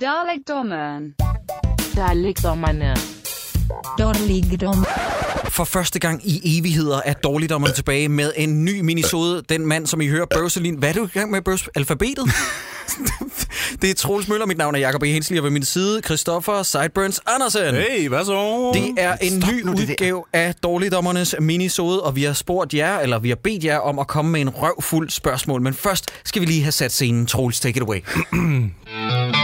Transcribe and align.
Dalekdommeren. 0.00 1.14
Dalekdommerne. 1.96 2.96
Dårligdom. 3.98 4.84
For 5.48 5.64
første 5.64 5.98
gang 5.98 6.20
i 6.24 6.58
evigheder 6.58 7.00
er 7.04 7.12
dårligdommerne 7.12 7.74
tilbage 7.74 8.08
med 8.08 8.32
en 8.36 8.64
ny 8.64 8.80
minisode. 8.80 9.42
Den 9.48 9.66
mand, 9.66 9.86
som 9.86 10.00
I 10.00 10.08
hører, 10.08 10.26
Børselin. 10.34 10.74
Hvad 10.74 10.88
er 10.88 10.92
du 10.92 11.04
i 11.04 11.08
gang 11.08 11.30
med, 11.30 11.42
Børs? 11.42 11.68
Alfabetet? 11.74 12.24
det 13.82 13.90
er 13.90 13.94
Troels 13.94 14.28
Møller. 14.28 14.46
Mit 14.46 14.58
navn 14.58 14.74
er 14.74 14.78
Jacob 14.78 15.02
E. 15.02 15.06
Hensley, 15.06 15.38
og 15.38 15.44
ved 15.44 15.50
min 15.50 15.64
side, 15.64 16.00
Christoffer 16.04 16.62
Sideburns 16.62 17.20
Andersen. 17.26 17.74
Hey, 17.74 18.08
hvad 18.08 18.24
så? 18.24 18.70
Det 18.74 18.94
er 18.98 19.16
en 19.16 19.42
Stop 19.42 19.52
ny 19.54 19.62
nu 19.62 19.72
det 19.72 19.78
der. 19.88 19.92
udgave 19.92 20.24
af 20.32 20.54
Dårligdommernes 20.54 21.34
minisode, 21.40 22.02
og 22.02 22.16
vi 22.16 22.22
har 22.22 22.32
spurgt 22.32 22.74
jer, 22.74 22.98
eller 22.98 23.18
vi 23.18 23.28
har 23.28 23.36
bedt 23.36 23.64
jer 23.64 23.78
om 23.78 23.98
at 23.98 24.06
komme 24.06 24.30
med 24.30 24.40
en 24.40 24.48
røvfuld 24.48 25.10
spørgsmål. 25.10 25.62
Men 25.62 25.74
først 25.74 26.10
skal 26.24 26.40
vi 26.42 26.46
lige 26.46 26.62
have 26.62 26.72
sat 26.72 26.92
scenen. 26.92 27.26
Troels, 27.26 27.60
take 27.60 27.76
it 27.76 27.82
away. 27.82 28.00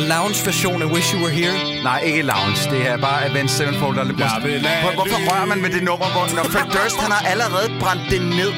er 0.00 0.08
lounge-version 0.14 0.82
af 0.84 0.88
Wish 0.94 1.08
You 1.14 1.20
Were 1.22 1.34
Here? 1.40 1.54
Nej, 1.88 1.98
ikke 2.08 2.22
Lounge. 2.32 2.60
Det 2.72 2.80
er 2.90 2.96
bare 3.08 3.18
Avenged 3.28 3.54
Sevenfold. 3.58 3.94
Der 3.96 4.04
Jeg 4.04 4.62
lade 4.66 4.80
Hvor, 4.82 4.92
hvorfor 4.98 5.18
rører 5.30 5.46
man 5.52 5.58
ved 5.64 5.70
det 5.76 5.82
nummer, 5.90 6.06
hvor 6.14 6.24
når 6.36 6.44
Fred 6.54 6.66
Durst 6.76 6.98
han 7.04 7.10
har 7.16 7.22
allerede 7.32 7.68
brændt 7.82 8.04
det 8.12 8.20
ned, 8.40 8.52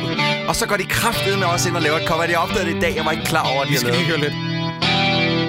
og 0.49 0.55
så 0.57 0.65
går 0.71 0.77
de 0.83 0.87
kraftedet 0.99 1.39
med 1.43 1.47
os 1.55 1.67
ind 1.67 1.77
og 1.79 1.83
laver 1.87 1.99
et 2.03 2.07
cover. 2.11 2.27
De 2.27 2.35
opdagede 2.45 2.69
det 2.71 2.77
i 2.77 2.81
dag. 2.85 2.93
Jeg 2.99 3.05
var 3.05 3.13
ikke 3.17 3.29
klar 3.33 3.45
over, 3.53 3.61
at 3.63 3.67
de 3.69 3.73
Vi 3.73 3.77
har 3.77 3.81
skal 3.85 3.93
lige 3.99 4.09
høre 4.13 4.21
lidt. 4.27 4.37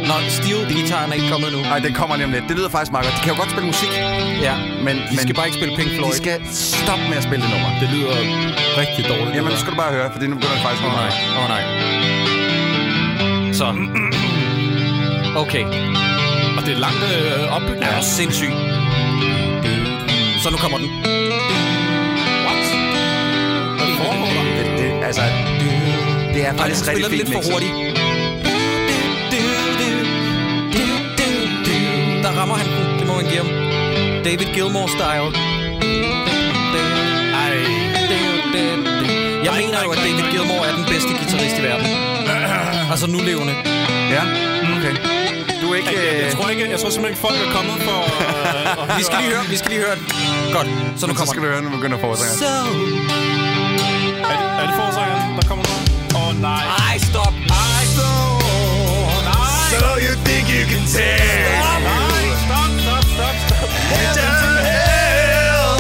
Nå, 0.10 0.16
Steel-gitaren 0.38 1.10
er 1.12 1.16
ikke 1.20 1.30
kommet 1.34 1.50
nu. 1.56 1.60
Nej, 1.72 1.80
den 1.88 1.94
kommer 2.00 2.14
lige 2.16 2.28
om 2.30 2.34
lidt. 2.38 2.46
Det 2.50 2.56
lyder 2.60 2.70
faktisk 2.76 2.92
meget 2.96 3.06
godt. 3.08 3.16
De 3.18 3.22
kan 3.26 3.32
jo 3.34 3.38
godt 3.42 3.52
spille 3.54 3.68
musik, 3.74 3.94
Ja, 4.48 4.56
men, 4.86 4.96
de 5.12 5.16
skal 5.16 5.28
men 5.28 5.36
bare 5.40 5.48
ikke 5.50 5.58
spille 5.62 5.74
Pink 5.80 5.92
Floyd. 5.98 6.12
de 6.12 6.18
skal 6.24 6.38
stoppe 6.84 7.06
med 7.12 7.18
at 7.22 7.26
spille 7.28 7.42
det 7.46 7.52
nummer. 7.56 7.70
Det 7.82 7.88
lyder 7.96 8.16
rigtig 8.82 9.02
dårligt. 9.12 9.34
Jamen, 9.38 9.50
nu 9.54 9.58
skal 9.62 9.72
du 9.74 9.78
bare 9.84 9.92
høre, 9.98 10.08
for 10.14 10.20
nu 10.32 10.36
begynder 10.40 10.58
det 10.58 10.64
faktisk 10.68 10.84
Åh 10.88 10.90
oh, 10.90 10.96
nej, 11.02 11.12
åh 11.38 11.44
oh, 11.44 11.48
nej. 11.56 11.64
Så. 13.60 13.68
Okay. 15.36 15.66
Og 16.58 16.66
det 16.66 16.74
er 16.74 16.80
langt 16.80 17.04
øh, 17.04 17.56
opbygning. 17.56 17.84
Ja, 17.84 18.02
sindssygt. 18.02 18.54
Så 20.44 20.50
nu 20.50 20.58
kommer 20.58 20.78
den. 20.78 20.90
What? 22.46 22.66
Hvad 23.78 23.88
foregår 23.98 24.32
der? 24.38 24.44
Det, 24.58 24.66
det, 24.80 25.06
altså, 25.06 25.22
det 26.34 26.46
er 26.48 26.54
faktisk 26.54 26.88
rigtig 26.88 27.06
fint 27.06 27.18
lidt 27.18 27.34
for 27.34 27.52
hurtigt. 27.52 27.74
Der 32.24 32.32
rammer 32.40 32.56
han 32.56 32.68
den. 32.68 33.00
Det 33.00 33.08
må 33.08 33.14
man 33.16 33.26
give 33.26 33.38
ham. 33.44 33.50
David 34.24 34.48
Gilmore-style. 34.56 35.30
Ej. 37.44 37.56
Jeg 39.44 39.54
mener 39.62 39.80
jo, 39.84 39.90
at 39.92 39.98
David 39.98 40.32
Gilmore 40.32 40.68
er 40.70 40.76
den 40.76 40.86
bedste 40.86 41.10
guitarist 41.20 41.58
i 41.60 41.64
verden. 41.64 41.88
Altså 42.92 43.08
nu 43.08 43.20
levende. 43.20 43.54
Ja, 44.16 44.24
okay. 44.78 45.23
Du 45.64 45.68
er 45.72 45.76
ikke... 45.76 45.90
Jeg, 45.96 46.16
jeg, 46.22 46.26
øh, 46.26 46.32
tror 46.36 46.50
ikke, 46.50 46.70
jeg 46.74 46.80
tror 46.80 46.90
simpelthen 46.90 47.14
ikke, 47.14 47.22
folk 47.28 47.38
er 47.48 47.52
kommet 47.58 47.78
for 47.90 48.00
at 48.82 48.98
Vi 49.00 49.04
skal 49.08 49.18
lige 49.22 49.32
høre, 49.34 49.46
vi 49.54 49.58
skal 49.62 49.70
lige 49.74 49.82
høre 49.86 49.96
den. 50.00 50.06
Godt, 50.58 50.68
så 51.00 51.04
nu 51.08 51.14
så 51.14 51.18
kommer 51.20 51.32
skal 51.34 51.42
den. 51.42 51.50
du 51.50 51.54
høre, 51.54 51.62
nu 51.68 51.70
begynder 51.78 51.98
forsanger. 52.06 52.36
So... 52.44 52.54
Er 54.30 54.36
det, 54.40 54.48
er 54.60 54.66
det 54.70 54.76
forsangeren, 54.84 55.22
der 55.40 55.46
kommer 55.50 55.64
nu? 55.72 55.76
Åh, 56.18 56.28
oh, 56.28 56.32
nej. 56.48 56.64
Ej, 56.88 56.96
stop. 57.10 57.34
Ej, 57.64 57.84
stop. 57.96 58.42
Nej. 59.32 59.72
So 59.74 59.86
you 60.06 60.14
think 60.28 60.46
you 60.56 60.64
can 60.72 60.84
take 60.98 61.44
Nej, 61.90 62.24
stop, 62.46 62.72
stop, 62.84 63.06
stop, 63.16 63.36
stop. 63.50 63.70
hell 64.70 65.76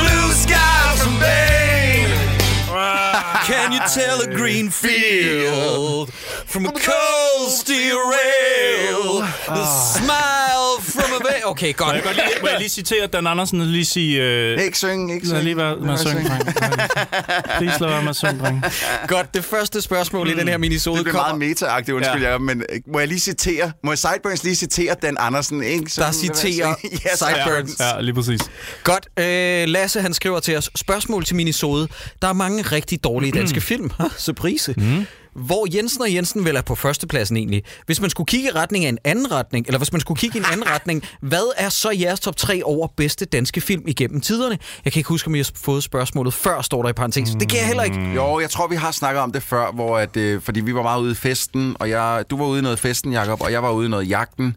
Blue 0.00 0.28
skies 0.44 0.98
from 1.04 1.16
Maine 1.24 2.14
Can 3.50 3.72
you 3.74 3.80
tell 3.98 4.18
a 4.26 4.28
green 4.40 4.70
field 4.70 6.10
from 6.54 6.66
a 6.66 6.70
cold 6.90 7.50
steel 7.60 7.98
rail? 8.16 9.04
The 9.58 9.66
smile 9.96 10.72
from 10.94 11.10
a 11.18 11.20
bay... 11.28 11.40
Okay, 11.44 11.68
Må 11.68 11.84
godt. 11.84 11.94
jeg, 11.94 12.02
godt 12.02 12.16
lige, 12.16 12.26
må 12.42 12.48
jeg 12.48 12.58
lige 12.58 12.68
citere 12.68 13.06
Dan 13.06 13.26
Andersen 13.26 13.60
og 13.60 13.66
lige 13.66 13.84
sige... 13.84 14.22
Øh, 14.22 14.62
Ikke 14.64 14.78
synge, 14.78 15.14
ikke 15.14 15.26
Lad 15.26 15.30
synge. 15.34 15.44
lige 15.44 15.56
være 15.56 15.76
med 15.76 15.92
at 15.92 15.98
synge, 16.00 16.28
dreng. 16.28 16.42
Please 17.58 17.80
lad 17.80 17.88
være 17.88 18.02
med 18.02 18.10
at 18.10 18.16
synge, 18.16 18.38
dreng. 18.40 18.64
Godt, 19.08 19.34
det 19.34 19.44
første 19.44 19.80
spørgsmål 19.82 20.28
i 20.30 20.34
den 20.34 20.48
her 20.48 20.58
minisode 20.58 20.96
Det 20.96 21.04
bliver 21.04 21.16
meget 21.16 21.30
kommer... 21.30 21.46
meta-agtigt, 21.46 21.94
undskyld, 21.96 22.22
Ja. 22.22 22.32
ja. 22.32 22.38
men 22.38 22.60
øh, 22.72 22.80
må 22.92 22.98
jeg 22.98 23.08
lige 23.08 23.20
citere, 23.20 23.72
må 23.84 23.90
jeg 23.90 23.98
Sideburns 23.98 24.44
lige 24.44 24.56
citere 24.56 24.94
Dan 25.02 25.16
Andersen, 25.20 25.62
ikke? 25.62 25.90
Så, 25.90 26.00
Der 26.02 26.12
citerer 26.12 26.74
yes, 26.92 27.00
Sideburns. 27.18 27.80
Ja, 27.80 28.00
lige 28.00 28.14
præcis. 28.14 28.40
Godt, 28.84 29.08
øh, 29.18 29.68
Lasse 29.68 30.00
han 30.00 30.14
skriver 30.14 30.40
til 30.40 30.56
os, 30.56 30.70
spørgsmål 30.76 31.24
til 31.24 31.36
minisode. 31.36 31.88
Der 32.22 32.28
er 32.28 32.32
mange 32.32 32.62
rigtig 32.62 33.04
dårlige 33.04 33.32
danske 33.32 33.60
film. 33.60 33.90
Ha, 33.98 34.04
Surprise. 34.18 34.74
Mm. 34.76 35.06
Hvor 35.34 35.76
Jensen 35.76 36.02
og 36.02 36.14
Jensen 36.14 36.44
vel 36.44 36.56
er 36.56 36.62
på 36.62 36.74
førstepladsen 36.74 37.36
egentlig. 37.36 37.62
Hvis 37.86 38.00
man 38.00 38.10
skulle 38.10 38.26
kigge 38.26 38.48
i 38.48 38.50
retning 38.50 38.84
af 38.84 38.88
en 38.88 38.98
anden 39.04 39.32
retning, 39.32 39.66
eller 39.66 39.78
hvis 39.78 39.92
man 39.92 40.00
skulle 40.00 40.18
kigge 40.18 40.38
i 40.38 40.40
en 40.40 40.46
anden 40.52 40.66
retning, 40.66 41.02
hvad 41.20 41.52
er 41.56 41.68
så 41.68 41.90
jeres 41.90 42.20
top 42.20 42.36
3 42.36 42.60
over 42.64 42.88
bedste 42.96 43.24
danske 43.24 43.60
film 43.60 43.82
igennem 43.86 44.20
tiderne? 44.20 44.58
Jeg 44.84 44.92
kan 44.92 45.00
ikke 45.00 45.08
huske, 45.08 45.28
om 45.28 45.34
I 45.34 45.38
har 45.38 45.50
fået 45.56 45.82
spørgsmålet 45.82 46.34
før, 46.34 46.62
står 46.62 46.82
der 46.82 46.88
i 46.88 46.92
parentes. 46.92 47.30
Det 47.40 47.48
kan 47.48 47.58
jeg 47.58 47.66
heller 47.66 47.82
ikke. 47.82 48.12
Jo, 48.14 48.40
jeg 48.40 48.50
tror, 48.50 48.66
vi 48.66 48.76
har 48.76 48.90
snakket 48.90 49.22
om 49.22 49.32
det 49.32 49.42
før, 49.42 49.72
hvor 49.72 49.98
at, 49.98 50.16
øh, 50.16 50.42
fordi 50.42 50.60
vi 50.60 50.74
var 50.74 50.82
meget 50.82 51.00
ude 51.02 51.12
i 51.12 51.14
festen, 51.14 51.76
og 51.80 51.90
jeg, 51.90 52.24
du 52.30 52.36
var 52.36 52.46
ude 52.46 52.58
i 52.58 52.62
noget 52.62 52.78
festen, 52.78 53.12
Jacob, 53.12 53.40
og 53.40 53.52
jeg 53.52 53.62
var 53.62 53.70
ude 53.70 53.86
i 53.86 53.90
noget 53.90 54.08
jagten. 54.08 54.56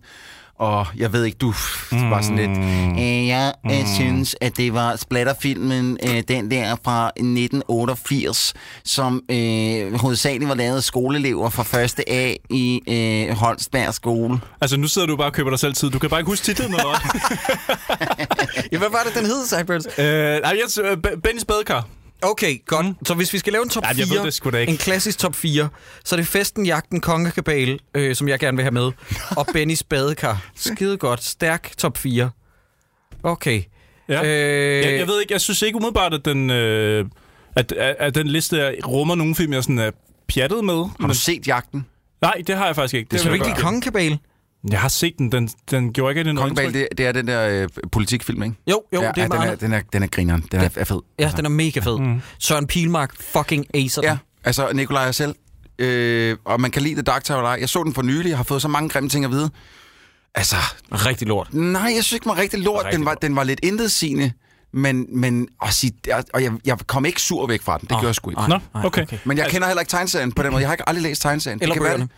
Og 0.60 0.88
jeg 0.98 1.14
ved 1.14 1.24
ikke, 1.26 1.38
du 1.38 1.54
mm. 1.92 2.12
var 2.12 2.22
sådan 2.22 2.38
lidt... 2.38 2.58
Øh, 3.00 3.28
jeg 3.28 3.54
mm. 3.64 3.72
synes, 3.96 4.36
at 4.42 4.58
det 4.58 4.74
var 4.74 4.96
splatterfilmen, 4.96 5.98
øh, 6.04 6.24
den 6.28 6.52
der 6.52 6.76
fra 6.84 7.08
1988, 7.08 8.54
som 8.84 9.22
øh, 9.32 9.94
hovedsageligt 9.94 10.50
var 10.50 10.56
lavet 10.56 10.78
af 10.78 10.84
skoleelever 10.84 11.50
fra 11.50 11.64
første 11.64 12.10
A 12.10 12.36
i 12.50 12.82
øh, 12.88 13.36
Holsberg 13.38 13.94
skole. 13.94 14.40
Altså, 14.62 14.78
nu 14.78 14.88
sidder 14.88 15.08
du 15.08 15.16
bare 15.18 15.28
og 15.28 15.34
køber 15.34 15.50
dig 15.50 15.60
selv 15.60 15.74
tid. 15.74 15.90
Du 15.90 16.00
kan 16.00 16.10
bare 16.10 16.20
ikke 16.20 16.32
huske 16.32 16.44
titlen 16.46 16.74
eller 16.74 16.88
hvad? 16.88 17.00
Ja, 18.72 18.78
hvad 18.78 18.90
var 18.90 19.04
det, 19.06 19.16
den 19.16 19.26
hed, 19.26 19.46
Sideburns? 19.48 19.88
øh, 19.98 20.06
nej, 20.06 20.58
jeg, 20.78 20.84
øh, 20.86 20.98
Be- 20.98 21.22
Bennys 21.24 21.46
badekar. 21.46 21.88
Okay, 22.22 22.66
godt. 22.66 22.86
Mm. 22.86 22.96
Så 23.06 23.14
hvis 23.14 23.34
vi 23.34 23.38
skal 23.38 23.54
lave 23.54 23.64
en 23.64 23.70
top 23.70 23.84
Ja, 23.84 23.92
4, 23.94 24.06
jeg 24.10 24.18
ved 24.18 24.26
det 24.26 24.34
sgu 24.34 24.50
da 24.50 24.58
ikke. 24.58 24.72
en 24.72 24.78
klassisk 24.78 25.18
top 25.20 25.36
4, 25.36 25.70
så 26.06 26.16
er 26.16 26.18
det 26.18 26.28
Festen, 26.28 26.66
Jagten, 26.66 27.02
Kongekabale, 27.02 27.80
øh, 27.96 28.16
som 28.16 28.28
jeg 28.28 28.40
gerne 28.40 28.58
vil 28.58 28.64
have 28.64 28.72
med, 28.72 28.92
og 29.38 29.48
Bennys 29.54 29.84
Badekar. 29.84 30.46
Skide 30.56 30.98
godt. 30.98 31.24
Stærk 31.24 31.72
top 31.78 31.98
4. 31.98 32.30
Okay. 33.24 33.62
Ja. 34.10 34.24
Øh, 34.24 34.84
Jeg, 34.86 35.00
jeg 35.00 35.08
ved 35.08 35.22
ikke, 35.22 35.34
jeg 35.34 35.42
synes 35.42 35.62
ikke 35.62 35.76
umiddelbart, 35.76 36.14
at 36.14 36.26
den, 36.26 36.50
øh, 36.50 37.06
at, 37.56 37.72
at, 37.72 37.96
at 38.00 38.16
den 38.16 38.28
liste 38.28 38.56
der 38.58 38.72
rummer 38.88 39.16
nogle 39.16 39.36
film, 39.36 39.54
jeg 39.54 39.64
sådan 39.64 39.80
er 39.80 39.92
pjattet 40.28 40.64
med. 40.66 40.86
Har 41.00 41.08
du 41.08 41.14
set 41.14 41.48
jagten? 41.48 41.86
Nej, 42.22 42.42
det 42.48 42.58
har 42.58 42.66
jeg 42.66 42.76
faktisk 42.76 42.94
ikke. 42.94 43.08
Det 43.12 43.20
Skal 43.20 43.30
du 43.30 43.34
ikke 43.34 43.48
lide. 43.48 43.58
Kongekabale? 43.62 44.20
Jeg 44.72 44.80
har 44.82 44.88
set 44.90 45.14
den. 45.18 45.32
Den, 45.32 45.50
den 45.72 45.94
gjorde 45.94 46.12
ikke 46.20 46.36
Kongebal, 46.36 46.66
indtryk. 46.66 46.74
det, 46.90 46.98
det 46.98 47.06
er 47.08 47.12
den 47.12 47.28
der 47.28 47.48
øh, 47.64 47.70
politikfilm, 47.92 48.44
ikke? 48.44 48.56
Jo, 48.68 48.84
jo, 48.94 49.02
ja, 49.02 49.08
det 49.08 49.18
er 49.18 49.22
ja, 49.22 49.24
den, 49.28 49.32
er, 49.32 49.38
meget... 49.38 49.62
den, 49.62 49.74
er, 49.74 49.82
den 49.94 50.04
er 50.04 50.08
grineren. 50.08 50.46
Den 50.52 50.60
er, 50.62 50.70
er 50.76 50.84
fed. 50.84 51.00
Ja, 51.20 51.32
den 51.38 51.46
er 51.46 51.50
mega 51.50 51.80
fed. 51.80 52.00
Mm. 52.00 52.22
Søren 52.40 52.68
Pilmark 52.68 53.12
fucking 53.22 53.66
acer 53.76 54.02
den. 54.02 54.10
Ja, 54.12 54.18
altså 54.44 54.74
Nikolaj 54.74 55.12
selv. 55.12 55.36
Øh, 55.80 56.38
og 56.46 56.62
man 56.62 56.72
kan 56.72 56.82
lide 56.82 56.96
The 56.96 57.02
Dark 57.02 57.24
Tower 57.24 57.40
eller. 57.40 57.56
Jeg 57.56 57.70
så 57.70 57.84
den 57.84 57.94
for 57.94 58.02
nylig, 58.02 58.30
jeg 58.30 58.38
har 58.38 58.44
fået 58.44 58.62
så 58.62 58.68
mange 58.68 58.90
grimme 58.90 59.10
ting 59.10 59.26
at 59.26 59.32
vide. 59.32 59.50
Altså, 60.36 60.56
Rigtig 60.92 61.28
lort. 61.28 61.54
nej, 61.54 61.82
jeg 61.82 61.92
synes 62.04 62.12
ikke, 62.12 62.24
den 62.24 62.30
var 62.30 62.38
rigtig 62.38 62.60
lort. 62.60 62.86
Rigtig 62.86 62.98
den, 62.98 63.06
var, 63.06 63.12
lort. 63.12 63.22
den 63.22 63.36
var 63.36 63.44
lidt 63.44 63.60
intetsigende, 63.64 64.32
men, 64.74 65.06
men 65.10 65.48
og, 65.62 65.74
sig, 65.74 65.92
og 66.34 66.44
jeg, 66.44 66.52
jeg 66.66 66.78
kom 66.88 67.06
ikke 67.06 67.22
sur 67.22 67.48
væk 67.48 67.62
fra 67.62 67.78
den. 67.78 67.82
Det 67.88 67.92
Ah, 67.92 67.96
gjorde 68.00 68.08
jeg 68.08 68.16
sgu 68.16 68.30
ikke. 68.30 68.42
Nå, 68.42 68.48
Nej, 68.74 68.86
okay. 68.86 69.02
okay. 69.02 69.18
Men 69.26 69.38
jeg 69.38 69.48
kender 69.50 69.68
heller 69.68 69.82
ikke 69.82 69.90
tegneserien 69.90 70.32
på 70.32 70.44
den 70.44 70.52
måde. 70.52 70.62
Jeg 70.62 70.70
har 70.70 70.74
ikke 70.74 70.90
aldrig 70.90 71.04
læst 71.04 71.22
tegneserien. 71.22 71.60
Eller 71.62 71.74
det 71.76 71.82
kan 71.84 71.90
bøgerne. 71.90 72.10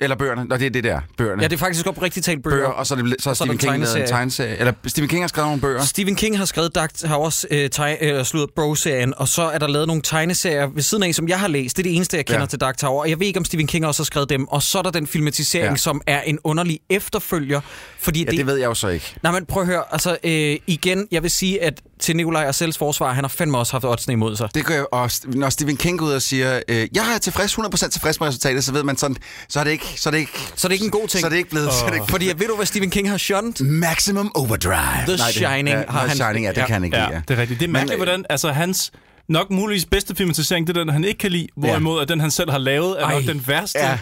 Eller 0.00 0.16
bøgerne. 0.16 0.44
Nå, 0.44 0.56
det 0.56 0.66
er 0.66 0.70
det 0.70 0.84
der. 0.84 1.00
Bøgerne. 1.18 1.42
Ja, 1.42 1.48
det 1.48 1.54
er 1.54 1.58
faktisk 1.58 1.86
op 1.86 2.02
rigtigt 2.02 2.26
talt 2.26 2.42
bøger. 2.42 2.56
bøger, 2.56 2.68
og 2.68 2.86
så, 2.86 2.94
er 2.94 2.98
det, 3.02 3.14
så 3.18 3.28
har 3.28 3.34
så 3.34 3.44
er 3.44 3.46
Stephen 3.46 3.58
King 3.58 3.78
lavet 3.78 4.00
en 4.00 4.06
tegneserie. 4.06 4.56
Eller 4.56 4.72
Stephen 4.86 5.08
King 5.08 5.22
har 5.22 5.28
skrevet 5.28 5.48
nogle 5.48 5.60
bøger. 5.60 5.82
Stephen 5.82 6.16
King 6.16 6.38
har 6.38 6.44
skrevet 6.44 6.74
Dark 6.74 6.94
Towers, 6.94 7.46
øh, 7.50 7.70
teg, 7.70 7.98
øh, 8.00 8.24
slået 8.24 8.50
Bro-serien, 8.56 9.14
og 9.16 9.28
så 9.28 9.42
er 9.42 9.58
der 9.58 9.66
lavet 9.66 9.86
nogle 9.86 10.02
tegneserier 10.02 10.66
ved 10.74 10.82
siden 10.82 11.02
af, 11.02 11.14
som 11.14 11.28
jeg 11.28 11.40
har 11.40 11.48
læst. 11.48 11.76
Det 11.76 11.82
er 11.82 11.88
det 11.88 11.96
eneste, 11.96 12.16
jeg 12.16 12.26
kender 12.26 12.40
ja. 12.40 12.46
Til 12.46 12.60
Dark 12.60 12.76
Tower. 12.76 13.00
Og 13.00 13.10
jeg 13.10 13.20
ved 13.20 13.26
ikke, 13.26 13.38
om 13.38 13.44
Stephen 13.44 13.66
King 13.66 13.86
også 13.86 14.02
har 14.02 14.04
skrevet 14.04 14.30
dem. 14.30 14.48
Og 14.48 14.62
så 14.62 14.78
er 14.78 14.82
der 14.82 14.90
den 14.90 15.06
filmatisering, 15.06 15.70
ja. 15.70 15.76
Som 15.76 16.00
er 16.06 16.20
en 16.20 16.38
underlig 16.44 16.80
efterfølger. 16.90 17.60
Fordi 17.98 18.24
Ja, 18.24 18.30
det 18.30 18.46
ved 18.46 18.56
jeg 18.56 18.66
jo 18.66 18.74
så 18.74 18.88
ikke. 18.88 19.14
Nej, 19.22 19.32
men 19.32 19.46
prøv 19.46 19.62
at 19.62 19.66
høre. 19.68 19.82
Altså, 19.90 20.16
øh, 20.24 20.56
igen, 20.66 21.08
jeg 21.10 21.22
vil 21.22 21.30
sige, 21.30 21.62
at 21.62 21.80
til 22.02 22.16
Nikolaj 22.16 22.46
og 22.48 22.54
Selvs 22.54 22.78
forsvar, 22.78 23.12
han 23.12 23.24
har 23.24 23.28
fandme 23.28 23.58
også 23.58 23.72
haft 23.72 23.84
oddsene 23.84 24.12
imod 24.12 24.36
sig. 24.36 24.48
Det 24.54 24.64
gør 24.66 24.74
jeg, 24.74 24.86
og 24.92 25.04
st- 25.06 25.30
når 25.38 25.50
Stephen 25.50 25.76
King 25.76 25.98
går 25.98 26.06
ud 26.06 26.12
og 26.12 26.22
siger, 26.22 26.60
øh, 26.68 26.88
jeg 26.94 27.04
er 27.14 27.18
tilfreds, 27.18 27.52
100% 27.58 27.88
tilfres 27.90 28.20
med 28.20 28.28
resultatet, 28.28 28.64
så 28.64 28.72
ved 28.72 28.82
man 28.82 28.96
sådan, 28.96 29.16
så 29.48 29.60
er 29.60 29.64
det 29.64 29.70
ikke, 29.70 29.84
så 29.96 30.08
er 30.08 30.10
det 30.10 30.18
ikke, 30.18 30.32
Så 30.56 30.66
er 30.66 30.68
det 30.68 30.72
ikke 30.74 30.84
en 30.84 30.90
god 30.90 31.08
ting. 31.08 31.20
så 31.20 31.26
er 31.26 31.30
det 31.30 31.36
ikke 31.36 31.50
blevet, 31.50 31.72
så 31.72 31.84
er 31.84 31.88
det 31.88 31.94
ikke 31.96 32.06
Fordi 32.10 32.26
ved 32.36 32.46
du, 32.48 32.56
hvad 32.56 32.66
Stephen 32.66 32.90
King 32.90 33.10
har 33.10 33.16
shunned? 33.18 33.64
Maximum 33.64 34.32
Overdrive. 34.34 35.16
The 35.16 35.18
Shining 35.32 35.68
ja, 35.68 35.76
har 35.88 35.98
The 35.98 36.08
han- 36.08 36.16
Shining, 36.16 36.44
ja, 36.44 36.50
det 36.50 36.56
ja. 36.56 36.66
kan 36.66 36.72
han 36.74 36.84
ikke 36.84 36.96
Ja, 36.98 37.08
lide. 37.08 37.22
det 37.28 37.36
er 37.36 37.40
rigtigt. 37.40 37.60
Det 37.60 37.66
er 37.66 37.70
mærkeligt, 37.72 37.98
hvordan 37.98 38.24
altså, 38.30 38.52
hans 38.52 38.90
nok 39.28 39.50
muligvis 39.50 39.84
bedste 39.84 40.14
filmatisering, 40.14 40.66
det 40.66 40.76
er 40.76 40.80
den, 40.84 40.92
han 40.92 41.04
ikke 41.04 41.18
kan 41.18 41.30
lide, 41.32 41.46
hvorimod 41.56 42.02
at 42.02 42.08
den, 42.08 42.20
han 42.20 42.30
selv 42.30 42.50
har 42.50 42.58
lavet, 42.58 42.96
er 43.00 43.04
Ej. 43.04 43.14
nok 43.14 43.22
den 43.22 43.44
værste. 43.46 43.78
Ja. 43.78 43.98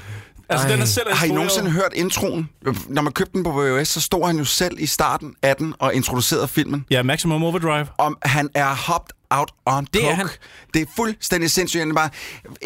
Altså, 0.51 0.67
Ej. 0.67 0.73
den 0.73 0.83
er 0.83 0.87
selv 0.87 1.07
Har 1.15 1.27
I 1.27 1.31
nogensinde 1.31 1.71
hørt 1.71 1.93
introen? 1.95 2.49
Når 2.89 3.03
man 3.03 3.13
købte 3.13 3.33
den 3.33 3.45
på 3.45 3.51
VHS, 3.63 3.89
så 3.89 4.01
stod 4.01 4.27
han 4.27 4.39
jo 4.39 4.45
selv 4.45 4.77
i 4.79 4.87
starten 4.87 5.35
af 5.43 5.57
den 5.57 5.75
og 5.79 5.95
introducerede 5.95 6.49
filmen. 6.49 6.85
Ja, 6.91 7.03
Maximum 7.03 7.43
Overdrive. 7.45 7.87
Om 7.99 8.19
han 8.23 8.49
er 8.55 8.75
hopped 8.75 9.11
out 9.31 9.51
on 9.67 9.87
Det 9.95 10.03
er 10.03 10.07
coke. 10.09 10.17
han. 10.17 10.29
Det 10.75 10.83
er 10.83 10.87
fuldstændig 10.97 11.51
sindssygt. 11.51 11.81
Han 11.81 11.91
er 11.91 11.95
bare, 11.95 12.11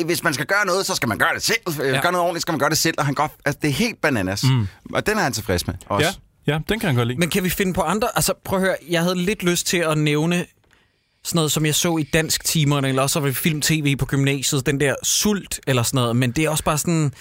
hvis 0.05 0.23
man 0.23 0.35
skal 0.35 0.47
gøre 0.47 0.67
noget, 0.67 0.87
så 0.87 0.95
skal 0.95 1.09
man 1.09 1.19
gøre 1.19 1.35
det 1.35 1.43
selv. 1.43 1.59
Ja. 1.79 1.85
Ja. 1.85 2.01
Gøre 2.01 2.13
noget 2.13 2.25
ordentligt, 2.25 2.43
skal 2.43 2.53
man 2.53 2.59
gøre 2.59 2.71
det 2.71 2.79
selv. 2.79 2.95
Og 2.99 3.05
han 3.07 3.15
går, 3.15 3.37
altså, 3.45 3.59
det 3.63 3.69
er 3.69 3.73
helt 3.75 4.01
bananas. 4.01 4.45
Mm. 4.45 4.69
Og 4.95 5.07
den 5.07 5.19
er 5.19 5.23
han 5.23 5.33
tilfreds 5.33 5.67
med 5.67 5.75
også. 5.87 6.19
Ja, 6.47 6.53
ja, 6.53 6.59
den 6.69 6.81
kan 6.81 6.87
han 6.87 6.97
godt 6.97 7.09
lide. 7.09 7.19
Men 7.21 7.31
kan 7.31 7.45
vi 7.45 7.51
finde 7.51 7.73
på 7.75 7.81
andre? 7.81 8.09
Altså, 8.15 8.33
prøv 8.45 8.59
at 8.59 8.65
høre, 8.65 8.77
jeg 8.91 9.03
havde 9.03 9.17
lidt 9.17 9.43
lyst 9.43 9.67
til 9.67 9.77
at 9.79 9.99
nævne 9.99 10.47
sådan 11.25 11.37
noget, 11.39 11.53
som 11.53 11.67
jeg 11.67 11.75
så 11.75 11.97
i 11.97 12.03
dansk 12.03 12.45
timerne, 12.45 12.89
eller 12.89 13.03
også 13.03 13.21
var 13.21 13.27
det 13.27 13.37
film-tv 13.37 13.97
på 13.97 14.07
gymnasiet, 14.07 14.67
den 14.67 14.81
der 14.81 14.95
sult 15.03 15.61
eller 15.67 15.83
sådan 15.83 15.97
noget, 15.97 16.17
men 16.17 16.31
det 16.31 16.45
er 16.45 16.49
også 16.51 16.65
bare 16.65 16.79
sådan, 16.79 17.13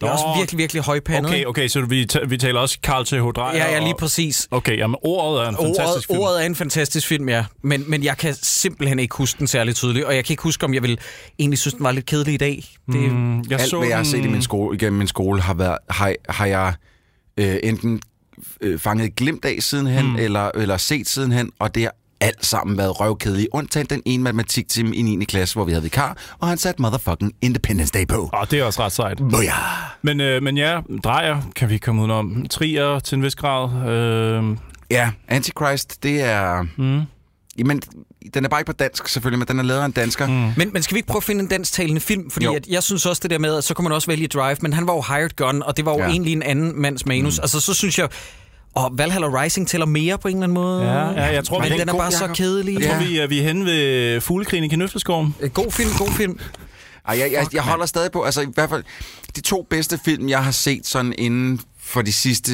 det 0.00 0.06
er 0.06 0.10
Nå. 0.10 0.12
også 0.12 0.38
virkelig, 0.38 0.58
virkelig 0.58 0.82
højpandet. 0.82 1.30
Okay, 1.30 1.44
okay, 1.44 1.68
så 1.68 1.80
vi, 1.86 2.06
vi 2.28 2.36
taler 2.36 2.60
også 2.60 2.78
Carl 2.82 3.04
T.H. 3.04 3.14
Dreyer. 3.14 3.56
Ja, 3.64 3.72
ja, 3.72 3.78
lige 3.78 3.94
og- 3.94 3.98
præcis. 3.98 4.48
Okay, 4.50 4.78
jamen 4.78 4.96
ordet 5.02 5.44
er 5.44 5.48
en 5.48 5.56
Ordet, 5.56 5.74
fantastisk 5.76 6.06
film. 6.08 6.18
ordet 6.20 6.42
er 6.42 6.46
en 6.46 6.54
fantastisk 6.54 7.06
film, 7.06 7.28
ja. 7.28 7.44
Men, 7.62 7.84
men 7.90 8.04
jeg 8.04 8.16
kan 8.16 8.34
simpelthen 8.42 8.98
ikke 8.98 9.14
huske 9.16 9.38
den 9.38 9.46
særlig 9.46 9.74
tydeligt, 9.74 10.04
og 10.06 10.14
jeg 10.16 10.24
kan 10.24 10.32
ikke 10.32 10.42
huske, 10.42 10.64
om 10.64 10.74
jeg 10.74 10.82
vil 10.82 10.98
egentlig 11.38 11.58
synes, 11.58 11.74
den 11.74 11.84
var 11.84 11.92
lidt 11.92 12.06
kedelig 12.06 12.34
i 12.34 12.36
dag. 12.36 12.64
Det, 12.92 13.12
Mm, 13.12 13.40
jeg 13.50 13.60
Alt, 13.60 13.74
hvad 13.78 13.88
jeg 13.88 13.96
har 13.96 14.04
set 14.04 14.24
i 14.24 14.28
min 14.28 14.42
skole, 14.42 14.76
igennem 14.76 14.98
min 14.98 15.08
skole, 15.08 15.40
har, 15.40 15.54
været, 15.54 15.78
har, 15.90 16.14
har 16.28 16.46
jeg 16.46 16.74
øh, 17.36 17.56
enten 17.62 18.00
øh, 18.60 18.78
fanget 18.78 19.06
et 19.06 19.16
glimt 19.16 19.44
af 19.44 19.56
sidenhen, 19.60 20.06
mm. 20.06 20.16
eller, 20.16 20.50
eller 20.54 20.76
set 20.76 21.08
sidenhen, 21.08 21.50
og 21.58 21.74
det 21.74 21.82
har 21.82 21.92
alt 22.20 22.46
sammen 22.46 22.78
været 22.78 23.00
røvkedeligt. 23.00 23.48
Undtagen 23.52 23.86
den 23.90 24.02
ene 24.04 24.22
matematiktime 24.22 24.96
i 24.96 25.02
9. 25.02 25.24
klasse, 25.24 25.54
hvor 25.54 25.64
vi 25.64 25.72
havde 25.72 25.82
vikar, 25.82 26.16
og 26.38 26.48
han 26.48 26.58
satte 26.58 26.82
motherfucking 26.82 27.32
Independence 27.42 27.92
Day 27.92 28.06
på. 28.06 28.30
Åh, 28.34 28.44
det 28.50 28.58
er 28.58 28.64
også 28.64 28.82
ret 28.84 28.92
sejt. 28.92 29.18
Boja! 29.30 29.52
Men, 30.02 30.20
øh, 30.20 30.42
men 30.42 30.56
ja, 30.56 30.80
Dreyer 31.04 31.42
kan 31.56 31.70
vi 31.70 31.78
komme 31.78 32.00
udenom. 32.02 32.46
Trier 32.50 32.98
til 32.98 33.16
en 33.16 33.22
vis 33.22 33.34
grad. 33.34 33.88
Øh, 33.88 34.56
Ja, 34.90 35.10
Antichrist, 35.28 36.02
det 36.02 36.22
er... 36.22 36.62
mm. 36.76 37.00
Jamen, 37.58 37.82
den 38.34 38.44
er 38.44 38.48
bare 38.48 38.60
ikke 38.60 38.66
på 38.66 38.72
dansk 38.72 39.08
selvfølgelig, 39.08 39.38
men 39.38 39.48
den 39.48 39.58
er 39.58 39.62
lavet 39.62 39.80
af 39.80 39.84
en 39.86 39.90
dansker. 39.92 40.26
Mm. 40.26 40.32
Men, 40.56 40.70
men 40.72 40.82
skal 40.82 40.94
vi 40.94 40.98
ikke 40.98 41.06
prøve 41.06 41.16
at 41.20 41.24
finde 41.24 41.40
en 41.42 41.48
dansktalende 41.48 42.00
film? 42.00 42.30
Fordi 42.30 42.44
Jo. 42.46 42.54
at 42.54 42.66
jeg 42.66 42.82
synes 42.82 43.06
også 43.06 43.20
det 43.22 43.30
der 43.30 43.38
med, 43.38 43.56
at 43.56 43.64
så 43.64 43.74
kunne 43.74 43.82
man 43.82 43.92
også 43.92 44.06
vælge 44.06 44.26
Drive, 44.26 44.56
men 44.62 44.72
han 44.72 44.86
var 44.86 44.94
jo 44.94 45.02
hired 45.08 45.36
gun, 45.36 45.62
og 45.62 45.76
det 45.76 45.84
var 45.84 45.92
jo 45.92 45.98
Ja. 45.98 46.04
ja. 46.04 46.10
egentlig 46.10 46.32
en 46.32 46.42
anden 46.42 46.80
mands 46.82 47.06
manus. 47.06 47.38
Mm. 47.38 47.42
Altså 47.42 47.60
så 47.60 47.74
synes 47.74 47.98
jeg, 47.98 48.08
og 48.74 48.90
Valhalla 48.92 49.42
Rising 49.42 49.68
tæller 49.68 49.86
mere 49.86 50.18
på 50.18 50.28
en 50.28 50.34
eller 50.36 50.44
anden 50.44 50.54
måde. 50.54 50.82
Ja, 50.82 51.10
ja, 51.10 51.24
jeg 51.24 51.44
tror, 51.44 51.58
men 51.60 51.72
den 51.72 51.88
er 51.88 51.94
bare 51.94 52.12
så 52.12 52.24
Jacob. 52.24 52.36
kedelig. 52.36 52.74
Jeg 52.74 52.82
Ja. 52.82 52.88
tror, 52.90 52.98
vi, 53.06 53.18
er, 53.18 53.26
vi 53.26 53.38
er 53.38 53.42
henne 53.42 53.64
ved 53.64 54.20
fuglekrigen 54.20 54.64
i 54.64 54.68
Kanøfleskoven. 54.68 55.34
Øh, 55.40 55.50
God 55.50 55.70
film, 55.72 55.90
god 55.98 56.10
film. 56.10 56.38
Ej, 57.08 57.18
jeg, 57.18 57.32
jeg, 57.32 57.46
jeg 57.54 57.62
holder 57.62 57.86
stadig 57.86 58.12
på, 58.12 58.22
altså 58.22 58.40
i 58.40 58.46
hvert 58.54 58.70
fald, 58.70 58.84
de 59.36 59.40
to 59.40 59.66
bedste 59.70 59.98
film, 60.04 60.28
jeg 60.28 60.44
har 60.44 60.50
set 60.50 60.86
sådan 60.86 61.14
inden 61.18 61.60
for 61.78 62.02
de 62.02 62.12
sidste 62.12 62.52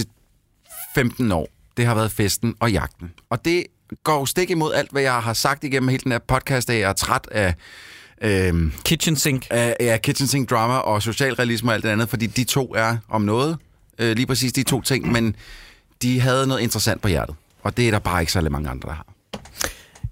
15 0.94 1.32
år, 1.32 1.48
det 1.76 1.86
har 1.86 1.94
været 1.94 2.12
Festen 2.12 2.54
og 2.60 2.72
Jagten. 2.72 3.10
Og 3.30 3.44
det 3.44 3.64
går 4.04 4.24
stik 4.24 4.50
imod 4.50 4.74
alt, 4.74 4.92
hvad 4.92 5.02
jeg 5.02 5.14
har 5.14 5.32
sagt 5.32 5.64
igennem 5.64 5.88
hele 5.88 6.00
den 6.04 6.12
her 6.12 6.18
podcast, 6.18 6.70
at 6.70 6.80
jeg 6.80 6.88
er 6.88 6.92
træt 6.92 7.28
af, 7.30 7.54
øhm, 8.22 8.72
Kitchen 8.84 9.16
Sink. 9.16 9.46
af, 9.50 9.76
af 9.80 10.02
kitchen 10.02 10.28
sink 10.28 10.50
drama 10.50 10.74
og 10.74 11.02
socialrealisme 11.02 11.70
og 11.70 11.74
alt 11.74 11.84
det 11.84 11.90
andet, 11.90 12.08
fordi 12.08 12.26
de 12.26 12.44
to 12.44 12.74
er 12.76 12.96
om 13.08 13.22
noget, 13.22 13.56
øh, 13.98 14.16
lige 14.16 14.26
præcis 14.26 14.52
de 14.52 14.62
to 14.62 14.80
ting, 14.80 15.12
men 15.12 15.36
de 16.02 16.20
havde 16.20 16.46
noget 16.46 16.62
interessant 16.62 17.02
på 17.02 17.08
hjertet. 17.08 17.36
Og 17.62 17.76
det 17.76 17.86
er 17.86 17.90
der 17.90 17.98
bare 17.98 18.20
ikke 18.20 18.32
så 18.32 18.40
mange 18.40 18.70
andre, 18.70 18.88
der 18.88 18.94
har. 18.94 19.06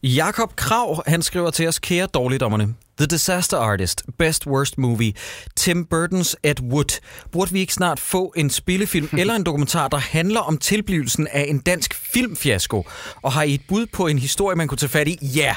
Jakob 0.03 0.57
Krav, 0.57 1.03
han 1.07 1.23
skriver 1.23 1.51
til 1.51 1.69
os, 1.69 1.79
kære 1.79 2.07
dårligdommerne. 2.07 2.75
The 2.99 3.07
Disaster 3.07 3.59
Artist, 3.59 4.03
Best 4.19 4.47
Worst 4.47 4.79
Movie, 4.79 5.13
Tim 5.57 5.87
Burton's 5.95 6.35
Ed 6.43 6.61
Wood. 6.63 7.01
Burde 7.33 7.53
vi 7.53 7.61
ikke 7.61 7.75
snart 7.75 8.01
få 8.01 8.33
en 8.37 8.51
spillefilm 8.51 9.09
eller 9.19 9.35
en 9.35 9.45
dokumentar, 9.45 9.89
der 9.89 9.97
handler 9.97 10.41
om 10.41 10.59
tilblivelsen 10.59 11.27
af 11.27 11.47
en 11.49 11.59
dansk 11.59 11.95
filmfiasko? 11.95 12.87
Og 13.23 13.33
har 13.33 13.43
I 13.43 13.55
et 13.55 13.61
bud 13.69 13.87
på 13.87 14.07
en 14.07 14.19
historie, 14.19 14.57
man 14.57 14.69
kunne 14.69 14.79
tage 14.79 14.91
fat 14.91 15.09
i? 15.09 15.19
Ja, 15.23 15.57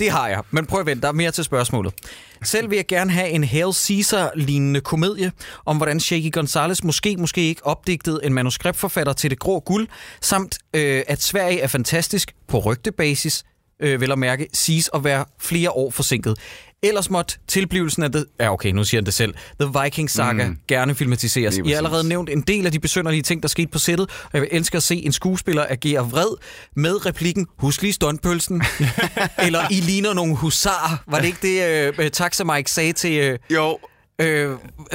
det 0.00 0.10
har 0.10 0.28
jeg. 0.28 0.42
Men 0.50 0.66
prøv 0.66 0.80
at 0.80 0.86
vente, 0.86 1.02
der 1.02 1.08
er 1.08 1.12
mere 1.12 1.30
til 1.30 1.44
spørgsmålet. 1.44 1.94
Selv 2.42 2.70
vil 2.70 2.76
jeg 2.76 2.86
gerne 2.86 3.10
have 3.10 3.28
en 3.28 3.44
Hail 3.44 3.72
Caesar-lignende 3.72 4.80
komedie 4.80 5.32
om, 5.64 5.76
hvordan 5.76 6.00
Shaky 6.00 6.32
Gonzales 6.32 6.84
måske, 6.84 7.16
måske 7.16 7.40
ikke 7.40 7.66
opdigtede 7.66 8.20
en 8.22 8.34
manuskriptforfatter 8.34 9.12
til 9.12 9.30
det 9.30 9.38
grå 9.38 9.60
guld, 9.60 9.88
samt 10.20 10.58
øh, 10.74 11.02
at 11.06 11.22
Sverige 11.22 11.60
er 11.60 11.66
fantastisk 11.66 12.34
på 12.48 12.58
rygtebasis, 12.58 13.44
øh, 13.80 14.00
vel 14.00 14.12
at 14.12 14.18
mærke, 14.18 14.48
siges 14.52 14.90
at 14.94 15.04
være 15.04 15.24
flere 15.40 15.70
år 15.70 15.90
forsinket. 15.90 16.38
Ellers 16.84 17.10
måtte 17.10 17.38
tilblivelsen 17.46 18.02
af 18.02 18.12
det... 18.12 18.26
Ja, 18.40 18.52
okay, 18.52 18.72
nu 18.72 18.84
siger 18.84 19.00
han 19.00 19.06
det 19.06 19.14
selv. 19.14 19.34
The 19.60 19.70
Viking 19.82 20.10
Saga 20.10 20.48
mm. 20.48 20.58
gerne 20.68 20.94
filmatiseres. 20.94 21.56
I 21.56 21.70
har 21.70 21.76
allerede 21.76 22.08
nævnt 22.08 22.30
en 22.30 22.40
del 22.40 22.66
af 22.66 22.72
de 22.72 22.80
besynderlige 22.80 23.22
ting, 23.22 23.42
der 23.42 23.48
skete 23.48 23.68
på 23.68 23.78
sættet, 23.78 24.10
og 24.24 24.30
jeg 24.32 24.40
vil 24.40 24.48
elske 24.52 24.76
at 24.76 24.82
se 24.82 24.96
en 24.96 25.12
skuespiller 25.12 25.66
agere 25.68 26.10
vred 26.10 26.36
med 26.76 27.06
replikken, 27.06 27.46
husk 27.58 27.82
lige 27.82 27.92
stuntpølsen, 27.92 28.62
eller 29.46 29.60
I 29.70 29.74
ligner 29.74 30.12
nogle 30.14 30.36
husarer. 30.36 31.02
Var 31.06 31.18
det 31.18 31.26
ikke 31.26 31.38
det, 31.42 31.94
øh, 31.98 32.10
Taxa 32.10 32.44
Mike 32.44 32.70
sagde 32.70 32.92
til... 32.92 33.12
Øh, 33.18 33.38
Jo, 33.50 33.78
øh, 34.18 34.50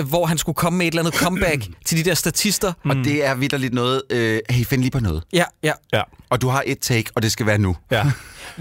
hvor 0.10 0.26
han 0.26 0.38
skulle 0.38 0.56
komme 0.56 0.78
med 0.78 0.86
et 0.88 0.92
eller 0.92 1.02
andet 1.02 1.14
comeback 1.20 1.68
til 1.86 1.98
de 1.98 2.10
der 2.10 2.14
statister. 2.16 2.74
og 2.86 2.96
det 2.96 3.26
er 3.26 3.36
vidderligt 3.36 3.74
noget, 3.74 4.02
øh, 4.10 4.40
hey, 4.50 4.66
find 4.66 4.82
lige 4.82 4.92
på 4.92 5.00
noget. 5.00 5.24
Ja, 5.34 5.44
ja. 5.64 5.72
Ja, 5.94 6.02
Og 6.30 6.42
du 6.42 6.48
har 6.48 6.64
et 6.66 6.80
take, 6.80 7.12
og 7.16 7.22
det 7.22 7.32
skal 7.32 7.46
være 7.46 7.58
nu. 7.58 7.76
ja. 7.92 8.04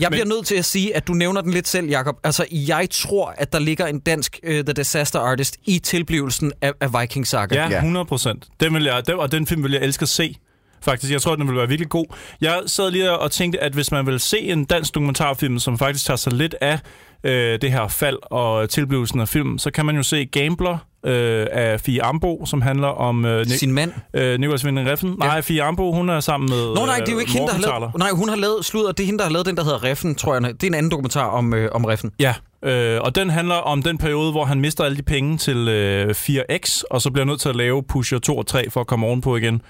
Jeg 0.01 0.11
bliver 0.11 0.27
nødt 0.27 0.47
til 0.47 0.55
at 0.55 0.65
sige, 0.65 0.97
at 0.97 1.09
du 1.09 1.13
nævner 1.13 1.41
den 1.41 1.51
lidt 1.51 1.69
selv, 1.69 1.89
Jacob. 1.89 2.17
Altså, 2.25 2.47
jeg 2.53 2.89
tror, 2.91 3.35
at 3.39 3.53
der 3.53 3.59
ligger 3.59 3.87
en 3.87 3.99
dansk 4.01 4.39
uh, 4.47 4.51
The 4.51 4.63
Disaster 4.73 5.21
Artist 5.21 5.57
i 5.65 5.79
tilblivelsen 5.79 6.53
af, 6.63 6.73
af 6.81 7.01
Viking 7.01 7.27
Saga. 7.27 7.55
Ja, 7.55 7.69
Ja. 7.69 7.77
100 7.77 8.05
procent. 8.07 8.47
Den 8.61 8.75
vil 8.75 8.85
jeg, 8.85 9.07
den, 9.07 9.15
og 9.19 9.33
den 9.33 9.47
film 9.47 9.63
vil 9.63 9.73
jeg 9.73 9.83
elske 9.83 10.03
at 10.03 10.09
se. 10.09 10.37
Faktisk, 10.83 11.13
jeg 11.13 11.23
tror, 11.23 11.37
den 11.37 11.49
vil 11.49 11.57
være 11.57 11.69
virkelig 11.69 11.89
god. 11.89 12.07
Jeg 12.41 12.63
sad 12.67 12.91
lige 12.91 13.19
og 13.19 13.31
tænkte, 13.31 13.61
at 13.61 13.73
hvis 13.73 13.91
man 13.91 14.07
vil 14.07 14.21
se 14.21 14.39
en 14.39 14.65
dansk 14.65 14.95
dokumentarfilm, 14.95 15.59
som 15.59 15.79
faktisk 15.79 16.05
tager 16.07 16.17
sig 16.17 16.33
lidt 16.33 16.55
af 16.61 16.79
øh, 17.25 17.59
det 17.63 17.73
her 17.73 17.89
fald 17.89 18.17
og 18.23 18.71
tilblivelsen 18.71 19.21
af 19.21 19.29
film, 19.29 19.59
så 19.59 19.71
kan 19.71 19.87
man 19.87 19.97
jo 19.97 20.03
se 20.03 20.25
Gambler 20.25 20.79
øh, 21.07 21.47
af 21.53 21.81
Fie 21.81 22.03
Ambo, 22.03 22.47
som 22.47 22.63
handler 22.63 22.89
om 22.89 23.25
øh, 23.25 23.47
Ni- 23.47 23.53
Sin 23.53 23.73
mand. 23.73 23.93
øh, 24.15 24.39
Nicolas 24.41 24.65
Winding 24.65 24.89
Refn. 24.89 25.07
Ja. 25.07 25.13
Nej, 25.27 25.41
Fie 25.43 25.63
Ambo, 25.63 25.93
hun 25.93 26.09
er 26.09 26.21
sammen 26.21 26.51
med 26.51 26.75
Nå 26.75 26.87
nej, 26.87 26.97
det 26.99 27.09
er 27.09 27.13
jo 27.13 27.19
ikke 27.19 27.33
hende, 27.33 27.47
der 27.49 27.55
har 27.73 27.79
lavet... 27.81 27.93
Nej, 27.99 28.11
hun 28.11 28.29
har 28.29 28.37
lavet... 28.37 28.65
Sludder, 28.65 28.93
det 28.93 29.03
er 29.03 29.07
hende, 29.07 29.19
der 29.19 29.25
har 29.25 29.33
lavet 29.33 29.47
den, 29.47 29.57
der 29.57 29.65
hedder 29.65 29.85
Reffen, 29.85 30.15
tror 30.15 30.35
jeg. 30.35 30.43
Det 30.43 30.63
er 30.63 30.67
en 30.67 30.75
anden 30.75 30.91
dokumentar 30.91 31.27
om, 31.27 31.55
øh, 31.55 31.69
om 31.73 31.85
Reffen. 31.85 32.11
Ja, 32.21 32.35
øh, 32.65 33.01
og 33.01 33.15
den 33.15 33.31
handler 33.31 33.55
om 33.55 33.83
den 33.83 33.99
periode, 33.99 34.31
hvor 34.31 34.45
han 34.45 34.61
mister 34.61 34.85
alle 34.85 34.97
de 34.97 35.03
penge 35.03 35.39
til 35.39 35.69
øh, 35.69 36.11
4X, 36.11 36.83
og 36.91 37.03
så 37.03 37.11
bliver 37.11 37.25
nødt 37.25 37.41
til 37.41 37.49
at 37.49 37.57
lave 37.57 37.83
Pusher 37.83 38.19
2 38.19 38.39
og 38.39 38.47
3 38.47 38.71
for 38.71 38.81
at 38.81 38.87
komme 38.87 39.07
ovenpå 39.07 39.37
igen. 39.37 39.63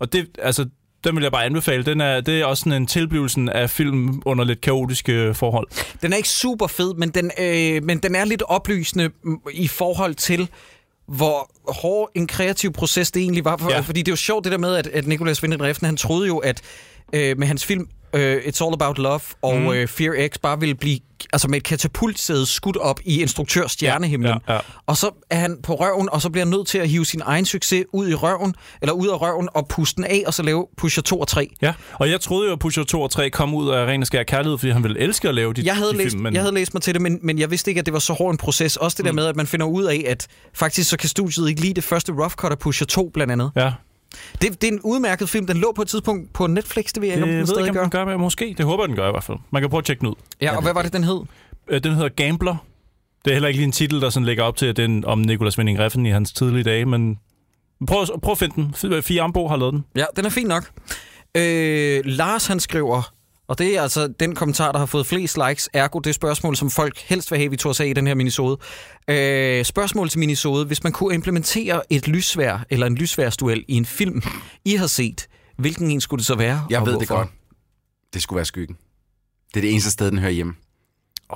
Og 0.00 0.12
det, 0.12 0.26
altså, 0.38 0.66
den 1.04 1.16
vil 1.16 1.22
jeg 1.22 1.32
bare 1.32 1.44
anbefale. 1.44 1.84
Den 1.84 2.00
er, 2.00 2.20
det 2.20 2.40
er 2.40 2.44
også 2.44 2.60
sådan 2.60 2.72
en 2.72 2.86
tilblivelsen 2.86 3.48
af 3.48 3.70
film 3.70 4.22
under 4.24 4.44
lidt 4.44 4.60
kaotiske 4.60 5.34
forhold. 5.34 5.66
Den 6.02 6.12
er 6.12 6.16
ikke 6.16 6.28
super 6.28 6.66
fed, 6.66 6.94
men 6.94 7.08
den, 7.08 7.30
øh, 7.38 7.84
men 7.84 7.98
den 7.98 8.14
er 8.14 8.24
lidt 8.24 8.42
oplysende 8.42 9.10
mm, 9.22 9.38
i 9.52 9.68
forhold 9.68 10.14
til, 10.14 10.48
hvor 11.06 11.50
hård 11.72 12.10
en 12.14 12.26
kreativ 12.26 12.72
proces 12.72 13.10
det 13.10 13.22
egentlig 13.22 13.44
var. 13.44 13.56
For, 13.56 13.70
ja. 13.70 13.80
Fordi 13.80 14.02
det 14.02 14.08
er 14.08 14.12
jo 14.12 14.16
sjovt 14.16 14.44
det 14.44 14.52
der 14.52 14.58
med, 14.58 14.76
at, 14.76 14.86
at 14.86 15.06
Nicolas 15.06 15.42
Winding 15.42 15.62
Refn, 15.62 15.84
han 15.84 15.96
troede 15.96 16.26
jo, 16.26 16.38
at 16.38 16.62
øh, 17.12 17.38
med 17.38 17.46
hans 17.46 17.64
film 17.64 17.88
øh, 18.14 18.36
It's 18.36 18.64
All 18.64 18.74
About 18.74 18.98
Love 18.98 19.20
og 19.42 19.56
mm. 19.60 19.68
øh, 19.68 19.88
Fear 19.88 20.28
X 20.28 20.38
bare 20.42 20.60
ville 20.60 20.74
blive 20.74 20.98
altså 21.32 21.48
med 21.48 21.56
et 21.56 21.64
katapultsæde 21.64 22.46
skudt 22.46 22.76
op 22.76 23.00
i 23.04 23.20
instruktør 23.22 23.66
stjernehimlen. 23.66 24.38
Ja, 24.48 24.54
ja. 24.54 24.60
Og 24.86 24.96
så 24.96 25.10
er 25.30 25.36
han 25.36 25.56
på 25.62 25.74
røven, 25.74 26.08
og 26.12 26.22
så 26.22 26.30
bliver 26.30 26.44
han 26.44 26.50
nødt 26.50 26.66
til 26.66 26.78
at 26.78 26.88
hive 26.88 27.06
sin 27.06 27.22
egen 27.24 27.44
succes 27.44 27.84
ud 27.92 28.08
i 28.08 28.14
røven, 28.14 28.54
eller 28.82 28.92
ud 28.92 29.08
af 29.08 29.20
røven, 29.20 29.48
og 29.54 29.68
puste 29.68 29.96
den 29.96 30.04
af, 30.04 30.22
og 30.26 30.34
så 30.34 30.42
lave 30.42 30.66
Pusher 30.76 31.02
2 31.02 31.20
og 31.20 31.28
3. 31.28 31.50
Ja, 31.62 31.72
og 31.94 32.10
jeg 32.10 32.20
troede 32.20 32.46
jo, 32.46 32.52
at 32.52 32.58
Pusher 32.58 32.84
2 32.84 33.02
og 33.02 33.10
3 33.10 33.30
kom 33.30 33.54
ud 33.54 33.70
af 33.70 33.86
ren 33.86 34.00
og 34.00 34.06
skær 34.06 34.22
kærlighed, 34.22 34.58
fordi 34.58 34.72
han 34.72 34.82
ville 34.82 35.00
elske 35.00 35.28
at 35.28 35.34
lave 35.34 35.52
de, 35.52 35.62
Jeg 35.64 35.76
havde, 35.76 35.92
de 35.92 35.96
læst, 35.96 36.10
film. 36.12 36.22
Men... 36.22 36.34
jeg 36.34 36.42
havde 36.42 36.54
læst 36.54 36.74
mig 36.74 36.82
til 36.82 36.94
det, 36.94 37.02
men, 37.02 37.18
men 37.22 37.38
jeg 37.38 37.50
vidste 37.50 37.70
ikke, 37.70 37.78
at 37.78 37.86
det 37.86 37.92
var 37.94 37.98
så 38.00 38.12
hård 38.12 38.30
en 38.32 38.36
proces. 38.38 38.76
Også 38.76 38.96
det 38.96 39.04
der 39.04 39.12
Mm. 39.12 39.16
med, 39.16 39.26
at 39.26 39.36
man 39.36 39.46
finder 39.46 39.66
ud 39.66 39.84
af, 39.84 40.04
at 40.08 40.26
faktisk 40.54 40.90
så 40.90 40.96
kan 40.96 41.08
studiet 41.08 41.48
ikke 41.48 41.60
lide 41.60 41.74
det 41.74 41.84
første 41.84 42.12
Rough 42.12 42.32
Cut 42.32 42.52
af 42.52 42.58
Pusher 42.58 42.86
2, 42.86 43.10
blandt 43.14 43.32
andet. 43.32 43.50
Ja, 43.56 43.72
Det, 44.42 44.62
det 44.62 44.68
er 44.68 44.72
en 44.72 44.80
udmærket 44.80 45.28
film. 45.28 45.46
Den 45.46 45.56
lå 45.56 45.72
på 45.72 45.82
et 45.82 45.88
tidspunkt 45.88 46.32
på 46.32 46.46
Netflix, 46.46 46.92
det 46.92 47.00
ved 47.02 47.08
jeg 47.08 47.18
det 47.18 47.22
ikke, 47.24 47.32
om 47.34 47.38
den 47.38 47.46
stadig 47.46 47.60
ikke, 47.60 47.70
om 47.70 47.74
gør. 47.74 47.82
den 47.82 47.90
gør, 47.90 48.04
men 48.04 48.20
måske. 48.20 48.54
Det 48.58 48.66
håber 48.66 48.82
jeg, 48.82 48.88
den 48.88 48.96
gør 48.96 49.08
i 49.08 49.10
hvert 49.10 49.24
fald. 49.24 49.38
Man 49.50 49.62
kan 49.62 49.70
prøve 49.70 49.78
at 49.78 49.84
tjekke 49.84 50.00
den 50.00 50.08
ud. 50.08 50.14
Ja, 50.40 50.56
og 50.56 50.62
hvad 50.62 50.74
var 50.74 50.82
det, 50.82 50.92
den 50.92 51.04
hed? 51.04 51.20
Øh, 51.68 51.84
Den 51.84 51.92
hedder 51.94 52.08
Gambler. 52.08 52.56
Det 53.24 53.30
er 53.30 53.34
heller 53.34 53.48
ikke 53.48 53.58
lige 53.58 53.66
en 53.66 53.72
titel, 53.72 54.00
der 54.00 54.10
sådan 54.10 54.26
lægger 54.26 54.44
op 54.44 54.56
til, 54.56 54.66
at 54.66 54.76
den 54.76 55.04
om 55.04 55.18
Nicolas 55.18 55.58
Winding 55.58 55.78
Refn 55.78 56.06
i 56.06 56.10
hans 56.10 56.32
tidlige 56.32 56.64
dage, 56.64 56.84
men 56.86 57.18
prøv, 57.86 58.06
prøv 58.22 58.32
at 58.32 58.38
finde 58.38 58.54
den. 58.90 59.02
Fie 59.02 59.22
Ambo 59.22 59.48
har 59.48 59.56
lavet 59.56 59.72
den. 59.72 59.84
Ja, 59.96 60.04
den 60.16 60.24
er 60.24 60.30
fin 60.30 60.46
nok. 60.46 60.70
Øh, 61.36 62.00
Lars, 62.04 62.46
han 62.46 62.60
skriver, 62.60 63.12
og 63.48 63.58
det 63.58 63.76
er 63.76 63.82
altså 63.82 64.06
den 64.20 64.34
kommentar, 64.34 64.72
der 64.72 64.78
har 64.78 64.86
fået 64.86 65.06
flest 65.06 65.38
likes, 65.48 65.68
ergo 65.72 65.98
det 65.98 66.14
spørgsmål, 66.14 66.56
som 66.56 66.70
folk 66.70 66.98
helst 66.98 67.30
vil 67.30 67.38
have, 67.38 67.50
vi 67.50 67.56
tog 67.56 67.70
os 67.70 67.80
af 67.80 67.86
i 67.86 67.92
den 67.92 68.06
her 68.06 68.14
minisode. 68.14 68.58
Øh, 69.08 69.64
spørgsmål 69.64 70.08
til 70.08 70.18
minisode. 70.18 70.66
Hvis 70.66 70.82
man 70.84 70.92
kunne 70.92 71.14
implementere 71.14 71.82
et 71.90 72.08
lysvær 72.08 72.64
eller 72.70 72.86
en 72.86 72.94
lysværsduel 72.94 73.64
i 73.68 73.74
en 73.74 73.86
film, 73.86 74.22
I 74.64 74.74
har 74.74 74.86
set, 74.86 75.26
hvilken 75.58 75.90
en 75.90 76.00
skulle 76.00 76.18
det 76.18 76.26
så 76.26 76.34
være? 76.34 76.66
Jeg 76.70 76.80
og 76.80 76.86
ved 76.86 76.92
det 76.92 77.08
hvorfor? 77.08 77.16
godt. 77.16 77.28
Det 78.14 78.22
skulle 78.22 78.36
være 78.36 78.44
skyggen. 78.44 78.76
Det 79.48 79.56
er 79.56 79.60
det 79.60 79.70
eneste 79.70 79.90
sted, 79.90 80.10
den 80.10 80.18
hører 80.18 80.32
hjemme. 80.32 80.54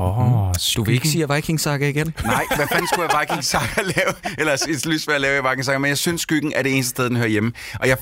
Åh, 0.01 0.49
oh, 0.49 0.55
Du 0.77 0.85
vil 0.85 0.95
ikke 0.95 1.09
sige 1.09 1.25
at 1.25 1.37
Viking 1.37 1.61
Saga 1.61 1.89
igen? 1.89 2.15
Nej, 2.25 2.45
hvad 2.57 2.67
fanden 2.73 2.89
skulle 2.89 3.09
jeg 3.13 3.21
Viking 3.21 3.45
Saga 3.45 3.83
lave? 3.97 4.15
Eller 4.39 4.53
et 4.69 4.87
lysvær 4.87 5.19
lave 5.19 5.39
i 5.39 5.49
Viking 5.49 5.65
Saga? 5.65 5.79
Men 5.79 5.89
jeg 5.89 5.99
synes, 5.99 6.21
skyggen 6.21 6.53
er 6.57 6.63
det 6.63 6.73
eneste 6.75 6.91
sted, 6.91 7.05
den 7.05 7.17
hører 7.17 7.29
hjemme. 7.29 7.53
Og 7.81 7.89
jeg, 7.89 7.97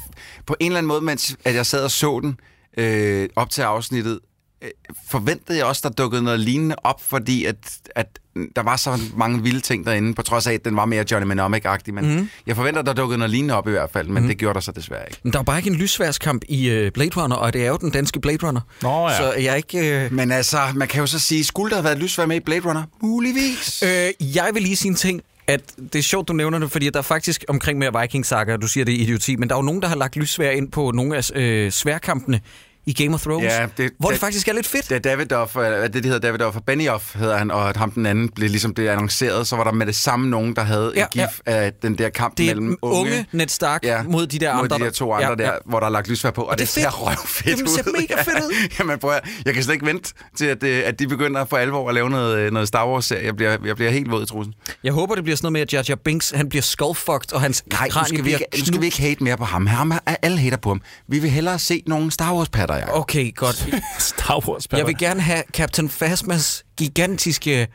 på 0.46 0.56
en 0.60 0.66
eller 0.66 0.78
anden 0.78 0.88
måde, 0.88 1.00
mens 1.00 1.36
at 1.44 1.54
jeg 1.54 1.66
sad 1.66 1.84
og 1.84 1.90
så 1.90 2.20
den 2.20 2.40
øh, 2.76 3.28
op 3.36 3.50
til 3.50 3.62
afsnittet, 3.62 4.20
øh, 4.62 4.70
forventede 5.08 5.58
jeg 5.58 5.66
også, 5.66 5.80
der 5.84 5.94
dukkede 5.94 6.22
noget 6.22 6.40
lignende 6.40 6.76
op, 6.84 7.00
fordi 7.08 7.44
at, 7.44 7.56
at 7.94 8.18
der 8.56 8.62
var 8.62 8.76
så 8.76 9.00
mange 9.16 9.42
vilde 9.42 9.60
ting 9.60 9.86
derinde, 9.86 10.14
på 10.14 10.22
trods 10.22 10.46
af, 10.46 10.52
at 10.52 10.64
den 10.64 10.76
var 10.76 10.84
mere 10.84 11.04
Johnny 11.10 11.32
Mnemonic-agtig. 11.32 11.94
Men 11.94 12.16
mm. 12.16 12.28
jeg 12.46 12.56
forventer, 12.56 12.82
der 12.82 12.92
dukkede 12.92 13.18
noget 13.18 13.30
lignende 13.30 13.54
op 13.54 13.68
i 13.68 13.70
hvert 13.70 13.90
fald, 13.90 14.08
men 14.08 14.22
mm. 14.22 14.28
det 14.28 14.38
gjorde 14.38 14.54
der 14.54 14.60
så 14.60 14.72
desværre 14.72 15.02
ikke. 15.08 15.20
Men 15.22 15.32
der 15.32 15.38
er 15.38 15.40
jo 15.40 15.44
bare 15.44 15.58
ikke 15.58 15.70
en 15.70 15.76
lysværskamp 15.76 16.42
i 16.48 16.68
øh, 16.68 16.92
Blade 16.92 17.10
Runner, 17.16 17.36
og 17.36 17.52
det 17.52 17.64
er 17.64 17.68
jo 17.68 17.76
den 17.76 17.90
danske 17.90 18.20
Blade 18.20 18.46
Runner. 18.46 18.60
Nå 18.82 19.08
ja. 19.08 19.16
Så 19.16 19.32
jeg 19.32 19.44
er 19.44 19.54
ikke... 19.54 20.04
Øh, 20.04 20.12
Men 20.12 20.32
altså, 20.32 20.60
man 20.74 20.88
kan 20.88 21.00
jo 21.00 21.06
så 21.06 21.18
sige, 21.18 21.44
skulle 21.44 21.70
der 21.70 21.76
have 21.76 21.84
været 21.84 21.98
lysvær 21.98 22.26
med 22.26 22.36
i 22.36 22.40
Blade 22.40 22.68
Runner? 22.68 22.82
Muligvis. 23.02 23.82
Øh, 23.82 24.36
jeg 24.36 24.50
vil 24.54 24.62
lige 24.62 24.76
sige 24.76 24.88
en 24.88 24.94
ting, 24.94 25.22
at 25.46 25.60
det 25.92 25.98
er 25.98 26.02
sjovt, 26.02 26.28
du 26.28 26.32
nævner 26.32 26.58
det, 26.58 26.70
fordi 26.70 26.90
der 26.90 26.98
er 26.98 27.02
faktisk 27.02 27.44
omkring 27.48 27.78
med 27.78 28.00
Viking 28.00 28.26
Saga, 28.26 28.56
du 28.56 28.68
siger, 28.68 28.84
det 28.84 28.94
er 28.94 28.98
idioti, 28.98 29.36
men 29.36 29.48
der 29.48 29.54
er 29.54 29.58
jo 29.58 29.62
nogen, 29.62 29.82
der 29.82 29.88
har 29.88 29.96
lagt 29.96 30.16
lysvær 30.16 30.50
ind 30.50 30.70
på 30.70 30.90
nogle 30.90 31.16
af 31.16 31.30
øh, 31.34 31.72
sværkampene 31.72 32.40
i 32.86 32.92
Game 32.92 33.14
of 33.14 33.22
Thrones, 33.22 33.44
Ja, 33.52 33.66
det- 33.76 33.90
hvor 33.98 34.08
det, 34.08 34.14
det- 34.14 34.20
faktisk 34.20 34.48
er 34.48 34.52
lidt 34.52 34.66
fedt. 34.66 34.90
Da 34.90 34.98
Davidoff, 34.98 35.52
hvad 35.52 35.88
det 35.88 36.02
de 36.04 36.08
hedder 36.08 36.20
Davidoff 36.28 36.56
og 36.56 36.64
Benioff 36.64 37.14
hedder 37.16 37.36
han, 37.36 37.50
og 37.50 37.72
ham 37.76 37.90
den 37.90 38.06
anden 38.06 38.28
blev 38.28 38.50
ligesom 38.50 38.74
det 38.74 38.88
annonceret, 38.88 39.46
så 39.46 39.56
var 39.56 39.64
der 39.64 39.72
med 39.72 39.86
det 39.86 39.96
samme 39.96 40.30
nogen, 40.30 40.56
der 40.56 40.62
havde 40.62 40.92
Ja, 40.96 41.00
ja, 41.16 41.22
en 41.22 41.28
gif 41.28 41.40
af 41.46 41.72
den 41.82 41.98
der 41.98 42.08
kamp 42.08 42.38
Det 42.38 42.46
mellem 42.46 42.66
den 42.66 42.76
unge 42.82 43.26
Ned 43.32 43.48
Stark 43.48 43.84
ja, 43.84 44.02
mod 44.02 44.26
de 44.26 44.38
der 44.38 44.54
mod 44.54 44.64
andre. 44.64 44.78
de 44.78 44.84
der 44.84 44.90
to 44.90 45.12
andre 45.12 45.28
Ja, 45.28 45.34
der, 45.34 45.44
ja. 45.44 45.50
hvor 45.66 45.80
der 45.80 45.86
er 45.86 45.90
lagt 45.90 46.08
lysvær 46.08 46.30
på, 46.30 46.42
og, 46.42 46.54
det 46.58 46.62
er 46.62 46.64
det, 46.64 46.68
ser 46.68 46.80
fedt. 46.82 47.00
røvfedt 47.02 47.46
Jamen, 47.46 47.64
det 47.64 47.70
ser 47.74 47.82
ud. 47.86 47.92
mega 48.00 48.22
fedt 48.22 48.44
ud. 48.44 48.68
Jamen, 48.78 48.98
prøv 48.98 49.10
at, 49.10 49.20
jeg 49.44 49.54
kan 49.54 49.62
slet 49.62 49.74
ikke 49.74 49.86
vente 49.86 50.12
til, 50.36 50.44
at, 50.46 50.62
øh, 50.62 50.82
at 50.86 50.98
de 50.98 51.06
begynder 51.08 51.44
for 51.44 51.56
alvor 51.56 51.88
at 51.88 51.94
lave 51.94 52.10
noget, 52.10 52.52
noget 52.52 52.68
Star 52.68 52.86
Wars-serie. 52.88 53.24
Jeg 53.26 53.36
bliver, 53.36 53.56
jeg 53.64 53.76
bliver 53.76 53.90
helt 53.90 54.10
våd 54.10 54.22
i 54.22 54.26
trussen. 54.26 54.54
Jeg 54.84 54.92
håber, 54.92 55.14
det 55.14 55.24
bliver 55.24 55.36
sådan 55.36 55.44
noget 55.44 55.52
med, 55.52 55.60
at 55.60 55.72
Jar 55.72 55.84
Jar 55.88 55.94
Binks, 55.96 56.30
han 56.30 56.48
bliver 56.48 56.62
skullfucked, 56.62 57.32
og 57.32 57.40
hans 57.40 57.64
Nej, 57.72 57.88
nu 57.88 58.04
skal, 58.06 58.24
vi 58.24 58.32
ikke, 58.32 58.44
nu 58.58 58.64
skal 58.64 58.80
vi 58.80 58.86
ikke 58.86 59.00
hate 59.00 59.24
mere 59.24 59.36
på 59.36 59.44
ham. 59.44 59.66
Ham 59.66 59.90
er 60.06 60.16
alle 60.22 60.38
hater 60.38 60.56
på 60.56 60.68
ham. 60.68 60.80
Vi 61.08 61.18
vil 61.18 61.30
hellere 61.30 61.58
se 61.58 61.82
nogle 61.86 62.10
Star 62.10 62.34
Wars-patter, 62.34 62.75
jeg. 62.78 62.88
Okay, 62.92 63.34
godt. 63.34 63.68
Star 63.98 64.48
Wars 64.48 64.68
Jeg 64.72 64.86
vil 64.86 64.98
gerne 64.98 65.20
have 65.20 65.42
Captain 65.52 65.88
Phasmas 65.88 66.64
gigantiske... 66.76 67.68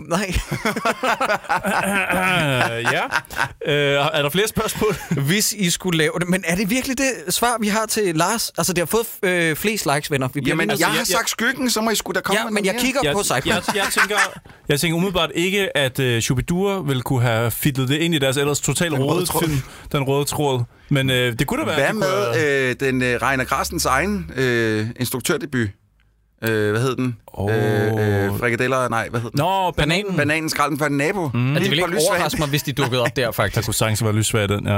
Nej. 0.00 0.34
Ja. 2.92 3.04
Uh, 3.66 4.06
er 4.16 4.22
der 4.22 4.30
flere 4.30 4.48
spørgsmål? 4.48 4.96
Hvis 5.10 5.52
I 5.52 5.70
skulle 5.70 5.98
lave 5.98 6.12
det. 6.20 6.28
Men 6.28 6.44
er 6.46 6.54
det 6.56 6.70
virkelig 6.70 6.98
det 6.98 7.34
svar, 7.34 7.56
vi 7.60 7.68
har 7.68 7.86
til 7.86 8.16
Lars? 8.16 8.52
Altså, 8.58 8.72
det 8.72 8.78
har 8.78 8.86
fået 8.86 9.06
øh, 9.22 9.56
flest 9.56 9.86
likes, 9.94 10.10
venner. 10.10 10.28
Vi 10.34 10.40
Jamen, 10.46 10.68
nødt 10.68 10.80
jeg 10.80 10.88
har 10.88 10.96
jeg- 10.96 11.06
sagt 11.06 11.30
skyggen, 11.30 11.70
så 11.70 11.80
må 11.80 11.90
I 11.90 11.94
sgu 11.94 12.12
da 12.12 12.20
komme 12.20 12.38
Ja, 12.40 12.44
med 12.44 12.52
men 12.52 12.64
jeg 12.64 12.72
mere. 12.74 12.82
kigger 12.84 13.00
jeg, 13.04 13.12
på 13.12 13.18
jeg, 13.18 13.24
Cyberpunk. 13.42 13.76
jeg, 13.76 13.84
tænker, 13.92 14.16
jeg 14.68 14.80
tænker 14.80 14.96
umiddelbart 14.96 15.30
ikke, 15.34 15.76
at 15.76 15.98
uh, 15.98 16.18
Shubidua 16.18 16.80
vil 16.80 17.02
kunne 17.02 17.22
have 17.22 17.50
fittet 17.50 17.88
det 17.88 17.96
ind 17.96 18.14
i 18.14 18.18
deres 18.18 18.36
ellers 18.36 18.60
totalt 18.60 18.92
Den 18.92 19.00
røde 19.02 19.12
røde 19.18 19.26
tråd. 19.26 19.42
film. 19.42 19.58
Den 19.92 20.02
røde 20.02 20.24
tråd. 20.24 20.62
Men 20.88 21.10
uh, 21.10 21.16
det 21.16 21.46
kunne 21.46 21.60
da 21.60 21.66
være... 21.66 21.92
Hvad 21.92 21.92
med 21.92 22.70
øh, 22.70 22.76
den 22.80 23.02
øh, 23.02 23.22
Reiner 23.22 23.44
Grassens 23.44 23.84
egen 23.84 24.30
øh, 24.36 24.86
instruktørdebut? 25.00 25.68
Øh, 26.42 26.70
hvad 26.70 26.80
hed 26.82 26.96
den? 26.96 27.16
Åh. 27.38 27.50
Øh, 27.54 28.24
øh, 28.24 28.38
frikadeller, 28.38 28.88
nej, 28.88 29.08
hvad 29.08 29.20
hed 29.20 29.30
den? 29.30 29.38
Nå, 29.38 29.70
bananen. 29.70 30.16
Bananen 30.16 30.48
skralden 30.50 30.78
for 30.78 30.84
en 30.86 30.92
nabo. 30.96 31.30
Mm. 31.34 31.52
Ja, 31.54 31.58
det 31.60 31.70
ville 31.70 31.84
ikke 31.84 31.98
overraske 32.10 32.38
mig, 32.38 32.48
hvis 32.48 32.62
de 32.62 32.72
dukkede 32.72 33.02
op 33.02 33.16
der, 33.16 33.24
Der 33.26 33.32
faktisk. 33.32 33.64
kunne 33.66 33.74
sagtens 33.74 34.04
være 34.04 34.12
lysvær 34.12 34.46
den, 34.46 34.66
ja. 34.66 34.74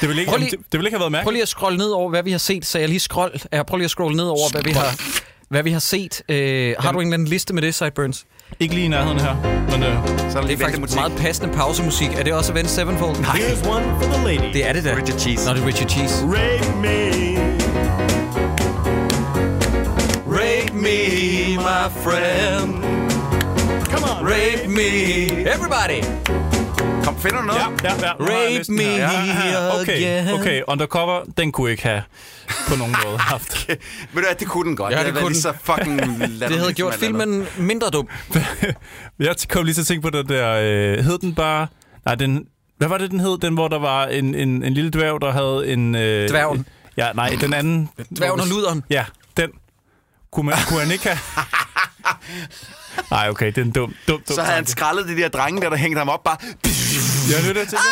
Det 0.00 0.08
ville 0.08 0.20
ikke, 0.22 0.30
Prøv 0.30 0.38
lige- 0.38 0.50
det, 0.50 0.58
det 0.58 0.78
ville 0.78 0.88
ikke 0.88 0.94
have 0.98 1.00
været 1.00 1.00
Prøv 1.00 1.10
mærkeligt. 1.10 1.32
lige 1.34 1.42
at 1.42 1.48
scrolle 1.48 1.78
ned 1.78 1.88
over, 1.90 2.10
hvad 2.10 2.22
vi 2.22 2.30
har 2.30 2.38
set. 2.38 2.66
Så 2.66 2.78
jeg 2.78 2.88
lige 2.88 3.00
scroll. 3.00 3.32
Jeg 3.52 3.66
prøv 3.66 3.76
lige 3.76 3.84
at 3.84 3.90
scrolle 3.90 4.16
ned 4.16 4.24
over, 4.24 4.50
hvad 4.52 4.62
vi 4.62 4.70
har, 4.70 5.00
hvad 5.48 5.62
vi 5.62 5.70
har 5.70 5.78
set. 5.78 6.22
Øh, 6.28 6.74
har 6.78 6.92
du 6.92 6.98
en 7.00 7.06
eller 7.06 7.14
anden 7.14 7.28
liste 7.28 7.54
med 7.54 7.62
det, 7.62 7.74
Sideburns? 7.74 8.24
Ikke 8.60 8.74
lige 8.74 8.84
i 8.84 8.88
nærheden 8.88 9.20
her. 9.20 9.34
Men, 9.70 9.82
uh, 9.82 10.08
Så 10.32 10.38
er 10.38 10.40
der 10.40 10.48
Det 10.48 10.52
er 10.52 10.56
faktisk 10.58 10.80
musik. 10.80 10.96
meget 10.96 11.12
passende 11.18 11.54
pausemusik. 11.54 12.08
Er 12.18 12.22
det 12.22 12.32
også 12.32 12.52
Avenged 12.52 12.70
Sevenfold? 12.70 13.16
Nej. 13.20 13.36
Here's 13.36 13.68
one 13.68 13.84
for 14.02 14.12
the 14.12 14.24
lady. 14.24 14.52
Det 14.52 14.68
er 14.68 14.72
det 14.72 14.84
da. 14.84 14.96
Richard 14.96 15.18
Cheese. 15.18 15.48
Nå, 15.48 15.54
det 15.54 15.62
er 15.62 15.66
Richard 15.66 15.88
Cheese. 15.90 16.14
Rape 16.24 16.78
me. 16.80 17.45
Me, 20.76 21.56
my 21.56 21.84
friend. 22.04 22.82
Come 23.90 24.04
on. 24.04 24.26
Rape 24.26 24.68
me. 24.68 24.88
Everybody. 25.54 26.00
Kom, 27.04 27.18
finder 27.20 27.40
du 27.40 27.46
noget? 27.46 27.60
ja, 27.82 27.92
ja, 27.92 28.06
ja. 28.06 28.12
Rape 28.12 28.72
me 28.72 28.82
her. 28.82 29.52
Ja, 29.52 29.80
Okay, 29.80 29.92
again. 29.92 30.40
okay. 30.40 30.62
Undercover, 30.68 31.20
den 31.36 31.52
kunne 31.52 31.70
ikke 31.70 31.82
have 31.82 32.02
på 32.68 32.76
nogen 32.76 32.94
måde 33.06 33.18
haft. 33.32 33.68
Ved 33.68 33.76
du 34.14 34.20
hvad, 34.20 34.34
det 34.40 34.48
kunne 34.48 34.68
den 34.68 34.76
godt. 34.76 34.92
Ja, 34.92 34.98
det 34.98 35.06
det 35.06 35.16
kunne 35.22 35.28
lige 35.32 35.40
så 35.40 35.52
fucking 35.62 36.00
Det 36.40 36.58
havde 36.58 36.72
gjort 36.72 36.94
filmen 36.94 37.46
mindre 37.58 37.90
dum. 37.90 38.08
Jeg 39.18 39.34
kom 39.48 39.64
lige 39.64 39.74
til 39.74 39.80
at 39.80 39.86
tænke 39.86 40.02
på 40.02 40.10
den 40.10 40.28
der... 40.28 40.52
Øh, 40.52 41.04
hed 41.04 41.18
den 41.18 41.34
bare... 41.34 41.66
Nej, 42.04 42.14
den... 42.14 42.44
Hvad 42.78 42.88
var 42.88 42.98
det, 42.98 43.10
den 43.10 43.20
hed? 43.20 43.38
Den, 43.38 43.54
hvor 43.54 43.68
der 43.68 43.78
var 43.78 44.06
en, 44.06 44.34
en, 44.34 44.62
en 44.64 44.74
lille 44.74 44.90
dværg, 44.90 45.20
der 45.20 45.32
havde 45.32 45.72
en... 45.72 45.94
Øh, 45.94 46.28
Dværgen. 46.28 46.66
Ja, 46.96 47.12
nej, 47.14 47.36
den 47.40 47.54
anden... 47.54 47.88
Dværgen 48.16 48.40
og 48.40 48.46
luderen. 48.46 48.82
Ja, 48.90 49.04
den. 49.36 49.50
Kunne, 50.36 50.46
man, 50.46 50.58
kunne 50.68 50.80
han 50.80 50.90
ikke 50.90 51.08
have... 51.08 51.18
Nej, 53.10 53.28
okay, 53.30 53.46
det 53.46 53.58
er 53.58 53.62
en 53.62 53.70
dum, 53.70 53.94
dum, 54.08 54.22
dum 54.28 54.36
Så 54.36 54.42
havde 54.42 54.54
han 54.54 54.64
tanke. 54.64 54.70
skrællet 54.70 55.08
de 55.08 55.16
der 55.16 55.28
drenge 55.28 55.60
der, 55.60 55.70
der 55.70 55.76
hængte 55.76 55.98
ham 55.98 56.08
op 56.08 56.24
bare. 56.24 56.36
Ja, 56.42 57.36
det 57.36 57.48
er 57.48 57.52
det, 57.52 57.60
jeg 57.60 57.68
tænker. 57.68 57.84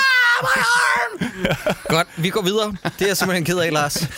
Godt, 1.94 2.08
vi 2.16 2.30
går 2.30 2.42
videre. 2.42 2.76
Det 2.84 3.02
er 3.02 3.06
jeg 3.06 3.16
simpelthen 3.16 3.44
ked 3.44 3.58
af, 3.58 3.72
Lars. 3.72 4.08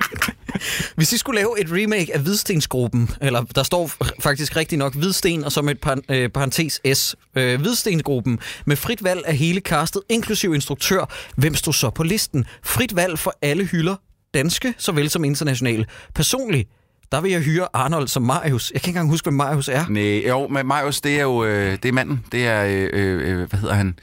Hvis 0.96 1.12
I 1.12 1.18
skulle 1.18 1.40
lave 1.40 1.60
et 1.60 1.66
remake 1.70 2.14
af 2.14 2.20
Hvidstensgruppen, 2.20 3.10
eller 3.20 3.42
der 3.42 3.62
står 3.62 3.90
faktisk 4.20 4.56
rigtig 4.56 4.78
nok 4.78 4.94
Hvidsten, 4.94 5.44
og 5.44 5.52
så 5.52 5.62
med 5.62 5.74
et 5.74 5.80
par, 5.80 5.98
øh, 6.08 6.28
parentes 6.28 6.80
S, 6.94 7.16
øh, 7.36 7.60
Hvidstengruppen, 7.60 8.38
med 8.64 8.76
frit 8.76 9.04
valg 9.04 9.22
af 9.26 9.36
hele 9.36 9.60
castet, 9.60 10.02
inklusiv 10.08 10.54
instruktør, 10.54 11.04
hvem 11.36 11.54
stod 11.54 11.72
så 11.72 11.90
på 11.90 12.02
listen? 12.02 12.46
Frit 12.64 12.96
valg 12.96 13.18
for 13.18 13.34
alle 13.42 13.64
hylder, 13.64 13.96
danske 14.34 14.74
såvel 14.78 15.10
som 15.10 15.24
internationale. 15.24 15.86
Personligt, 16.14 16.68
der 17.12 17.20
vil 17.20 17.30
jeg 17.32 17.40
hyre 17.40 17.68
Arnold 17.72 18.08
som 18.08 18.22
Marius. 18.22 18.70
Jeg 18.74 18.80
kan 18.80 18.88
ikke 18.88 18.96
engang 18.96 19.10
huske, 19.10 19.24
hvem 19.24 19.34
Marius 19.34 19.68
er. 19.68 19.84
Nej, 19.88 20.28
jo, 20.28 20.48
men 20.48 20.66
Marius, 20.66 21.00
det 21.00 21.16
er 21.18 21.22
jo 21.22 21.44
øh, 21.44 21.72
det 21.72 21.84
er 21.84 21.92
manden. 21.92 22.24
Det 22.32 22.46
er, 22.46 22.64
øh, 22.92 23.30
øh, 23.30 23.48
hvad 23.48 23.58
hedder 23.58 23.74
han? 23.74 23.98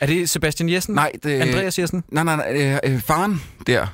Er 0.00 0.06
det 0.06 0.30
Sebastian 0.30 0.68
Jessen? 0.68 0.94
Nej, 0.94 1.12
det 1.22 1.40
Andreas 1.40 1.78
Jessen? 1.78 2.04
Nej, 2.08 2.24
nej, 2.24 2.36
nej, 2.36 2.52
øh, 2.84 2.94
øh, 2.94 3.00
faren 3.00 3.42
der. 3.66 3.86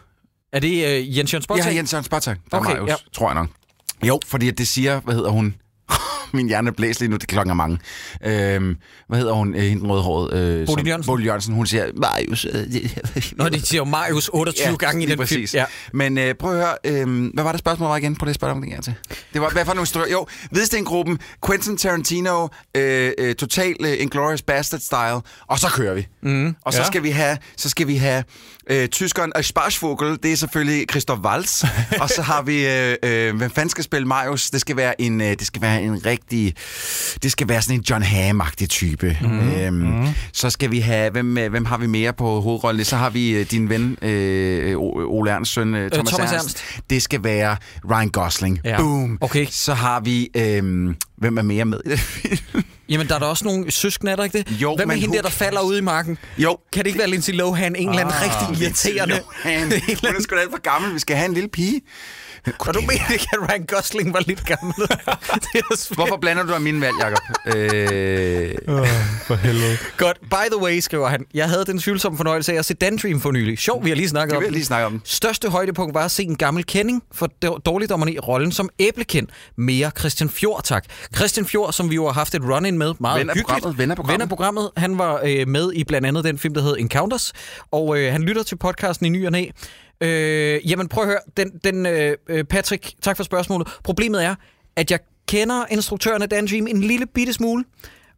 Er 0.53 0.61
det 0.61 0.87
øh, 0.99 1.19
Jens 1.19 1.33
Jørgen 1.33 1.43
Spottag? 1.43 1.71
Ja, 1.71 1.77
Jens 1.77 1.93
Jørgen 1.93 2.05
Spartak. 2.05 2.39
Der 2.51 2.57
Okay, 2.59 2.71
er 2.71 2.75
Marius, 2.75 2.91
ja. 2.91 2.95
tror 3.13 3.29
jeg 3.29 3.35
nok. 3.35 3.49
Jo, 4.05 4.21
fordi 4.27 4.51
det 4.51 4.69
siger, 4.69 5.01
hvad 5.01 5.15
hedder 5.15 5.31
hun? 5.31 5.55
Min 6.33 6.49
hjerne 6.49 6.73
blæser 6.73 7.01
lige 7.01 7.11
nu, 7.11 7.17
det 7.17 7.29
klokken 7.29 7.51
er 7.51 7.55
mange. 7.55 7.79
Øhm, 8.25 8.77
hvad 9.09 9.19
hedder 9.19 9.33
hun, 9.33 9.55
øh, 9.55 9.61
hende 9.63 9.83
den 9.83 9.91
rødhårede? 9.91 10.39
Øh, 10.61 10.67
Bodil 10.67 10.87
Jørgensen. 10.87 11.11
Bodil 11.13 11.27
Jørgensen, 11.27 11.55
hun 11.55 11.67
siger, 11.67 11.87
Marius... 11.97 12.45
Øh, 12.45 12.53
det- 12.55 13.33
Nå, 13.37 13.49
de 13.49 13.61
siger 13.67 13.81
jo 13.81 13.85
Marius 13.85 14.31
28 14.33 14.77
gange 14.77 15.05
i 15.05 15.07
den 15.07 15.19
præcis. 15.19 15.51
film. 15.51 15.59
Ja. 15.61 15.65
Men 15.93 16.19
øh, 16.19 16.35
prøv 16.35 16.51
at 16.51 16.57
høre, 16.57 17.03
øh, 17.05 17.31
hvad 17.35 17.45
var 17.45 17.53
det 17.53 17.59
spørgsmål 17.59 17.89
var 17.89 17.97
igen 17.97 18.17
på 18.17 18.25
det 18.25 18.35
spørgsmål, 18.35 18.69
jeg 18.69 18.83
til? 18.83 18.95
Det 19.33 19.41
var, 19.41 19.51
hvad 19.51 19.65
for 19.65 19.75
nogle 19.75 19.87
større? 19.87 20.07
Jo, 20.13 20.27
Hvidstengruppen, 20.51 21.19
Quentin 21.47 21.77
Tarantino, 21.77 22.49
øh, 22.77 23.13
øh, 23.19 23.35
Total 23.35 23.75
øh, 23.81 23.97
Inglourious 24.01 24.43
Bastard 24.43 24.81
style, 24.81 25.21
og 25.47 25.59
så 25.59 25.69
kører 25.75 25.95
vi. 25.95 26.07
Mm, 26.23 26.55
og 26.65 26.73
så 26.73 26.79
ja. 26.81 26.87
skal 26.87 27.03
vi 27.03 27.11
have, 27.11 27.39
så 27.57 27.69
skal 27.69 27.87
vi 27.87 27.97
have 27.97 28.25
øh, 28.71 28.89
tyskeren 28.89 29.33
og 29.35 29.45
Sparschvogel, 29.45 30.19
det 30.23 30.33
er 30.33 30.37
selvfølgelig 30.37 30.87
Christoph 30.91 31.21
Waltz, 31.21 31.65
og 32.03 32.09
så 32.09 32.23
har 32.23 32.43
vi, 32.43 32.67
øh, 32.67 32.97
øh, 33.03 33.37
hvem 33.37 33.51
fanden 33.51 33.71
skal 33.71 33.85
spille 33.85 34.07
Marius? 34.09 34.51
Det 34.51 34.61
skal 34.61 34.77
være 34.77 35.01
en, 35.01 35.21
øh, 35.21 35.27
det 35.31 35.47
skal 35.47 35.63
være 35.63 35.83
en 35.83 36.07
rigtig, 36.07 36.55
det 37.23 37.33
skal 37.33 37.49
være 37.49 37.63
sådan 37.63 37.77
en 37.77 37.85
John 37.91 38.03
Hamm-agtig 38.05 38.67
type. 38.67 39.19
Mm, 39.23 39.51
øhm, 39.51 39.75
mm. 39.75 40.07
Så 40.33 40.51
skal 40.51 40.71
vi 40.71 40.79
have, 40.81 41.11
hvem, 41.11 41.39
øh, 41.39 41.51
hvem 41.51 41.65
har 41.65 41.77
vi 41.79 41.87
mere 41.87 42.13
på 42.13 42.41
hovedrollen? 42.41 42.85
Så 42.85 42.97
har 42.97 43.11
vi 43.11 43.31
øh, 43.31 43.47
din 43.51 43.69
ven, 43.69 43.97
øh, 44.03 44.73
O- 44.77 45.07
Ole 45.07 45.31
Ernsts 45.31 45.55
søn, 45.55 45.75
øh, 45.75 45.91
Thomas, 45.91 46.13
Thomas 46.13 46.33
Ernst. 46.33 46.45
Ernst. 46.45 46.65
Det 46.91 47.03
skal 47.03 47.25
være 47.25 47.57
Ryan 47.91 48.09
Gosling. 48.09 48.61
Ja. 48.65 48.77
Boom. 48.77 49.19
Okay. 49.21 49.47
Så 49.51 49.75
har 49.75 50.01
vi, 50.01 50.29
øh, 50.37 50.95
hvem 51.19 51.39
er 51.39 51.43
mere 51.43 51.65
med 51.65 51.81
i 51.87 51.89
det 51.89 51.99
film? 52.01 52.65
Jamen, 52.89 53.09
der 53.09 53.15
er 53.15 53.19
der 53.19 53.27
også 53.27 53.45
nogle 53.45 53.71
søskende, 53.71 54.13
er 54.13 54.17
der 54.17 54.25
ikke 54.25 54.39
det? 54.39 54.51
Jo, 54.61 54.75
Hvad 54.77 54.87
med 54.87 54.95
men 54.95 55.01
hende 55.01 55.15
der, 55.17 55.21
who 55.23 55.29
der 55.29 55.31
falder 55.35 55.61
ud 55.61 55.79
i 55.79 55.81
marken? 55.81 56.19
Jo. 56.39 56.59
Kan 56.73 56.83
det 56.85 56.87
ikke 56.87 56.99
være 56.99 57.09
Lindsay 57.11 57.33
Lohan, 57.33 57.77
en 57.77 57.89
eller 57.89 58.01
anden 58.01 58.15
Ah, 58.15 58.23
rigtig 58.49 58.63
irriterende? 58.65 59.15
Johan, 59.45 59.63
hun 60.07 60.17
er 60.17 60.23
sgu 60.23 60.37
da 60.37 60.41
alt 60.41 60.51
for 60.51 60.61
gammel. 60.63 60.95
Vi 60.95 60.99
skal 60.99 61.17
have 61.17 61.27
en 61.29 61.35
lille 61.35 61.49
pige. 61.49 61.81
Og 62.59 62.75
du 62.75 62.81
mener 62.81 63.13
ikke, 63.13 63.27
at 63.33 63.39
Ryan 63.51 63.65
Gosling 63.67 64.13
var 64.15 64.21
lidt 64.27 64.45
gammel? 64.47 64.75
det. 65.53 65.89
Hvorfor 65.95 66.17
blander 66.21 66.43
du 66.43 66.53
af 66.55 66.61
mine 66.61 66.81
valg, 66.81 66.95
Jacob? 67.01 67.19
øh, 67.47 68.55
For 69.27 69.35
helvede. 69.35 69.77
Godt. 69.97 70.19
By 70.21 70.51
the 70.53 70.63
way, 70.63 70.79
skriver 70.81 71.09
han. 71.09 71.25
Jeg 71.35 71.49
havde 71.49 71.65
den 71.65 71.79
tvivlsomme 71.79 72.17
fornøjelse 72.17 72.53
af 72.53 72.57
at 72.59 72.65
se 72.65 72.75
Dan 72.75 72.97
Dream 73.03 73.21
for 73.21 73.33
nylig. 73.33 73.59
Sjov, 73.59 73.85
vi 73.85 73.89
har 73.91 73.97
lige 73.97 74.09
snakket 74.09 74.31
det 74.31 74.37
om 74.37 74.43
jeg 74.43 74.49
den. 74.49 74.55
lige 74.55 74.65
snakke 74.65 74.87
om. 74.87 75.01
Største 75.05 75.49
højdepunkt 75.51 75.95
var 75.95 76.05
at 76.05 76.11
se 76.11 76.23
en 76.23 76.37
gammel 76.37 76.65
kending 76.65 77.03
for 77.13 77.29
dår- 77.45 77.59
dårligdommerne 77.59 78.13
i 78.13 78.19
rollen 78.19 78.53
som 78.53 78.69
æblekendt. 78.79 79.31
Mere 79.57 79.91
Christian 79.99 80.31
Fjord, 80.31 80.61
tak. 80.65 80.85
Christian 81.17 81.47
Fjord, 81.47 81.73
som 81.73 81.91
vi 81.91 81.95
jo 81.95 82.07
har 82.07 82.13
haft 82.13 82.35
et 82.35 82.43
run-in 82.43 82.79
med. 82.79 82.95
Meget 83.01 83.21
Ven 83.21 83.31
af 83.31 83.35
hyggeligt. 83.37 83.49
programmet, 83.63 83.79
ven 83.79 83.91
af 83.91 83.97
programmet. 83.97 84.15
Ven 84.15 84.23
af 84.23 84.29
programmet. 84.29 84.71
Han 84.77 84.99
var 84.99 85.21
øh, 85.25 85.49
med 85.49 85.73
i 85.75 85.85
blandt 85.85 86.07
andet 86.07 86.25
den 86.25 86.39
film, 86.39 86.55
der 86.55 86.63
hed 86.63 86.77
Encounters. 86.79 87.33
Og 87.73 87.99
øh, 87.99 88.13
han 88.13 88.23
lytter 88.23 88.43
til 88.43 88.57
podcasten 88.59 89.07
i 89.07 89.09
ny 89.09 89.27
og 89.27 89.33
næ. 89.33 89.45
Øh, 90.01 90.71
jamen 90.71 90.89
prøv 90.89 91.03
at 91.05 91.09
høre. 91.09 91.19
Den, 91.37 91.51
den, 91.65 91.87
øh, 91.87 92.17
øh, 92.29 92.45
Patrick, 92.45 92.93
tak 93.03 93.17
for 93.17 93.25
spørgsmålet. 93.25 93.69
Problemet 93.85 94.25
er, 94.25 94.35
at 94.77 94.91
jeg 94.91 94.99
kender 95.29 95.65
instruktøren 95.71 96.23
af 96.23 96.29
Dan 96.29 96.47
Dream 96.47 96.67
en 96.67 96.81
lille 96.81 97.07
bitte 97.07 97.33
smule. 97.33 97.65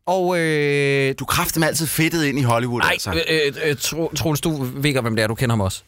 Og 0.06 0.38
øh, 0.40 1.14
Du 1.18 1.24
kræfter 1.24 1.58
mig 1.60 1.68
altid 1.68 1.86
fedtet 1.86 2.24
ind 2.24 2.38
i 2.38 2.42
Hollywood, 2.42 2.80
Nej, 2.80 2.90
altså. 2.92 3.10
øh, 3.30 3.52
øh, 3.64 3.76
Tro- 3.76 4.14
Troels, 4.14 4.40
du 4.40 4.62
ved 4.62 4.84
ikke, 4.84 5.00
hvem 5.00 5.16
det 5.16 5.22
er. 5.22 5.26
Du 5.26 5.34
kender 5.34 5.52
ham 5.52 5.60
også. 5.60 5.82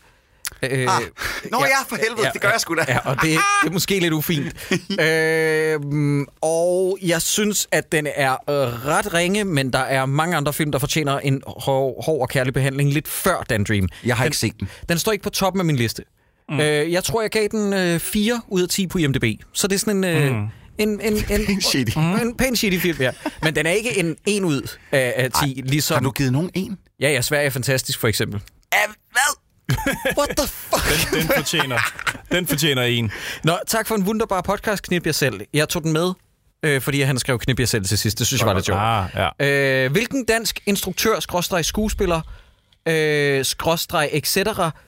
Øh, 0.62 0.87
Ah. 0.88 1.02
Nå 1.50 1.64
ja, 1.64 1.83
for 1.88 1.97
helvede, 1.97 2.31
det 2.33 2.40
gør 2.40 2.50
jeg 2.50 2.61
sgu 2.61 2.75
da. 2.75 2.85
Ja, 2.88 2.99
og 2.99 3.16
det, 3.23 3.31
det 3.62 3.69
er 3.69 3.73
måske 3.73 3.99
lidt 4.00 4.12
ufint. 4.12 4.54
øh, 5.00 6.26
og 6.40 6.99
jeg 7.02 7.23
synes, 7.23 7.69
at 7.73 7.92
den 7.92 8.07
er 8.14 8.33
øh, 8.33 8.87
ret 8.87 9.14
ringe, 9.14 9.45
men 9.45 9.73
der 9.73 9.78
er 9.78 10.07
mange 10.07 10.37
andre 10.37 10.52
film, 10.52 10.73
der 10.73 10.78
fortjener 10.78 11.19
en 11.19 11.42
hård, 11.47 12.04
hård 12.04 12.21
og 12.21 12.28
kærlig 12.28 12.54
behandling 12.54 12.92
lidt 12.92 13.09
før 13.09 13.42
Dan 13.50 13.64
Dream. 13.64 13.88
Jeg 14.04 14.16
har 14.16 14.25
den, 14.25 14.28
ikke 14.28 14.37
set 14.37 14.61
den. 14.61 14.69
Den 14.88 14.99
står 14.99 15.12
ikke 15.12 15.23
på 15.23 15.31
toppen 15.31 15.61
af 15.61 15.64
min 15.64 15.76
liste. 15.76 16.02
Mm. 16.49 16.61
Øh, 16.61 16.92
jeg 16.92 17.04
tror, 17.04 17.21
jeg 17.23 17.31
gav 17.31 17.49
den 17.50 17.73
øh, 17.73 18.00
4 18.00 18.40
ud 18.49 18.62
af 18.62 18.69
10 18.69 18.87
på 18.87 18.99
IMDb. 18.99 19.25
Så 19.52 19.66
det 19.69 19.75
er 19.75 19.78
sådan 19.78 19.97
en... 19.97 20.04
Øh, 20.04 20.33
mm. 20.37 20.47
En, 20.78 20.88
en, 20.88 21.12
en, 21.12 21.47
Pæn 21.47 21.61
shitty. 21.61 21.97
En 21.99 22.37
pæn 22.37 22.57
shitty 22.57 22.78
film, 22.78 23.00
ja. 23.00 23.11
Men 23.42 23.57
den 23.57 23.66
er 23.66 23.71
ikke 23.71 23.99
en 23.99 24.16
1 24.26 24.42
ud 24.42 24.76
af, 24.92 25.14
af 25.16 25.31
10, 25.45 25.54
Ej, 25.57 25.62
ligesom... 25.66 25.95
Har 25.95 26.00
du 26.02 26.11
givet 26.11 26.33
nogen 26.33 26.50
en? 26.54 26.78
Ja, 27.00 27.11
ja, 27.11 27.23
Sverige 27.23 27.47
er 27.47 27.50
fantastisk, 27.50 28.00
for 28.00 28.09
eksempel. 28.09 28.40
Hvad? 28.71 29.41
What 30.19 30.28
the 30.37 30.47
fuck? 30.49 31.11
Den, 31.12 31.21
den, 31.21 31.28
fortjener, 31.37 31.78
den 32.33 32.47
fortjener 32.47 32.83
en. 32.83 33.11
Nå, 33.45 33.59
tak 33.66 33.87
for 33.88 33.95
en 33.95 34.02
wunderbar 34.02 34.40
podcast, 34.40 34.83
Knip 34.83 35.07
jer 35.07 35.12
selv. 35.12 35.40
Jeg 35.52 35.69
tog 35.69 35.83
den 35.83 35.92
med, 35.92 36.12
øh, 36.62 36.81
fordi 36.81 37.00
han 37.00 37.19
skrev 37.19 37.38
Knip 37.38 37.61
jer 37.61 37.66
selv 37.66 37.85
til 37.85 37.99
sidst. 37.99 38.19
Det 38.19 38.26
synes 38.26 38.40
jeg 38.40 38.47
var 38.47 38.54
lidt 38.54 38.66
sjovt. 38.66 38.81
Ah, 38.81 39.28
ja. 39.40 39.47
Øh, 39.85 39.92
hvilken 39.92 40.25
dansk 40.25 40.61
instruktør, 40.66 41.21
skråstreg 41.21 41.64
skuespiller, 41.64 42.21
øh, 42.88 43.45
skråstreg 43.45 44.09
etc., 44.12 44.38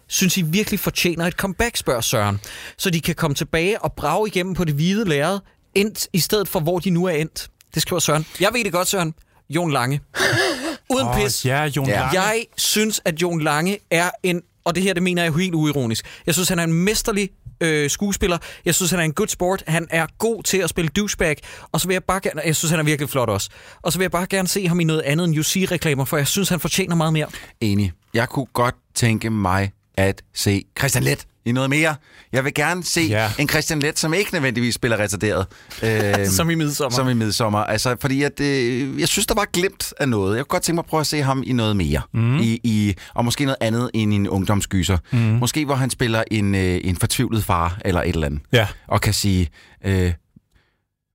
synes 0.08 0.36
I 0.36 0.42
virkelig 0.42 0.80
fortjener 0.80 1.26
et 1.26 1.34
comeback, 1.34 1.76
spørger 1.76 2.00
Søren, 2.00 2.40
så 2.78 2.90
de 2.90 3.00
kan 3.00 3.14
komme 3.14 3.34
tilbage 3.34 3.82
og 3.82 3.92
brage 3.92 4.28
igennem 4.28 4.54
på 4.54 4.64
det 4.64 4.74
hvide 4.74 5.08
lærred, 5.08 5.38
endt 5.74 6.08
i 6.12 6.18
stedet 6.20 6.48
for, 6.48 6.60
hvor 6.60 6.78
de 6.78 6.90
nu 6.90 7.04
er 7.04 7.10
endt. 7.12 7.48
Det 7.74 7.82
skriver 7.82 8.00
Søren. 8.00 8.26
Jeg 8.40 8.50
ved 8.52 8.64
det 8.64 8.72
godt, 8.72 8.88
Søren. 8.88 9.14
Jon 9.50 9.72
Lange. 9.72 10.00
Uden 10.94 11.06
Åh, 11.06 11.16
pis. 11.16 11.44
ja, 11.44 11.64
Jon. 11.64 11.86
Lange. 11.86 12.20
Jeg 12.22 12.46
synes, 12.56 13.00
at 13.04 13.22
Jon 13.22 13.40
Lange 13.40 13.78
er 13.90 14.10
en, 14.22 14.42
og 14.64 14.74
det 14.74 14.82
her, 14.82 14.94
det 14.94 15.02
mener 15.02 15.22
jeg 15.22 15.32
helt 15.32 15.54
uironisk. 15.54 16.04
Jeg 16.26 16.34
synes, 16.34 16.48
han 16.48 16.58
er 16.58 16.64
en 16.64 16.72
mesterlig 16.72 17.30
øh, 17.60 17.90
skuespiller. 17.90 18.38
Jeg 18.64 18.74
synes, 18.74 18.90
han 18.90 19.00
er 19.00 19.04
en 19.04 19.12
good 19.12 19.28
sport. 19.28 19.62
Han 19.66 19.86
er 19.90 20.06
god 20.18 20.42
til 20.42 20.58
at 20.58 20.70
spille 20.70 20.88
douchebag. 20.88 21.36
Og 21.72 21.80
så 21.80 21.88
vil 21.88 21.94
jeg 21.94 22.04
bare 22.04 22.20
gerne, 22.20 22.42
jeg 22.44 22.56
synes, 22.56 22.70
han 22.70 22.80
er 22.80 22.84
virkelig 22.84 23.10
flot 23.10 23.28
også. 23.28 23.50
Og 23.82 23.92
så 23.92 23.98
vil 23.98 24.04
jeg 24.04 24.10
bare 24.10 24.26
gerne 24.30 24.48
se 24.48 24.68
ham 24.68 24.80
i 24.80 24.84
noget 24.84 25.00
andet 25.02 25.24
end 25.24 25.38
UC-reklamer, 25.38 26.04
for 26.04 26.16
jeg 26.16 26.26
synes, 26.26 26.48
han 26.48 26.60
fortjener 26.60 26.94
meget 26.94 27.12
mere. 27.12 27.26
Enig. 27.60 27.92
Jeg 28.14 28.28
kunne 28.28 28.46
godt 28.52 28.74
tænke 28.94 29.30
mig 29.30 29.72
at 29.96 30.22
se 30.34 30.64
Christian 30.78 31.04
Let 31.04 31.26
i 31.46 31.52
noget 31.52 31.70
mere. 31.70 31.94
Jeg 32.32 32.44
vil 32.44 32.54
gerne 32.54 32.84
se 32.84 33.00
Ja. 33.00 33.30
en 33.38 33.48
Christian 33.48 33.80
Let, 33.80 33.98
som 33.98 34.14
ikke 34.14 34.32
nødvendigvis 34.32 34.74
spiller 34.74 34.96
retarderet. 34.96 35.46
Øhm, 35.82 36.30
Som 36.36 36.50
i 36.50 36.54
midsommer. 36.54 36.96
Som 36.96 37.08
i 37.08 37.14
midsommer. 37.14 37.58
Altså, 37.58 37.96
fordi 38.00 38.22
at, 38.22 38.40
øh, 38.40 39.00
jeg 39.00 39.08
synes, 39.08 39.26
der 39.26 39.34
var 39.34 39.44
glemt 39.52 39.92
af 40.00 40.08
noget. 40.08 40.36
Jeg 40.36 40.44
kunne 40.44 40.48
godt 40.54 40.62
tænke 40.62 40.74
mig 40.74 40.82
at 40.82 40.86
prøve 40.86 41.00
at 41.00 41.06
se 41.06 41.22
ham 41.22 41.42
i 41.46 41.52
noget 41.52 41.76
mere. 41.76 42.02
Mm. 42.14 42.38
I, 42.38 42.60
i, 42.64 42.94
og 43.14 43.24
måske 43.24 43.44
noget 43.44 43.56
andet 43.60 43.90
end 43.94 44.12
i 44.12 44.16
en 44.16 44.28
ungdomsgyser. 44.28 44.98
Mm. 45.12 45.18
Måske 45.18 45.64
hvor 45.64 45.74
han 45.74 45.90
spiller 45.90 46.24
en, 46.30 46.54
øh, 46.54 46.80
en 46.84 46.96
fortvivlet 46.96 47.44
far 47.44 47.78
eller 47.84 48.02
et 48.02 48.08
eller 48.14 48.26
andet. 48.26 48.40
Ja. 48.52 48.66
Og 48.88 49.00
kan 49.00 49.12
sige, 49.14 49.48
øh, 49.84 50.12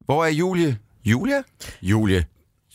hvor 0.06 0.26
er 0.26 0.30
Julie? 0.30 0.78
Julia? 1.06 1.42
Julie. 1.82 2.26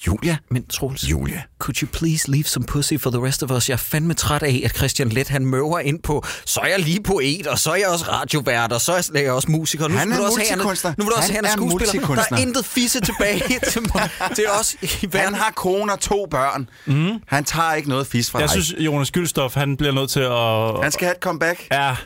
Julia? 0.06 0.36
Men 0.50 0.66
Troels, 0.66 1.10
Julia. 1.10 1.42
could 1.58 1.76
you 1.82 1.88
please 1.92 2.30
leave 2.30 2.44
some 2.44 2.66
pussy 2.66 2.98
for 3.00 3.10
the 3.10 3.20
rest 3.24 3.42
of 3.42 3.50
us? 3.50 3.68
Jeg 3.68 3.74
er 3.74 3.78
fandme 3.78 4.14
træt 4.14 4.42
af, 4.42 4.60
at 4.64 4.76
Christian 4.76 5.08
Let, 5.08 5.28
han 5.28 5.46
møver 5.46 5.78
ind 5.78 6.02
på, 6.02 6.24
så 6.44 6.60
er 6.60 6.66
jeg 6.66 6.78
lige 6.80 7.02
poet, 7.02 7.46
og 7.46 7.58
så 7.58 7.70
er 7.70 7.74
jeg 7.74 7.88
også 7.88 8.04
radiovært, 8.08 8.72
og 8.72 8.80
så 8.80 8.92
er 9.14 9.20
jeg 9.20 9.32
også 9.32 9.50
musiker. 9.50 9.88
Nu 9.88 9.96
Han 9.96 10.08
vil 10.08 10.14
er 10.14 10.18
du 10.18 10.24
også 10.24 10.40
have, 10.48 10.94
nu 10.98 11.04
vil 11.04 11.10
du 11.10 11.16
også 11.16 11.32
have, 11.32 11.36
han 11.36 11.44
er 11.44 11.48
er 11.48 11.52
skuespiller. 11.52 12.14
Der 12.14 12.36
er 12.36 12.36
intet 12.36 12.64
fisse 12.64 13.00
tilbage 13.00 13.42
til, 13.72 13.82
mig, 13.94 14.08
til 14.36 14.44
os 14.60 14.74
i 14.82 14.88
verden. 15.02 15.20
Han 15.20 15.34
har 15.34 15.52
kone 15.56 15.92
og 15.92 16.00
to 16.00 16.26
børn. 16.30 16.68
Mm. 16.86 17.10
Han 17.26 17.44
tager 17.44 17.74
ikke 17.74 17.88
noget 17.88 18.06
fis 18.06 18.30
fra 18.30 18.38
Jeg 18.38 18.48
dig. 18.48 18.62
synes, 18.62 18.84
Jonas 18.84 19.10
Gyldstof, 19.10 19.54
han 19.54 19.76
bliver 19.76 19.92
nødt 19.92 20.10
til 20.10 20.20
at... 20.20 20.82
Han 20.82 20.92
skal 20.92 21.04
have 21.06 21.14
et 21.16 21.22
comeback. 21.22 21.66
Ja, 21.72 21.96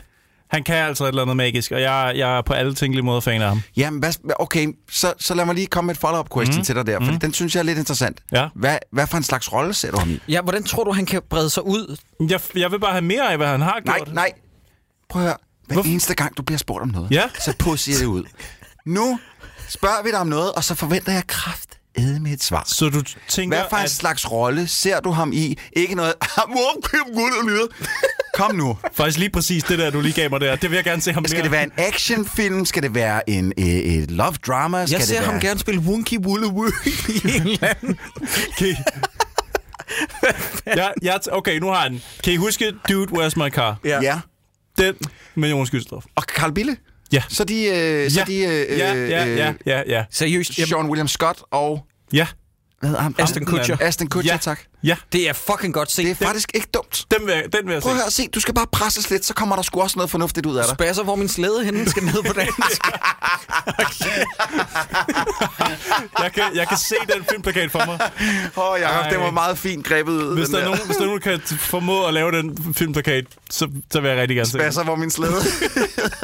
han 0.49 0.63
kan 0.63 0.75
altså 0.75 1.03
et 1.03 1.07
eller 1.07 1.21
andet 1.21 1.37
magisk, 1.37 1.71
og 1.71 1.81
jeg, 1.81 2.13
jeg 2.15 2.37
er 2.37 2.41
på 2.41 2.53
alle 2.53 2.75
tænkelige 2.75 3.05
måder 3.05 3.19
fan 3.19 3.41
af 3.41 3.47
ham. 3.49 3.61
Jamen, 3.77 3.99
hvad, 3.99 4.13
okay, 4.39 4.67
så, 4.91 5.13
så 5.19 5.33
lad 5.33 5.45
mig 5.45 5.55
lige 5.55 5.67
komme 5.67 5.85
med 5.85 5.95
et 5.95 6.01
follow-up 6.01 6.29
question 6.33 6.57
mm. 6.57 6.63
til 6.63 6.75
dig 6.75 6.87
der, 6.87 6.99
for 7.05 7.11
den 7.11 7.33
synes 7.33 7.55
jeg 7.55 7.59
er 7.59 7.63
lidt 7.65 7.77
interessant. 7.77 8.19
Ja. 8.31 8.47
Hvad, 8.55 8.77
hvad 8.91 9.07
for 9.07 9.17
en 9.17 9.23
slags 9.23 9.53
rolle 9.53 9.73
ser 9.73 9.91
du 9.91 9.97
ham 9.97 10.09
i? 10.09 10.19
Ja, 10.27 10.41
hvordan 10.41 10.63
tror 10.63 10.83
du, 10.83 10.91
han 10.91 11.05
kan 11.05 11.21
brede 11.29 11.49
sig 11.49 11.65
ud? 11.65 11.97
Jeg, 12.29 12.39
jeg 12.55 12.71
vil 12.71 12.79
bare 12.79 12.91
have 12.91 13.01
mere 13.01 13.31
af, 13.31 13.37
hvad 13.37 13.47
han 13.47 13.61
har 13.61 13.81
Nej, 13.85 13.97
gjort. 13.97 14.13
nej. 14.13 14.31
Prøv 15.09 15.21
at 15.21 15.27
høre. 15.27 15.37
Hver 15.67 15.73
Hvorfor? 15.73 15.89
eneste 15.89 16.13
gang, 16.15 16.37
du 16.37 16.41
bliver 16.41 16.57
spurgt 16.57 16.81
om 16.81 16.87
noget, 16.87 17.11
Ja. 17.11 17.23
så 17.39 17.53
pussier 17.59 17.97
det 17.97 18.05
ud. 18.05 18.23
Nu 18.85 19.19
spørger 19.69 20.03
vi 20.03 20.09
dig 20.11 20.19
om 20.19 20.27
noget, 20.27 20.51
og 20.51 20.63
så 20.63 20.75
forventer 20.75 21.11
jeg 21.11 21.23
kraft 21.27 21.69
med 22.21 22.31
et 22.31 22.43
svar. 22.43 22.63
Så 22.67 22.89
du 22.89 23.01
tænker, 23.27 23.57
Hvad 23.57 23.65
for 23.69 23.77
en 23.77 23.83
at... 23.83 23.91
slags 23.91 24.31
rolle 24.31 24.67
ser 24.67 24.99
du 24.99 25.11
ham 25.11 25.31
i? 25.33 25.57
Ikke 25.73 25.95
noget... 25.95 26.13
Kom 28.39 28.55
nu. 28.55 28.77
Faktisk 28.93 29.17
lige 29.19 29.29
præcis 29.29 29.63
det 29.63 29.79
der, 29.79 29.89
du 29.89 30.01
lige 30.01 30.13
gav 30.13 30.29
mig 30.29 30.41
der. 30.41 30.55
Det 30.55 30.69
vil 30.69 30.75
jeg 30.75 30.83
gerne 30.83 31.01
se 31.01 31.13
ham 31.13 31.25
Skal 31.25 31.35
mere. 31.37 31.43
det 31.43 31.51
være 31.51 31.63
en 31.63 31.71
actionfilm? 31.77 32.65
Skal 32.65 32.83
det 32.83 32.95
være 32.95 33.29
en 33.29 33.53
øh, 33.57 33.65
et 33.65 34.11
love 34.11 34.33
drama? 34.47 34.85
Skal 34.85 34.97
Jeg 34.97 35.07
ser 35.07 35.13
det 35.15 35.21
være... 35.23 35.31
ham 35.31 35.41
gerne 35.41 35.59
spille 35.59 35.81
Wookie 35.81 36.19
Wooloo 36.19 36.67
i 36.85 37.27
en 37.35 37.41
eller 37.41 37.67
anden. 37.81 37.99
Okay. 38.57 38.75
ja, 40.67 40.87
ja, 41.01 41.15
t- 41.15 41.31
okay, 41.31 41.59
nu 41.59 41.67
har 41.67 41.81
jeg 41.81 41.91
den. 41.91 42.01
Kan 42.23 42.33
I 42.33 42.35
huske 42.35 42.73
Dude, 42.89 43.11
Where's 43.11 43.33
My 43.43 43.49
Car? 43.49 43.77
Ja. 43.85 43.99
ja. 44.01 44.19
Den 44.77 44.95
med 45.35 45.49
Jonas 45.49 45.69
Gyldstof. 45.69 46.03
Og 46.15 46.23
Carl 46.23 46.53
Bille? 46.53 46.77
Ja. 47.11 47.23
Så 47.29 47.43
de... 47.43 47.65
Øh, 47.65 48.11
så 48.11 48.19
ja. 48.19 48.25
de 48.25 48.37
øh, 48.37 48.79
ja, 48.79 48.95
øh, 48.95 49.09
ja, 49.09 49.25
ja, 49.25 49.53
ja, 49.65 49.81
ja. 49.87 50.03
Seriøst, 50.11 50.53
Sean 50.67 50.85
William 50.85 51.07
Scott 51.07 51.39
og... 51.51 51.85
Ja, 52.13 52.27
Hvad 52.79 52.89
hedder 52.89 53.03
han? 53.03 53.15
Aston 53.19 53.45
Kutcher. 53.45 53.77
Aston 53.81 54.07
Kutcher, 54.07 54.33
Ja. 54.33 54.37
tak. 54.37 54.59
Ja. 54.83 54.95
det 55.13 55.29
er 55.29 55.33
fucking 55.33 55.73
godt 55.73 55.91
set. 55.91 56.05
Det 56.05 56.21
er 56.21 56.25
faktisk 56.25 56.51
ikke 56.53 56.67
dumt. 56.73 57.05
Den 57.11 57.25
vil, 57.27 57.33
jeg- 57.33 57.43
den 57.53 57.65
vil 57.67 57.73
jeg 57.73 57.81
se. 57.81 57.85
Prøv 57.85 57.91
at 57.95 58.01
høre, 58.01 58.11
se, 58.11 58.27
du 58.27 58.39
skal 58.39 58.53
bare 58.53 58.67
presses 58.71 59.09
lidt, 59.09 59.25
så 59.25 59.33
kommer 59.33 59.55
der 59.55 59.63
sgu 59.63 59.81
også 59.81 59.97
noget 59.99 60.11
fornuftigt 60.11 60.45
ud 60.45 60.55
af 60.55 60.63
dig. 60.67 60.73
Spasser, 60.75 61.03
hvor 61.03 61.15
min 61.15 61.27
slæde 61.29 61.65
henne 61.65 61.89
skal 61.89 62.03
ned 62.03 62.23
på 62.27 62.33
dansk. 62.33 62.81
Jeg 66.19 66.31
kan, 66.33 66.43
jeg 66.55 66.67
kan 66.67 66.77
se 66.77 66.95
den 67.15 67.25
filmplakat 67.29 67.71
for 67.71 67.85
mig. 67.85 67.99
Åh, 68.57 68.71
oh, 68.71 68.79
Jacob, 68.79 69.03
Ej. 69.03 69.09
det 69.09 69.19
var 69.19 69.31
meget 69.31 69.57
fint 69.57 69.85
grebet 69.85 70.11
ud. 70.11 70.35
Hvis 70.37 70.45
den 70.47 70.55
der, 70.55 70.61
er 70.61 70.65
nogen, 70.65 70.79
hvis 70.85 70.95
der 70.97 71.03
er 71.03 71.05
nogen, 71.07 71.21
der 71.21 71.37
kan 71.37 71.57
formå 71.57 72.05
at 72.05 72.13
lave 72.13 72.31
den 72.31 72.73
filmplakat, 72.73 73.25
så, 73.49 73.67
så 73.91 74.01
vil 74.01 74.09
jeg 74.09 74.17
rigtig 74.21 74.35
gerne 74.35 74.45
se 74.49 74.53
den. 74.53 74.61
Spasser, 74.61 74.83
hvor 74.83 74.95
min 74.95 75.11
slæde. 75.11 75.33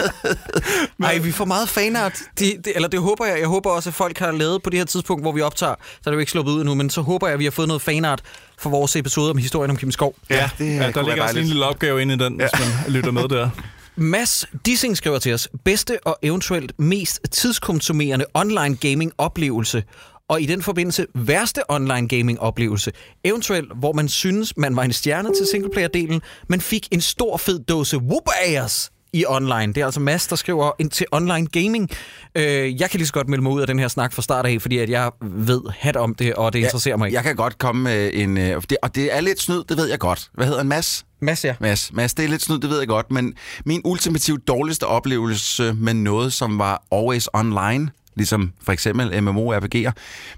Nej, 0.98 1.18
vi 1.18 1.32
får 1.32 1.46
meget 1.46 1.70
fanart. 1.70 2.20
Det, 2.39 2.54
det, 2.65 2.76
eller 2.76 2.88
det 2.89 3.00
håber 3.02 3.26
jeg. 3.26 3.39
Jeg 3.39 3.48
håber 3.48 3.70
også, 3.72 3.89
at 3.89 3.94
folk 3.94 4.20
har 4.20 4.32
lavet 4.32 4.63
på 4.63 4.70
det 4.70 4.80
her 4.80 4.86
tidspunkt, 4.86 5.24
hvor 5.24 5.32
vi 5.32 5.41
optager. 5.41 5.76
Så 5.82 6.00
er 6.06 6.12
det 6.12 6.15
jo 6.15 6.20
ikke 6.20 6.32
sluppet 6.32 6.52
ud 6.52 6.63
nu, 6.63 6.76
men 6.76 6.89
så 6.89 7.02
håber 7.02 7.28
jeg, 7.28 7.34
at 7.34 7.39
vi 7.39 7.44
har 7.44 7.52
fået 7.52 7.68
noget 7.68 7.82
fanart 7.82 8.22
for 8.58 8.70
vores 8.70 8.96
episode 8.96 9.32
om 9.32 9.38
historien 9.38 9.72
om 9.72 9.78
Kim 9.78 9.91
Skov. 9.91 10.15
Ja, 10.30 10.50
det, 10.58 10.76
ja 10.76 10.91
der 10.91 11.04
ligger 11.08 11.24
også 11.24 11.39
en 11.39 11.46
lille 11.46 11.65
opgave 11.65 12.02
inde 12.02 12.13
i 12.13 12.18
den, 12.18 12.36
hvis 12.36 12.50
man 12.54 12.94
lytter 12.94 13.12
med 13.12 13.28
der. 13.28 13.50
Mads 13.98 14.46
Dissing 14.65 14.98
skriver 14.98 15.20
til 15.20 15.34
os, 15.34 15.50
bedste 15.63 16.08
og 16.08 16.18
eventuelt 16.22 16.80
mest 16.80 17.20
tidskonsumerende 17.32 18.26
online 18.34 18.76
gaming 18.76 19.12
oplevelse, 19.18 19.84
og 20.30 20.41
i 20.41 20.46
den 20.46 20.62
forbindelse 20.62 21.06
værste 21.15 21.72
online 21.72 22.08
gaming 22.08 22.39
oplevelse, 22.39 22.91
eventuelt 23.24 23.72
hvor 23.76 23.94
man 23.94 24.10
synes, 24.10 24.58
man 24.58 24.76
var 24.76 24.84
en 24.84 24.94
stjerne 24.94 25.30
til 25.36 25.46
singleplayer-delen, 25.46 26.22
men 26.50 26.62
fik 26.62 26.88
en 26.91 27.02
stor 27.02 27.38
fed 27.38 27.60
dåse 27.60 27.98
whoop-ass 27.98 28.94
i 29.15 29.25
online. 29.28 29.73
Det 29.73 29.78
er 29.78 29.86
altså 29.86 29.99
Mads, 29.99 30.28
der 30.28 30.36
skriver 30.36 30.71
ind 30.80 30.89
til 30.89 31.06
online 31.12 31.47
gaming. 31.47 31.89
Øh, 32.36 32.82
jeg 32.82 32.89
kan 32.89 32.97
lige 32.97 33.08
så 33.08 33.13
godt 33.13 33.30
melde 33.30 33.43
mig 33.43 33.51
ud 33.51 33.62
af 33.62 33.67
den 33.67 33.80
her 33.80 33.88
snak 33.88 34.13
fra 34.13 34.21
start 34.21 34.45
af, 34.45 34.62
fordi 34.62 34.78
at 34.78 34.89
jeg 34.89 35.12
ved 35.21 35.62
hat 35.80 35.95
om 35.95 36.15
det, 36.15 36.34
og 36.34 36.54
det 36.54 36.60
interesserer 36.60 36.97
mig 36.97 37.08
ikke. 37.08 37.15
Jeg 37.15 37.23
kan 37.23 37.36
godt 37.36 37.58
komme 37.58 37.84
med 37.84 38.12
en... 38.13 38.38
øh, 38.38 38.62
det- 38.69 38.78
Og 38.82 38.95
det 38.95 39.15
er 39.15 39.21
lidt 39.21 39.41
snyd, 39.41 39.63
det 39.69 39.78
ved 39.78 39.89
jeg 39.89 39.99
godt. 39.99 40.30
Hvad 40.34 40.45
hedder 40.45 40.62
en 40.62 40.67
Mads? 40.67 41.06
Mads, 41.21 41.45
ja. 41.45 41.56
Mads, 41.60 41.93
Mads, 41.93 42.13
det 42.13 42.25
er 42.25 42.30
lidt 42.30 42.41
snyd, 42.41 42.60
det 42.60 42.69
ved 42.69 42.80
jeg 42.80 42.88
godt, 42.88 43.12
men 43.12 43.34
min 43.65 43.82
ultimativt 43.86 44.47
dårligste 44.47 44.88
oplevelse 44.88 45.73
med 45.73 45.93
noget, 45.93 46.34
som 46.34 46.60
var 46.60 46.84
always 46.91 47.28
online, 47.34 47.89
ligesom 48.15 48.51
for 48.63 48.71
eksempel 48.71 49.08
MMORPG'er, 49.30 49.91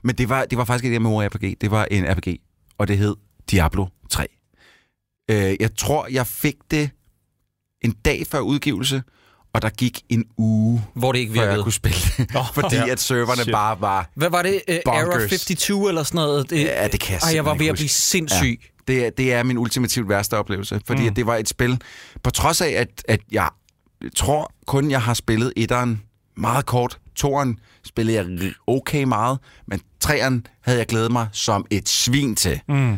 men 0.03 0.15
det 0.15 0.29
var, 0.29 0.45
det 0.45 0.57
var 0.57 0.65
faktisk 0.65 0.85
ikke 0.85 0.99
MMORPG, 0.99 1.61
det 1.61 1.71
var 1.71 1.87
en 1.91 2.05
RPG, 2.17 2.27
og 2.77 2.87
det 2.87 2.97
hed 2.97 3.15
Diablo 3.51 3.85
3. 4.09 4.25
Øh, 5.31 5.55
jeg 5.59 5.69
tror, 5.77 6.07
jeg 6.11 6.27
fik 6.27 6.55
det 6.71 6.89
en 7.81 7.91
dag 7.91 8.27
før 8.27 8.39
udgivelse, 8.39 9.03
og 9.53 9.61
der 9.61 9.69
gik 9.69 10.01
en 10.09 10.25
uge, 10.37 10.85
Hvor 10.93 11.11
det 11.11 11.19
ikke 11.19 11.33
før 11.33 11.41
jeg 11.41 11.49
virkede. 11.49 11.63
kunne 11.63 11.73
spille 11.73 11.97
det, 12.17 12.29
fordi 12.53 12.75
ja. 12.75 12.89
at 12.89 12.99
serverne 12.99 13.41
Shit. 13.41 13.51
bare 13.51 13.81
var... 13.81 14.09
Hvad 14.15 14.29
var 14.29 14.41
det? 14.41 14.61
Uh, 14.69 14.75
Error 14.75 14.81
Bonkers. 14.85 15.45
52 15.45 15.89
eller 15.89 16.03
sådan 16.03 16.17
noget? 16.17 16.49
Det, 16.49 16.63
Ja, 16.63 16.87
det 16.87 16.99
kan 16.99 17.13
jeg 17.13 17.21
Ej, 17.23 17.35
jeg 17.35 17.45
var 17.45 17.55
ved 17.55 17.67
at 17.67 17.75
blive 17.75 17.89
sindssyg. 17.89 18.59
Ja. 18.61 18.93
Det 18.93 19.05
er, 19.05 19.09
det 19.09 19.33
er 19.33 19.43
min 19.43 19.57
ultimativt 19.57 20.09
værste 20.09 20.37
oplevelse, 20.37 20.81
fordi 20.85 21.01
mm. 21.01 21.07
at 21.07 21.15
det 21.15 21.25
var 21.25 21.35
et 21.35 21.49
spil, 21.49 21.81
på 22.23 22.29
trods 22.29 22.61
af, 22.61 22.69
at, 22.69 22.87
at 23.07 23.19
jeg 23.31 23.49
tror 24.15 24.51
kun, 24.67 24.91
jeg 24.91 25.01
har 25.01 25.13
spillet 25.13 25.53
etteren 25.55 26.01
meget 26.37 26.65
kort. 26.65 26.99
Toeren 27.15 27.59
spillede 27.85 28.17
jeg 28.17 28.51
okay 28.67 29.03
meget, 29.03 29.39
men 29.67 29.81
treeren 29.99 30.47
havde 30.61 30.79
jeg 30.79 30.87
glædet 30.87 31.11
mig 31.11 31.27
som 31.31 31.65
et 31.69 31.89
svin 31.89 32.35
til. 32.35 32.59
Mm. 32.67 32.97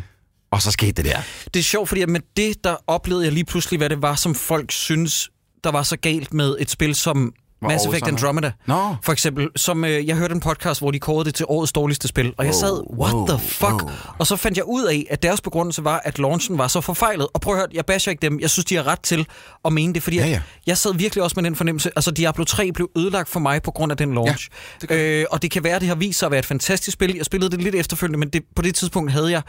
Og 0.52 0.62
så 0.62 0.70
skete 0.70 0.92
det 0.92 1.04
der. 1.04 1.18
Det 1.54 1.60
er 1.60 1.64
sjovt, 1.64 1.88
fordi 1.88 2.04
med 2.04 2.20
det, 2.36 2.64
der 2.64 2.76
oplevede 2.86 3.24
jeg 3.24 3.32
lige 3.32 3.44
pludselig, 3.44 3.78
hvad 3.78 3.90
det 3.90 4.02
var, 4.02 4.14
som 4.14 4.34
folk 4.34 4.72
synes, 4.72 5.30
der 5.64 5.70
var 5.70 5.82
så 5.82 5.96
galt 5.96 6.34
med 6.34 6.56
et 6.58 6.70
spil 6.70 6.94
som 6.94 7.32
Hvor 7.60 7.68
Mass 7.68 7.84
Effect 7.86 8.08
Andromeda. 8.08 8.52
Nå. 8.66 8.96
For 9.02 9.12
eksempel, 9.12 9.48
som 9.56 9.84
øh, 9.84 10.06
jeg 10.08 10.16
hørte 10.16 10.34
en 10.34 10.40
podcast, 10.40 10.80
hvor 10.80 10.90
de 10.90 10.98
kårede 11.00 11.24
det 11.24 11.34
til 11.34 11.46
årets 11.48 11.72
dårligste 11.72 12.08
spil, 12.08 12.34
og 12.38 12.44
jeg 12.46 12.54
sad, 12.54 12.82
what 12.98 13.14
wow, 13.14 13.26
the 13.26 13.38
fuck? 13.48 13.82
wow. 13.82 13.90
Og 14.18 14.26
så 14.26 14.36
fandt 14.36 14.56
jeg 14.56 14.64
ud 14.64 14.84
af, 14.84 15.06
at 15.10 15.22
deres 15.22 15.40
begrundelse 15.40 15.84
var, 15.84 16.00
at 16.04 16.18
launchen 16.18 16.58
var 16.58 16.68
så 16.68 16.80
forfejlet. 16.80 17.28
Og 17.34 17.40
prøv 17.40 17.54
at 17.54 17.58
høre, 17.60 17.68
jeg 17.72 17.86
basher 17.86 18.10
ikke 18.10 18.22
dem. 18.22 18.40
Jeg 18.40 18.50
synes, 18.50 18.64
de 18.64 18.76
har 18.76 18.86
ret 18.86 19.00
til 19.00 19.26
at 19.64 19.72
mene 19.72 19.94
det, 19.94 20.02
fordi 20.02 20.16
Ja, 20.16 20.22
ja, 20.22 20.28
ja. 20.28 20.34
ja. 20.34 20.40
jeg 20.66 20.78
sad 20.78 20.94
virkelig 20.94 21.24
også 21.24 21.34
med 21.36 21.44
den 21.44 21.56
fornemmelse. 21.56 21.90
Altså, 21.96 22.10
Diablo 22.10 22.44
3 22.44 22.72
blev 22.72 22.90
ødelagt 22.96 23.28
for 23.28 23.40
mig 23.40 23.62
på 23.62 23.70
grund 23.70 23.92
af 23.92 23.96
den 23.98 24.14
launch. 24.14 24.48
det 24.80 24.90
øh, 24.90 25.26
og 25.30 25.42
det 25.42 25.50
kan 25.50 25.64
være, 25.64 25.74
at 25.74 25.80
det 25.80 25.88
har 25.88 25.96
vist 25.96 26.18
sig 26.18 26.26
at 26.26 26.30
være 26.30 26.38
et 26.38 26.46
fantastisk 26.46 26.94
spil. 26.94 27.14
Jeg 27.16 27.24
spillede 27.24 27.50
det 27.50 27.62
lidt 27.62 27.74
efterfølgende, 27.74 28.18
men 28.18 28.28
det, 28.28 28.42
på 28.56 28.62
det 28.62 28.74
tidspunkt 28.74 29.12
havde 29.12 29.30
jeg, 29.30 29.42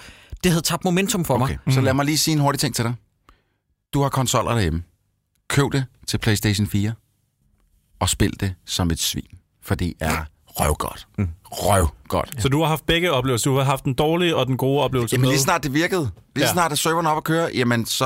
det 0.44 0.52
havde 0.52 0.62
tabt 0.62 0.84
momentum 0.84 1.26
for 1.26 1.42
Okay, 1.42 1.58
mig. 1.66 1.74
så 1.74 1.82
lad 1.82 1.94
mig 1.94 2.06
lige 2.06 2.18
sige 2.18 2.34
en 2.36 2.40
hurtig 2.42 2.60
ting 2.60 2.76
til 2.76 2.86
dig. 2.86 2.94
Du 3.94 4.02
har 4.02 4.10
konsoller 4.10 4.52
derhjemme. 4.52 4.84
Køb 5.50 5.72
det 5.72 5.86
til 6.08 6.18
PlayStation 6.18 6.68
4, 6.68 6.94
og 8.00 8.10
spil 8.10 8.40
det 8.40 8.54
som 8.66 8.92
et 8.92 9.00
svin, 9.00 9.28
for 9.64 9.76
det 9.76 9.94
er 10.00 10.26
røvgodt. 10.48 11.08
Mm. 11.18 11.30
Røvgodt. 11.52 12.42
Så 12.42 12.50
du 12.50 12.62
har 12.62 12.68
haft 12.68 12.86
begge 12.86 13.12
oplevelser. 13.12 13.52
Du 13.52 13.58
har 13.58 13.64
haft 13.64 13.86
den 13.86 13.94
dårlige 13.94 14.36
og 14.36 14.48
den 14.48 14.58
gode 14.58 14.82
oplevelse 14.84 15.14
Jamen 15.14 15.22
med. 15.22 15.30
lige 15.30 15.40
snart 15.40 15.64
det 15.64 15.74
virkede, 15.74 16.10
lige 16.36 16.46
Ja. 16.46 16.52
snart 16.54 16.72
at 16.72 16.78
serveren 16.80 17.08
op 17.08 17.18
at 17.18 17.24
køre, 17.24 17.50
jamen 17.54 17.86
så 17.86 18.06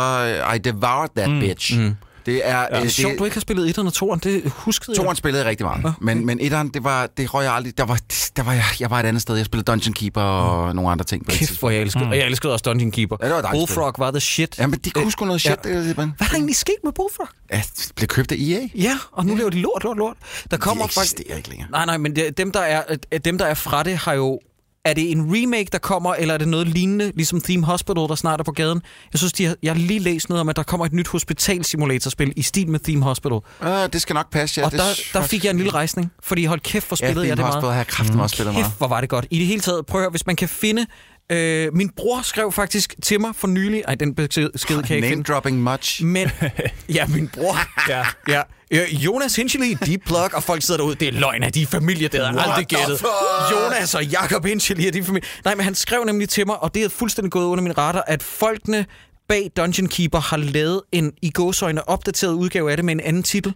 I 0.55 0.57
devoured 0.57 1.09
that 1.15 1.29
mm. 1.29 1.39
bitch. 1.39 1.79
Mm. 1.79 1.95
Det 2.25 2.47
er, 2.47 2.59
ja, 2.59 2.65
Det 2.65 2.77
er 2.77 2.81
det, 2.81 2.91
sjovt, 2.91 3.19
du 3.19 3.23
ikke 3.23 3.35
har 3.35 3.41
spillet 3.41 3.77
1'eren 3.77 4.01
og 4.01 4.13
2'eren. 4.13 4.19
Det 4.19 4.51
huskede 4.55 4.97
jeg. 4.97 5.03
Toren 5.05 5.15
spillede 5.15 5.43
jeg 5.43 5.49
rigtig 5.49 5.65
meget, 5.65 5.93
men, 6.01 6.25
men 6.25 6.39
etteren, 6.41 6.69
det 6.69 6.83
var, 6.83 7.07
det 7.17 7.33
røg 7.33 7.43
jeg 7.43 7.53
aldrig. 7.53 7.77
Der 7.77 7.85
var, 7.85 7.99
der 8.37 8.43
var 8.43 8.53
jeg, 8.53 8.63
jeg 8.79 8.89
var 8.89 8.99
et 8.99 9.05
andet 9.05 9.21
sted. 9.21 9.35
Jeg 9.35 9.45
spillede 9.45 9.71
Dungeon 9.71 9.93
Keeper 9.93 10.21
og 10.21 10.75
nogle 10.75 10.91
andre 10.91 11.05
ting. 11.05 11.25
På 11.25 11.31
Kæft, 11.31 11.59
hvor 11.59 11.69
jeg 11.69 11.81
elskede. 11.81 12.05
Mm. 12.05 12.09
Og 12.11 12.17
jeg 12.17 12.25
elskede 12.25 12.53
også 12.53 12.63
Dungeon 12.63 12.91
Keeper. 12.91 13.17
Ja, 13.21 13.27
det 13.27 13.35
var 13.43 13.51
Bullfrog 13.51 13.93
var 13.97 14.11
the 14.11 14.19
shit. 14.19 14.59
Jamen, 14.59 14.79
de 14.79 14.89
kunne 14.89 15.11
sgu 15.11 15.25
noget 15.25 15.41
shit. 15.41 15.59
ja. 15.65 15.69
Ja. 15.69 15.79
Det. 15.79 15.95
Hvad 15.95 16.05
er 16.05 16.25
der 16.25 16.33
egentlig 16.33 16.55
sket 16.55 16.75
med 16.83 16.91
Bullfrog? 16.91 17.27
Ja, 17.51 17.61
det 17.77 17.91
blev 17.95 18.07
købt 18.07 18.31
af 18.31 18.35
EA. 18.39 18.67
Ja, 18.75 18.97
og 19.11 19.25
nu 19.25 19.35
laver 19.35 19.49
de 19.49 19.59
lort, 19.61 19.83
lort, 19.83 19.97
lort. 19.97 20.17
Der 20.51 20.57
kommer 20.57 20.83
de 20.87 20.93
faktisk... 20.93 21.13
eksisterer 21.13 21.37
ikke 21.37 21.49
længere. 21.49 21.67
Nej, 21.71 21.85
nej, 21.85 21.97
men 21.97 22.15
dem, 22.37 22.51
der 22.51 22.59
er, 22.59 22.83
øh, 23.11 23.19
dem, 23.25 23.37
der 23.37 23.45
er 23.45 23.53
fra 23.53 23.83
det, 23.83 23.97
har 23.97 24.13
jo... 24.13 24.39
Er 24.85 24.93
det 24.93 25.11
en 25.11 25.35
remake, 25.35 25.69
der 25.71 25.77
kommer, 25.77 26.15
eller 26.15 26.33
er 26.33 26.37
det 26.37 26.47
noget 26.47 26.67
lignende, 26.67 27.11
ligesom 27.15 27.41
Theme 27.41 27.65
Hospital, 27.65 28.07
der 28.07 28.15
snart 28.15 28.39
er 28.39 28.43
på 28.43 28.51
gaden? 28.51 28.81
Jeg 29.13 29.19
synes, 29.19 29.33
de 29.33 29.45
har, 29.45 29.55
jeg 29.63 29.73
har 29.73 29.79
lige 29.79 29.99
læst 29.99 30.29
noget 30.29 30.41
om, 30.41 30.49
at 30.49 30.55
der 30.55 30.63
kommer 30.63 30.85
et 30.85 30.93
nyt 30.93 31.07
hospitalsimulatorspil 31.07 32.33
i 32.35 32.41
stil 32.41 32.69
med 32.69 32.79
Theme 32.79 33.03
Hospital. 33.03 33.39
Uh, 33.61 33.67
det 33.93 34.01
skal 34.01 34.13
nok 34.13 34.31
passe, 34.31 34.61
ja. 34.61 34.65
og 34.65 34.71
det, 34.71 34.79
der, 34.79 35.19
der 35.19 35.27
fik 35.27 35.43
jeg 35.43 35.51
en 35.51 35.57
lille 35.57 35.71
rejsning, 35.71 36.11
fordi 36.23 36.45
hold 36.45 36.59
kæft, 36.59 36.87
hvor 36.87 36.95
spillede 36.95 37.21
ja, 37.21 37.27
jeg 37.27 37.37
det 37.37 37.45
meget. 37.45 37.63
har 37.63 37.73
jeg 37.73 37.87
kraften 37.87 38.19
også 38.19 38.35
spillet 38.35 38.53
meget. 38.53 38.65
Kæft, 38.65 38.77
hvor 38.77 38.87
var 38.87 39.01
det 39.01 39.09
godt. 39.09 39.25
I 39.31 39.39
det 39.39 39.47
hele 39.47 39.61
taget, 39.61 39.85
prøv 39.85 40.01
at 40.01 40.03
høre, 40.03 40.11
hvis 40.11 40.25
man 40.25 40.35
kan 40.35 40.49
finde... 40.49 40.85
Øh, 41.31 41.73
min 41.73 41.89
bror 41.89 42.21
skrev 42.21 42.51
faktisk 42.51 42.95
til 43.03 43.21
mig 43.21 43.35
for 43.35 43.47
nylig... 43.47 43.83
Ej, 43.87 43.95
den 43.95 44.15
besked 44.15 44.83
kan 44.83 44.83
jeg 44.89 45.09
Name 45.09 45.23
dropping 45.23 45.63
much. 45.63 46.03
Men, 46.03 46.31
ja, 46.89 47.07
min 47.07 47.27
bror. 47.27 47.57
Ja. 47.89 48.05
Ja. 48.29 48.41
Øh, 48.71 49.05
Jonas 49.05 49.35
Hinchley, 49.35 49.77
Deep 49.85 50.01
Plug, 50.05 50.33
og 50.33 50.43
folk 50.43 50.61
sidder 50.61 50.77
derude. 50.77 50.95
Det 50.95 51.07
er 51.07 51.11
løgn 51.11 51.43
af 51.43 51.51
de 51.51 51.61
er 51.61 51.67
familie, 51.67 52.07
det 52.07 52.25
havde 52.25 52.41
aldrig 52.41 52.65
gættet. 52.67 53.03
Jonas 53.51 53.95
og 53.95 54.05
Jacob 54.05 54.45
Hinchley, 54.45 54.93
de 54.93 54.99
er 54.99 55.03
familie. 55.03 55.29
Nej, 55.45 55.55
men 55.55 55.63
han 55.63 55.75
skrev 55.75 56.03
nemlig 56.03 56.29
til 56.29 56.47
mig, 56.47 56.63
og 56.63 56.75
det 56.75 56.83
er 56.83 56.89
fuldstændig 56.89 57.31
gået 57.31 57.45
under 57.45 57.63
min 57.63 57.77
radar, 57.77 58.03
at 58.07 58.23
folkene 58.23 58.85
bag 59.29 59.51
Dungeon 59.57 59.87
Keeper 59.87 60.19
har 60.19 60.37
lavet 60.37 60.81
en 60.91 61.11
i 61.21 61.31
gåsøjne 61.31 61.89
opdateret 61.89 62.33
udgave 62.33 62.71
af 62.71 62.77
det 62.77 62.85
med 62.85 62.93
en 62.93 62.99
anden 62.99 63.23
titel. 63.23 63.53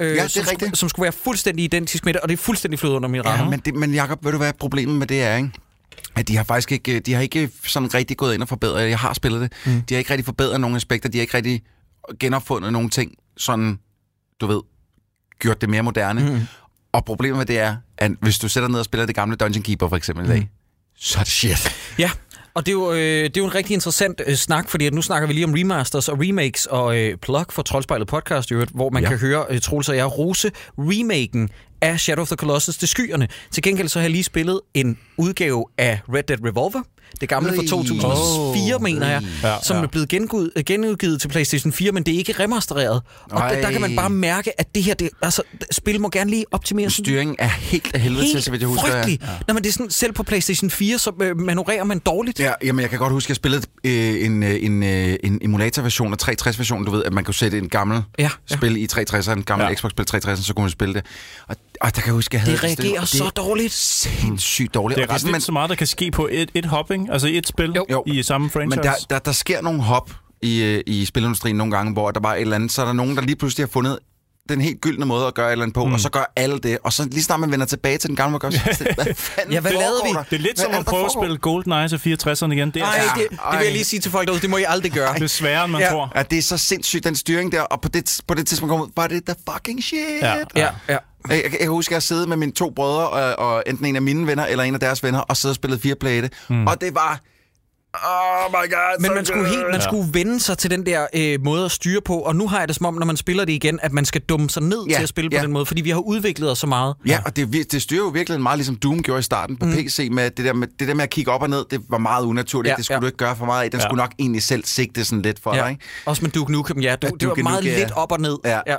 Øh, 0.00 0.08
det 0.08 0.20
er 0.20 0.26
som, 0.26 0.40
rigtigt. 0.40 0.60
skulle, 0.60 0.76
som 0.76 0.88
skulle 0.88 1.04
være 1.04 1.12
fuldstændig 1.12 1.64
identisk 1.64 2.04
med 2.04 2.12
det, 2.12 2.20
og 2.20 2.28
det 2.28 2.32
er 2.32 2.42
fuldstændig 2.42 2.78
flødet 2.78 2.96
under 2.96 3.08
min 3.08 3.26
radar. 3.26 3.44
Ja, 3.44 3.50
men, 3.50 3.60
det, 3.60 3.74
men 3.74 3.94
Jacob, 3.94 4.24
ved 4.24 4.32
du 4.32 4.38
hvad 4.38 4.52
problemet 4.52 4.96
med 4.96 5.06
det 5.06 5.22
er, 5.22 5.36
ikke? 5.36 5.50
At 6.16 6.28
de 6.28 6.36
har 6.36 6.44
faktisk 6.44 6.72
ikke, 6.72 7.00
de 7.00 7.14
har 7.14 7.20
ikke 7.20 7.50
sådan 7.64 7.94
rigtig 7.94 8.16
gået 8.16 8.34
ind 8.34 8.42
og 8.42 8.48
forbedret, 8.48 8.88
jeg 8.88 8.98
har 8.98 9.12
spillet 9.12 9.40
det, 9.40 9.52
mm. 9.66 9.82
de 9.82 9.94
har 9.94 9.98
ikke 9.98 10.10
rigtig 10.10 10.24
forbedret 10.24 10.60
nogle 10.60 10.76
aspekter, 10.76 11.08
de 11.08 11.18
har 11.18 11.22
ikke 11.22 11.36
rigtig 11.36 11.62
genopfundet 12.20 12.72
nogle 12.72 12.90
ting, 12.90 13.12
sådan, 13.36 13.78
du 14.40 14.46
ved, 14.46 14.60
gjort 15.38 15.60
det 15.60 15.68
mere 15.68 15.82
moderne. 15.82 16.30
Mm. 16.30 16.40
Og 16.92 17.04
problemet 17.04 17.38
med 17.38 17.46
det 17.46 17.58
er, 17.58 17.76
at 17.98 18.10
hvis 18.20 18.38
du 18.38 18.48
sætter 18.48 18.68
ned 18.68 18.78
og 18.78 18.84
spiller 18.84 19.06
det 19.06 19.14
gamle 19.14 19.36
Dungeon 19.36 19.62
Keeper 19.62 19.88
for 19.88 19.96
eksempel 19.96 20.24
i 20.24 20.28
dag, 20.28 20.50
så 20.96 21.18
er 21.18 21.22
det 21.22 21.32
shit. 21.32 21.76
Ja, 21.98 22.10
og 22.54 22.66
det 22.66 22.72
er 22.72 22.76
jo, 22.76 22.92
øh, 22.92 22.98
det 22.98 23.36
er 23.36 23.40
jo 23.40 23.44
en 23.44 23.54
rigtig 23.54 23.74
interessant 23.74 24.22
øh, 24.26 24.34
snak, 24.34 24.68
fordi 24.68 24.86
at 24.86 24.94
nu 24.94 25.02
snakker 25.02 25.28
vi 25.28 25.34
lige 25.34 25.44
om 25.44 25.52
remasters 25.52 26.08
og 26.08 26.18
remakes 26.20 26.66
og 26.66 26.98
øh, 26.98 27.16
plug 27.16 27.46
for 27.50 27.62
Troldspejlet 27.62 28.08
podcast, 28.08 28.52
hvor 28.74 28.90
man 28.90 29.02
ja. 29.02 29.08
kan 29.08 29.18
høre 29.18 29.44
øh, 29.50 29.60
Troels 29.60 29.88
og 29.88 29.96
jeg 29.96 30.18
rose 30.18 30.50
remaken 30.78 31.48
af 31.80 32.00
Shadow 32.00 32.22
of 32.22 32.28
the 32.28 32.36
Colossus 32.36 32.76
til 32.76 32.88
skyerne. 32.88 33.28
Til 33.50 33.62
gengæld 33.62 33.88
så 33.88 33.98
har 33.98 34.04
jeg 34.04 34.10
lige 34.10 34.24
spillet 34.24 34.60
en 34.74 34.98
udgave 35.16 35.64
af 35.78 36.00
Red 36.14 36.22
Dead 36.22 36.38
Revolver, 36.44 36.82
det 37.20 37.28
gamle 37.28 37.50
fra 37.54 37.62
Øj. 37.62 37.66
2004, 37.66 38.74
Åh, 38.74 38.82
mener 38.82 39.08
jeg, 39.08 39.22
Ja, 39.42 39.56
som 39.62 39.76
ja. 39.76 39.82
er 39.82 39.86
blevet 39.86 40.08
genudgivet, 40.08 40.50
øh, 40.56 40.64
genudgivet 40.64 41.20
til 41.20 41.28
PlayStation 41.28 41.72
4, 41.72 41.92
men 41.92 42.02
det 42.02 42.14
er 42.14 42.18
ikke 42.18 42.32
remastereret. 42.32 43.02
Og 43.30 43.40
der, 43.42 43.60
der 43.60 43.70
kan 43.70 43.80
man 43.80 43.96
bare 43.96 44.10
mærke, 44.10 44.60
at 44.60 44.74
det 44.74 44.82
her, 44.82 44.94
det, 44.94 45.10
altså, 45.22 45.42
spil 45.70 46.00
må 46.00 46.08
gerne 46.10 46.30
lige 46.30 46.44
optimeres. 46.52 46.92
Styringen 46.92 47.36
er 47.38 47.48
helt 47.48 47.94
af 47.94 48.00
helvede 48.00 48.32
til, 48.32 48.42
så 48.42 48.50
vidt 48.50 48.60
jeg 48.60 48.68
husker. 48.68 48.86
frygtelig. 48.92 49.18
Ja. 49.22 49.26
Nå, 49.48 49.54
men 49.54 49.62
det 49.62 49.68
er 49.68 49.72
sådan, 49.72 49.90
selv 49.90 50.12
på 50.12 50.22
PlayStation 50.22 50.70
4, 50.70 50.98
så 50.98 51.12
øh, 51.22 51.36
manøvrerer 51.40 51.84
man 51.84 51.98
dårligt. 51.98 52.40
Ja, 52.40 52.52
jamen 52.64 52.80
jeg 52.82 52.90
kan 52.90 52.98
godt 52.98 53.12
huske, 53.12 53.26
at 53.26 53.28
jeg 53.28 53.36
spillede 53.36 53.62
øh, 53.84 54.24
en, 54.26 54.42
øh, 54.42 54.56
en, 54.62 54.82
øh, 54.82 55.16
en 55.24 55.38
emulatorversion 55.42 56.12
af 56.12 56.16
360-versionen, 56.28 56.84
du 56.86 56.90
ved, 56.92 57.04
at 57.04 57.12
man 57.12 57.24
kunne 57.24 57.34
sætte 57.34 57.58
en 57.58 57.68
gammel 57.68 58.02
Ja, 58.18 58.30
ja, 58.50 58.56
spil 58.56 58.76
i 58.76 58.88
360'eren, 58.92 59.30
en 59.30 59.42
gammel 59.42 59.66
ja. 59.68 59.74
Xbox-spil 59.74 60.06
360'eren, 60.14 60.42
så 60.42 60.52
kunne 60.54 60.62
man 60.62 60.70
spille 60.70 60.94
det. 60.94 61.04
Og, 61.48 61.56
og 61.80 61.94
der 61.96 62.00
kan 62.00 62.06
jeg 62.06 62.14
huske, 62.14 62.34
jeg 62.34 62.40
havde 62.42 62.56
Det 62.56 62.64
reagerer 62.64 63.00
og 63.00 63.08
så 63.08 63.30
dårligt. 63.36 63.72
sindssygt 63.72 64.74
dårligt. 64.74 64.96
Det 64.96 65.02
er 65.04 65.08
og 65.08 65.14
ret 65.14 65.20
sådan, 65.20 65.32
vildt 65.32 65.44
så 65.46 65.52
meget, 65.52 65.70
der 65.70 65.76
kan 65.76 65.86
ske 65.86 66.10
på 66.10 66.28
et, 66.32 66.50
et 66.54 66.64
hopping, 66.64 67.12
altså 67.12 67.28
et 67.30 67.48
spil 67.48 67.76
Jo. 67.90 68.02
I 68.06 68.22
samme 68.22 68.50
franchise. 68.50 68.76
Men 68.76 68.84
der, 68.84 68.92
der, 69.10 69.18
der 69.18 69.32
sker 69.32 69.62
nogle 69.62 69.82
hop 69.82 70.10
i, 70.42 70.62
øh, 70.62 70.82
i 70.86 71.04
spilindustrien 71.04 71.56
nogle 71.56 71.76
gange, 71.76 71.92
hvor 71.92 72.10
der 72.10 72.20
bare 72.20 72.32
er 72.32 72.36
et 72.36 72.40
eller 72.40 72.56
andet, 72.56 72.72
så 72.72 72.82
er 72.82 72.86
der 72.86 72.92
nogen, 72.92 73.16
der 73.16 73.22
lige 73.22 73.36
pludselig 73.36 73.66
har 73.66 73.70
fundet 73.70 73.98
den 74.48 74.60
helt 74.60 74.80
gyldne 74.80 75.06
måde 75.06 75.26
at 75.26 75.34
gøre 75.34 75.46
et 75.48 75.52
eller 75.52 75.62
andet 75.64 75.74
på, 75.74 75.84
mm. 75.86 75.92
og 75.92 76.00
så 76.00 76.10
gør 76.10 76.32
alle 76.36 76.58
det, 76.58 76.78
og 76.84 76.92
så 76.92 77.04
lige 77.04 77.22
snart 77.22 77.40
man 77.40 77.50
vender 77.52 77.66
tilbage 77.66 77.98
til 77.98 78.08
den 78.08 78.16
gamle, 78.16 78.30
man 78.30 78.40
gør, 78.40 78.50
så, 78.50 78.58
hvad 78.94 79.14
fanden 79.14 79.52
Ja, 79.52 79.60
hvad 79.60 79.72
lavede 79.72 80.00
vi? 80.04 80.10
der? 80.12 80.22
Det 80.22 80.32
er 80.36 80.38
lidt 80.38 80.56
Hvad 80.56 80.64
som 80.64 80.74
er 80.74 80.78
at 80.78 80.84
prøve 80.84 81.04
at 81.04 81.10
spille 81.20 81.36
GoldenEye 81.38 81.88
til 81.88 81.96
64'erne 81.96 82.52
igen. 82.52 82.70
Det 82.70 82.82
er, 82.82 82.86
Nej, 82.86 82.94
altså, 82.98 83.14
det, 83.18 83.30
det 83.30 83.58
vil 83.58 83.64
jeg 83.64 83.72
lige 83.72 83.84
sige 83.84 84.00
til 84.00 84.10
folk 84.10 84.26
derude. 84.26 84.40
Det 84.40 84.50
må 84.50 84.56
I 84.56 84.64
aldrig 84.68 84.92
gøre. 84.92 85.14
det 85.14 85.22
er 85.22 85.26
sværere, 85.26 85.64
end 85.64 85.72
man 85.72 85.80
Ja. 85.80 85.90
tror. 85.90 86.12
Ja, 86.16 86.22
det 86.22 86.38
er 86.38 86.42
så 86.42 86.58
sindssygt, 86.58 87.04
den 87.04 87.16
styring 87.16 87.52
der, 87.52 87.60
og 87.62 87.80
på 87.80 87.88
det, 87.88 88.20
på 88.28 88.34
det 88.34 88.46
tidspunkt 88.46 88.70
kom 88.70 88.80
ud, 88.80 88.88
var 88.96 89.06
det 89.06 89.22
the 89.26 89.34
fucking 89.52 89.84
shit. 89.84 89.98
Ja. 90.22 90.34
Ja, 90.56 90.68
ja. 90.88 90.96
Jeg, 91.28 91.36
jeg, 91.36 91.42
jeg 91.52 91.60
kan 91.60 91.68
huske, 91.68 91.92
at 91.92 91.94
jeg 91.94 92.02
sidde 92.02 92.26
med 92.26 92.36
mine 92.36 92.52
to 92.52 92.70
brødre, 92.70 93.08
og, 93.08 93.38
og 93.52 93.62
enten 93.66 93.86
en 93.86 93.96
af 93.96 94.02
mine 94.02 94.26
venner, 94.26 94.46
eller 94.46 94.64
en 94.64 94.74
af 94.74 94.80
deres 94.80 95.02
venner, 95.02 95.20
og 95.20 95.36
sidde 95.36 95.52
og 95.52 95.56
spille 95.56 95.78
fire 95.78 95.94
plate. 95.94 96.30
Mm. 96.48 96.66
Og 96.66 96.80
det 96.80 96.94
var... 96.94 97.20
Oh 97.94 98.50
my 98.52 98.70
god, 98.70 99.00
Men 99.00 99.14
man 99.14 99.24
skulle, 99.24 99.44
good. 99.44 99.56
helt, 99.56 99.66
man 99.72 99.82
skulle 99.82 100.08
vende 100.12 100.40
sig 100.40 100.58
til 100.58 100.70
den 100.70 100.86
der 100.86 101.06
øh, 101.14 101.38
måde 101.44 101.64
at 101.64 101.70
styre 101.70 102.00
på, 102.04 102.18
og 102.18 102.36
nu 102.36 102.48
har 102.48 102.58
jeg 102.58 102.68
det 102.68 102.76
som 102.76 102.86
om, 102.86 102.94
når 102.94 103.06
man 103.06 103.16
spiller 103.16 103.44
det 103.44 103.52
igen, 103.52 103.78
at 103.82 103.92
man 103.92 104.04
skal 104.04 104.20
dumme 104.20 104.50
sig 104.50 104.62
ned 104.62 104.84
Ja, 104.88 104.94
til 104.96 105.02
at 105.02 105.08
spille 105.08 105.30
på 105.30 105.36
ja. 105.36 105.42
den 105.42 105.52
måde, 105.52 105.66
fordi 105.66 105.80
vi 105.80 105.90
har 105.90 105.98
udviklet 105.98 106.50
os 106.50 106.58
så 106.58 106.66
meget. 106.66 106.94
Ja, 107.06 107.18
og 107.24 107.36
det, 107.36 107.72
det 107.72 107.82
styrer 107.82 107.98
jo 108.04 108.08
virkelig 108.08 108.40
meget, 108.40 108.58
ligesom 108.58 108.76
Doom 108.76 109.02
gjorde 109.02 109.18
i 109.20 109.22
starten 109.22 109.56
på 109.56 109.66
mm. 109.66 109.72
PC, 109.72 110.08
med 110.12 110.30
det 110.30 110.44
der 110.44 110.52
med, 110.52 110.68
det 110.78 110.88
der 110.88 110.94
med 110.94 111.02
at 111.02 111.10
kigge 111.10 111.30
op 111.32 111.42
og 111.42 111.50
ned, 111.50 111.64
det 111.70 111.80
var 111.88 111.98
meget 111.98 112.24
unaturligt. 112.24 112.68
Ja, 112.68 112.72
Ja, 112.72 112.76
det 112.76 112.84
skulle 112.84 112.96
ja. 112.96 113.00
du 113.00 113.06
ikke 113.06 113.18
gøre 113.18 113.36
for 113.36 113.46
meget 113.46 113.64
af. 113.64 113.70
Den 113.70 113.78
Ja. 113.80 113.84
ja. 113.84 113.88
skulle 113.88 114.02
nok 114.02 114.12
egentlig 114.18 114.42
selv 114.42 114.64
sigte 114.64 115.04
sådan 115.04 115.22
lidt 115.22 115.42
for 115.42 115.54
Ja. 115.56 115.62
dig, 115.62 115.70
ikke? 115.70 115.82
Også 116.06 116.22
med 116.22 116.30
Duke 116.30 116.52
Nukem, 116.52 116.80
ja. 116.80 116.96
Du, 116.96 117.06
Ja, 117.06 117.10
det 117.10 117.28
var 117.28 117.28
Duke 117.28 117.42
meget 117.42 117.64
Nukem, 117.64 117.72
ja. 117.72 117.78
lidt 117.78 117.92
op 117.92 118.12
og 118.12 118.20
ned. 118.20 118.36
Ja. 118.44 118.60
ja. 118.66 118.76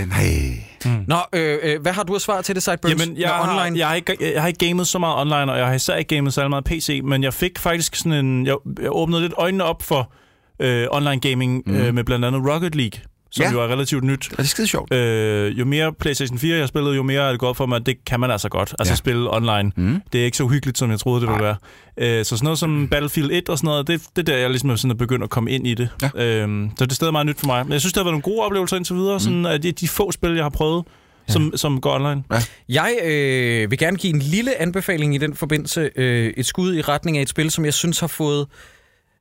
Øh, 0.00 0.08
nej. 0.08 0.64
Nå, 1.06 1.16
øh, 1.32 1.58
øh, 1.62 1.82
hvad 1.82 1.92
har 1.92 2.02
du 2.02 2.14
at 2.14 2.20
svare 2.20 2.42
til 2.42 2.54
det, 2.54 2.62
Sideburns? 2.62 3.02
Jamen, 3.02 3.16
jeg, 3.16 3.28
har, 3.28 3.62
online? 3.62 3.78
jeg, 3.78 3.88
har 3.88 3.94
ikke, 3.94 4.16
jeg 4.34 4.40
har 4.40 4.48
ikke 4.48 4.66
gamet 4.66 4.88
så 4.88 4.98
meget 4.98 5.20
online, 5.20 5.52
og 5.52 5.58
jeg 5.58 5.66
har 5.66 5.74
især 5.74 5.94
ikke 5.94 6.16
gamet 6.16 6.34
så 6.34 6.48
meget 6.48 6.64
PC, 6.64 7.00
men 7.04 7.22
jeg 7.22 7.34
fik 7.34 7.58
faktisk 7.58 7.96
sådan 7.96 8.24
en... 8.24 8.46
Jeg, 8.46 8.56
jeg 8.82 8.88
åbnede 8.90 9.22
lidt 9.22 9.34
øjnene 9.36 9.64
op 9.64 9.82
for 9.82 10.12
øh, 10.60 10.86
online 10.90 11.20
gaming 11.20 11.62
mm. 11.66 11.76
øh, 11.76 11.94
med 11.94 12.04
blandt 12.04 12.24
andet 12.24 12.52
Rocket 12.52 12.74
League, 12.74 13.00
som 13.36 13.42
Ja. 13.44 13.52
jo 13.52 13.60
er 13.62 13.68
relativt 13.68 14.04
nyt. 14.04 14.28
Er 14.32 14.36
det 14.36 14.48
skide 14.48 14.66
sjovt? 14.66 14.92
Øh, 14.94 15.58
jo 15.58 15.64
mere 15.64 15.92
PlayStation 15.92 16.38
4 16.38 16.58
jeg 16.58 16.68
spillede, 16.68 16.94
jo 16.96 17.02
mere 17.02 17.26
er 17.26 17.30
det 17.30 17.40
gået 17.40 17.56
for 17.56 17.66
mig, 17.66 17.76
at 17.76 17.86
det 17.86 18.04
kan 18.04 18.20
man 18.20 18.30
altså 18.30 18.48
godt. 18.48 18.74
Altså 18.78 18.92
Ja. 18.92 18.96
spille 18.96 19.34
online. 19.34 19.72
Mm. 19.76 20.00
Det 20.12 20.20
er 20.20 20.24
ikke 20.24 20.36
så 20.36 20.44
uhyggeligt, 20.44 20.78
som 20.78 20.90
jeg 20.90 20.98
troede, 20.98 21.20
det 21.20 21.28
ville 21.28 21.44
være. 21.44 21.56
Øh, 21.96 22.24
så 22.24 22.36
sådan 22.36 22.44
noget 22.44 22.58
som 22.58 22.88
Battlefield 22.88 23.30
1 23.32 23.48
og 23.48 23.58
sådan 23.58 23.66
noget, 23.66 23.86
det, 23.86 24.00
det 24.16 24.28
er 24.28 24.32
der, 24.32 24.36
jeg 24.38 24.50
ligesom 24.50 24.70
er 24.70 24.76
sådan 24.76 24.90
er 24.90 24.94
begyndt 24.94 25.24
at 25.24 25.30
komme 25.30 25.50
ind 25.50 25.66
i 25.66 25.74
det. 25.74 25.88
Ja. 26.02 26.06
Øh, 26.46 26.68
så 26.78 26.84
det 26.84 26.90
er 26.90 26.94
stadig 26.94 27.12
meget 27.12 27.26
nyt 27.26 27.38
for 27.40 27.46
mig. 27.46 27.64
Men 27.66 27.72
jeg 27.72 27.80
synes, 27.80 27.92
det 27.92 28.00
har 28.00 28.04
været 28.04 28.12
nogle 28.12 28.22
gode 28.36 28.40
oplevelser 28.46 28.76
indtil 28.76 28.96
videre, 28.96 29.20
sådan 29.20 29.46
at 29.46 29.62
de, 29.62 29.72
de 29.72 29.88
få 29.88 30.12
spil, 30.12 30.34
jeg 30.34 30.44
har 30.44 30.50
prøvet, 30.50 30.84
som, 31.28 31.52
som 31.56 31.80
går 31.80 31.94
online. 31.94 32.22
Jeg 32.68 32.94
øh, 33.04 33.70
vil 33.70 33.78
gerne 33.78 33.96
give 33.96 34.14
en 34.14 34.18
lille 34.22 34.60
anbefaling 34.62 35.14
i 35.14 35.18
den 35.18 35.34
forbindelse. 35.36 35.90
Øh, 35.96 36.32
et 36.36 36.46
skud 36.46 36.74
i 36.74 36.80
retning 36.80 37.18
af 37.18 37.22
et 37.22 37.28
spil, 37.28 37.50
som 37.50 37.64
jeg 37.64 37.74
synes 37.74 38.00
har 38.00 38.06
fået... 38.06 38.46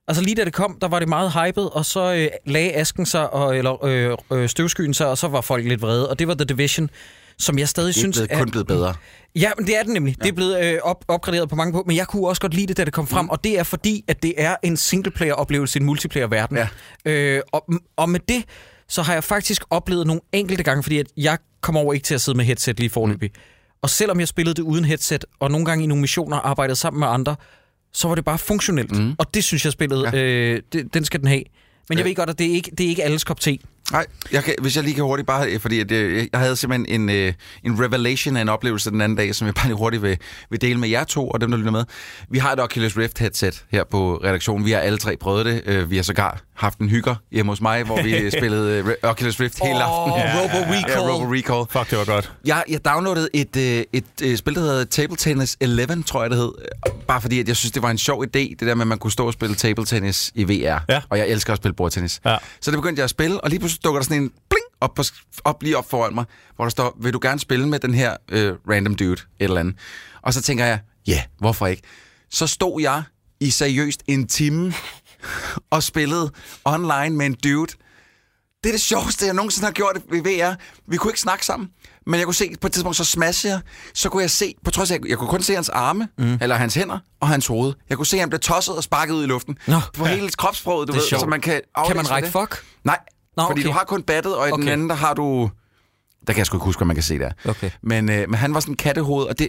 Altså 0.08 0.24
lige 0.24 0.36
da 0.36 0.46
det 0.46 0.54
kom, 0.54 0.78
der 0.82 0.88
var 0.88 1.00
det 1.00 1.10
meget 1.10 1.32
hyped, 1.32 1.64
og 1.64 1.86
så 1.86 2.14
øh, 2.14 2.28
lagde 2.46 2.74
asken 2.74 3.06
sig, 3.06 3.34
og, 3.34 3.58
eller 3.58 3.86
øh, 3.86 4.18
øh, 4.32 4.50
støvskyen 4.50 4.94
sig, 4.94 5.08
og 5.08 5.18
så 5.18 5.28
var 5.28 5.42
folk 5.42 5.66
lidt 5.66 5.82
vrede. 5.82 6.10
Og 6.10 6.20
det 6.20 6.28
var 6.28 6.34
The 6.34 6.46
Division, 6.46 6.90
som 7.38 7.60
jeg 7.60 7.70
stadig 7.70 7.88
Det 7.88 7.98
er 7.98 8.00
synes 8.00 8.22
kun 8.34 8.52
blevet 8.52 8.68
bedre. 8.68 8.94
Ja, 9.36 9.52
men 9.58 9.68
det 9.68 9.78
er 9.78 9.84
det 9.84 9.94
nemlig. 9.94 10.16
Ja. 10.20 10.24
Det 10.24 10.30
er 10.30 10.36
blevet 10.36 10.66
øh, 10.66 10.80
op, 10.84 11.06
opgraderet 11.08 11.50
på 11.50 11.56
mange 11.56 11.74
punkter, 11.74 11.88
men 11.88 11.98
jeg 11.98 12.08
kunne 12.08 12.28
også 12.28 12.42
godt 12.42 12.54
lide 12.54 12.68
det, 12.68 12.78
da 12.78 12.86
det 12.86 12.94
kom 12.94 13.08
frem, 13.08 13.30
og 13.30 13.44
det 13.44 13.60
er 13.60 13.64
fordi, 13.64 14.04
at 14.08 14.24
det 14.24 14.34
er 14.38 14.56
en 14.64 14.78
singleplayer-oplevelse 14.78 15.80
i 15.80 15.82
en 15.82 15.86
multiplayer-verden. 15.86 16.58
Ja. 16.58 16.68
Øh, 17.06 17.42
og, 17.52 17.66
og 17.98 18.10
med 18.10 18.20
det, 18.28 18.44
så 18.88 19.02
har 19.02 19.14
jeg 19.14 19.24
faktisk 19.24 19.64
oplevet 19.70 20.08
nogle 20.08 20.22
enkelte 20.32 20.64
gange, 20.64 20.84
fordi 20.84 20.98
at 20.98 21.08
jeg 21.18 21.38
kommer 21.62 21.82
over 21.82 21.94
ikke 21.94 22.06
til 22.06 22.16
at 22.16 22.22
sidde 22.22 22.38
med 22.38 22.46
headset 22.46 22.80
lige 22.80 22.90
forløbig. 22.90 23.32
Mm. 23.34 23.40
Og 23.82 23.90
selvom 23.90 24.20
jeg 24.20 24.28
spillede 24.28 24.56
det 24.56 24.62
uden 24.62 24.86
headset, 24.86 25.26
og 25.40 25.52
nogle 25.52 25.66
gange 25.66 25.84
i 25.84 25.88
nogle 25.88 26.02
missioner 26.02 26.38
arbejdede 26.38 26.76
sammen 26.76 27.00
med 27.00 27.08
andre, 27.08 27.36
så 27.94 28.08
var 28.08 28.16
det 28.16 28.26
bare 28.26 28.38
funktionelt. 28.38 28.92
Mm. 28.92 29.16
Og 29.18 29.34
det 29.34 29.44
synes 29.44 29.66
jeg 29.66 29.72
spillet, 29.74 30.04
ja. 30.14 30.18
øh, 30.24 30.62
det, 30.74 30.94
den 30.94 31.06
skal 31.06 31.20
den 31.20 31.28
have. 31.28 31.44
Men 31.90 31.98
jeg 31.98 32.06
Ja. 32.06 32.10
ved 32.10 32.16
godt, 32.16 32.30
at 32.30 32.40
det 32.40 32.48
er 32.48 32.52
ikke, 32.54 32.72
det 32.78 32.84
er 32.84 32.88
ikke 32.90 33.04
alles 33.04 33.24
kop 33.24 33.40
te. 33.40 33.58
Nej, 33.92 34.06
jeg 34.32 34.44
kan, 34.44 34.56
hvis 34.62 34.76
jeg 34.76 34.84
lige 34.84 34.94
kan 34.96 35.04
hurtigt 35.04 35.28
bare, 35.28 35.60
fordi 35.60 35.80
at, 35.80 35.92
øh, 35.92 36.28
jeg 36.32 36.40
havde 36.42 36.56
simpelthen 36.56 37.02
en, 37.02 37.10
øh, 37.10 37.34
en 37.64 37.84
revelation 37.86 38.38
af 38.38 38.42
en 38.42 38.50
oplevelse 38.50 38.90
den 38.92 39.02
anden 39.02 39.16
dag, 39.18 39.36
som 39.36 39.46
jeg 39.48 39.54
bare 39.56 39.68
lige 39.68 39.78
hurtigt 39.78 40.04
vil, 40.04 40.18
vil 40.50 40.62
dele 40.62 40.80
med 40.80 40.90
jer 40.90 41.04
to 41.04 41.30
og 41.30 41.42
dem, 41.42 41.52
der 41.52 41.58
lytter 41.58 41.72
med. 41.72 41.84
Vi 42.30 42.38
har 42.40 42.52
et 42.52 42.60
Oculus 42.60 42.98
Rift 42.98 43.20
headset 43.20 43.64
her 43.72 43.84
på 43.84 44.20
redaktionen. 44.24 44.66
Vi 44.66 44.72
har 44.72 44.80
alle 44.80 44.98
tre 44.98 45.18
prøvet 45.18 45.46
det. 45.46 45.62
Øh, 45.66 45.90
Vi 45.90 45.96
har 45.96 46.04
sågar 46.04 46.42
haft 46.56 46.80
en 46.80 46.90
hygger 46.90 47.16
hjemme 47.32 47.52
hos 47.52 47.62
mig, 47.62 47.84
hvor 47.84 48.02
vi 48.02 48.30
spillede 48.40 48.84
øh, 49.04 49.10
Oculus 49.10 49.40
Rift 49.40 49.64
hele 49.64 49.76
Åh, 49.76 49.82
aftenen. 49.82 50.28
Robo 50.42 50.72
Recall. 50.74 50.92
Ja, 51.08 51.14
Robo 51.14 51.34
Recall. 51.34 51.66
Fuck, 51.70 51.90
det 51.90 51.98
var 51.98 52.06
godt. 52.06 52.32
Jeg, 52.46 52.64
jeg 52.70 52.86
downloadede 52.86 53.30
et, 53.34 53.56
øh, 53.58 53.84
et 53.94 54.04
øh, 54.24 54.38
spil, 54.38 54.56
der 54.56 54.62
hedder 54.62 54.86
Table 54.86 55.18
Tennis 55.18 55.58
11, 55.60 56.04
tror 56.04 56.22
jeg 56.24 56.30
det 56.30 56.38
hed. 56.40 56.52
Bare 57.08 57.22
fordi, 57.22 57.40
at 57.40 57.48
jeg 57.48 57.56
synes, 57.56 57.72
det 57.72 57.82
var 57.84 57.90
en 57.90 57.98
sjov 57.98 58.24
idé, 58.24 58.40
det 58.40 58.60
der 58.60 58.76
med, 58.76 58.82
at 58.84 58.88
man 58.88 58.98
kunne 58.98 59.12
stå 59.12 59.28
og 59.28 59.34
spille 59.34 59.56
table 59.56 59.86
tennis 59.86 60.32
i 60.36 60.44
VR. 60.44 60.80
Ja. 60.90 61.02
Og 61.10 61.18
jeg 61.18 61.28
elsker 61.28 61.54
at 61.54 61.58
spille 61.58 61.76
bordtennis. 61.76 62.22
Ja. 62.26 62.38
Så 62.62 62.72
det 62.72 62.78
begyndte 62.78 63.00
jeg 63.00 63.04
at 63.04 63.10
spille, 63.10 63.42
og 63.42 63.50
lige 63.50 63.60
pludselig 63.60 63.73
dukker 63.80 64.00
der 64.00 64.04
sådan 64.04 64.24
en 64.24 64.30
bling 64.50 64.66
op, 64.82 64.94
på, 64.96 65.04
op 65.44 65.64
lige 65.64 65.78
op 65.78 65.90
foran 65.90 66.16
mig, 66.16 66.26
hvor 66.56 66.66
der 66.66 66.70
står, 66.70 66.98
vil 67.02 67.14
du 67.14 67.20
gerne 67.22 67.40
spille 67.40 67.70
med 67.70 67.80
den 67.80 67.94
her 67.94 68.18
øh, 68.32 68.54
random 68.70 68.96
dude, 68.96 69.12
et 69.12 69.22
eller 69.40 69.60
andet. 69.60 69.76
Og 70.22 70.34
så 70.34 70.42
tænker 70.42 70.66
jeg, 70.66 70.80
ja, 71.08 71.12
yeah, 71.12 71.22
hvorfor 71.40 71.68
ikke? 71.68 71.82
Så 72.32 72.48
stod 72.48 72.82
jeg 72.82 73.04
i 73.40 73.50
seriøst 73.50 74.04
en 74.08 74.28
time 74.28 74.74
og 75.70 75.84
spillede 75.84 76.32
online 76.66 77.10
med 77.10 77.26
en 77.26 77.34
dude, 77.44 77.74
det 78.64 78.70
er 78.70 78.74
det 78.74 78.82
sjoveste, 78.82 79.26
jeg 79.26 79.34
nogensinde 79.34 79.66
har 79.66 79.72
gjort 79.72 79.98
ved 80.10 80.22
VR. 80.22 80.56
Vi 80.88 80.98
kunne 80.98 81.12
ikke 81.12 81.20
snakke 81.20 81.46
sammen, 81.46 81.70
men 82.06 82.18
jeg 82.18 82.26
kunne 82.26 82.36
se, 82.36 82.54
på 82.62 82.68
et 82.68 82.74
tidspunkt, 82.74 82.98
så 82.98 83.06
smashede 83.06 83.54
jeg, 83.54 83.62
så 83.94 84.10
kunne 84.10 84.22
jeg 84.22 84.30
se, 84.32 84.56
på 84.66 84.72
trods 84.72 84.92
af, 84.92 84.96
jeg, 84.96 85.10
jeg 85.10 85.18
kunne 85.18 85.30
kun 85.30 85.42
se 85.44 85.54
hans 85.54 85.70
arme, 85.70 86.08
mm. 86.18 86.38
eller 86.42 86.56
hans 86.56 86.74
hænder, 86.74 87.00
og 87.22 87.28
hans 87.28 87.48
hoved. 87.48 87.74
Jeg 87.90 87.98
kunne 87.98 88.06
se, 88.06 88.16
at 88.18 88.20
han 88.20 88.30
blev 88.30 88.40
tosset 88.40 88.76
og 88.76 88.84
sparket 88.84 89.14
ud 89.14 89.24
i 89.24 89.28
luften. 89.28 89.58
Nå. 89.68 89.80
på 89.94 90.06
hele 90.06 90.30
kropssproget, 90.30 90.88
du 90.88 90.92
Det 90.92 90.98
er 90.98 91.02
ved, 91.02 91.08
sjovt. 91.08 91.22
så 91.22 91.28
man 91.28 91.42
kan 91.42 91.62
Kan 91.88 91.96
man 91.96 92.12
række 92.12 92.32
fuck? 92.32 92.66
Nej, 92.84 93.00
Nå, 93.38 93.44
fordi 93.48 93.60
okay. 93.62 93.68
du 93.68 93.72
har 93.72 93.84
kun 93.84 94.04
battet, 94.04 94.36
og 94.36 94.50
i 94.50 94.52
okay. 94.52 94.62
den 94.62 94.70
anden, 94.70 94.90
der 94.90 94.96
har 94.96 95.14
du... 95.14 95.50
Der 96.28 96.34
kan 96.34 96.38
jeg 96.38 96.46
sgu 96.46 96.58
ikke 96.58 96.66
huske, 96.66 96.80
hvad 96.80 96.86
man 96.86 96.96
kan 96.96 97.04
se 97.04 97.20
der. 97.20 97.32
Okay. 97.48 97.70
Men, 97.82 98.10
øh, 98.10 98.30
men 98.30 98.34
han 98.36 98.54
var 98.54 98.60
sådan 98.60 98.72
en 98.72 98.78
kattehoved, 98.78 99.26
og 99.26 99.40
det, 99.40 99.48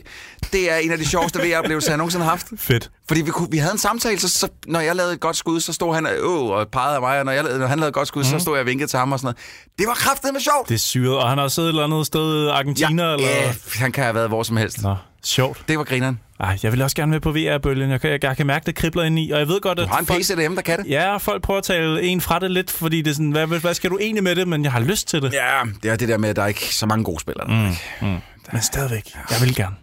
det 0.53 0.73
er 0.73 0.77
en 0.77 0.93
af 0.93 0.99
de 0.99 1.07
sjoveste 1.07 1.39
VR-oplevelser, 1.39 1.91
jeg 1.91 1.99
nogensinde 1.99 2.25
har 2.25 2.31
haft. 2.31 2.47
Fedt. 2.59 2.91
Fordi 3.09 3.21
vi, 3.23 3.31
kunne, 3.31 3.51
vi 3.51 3.59
havde 3.59 3.73
en 3.73 3.79
samtale, 3.79 4.21
så, 4.21 4.29
så 4.29 4.49
når 4.67 4.81
jeg 4.81 4.97
lavede 4.97 5.13
et 5.15 5.21
godt 5.21 5.37
skud, 5.37 5.61
så 5.61 5.73
stod 5.73 5.95
han 5.95 6.07
øh, 6.07 6.25
og 6.25 6.69
pegede 6.69 6.95
af 6.95 7.01
mig, 7.01 7.19
og 7.19 7.25
når, 7.25 7.33
jeg, 7.33 7.45
lavede- 7.45 7.59
når 7.61 7.67
han 7.67 7.79
lavede 7.79 7.89
et 7.89 7.95
godt 7.95 8.09
skud, 8.09 8.23
mm. 8.23 8.29
så 8.29 8.39
stod 8.39 8.55
jeg 8.55 8.61
og 8.61 8.67
vinkede 8.67 8.91
til 8.91 8.99
ham 8.99 9.13
og 9.13 9.19
sådan 9.19 9.27
noget. 9.27 9.37
Det 9.79 9.87
var 9.87 9.95
kraftedeme 9.95 10.41
sjovt! 10.41 10.69
Det 10.69 10.75
er 10.75 10.79
syret. 10.79 11.17
Og 11.19 11.29
han 11.29 11.39
har 11.39 11.49
siddet 11.49 11.69
et 11.69 11.73
eller 11.73 11.85
andet 11.85 12.07
sted, 12.07 12.49
Argentina, 12.49 13.03
ja, 13.05 13.15
eller... 13.15 13.29
ja, 13.29 13.55
han 13.75 13.93
kan 13.93 14.05
have 14.05 14.15
været 14.15 14.29
hvor 14.29 14.43
som 14.43 14.57
helst. 14.57 14.83
Nå, 14.83 14.97
sjovt. 15.25 15.65
Det 15.69 15.79
var 15.79 15.85
grineren. 15.85 16.21
Ej, 16.41 16.59
jeg 16.63 16.73
vil 16.73 16.83
også 16.83 16.97
gerne 16.97 17.11
med 17.11 17.21
på 17.21 17.33
VR-bølgen. 17.33 17.91
Jeg 17.91 18.01
kan, 18.01 18.11
jeg, 18.11 18.25
jeg 18.25 18.37
kan 18.37 18.47
mærke, 18.47 18.67
det 18.67 18.75
kribler 18.75 19.03
ind 19.03 19.19
i. 19.19 19.31
Og 19.31 19.39
jeg 19.39 19.49
ved 19.49 19.61
godt, 19.61 19.79
Du 19.79 19.83
at 19.83 19.89
har 19.89 19.99
en 19.99 20.07
folk, 20.07 20.21
PC 20.21 20.29
derhjemme, 20.29 20.57
der 20.57 20.63
kan 20.63 20.79
det. 20.79 20.87
Ja, 20.91 21.17
folk 21.17 21.43
prøver 21.43 21.59
at 21.59 21.65
tale 21.65 22.03
en 22.03 22.21
fra 22.21 22.39
det 22.39 22.51
lidt, 22.51 22.71
fordi 22.71 23.03
det 23.03 23.11
er 23.11 23.15
sådan, 23.15 23.31
hvad, 23.31 23.47
hvad 23.47 23.75
skal 23.75 23.91
du 23.91 23.99
egentlig 24.01 24.25
med 24.25 24.37
det? 24.37 24.49
Men 24.49 24.65
jeg 24.65 24.73
har 24.73 24.81
lyst 24.81 25.09
til 25.09 25.23
det. 25.23 25.33
Ja, 25.33 25.61
det 25.83 25.91
er 25.91 25.97
det 25.97 26.09
der 26.09 26.19
med, 26.19 26.29
at 26.29 26.37
der 26.37 26.43
er 26.43 26.47
ikke 26.47 26.75
så 26.75 26.87
mange 26.87 27.05
gode 27.05 27.21
spillere. 27.21 27.75
Mm. 28.01 28.07
Men 28.53 28.63
stadigvæk. 28.63 29.13
Jeg 29.31 29.41
vil 29.41 29.55
gerne. 29.55 29.75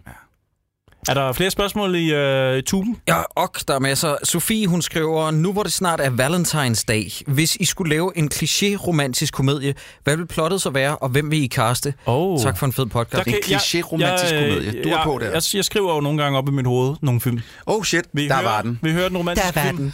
Er 1.08 1.14
der 1.14 1.32
flere 1.32 1.50
spørgsmål 1.50 1.94
i 1.94 2.12
øh, 2.14 2.62
tuben? 2.62 2.96
Ja, 3.08 3.22
og 3.30 3.50
der 3.68 3.74
er 3.74 3.78
masser. 3.78 4.16
Sofie, 4.24 4.66
hun 4.66 4.82
skriver, 4.82 5.30
nu 5.30 5.52
hvor 5.52 5.62
det 5.62 5.72
snart 5.72 6.00
er 6.00 6.10
Valentine's 6.10 6.84
Day, 6.88 7.32
hvis 7.34 7.56
I 7.56 7.64
skulle 7.64 7.90
lave 7.90 8.12
en 8.18 8.30
kliché-romantisk 8.34 9.32
komedie, 9.32 9.74
hvad 10.04 10.16
vil 10.16 10.26
plottet 10.26 10.62
så 10.62 10.70
være, 10.70 10.96
og 10.96 11.08
hvem 11.08 11.30
vil 11.30 11.42
I 11.42 11.46
kaste? 11.46 11.94
Oh. 12.06 12.40
Tak 12.42 12.58
for 12.58 12.66
en 12.66 12.72
fed 12.72 12.86
podcast. 12.86 13.26
En 13.26 13.34
kliché-romantisk 13.34 14.34
komedie. 14.34 14.82
Du 14.82 14.88
er 14.88 14.92
jeg, 14.96 15.00
på 15.04 15.18
der. 15.20 15.30
Jeg, 15.30 15.42
jeg 15.54 15.64
skriver 15.64 15.94
jo 15.94 16.00
nogle 16.00 16.22
gange 16.22 16.38
op 16.38 16.48
i 16.48 16.50
mit 16.50 16.66
hoved 16.66 16.96
nogle 17.02 17.20
film. 17.20 17.40
Oh 17.66 17.84
shit, 17.84 18.04
Vi 18.12 18.28
der 18.28 18.34
hører, 18.34 18.44
var 18.48 18.62
den. 18.62 18.78
Vi 18.82 18.92
hører 18.92 19.08
den 19.08 19.16
romantiske 19.16 19.52
Der 19.54 19.60
var 19.60 19.68
film. 19.70 19.78
den. 19.78 19.92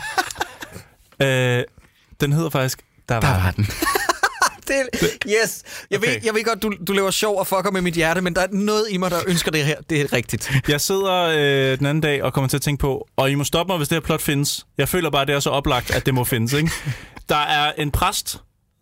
Øh, 1.27 1.65
den 2.21 2.33
hedder 2.33 2.51
faktisk... 2.51 2.81
Der 3.09 3.15
var, 3.15 3.21
Der 3.21 3.29
var 3.43 3.51
den. 3.51 3.67
Det, 4.69 5.09
yes. 5.27 5.63
Jeg, 5.91 5.99
okay. 5.99 6.09
ved, 6.09 6.21
jeg 6.25 6.35
ved 6.35 6.45
godt, 6.45 6.63
du, 6.63 6.73
du 6.87 6.93
laver 6.93 7.11
sjov 7.11 7.39
og 7.39 7.47
fucker 7.47 7.71
med 7.71 7.81
mit 7.81 7.95
hjerte, 7.95 8.21
men 8.21 8.35
der 8.35 8.41
er 8.43 8.47
noget 8.51 8.87
i 8.91 8.97
mig, 8.97 9.11
der 9.11 9.21
ønsker 9.27 9.51
det 9.51 9.65
her. 9.65 9.77
Det 9.91 10.01
er 10.01 10.13
rigtigt. 10.13 10.53
Jeg 10.69 10.81
sidder 10.81 11.23
øh, 11.23 11.79
den 11.79 11.87
anden 11.87 12.01
dag 12.01 12.23
og 12.23 12.33
kommer 12.33 12.49
til 12.49 12.57
at 12.57 12.63
tænke 12.63 12.81
på, 12.81 13.09
og 13.17 13.31
I 13.31 13.35
må 13.35 13.45
stoppe 13.45 13.71
mig, 13.71 13.77
hvis 13.77 13.89
det 13.89 13.97
her 13.97 14.01
plot 14.01 14.21
findes. 14.21 14.67
Jeg 14.79 14.89
føler 14.89 15.11
bare, 15.11 15.27
det 15.27 15.35
er 15.35 15.41
så 15.41 15.51
oplagt, 15.51 15.91
at 15.95 16.07
det 16.07 16.15
må 16.15 16.25
findes. 16.25 16.53
Ikke? 16.53 16.71
Der 17.29 17.37
er 17.37 17.73
en 17.79 17.91
præst, 17.91 18.39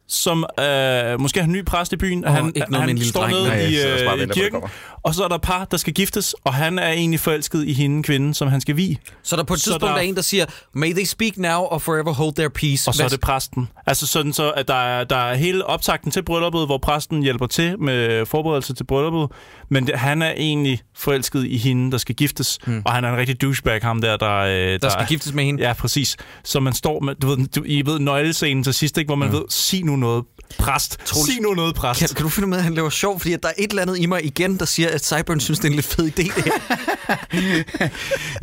som 0.09 0.45
øh, 0.61 1.21
måske 1.21 1.41
er 1.41 1.45
en 1.45 1.53
ny 1.53 1.65
præst 1.65 1.93
i 1.93 1.97
byen. 1.97 2.25
Åh, 2.27 2.33
han 2.33 2.47
ikke 2.47 2.59
noget 2.61 2.75
han 2.77 2.81
med 2.87 2.91
en 2.91 2.99
lille 2.99 3.11
står 3.11 3.21
dreng. 3.21 3.33
nede 3.33 3.49
Nej, 3.49 3.57
i, 3.57 3.77
og 4.07 4.13
øh, 4.13 4.17
i 4.17 4.21
venter 4.21 4.35
kirken, 4.35 4.61
og 5.03 5.15
så 5.15 5.25
er 5.25 5.29
der 5.29 5.39
par, 5.39 5.65
der 5.65 5.77
skal 5.77 5.93
giftes, 5.93 6.35
og 6.45 6.55
han 6.55 6.79
er 6.79 6.89
egentlig 6.93 7.21
forelsket 7.21 7.65
i 7.69 7.73
hende, 7.73 8.03
kvinden, 8.03 8.35
som 8.35 8.49
han 8.49 8.61
skal 8.61 8.77
vie. 8.77 8.97
Så 9.23 9.37
der 9.37 9.43
på 9.43 9.55
et 9.55 9.61
Så 9.61 9.65
tidspunkt 9.65 9.93
der- 9.93 9.99
er 10.01 10.03
en, 10.03 10.15
der 10.17 10.23
siger, 10.23 10.45
May 10.75 10.93
they 10.93 11.05
speak 11.05 11.37
now 11.37 11.61
or 11.63 11.79
forever 11.79 12.13
hold 12.13 12.35
their 12.35 12.49
peace. 12.49 12.89
Og 12.91 12.95
så 12.95 13.05
er 13.05 13.09
det 13.09 13.21
præsten. 13.21 13.69
Altså 13.87 14.07
sådan 14.07 14.33
så, 14.33 14.51
at 14.51 14.69
der 14.69 14.75
er, 14.75 15.05
der 15.05 15.17
er 15.17 15.35
hele 15.35 15.65
optakten 15.67 16.11
til 16.11 16.23
brylluppet, 16.23 16.67
hvor 16.67 16.79
præsten 16.79 17.23
hjælper 17.23 17.47
til 17.47 17.79
med 17.81 18.27
forberedelse 18.27 18.75
til 18.75 18.85
brylluppet. 18.85 19.29
Men 19.71 19.87
det, 19.87 19.99
han 19.99 20.23
er 20.23 20.33
egentlig 20.37 20.81
forelsket 20.97 21.47
i 21.47 21.57
hende, 21.57 21.93
der 21.93 21.99
skal 21.99 22.15
giftes. 22.15 22.59
Hmm. 22.67 22.83
Og 22.85 22.93
han 22.93 23.05
er 23.05 23.11
en 23.13 23.17
rigtig 23.17 23.43
douchebag, 23.43 23.81
ham 23.83 24.01
der, 24.01 24.17
der... 24.17 24.37
øh, 24.37 24.79
der 24.83 24.89
skal 24.89 25.07
giftes 25.07 25.33
med 25.33 25.45
hende. 25.45 25.63
Ja, 25.63 25.73
præcis. 25.73 26.17
Så 26.45 26.61
man 26.61 26.73
står 26.73 27.01
med, 27.01 27.15
du 27.15 27.27
ved, 27.27 27.47
du, 27.49 27.63
I 27.67 27.87
ved 27.87 27.99
nøglescenen 27.99 28.65
til 28.65 28.75
sidst, 28.75 28.99
ikke, 28.99 29.09
hvor 29.09 29.15
man 29.17 29.29
mm. 29.29 29.35
ved, 29.35 29.43
sig 29.51 29.85
nu 29.85 29.96
noget, 29.97 30.25
præst. 30.59 30.99
Troels, 31.05 31.33
sig 31.33 31.43
nu 31.43 31.55
noget, 31.55 31.75
præst. 31.75 32.01
Kan, 32.01 32.09
kan 32.09 32.23
du 32.23 32.29
finde 32.29 32.49
ud 32.49 32.53
af, 32.53 32.59
at 32.59 32.65
han 32.65 32.75
laver 32.75 32.91
sjov? 32.91 33.21
Fordi 33.21 33.33
at 33.33 33.43
der 33.43 33.49
er 33.49 33.53
et 33.59 33.71
eller 33.71 33.83
andet 33.83 33.99
i 33.99 34.07
mig 34.07 34.25
igen, 34.25 34.59
der 34.59 34.65
siger, 34.65 34.91
at 34.91 35.05
Cyburn 35.05 35.41
synes, 35.41 35.59
det 35.59 35.65
er 35.65 35.69
en 35.69 35.75
lidt 35.75 35.87
fed 35.87 36.05
idé. 36.05 36.23
Det 36.23 36.33
her. 36.45 37.89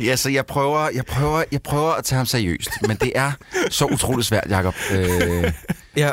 Ja, 0.00 0.16
så 0.16 0.30
jeg 0.30 0.46
prøver, 0.46 0.88
jeg, 0.94 1.04
prøver, 1.04 1.44
jeg 1.52 1.62
prøver 1.62 1.92
at 1.92 2.04
tage 2.04 2.16
ham 2.16 2.26
seriøst, 2.26 2.70
men 2.88 2.96
det 2.96 3.12
er 3.14 3.32
så 3.70 3.84
utroligt 3.84 4.26
svært, 4.26 4.46
Jacob. 4.50 4.74
Øh, 4.92 5.52
ja. 5.96 6.10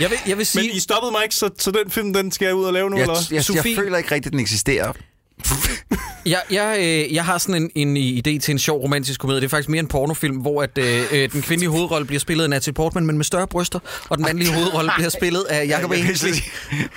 Jeg 0.00 0.10
vil, 0.10 0.18
jeg 0.26 0.38
vil 0.38 0.46
sige... 0.46 0.62
Men 0.62 0.76
I 0.76 0.80
stoppede 0.80 1.12
mig 1.12 1.22
ikke, 1.22 1.34
så, 1.34 1.50
så 1.58 1.70
den 1.70 1.90
film, 1.90 2.12
den 2.12 2.32
skal 2.32 2.46
jeg 2.46 2.54
ud 2.54 2.64
og 2.64 2.72
lave 2.72 2.90
nu, 2.90 2.96
jeg, 2.96 3.02
eller? 3.02 3.28
jeg, 3.30 3.44
jeg, 3.48 3.64
jeg 3.66 3.76
føler 3.76 3.98
ikke 3.98 4.14
rigtigt, 4.14 4.26
at 4.26 4.32
den 4.32 4.40
eksisterer. 4.40 4.92
Jeg, 6.26 6.40
jeg, 6.50 6.76
øh, 6.80 7.14
jeg 7.14 7.24
har 7.24 7.38
sådan 7.38 7.70
en, 7.74 7.96
en 7.96 8.18
idé 8.18 8.38
til 8.38 8.52
en 8.52 8.58
sjov 8.58 8.80
romantisk 8.82 9.20
komedie. 9.20 9.40
Det 9.40 9.46
er 9.46 9.50
faktisk 9.50 9.68
mere 9.68 9.80
en 9.80 9.86
pornofilm, 9.88 10.36
hvor 10.36 10.62
at, 10.62 10.78
øh, 10.78 11.02
øh, 11.12 11.32
den 11.32 11.42
kvindelige 11.42 11.70
hovedrolle 11.70 12.06
bliver 12.06 12.20
spillet 12.20 12.44
af 12.44 12.50
Natalie 12.50 12.74
Portman, 12.74 13.06
men 13.06 13.16
med 13.16 13.24
større 13.24 13.46
bryster, 13.46 13.78
og 14.08 14.16
den 14.16 14.24
mandlige 14.26 14.52
hovedrolle 14.54 14.90
bliver 14.96 15.08
spillet 15.10 15.44
af 15.50 15.66
Jacob 15.68 15.92
Ainsley. 15.92 16.32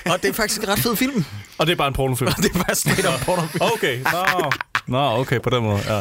Og 0.06 0.21
det 0.21 0.30
er 0.30 0.34
faktisk 0.34 0.62
en 0.62 0.67
ret 0.69 0.80
fed 0.80 0.95
film. 0.95 1.25
Og 1.58 1.67
det 1.67 1.71
er 1.73 1.78
bare 1.78 1.88
en 1.88 1.93
pornofilm. 1.93 2.32
Det 2.38 2.45
er 2.56 2.63
bare 2.63 2.75
straight 2.75 3.08
up 3.13 3.25
pornofilm. 3.25 3.62
Okay, 3.73 3.99
nå. 4.02 4.52
Nå, 4.89 5.19
okay, 5.19 5.39
på 5.41 5.49
den 5.49 5.63
måde, 5.63 5.80
ja. 5.88 5.93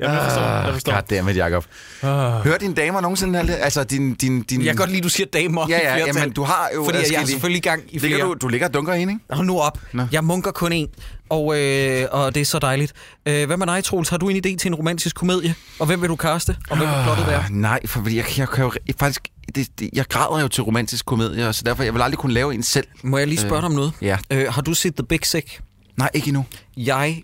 Jamen, 0.00 0.16
jeg 0.16 0.24
forstår, 0.24 0.42
jeg 0.42 0.72
forstår. 0.72 0.92
Goddammit, 0.92 1.36
Jacob. 1.36 1.64
Hører 2.02 2.58
dine 2.58 2.74
damer 2.74 3.00
nogensinde... 3.00 3.38
alt? 3.38 3.50
Altså, 3.50 3.84
din... 3.84 4.14
din, 4.14 4.42
din 4.42 4.60
Jeg 4.60 4.66
kan 4.66 4.76
godt 4.76 4.90
lide, 4.90 5.02
du 5.02 5.08
siger 5.08 5.26
damer 5.26 5.66
Ja, 5.68 5.96
ja, 5.98 6.06
jamen, 6.06 6.32
du 6.32 6.42
har 6.42 6.68
jo 6.74 6.84
Fordi 6.84 6.98
at 6.98 7.12
jeg 7.12 7.22
er 7.22 7.26
selvfølgelig 7.26 7.58
i 7.58 7.68
gang 7.68 7.82
i 7.88 7.98
Ligger 7.98 8.16
flere. 8.18 8.28
du, 8.28 8.34
du 8.34 8.48
ligger 8.48 8.66
og 8.66 8.74
dunker 8.74 8.94
hende, 8.94 9.12
ikke? 9.12 9.24
Hold 9.30 9.46
nu 9.46 9.60
op. 9.60 9.78
Nå. 9.92 10.02
Jeg 10.12 10.24
munker 10.24 10.50
kun 10.50 10.72
én, 10.72 10.86
og, 11.30 11.60
øh, 11.60 12.06
og 12.10 12.34
det 12.34 12.40
er 12.40 12.44
så 12.44 12.58
dejligt. 12.58 12.92
Øh, 13.26 13.46
hvad 13.46 13.56
med 13.56 13.66
dig, 13.66 13.84
Troels? 13.84 14.08
Har 14.08 14.16
du 14.16 14.28
en 14.28 14.36
idé 14.36 14.56
til 14.56 14.66
en 14.68 14.74
romantisk 14.74 15.16
komedie? 15.16 15.54
Og 15.78 15.86
hvem 15.86 16.00
vil 16.00 16.08
du 16.08 16.16
kaste? 16.16 16.56
Og 16.70 16.76
hvem 16.76 16.88
vil 16.88 16.96
plottet 17.04 17.26
være? 17.26 17.44
Ah, 17.44 17.50
nej, 17.50 17.86
for 17.86 18.08
jeg, 18.10 18.38
jeg 18.38 18.48
kan 18.48 18.64
jo 18.64 18.72
faktisk... 19.00 19.28
Det, 19.54 19.68
det, 19.78 19.90
jeg 19.92 20.04
græder 20.08 20.42
jo 20.42 20.48
til 20.48 20.62
romantisk 20.62 21.06
komedie, 21.06 21.52
så 21.52 21.62
derfor 21.66 21.82
jeg 21.82 21.94
vil 21.94 22.02
aldrig 22.02 22.18
kunne 22.18 22.32
lave 22.34 22.54
en 22.54 22.62
selv. 22.62 22.86
Må 23.02 23.18
jeg 23.18 23.26
lige 23.26 23.38
spørge 23.38 23.56
dig 23.56 23.64
om 23.64 23.72
noget? 23.72 23.92
Ja. 24.02 24.16
Øh, 24.30 24.52
har 24.52 24.62
du 24.62 24.74
set 24.74 24.94
The 24.94 25.06
Big 25.06 25.26
Sick? 25.26 25.60
Nej, 25.96 26.10
ikke 26.14 26.28
endnu. 26.28 26.44
Jeg 26.76 27.22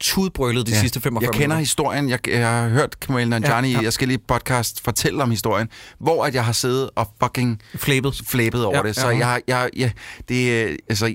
tudbrølede 0.00 0.64
de 0.64 0.70
Ja. 0.70 0.80
sidste 0.80 1.00
45 1.00 1.26
Jeg 1.28 1.32
kender 1.32 1.46
minutter. 1.46 1.58
historien. 1.60 2.08
Jeg, 2.08 2.28
jeg 2.28 2.48
har 2.48 2.68
hørt 2.68 3.00
Kamal 3.00 3.28
Nanjiani 3.28 3.68
Ja, 3.68 3.74
ja, 3.74 3.80
i 3.80 3.84
forskellige 3.84 4.18
podcast 4.28 4.84
fortælle 4.84 5.22
om 5.22 5.30
historien, 5.30 5.68
hvor 6.00 6.24
at 6.24 6.34
jeg 6.34 6.44
har 6.44 6.52
siddet 6.52 6.90
og 6.96 7.08
fucking 7.22 7.60
Flæbet. 7.76 8.22
flæbet 8.26 8.64
over 8.64 8.76
Ja, 8.76 8.82
det. 8.82 8.96
Så 8.96 9.08
ja. 9.08 9.28
jeg, 9.28 9.42
jeg, 9.48 9.70
jeg, 9.76 9.92
det, 10.28 10.50
øh, 10.70 10.76
altså, 10.88 11.14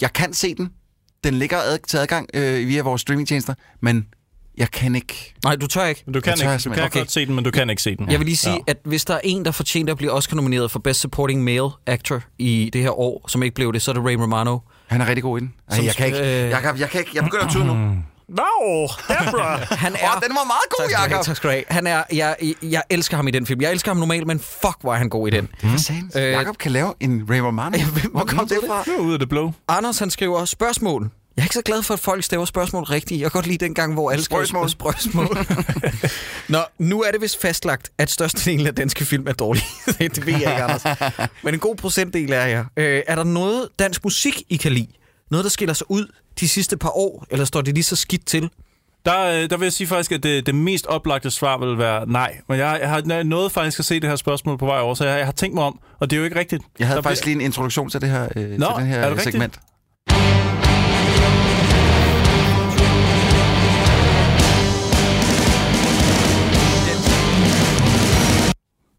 jeg 0.00 0.12
kan 0.12 0.32
se 0.32 0.54
den. 0.54 0.68
Den 1.24 1.34
ligger 1.34 1.58
ad, 1.58 1.78
til 1.88 1.96
adgang 1.96 2.28
øh, 2.34 2.68
via 2.68 2.82
vores 2.82 3.00
streamingtjenester, 3.00 3.54
men 3.82 4.06
jeg 4.58 4.70
kan 4.70 4.94
ikke... 4.94 5.34
Nej, 5.44 5.56
du 5.56 5.66
tør 5.66 5.84
ikke. 5.84 6.04
Du 6.14 6.20
kan, 6.20 6.30
Jeg 6.30 6.38
tør 6.38 6.52
ikke, 6.52 6.64
du 6.68 6.70
kan 6.74 6.82
Okay. 6.84 6.98
godt 7.00 7.12
se 7.12 7.26
den, 7.26 7.34
men 7.34 7.44
du 7.44 7.50
kan 7.50 7.70
ikke 7.70 7.82
se 7.82 7.96
den. 7.96 8.10
Jeg 8.10 8.18
vil 8.20 8.26
lige 8.26 8.36
sige, 8.36 8.52
ja. 8.52 8.58
at 8.66 8.76
hvis 8.84 9.04
der 9.04 9.14
er 9.14 9.20
en, 9.24 9.44
der 9.44 9.50
fortjener 9.50 9.92
at 9.92 9.98
blive 9.98 10.12
Oscar-nomineret 10.12 10.70
for 10.70 10.78
Best 10.78 11.00
Supporting 11.00 11.44
Male 11.44 11.68
Actor 11.86 12.22
i 12.38 12.70
det 12.72 12.82
her 12.82 12.98
år, 12.98 13.24
som 13.28 13.42
ikke 13.42 13.54
blev 13.54 13.72
det, 13.72 13.82
så 13.82 13.90
er 13.90 13.92
det 13.92 14.04
Ray 14.04 14.14
Romano. 14.14 14.58
Han 14.88 15.00
er 15.00 15.06
rigtig 15.06 15.22
god 15.22 15.38
i 15.38 15.40
den. 15.40 15.52
Ej, 15.70 15.76
Som 15.76 15.84
jeg 15.84 15.94
kan 15.94 16.06
ikke. 16.06 16.18
øh, 16.18 16.50
Jeg, 16.50 16.60
kan, 16.62 16.78
jeg, 16.78 16.90
kan 16.90 17.00
ikke, 17.00 17.10
jeg 17.14 17.24
begynder 17.24 17.44
at 17.44 17.50
tyde 17.50 17.64
nu. 17.66 17.74
No, 18.28 18.42
Deborah! 19.08 19.60
Han 19.84 19.92
er... 19.92 20.20
den 20.20 20.30
var 20.36 20.44
meget 20.46 20.68
god, 20.70 20.88
tak, 20.90 21.10
Jacob. 21.10 21.24
tak 21.24 21.36
skal 21.36 21.48
du 21.48 21.52
have. 21.52 21.64
Han 21.68 21.86
er, 21.86 22.02
jeg, 22.12 22.36
jeg 22.62 22.82
elsker 22.90 23.16
ham 23.16 23.28
i 23.28 23.30
den 23.30 23.46
film. 23.46 23.60
Jeg 23.60 23.70
elsker 23.72 23.90
ham 23.90 23.96
normalt, 23.96 24.26
men 24.26 24.38
fuck, 24.38 24.76
hvor 24.80 24.92
er 24.92 24.96
han 24.98 25.08
god 25.08 25.28
i 25.28 25.30
den. 25.30 25.48
Sagde 25.78 26.02
Øh, 26.16 26.22
Jacob 26.32 26.58
kan 26.58 26.72
lave 26.72 26.94
en 27.00 27.26
Ray 27.30 27.38
Romano. 27.38 27.78
Hvor 28.12 28.24
kom 28.24 28.48
det 28.48 28.58
fra? 28.66 28.82
Nu 28.86 28.92
er 28.92 28.98
ude 28.98 29.12
af 29.12 29.18
det 29.18 29.28
blå. 29.28 29.52
Anders, 29.68 29.98
han 29.98 30.10
skriver 30.10 30.44
spørgsmål. 30.44 31.10
Jeg 31.38 31.42
er 31.42 31.46
ikke 31.46 31.54
så 31.54 31.62
glad 31.62 31.82
for, 31.82 31.94
at 31.94 32.00
folk 32.00 32.24
staver 32.24 32.44
spørgsmål 32.44 32.82
rigtigt. 32.84 33.20
Jeg 33.20 33.30
kan 33.32 33.38
godt 33.38 33.46
lide 33.46 33.64
den 33.64 33.74
gang, 33.74 33.94
hvor 33.94 34.10
alle 34.10 34.24
skrev 34.24 34.46
Sprøgsmål. 34.46 34.70
spørgsmål. 34.70 35.38
Nå, 36.48 36.58
nu 36.78 37.02
er 37.02 37.10
det 37.10 37.20
vist 37.20 37.40
fastlagt, 37.40 37.90
at 37.98 38.10
størstedelen 38.10 38.66
af 38.66 38.74
danske 38.74 39.04
film 39.04 39.26
er 39.28 39.32
dårlige. 39.32 39.64
det 39.98 40.26
ved 40.26 40.32
jeg 40.32 40.40
ikke, 40.40 40.62
Anders. 40.62 40.98
Men 41.44 41.54
en 41.54 41.60
god 41.60 41.76
procentdel 41.76 42.32
er 42.32 42.44
jeg. 42.46 42.64
Øh, 42.76 43.02
er 43.06 43.14
der 43.14 43.24
noget 43.24 43.68
dansk 43.78 44.04
musik, 44.04 44.42
I 44.48 44.56
kan 44.56 44.72
lide? 44.72 44.86
Noget, 45.30 45.44
der 45.44 45.50
skiller 45.50 45.74
sig 45.74 45.90
ud 45.90 46.12
de 46.40 46.48
sidste 46.48 46.76
par 46.76 46.96
år? 46.96 47.26
Eller 47.30 47.44
står 47.44 47.60
det 47.60 47.74
lige 47.74 47.84
så 47.84 47.96
skidt 47.96 48.26
til? 48.26 48.50
Der, 49.04 49.24
øh, 49.24 49.50
der 49.50 49.56
vil 49.56 49.66
jeg 49.66 49.72
sige 49.72 49.86
faktisk, 49.86 50.12
at 50.12 50.22
det, 50.22 50.46
det 50.46 50.54
mest 50.54 50.86
oplagte 50.86 51.30
svar 51.30 51.58
vil 51.58 51.78
være 51.78 52.08
nej. 52.08 52.36
Men 52.48 52.58
jeg, 52.58 52.78
jeg 52.80 52.88
har 52.88 53.22
nået 53.22 53.52
faktisk 53.52 53.78
at 53.78 53.84
se 53.84 54.00
det 54.00 54.08
her 54.08 54.16
spørgsmål 54.16 54.58
på 54.58 54.66
vej 54.66 54.80
over, 54.80 54.94
så 54.94 55.04
jeg, 55.04 55.18
jeg 55.18 55.26
har 55.26 55.32
tænkt 55.32 55.54
mig 55.54 55.64
om, 55.64 55.78
og 56.00 56.10
det 56.10 56.16
er 56.16 56.18
jo 56.18 56.24
ikke 56.24 56.38
rigtigt. 56.38 56.62
Jeg 56.78 56.86
havde 56.86 56.96
Der 56.96 57.02
faktisk 57.02 57.24
lige 57.24 57.34
en 57.34 57.40
introduktion 57.40 57.90
til 57.90 58.00
det 58.00 58.10
her, 58.10 58.24
øh, 58.24 58.48
til 58.48 58.60
Nå, 58.60 58.66
den 58.78 58.86
her 58.86 58.98
er 58.98 59.14
det 59.14 59.26
rigtigt? 59.26 59.58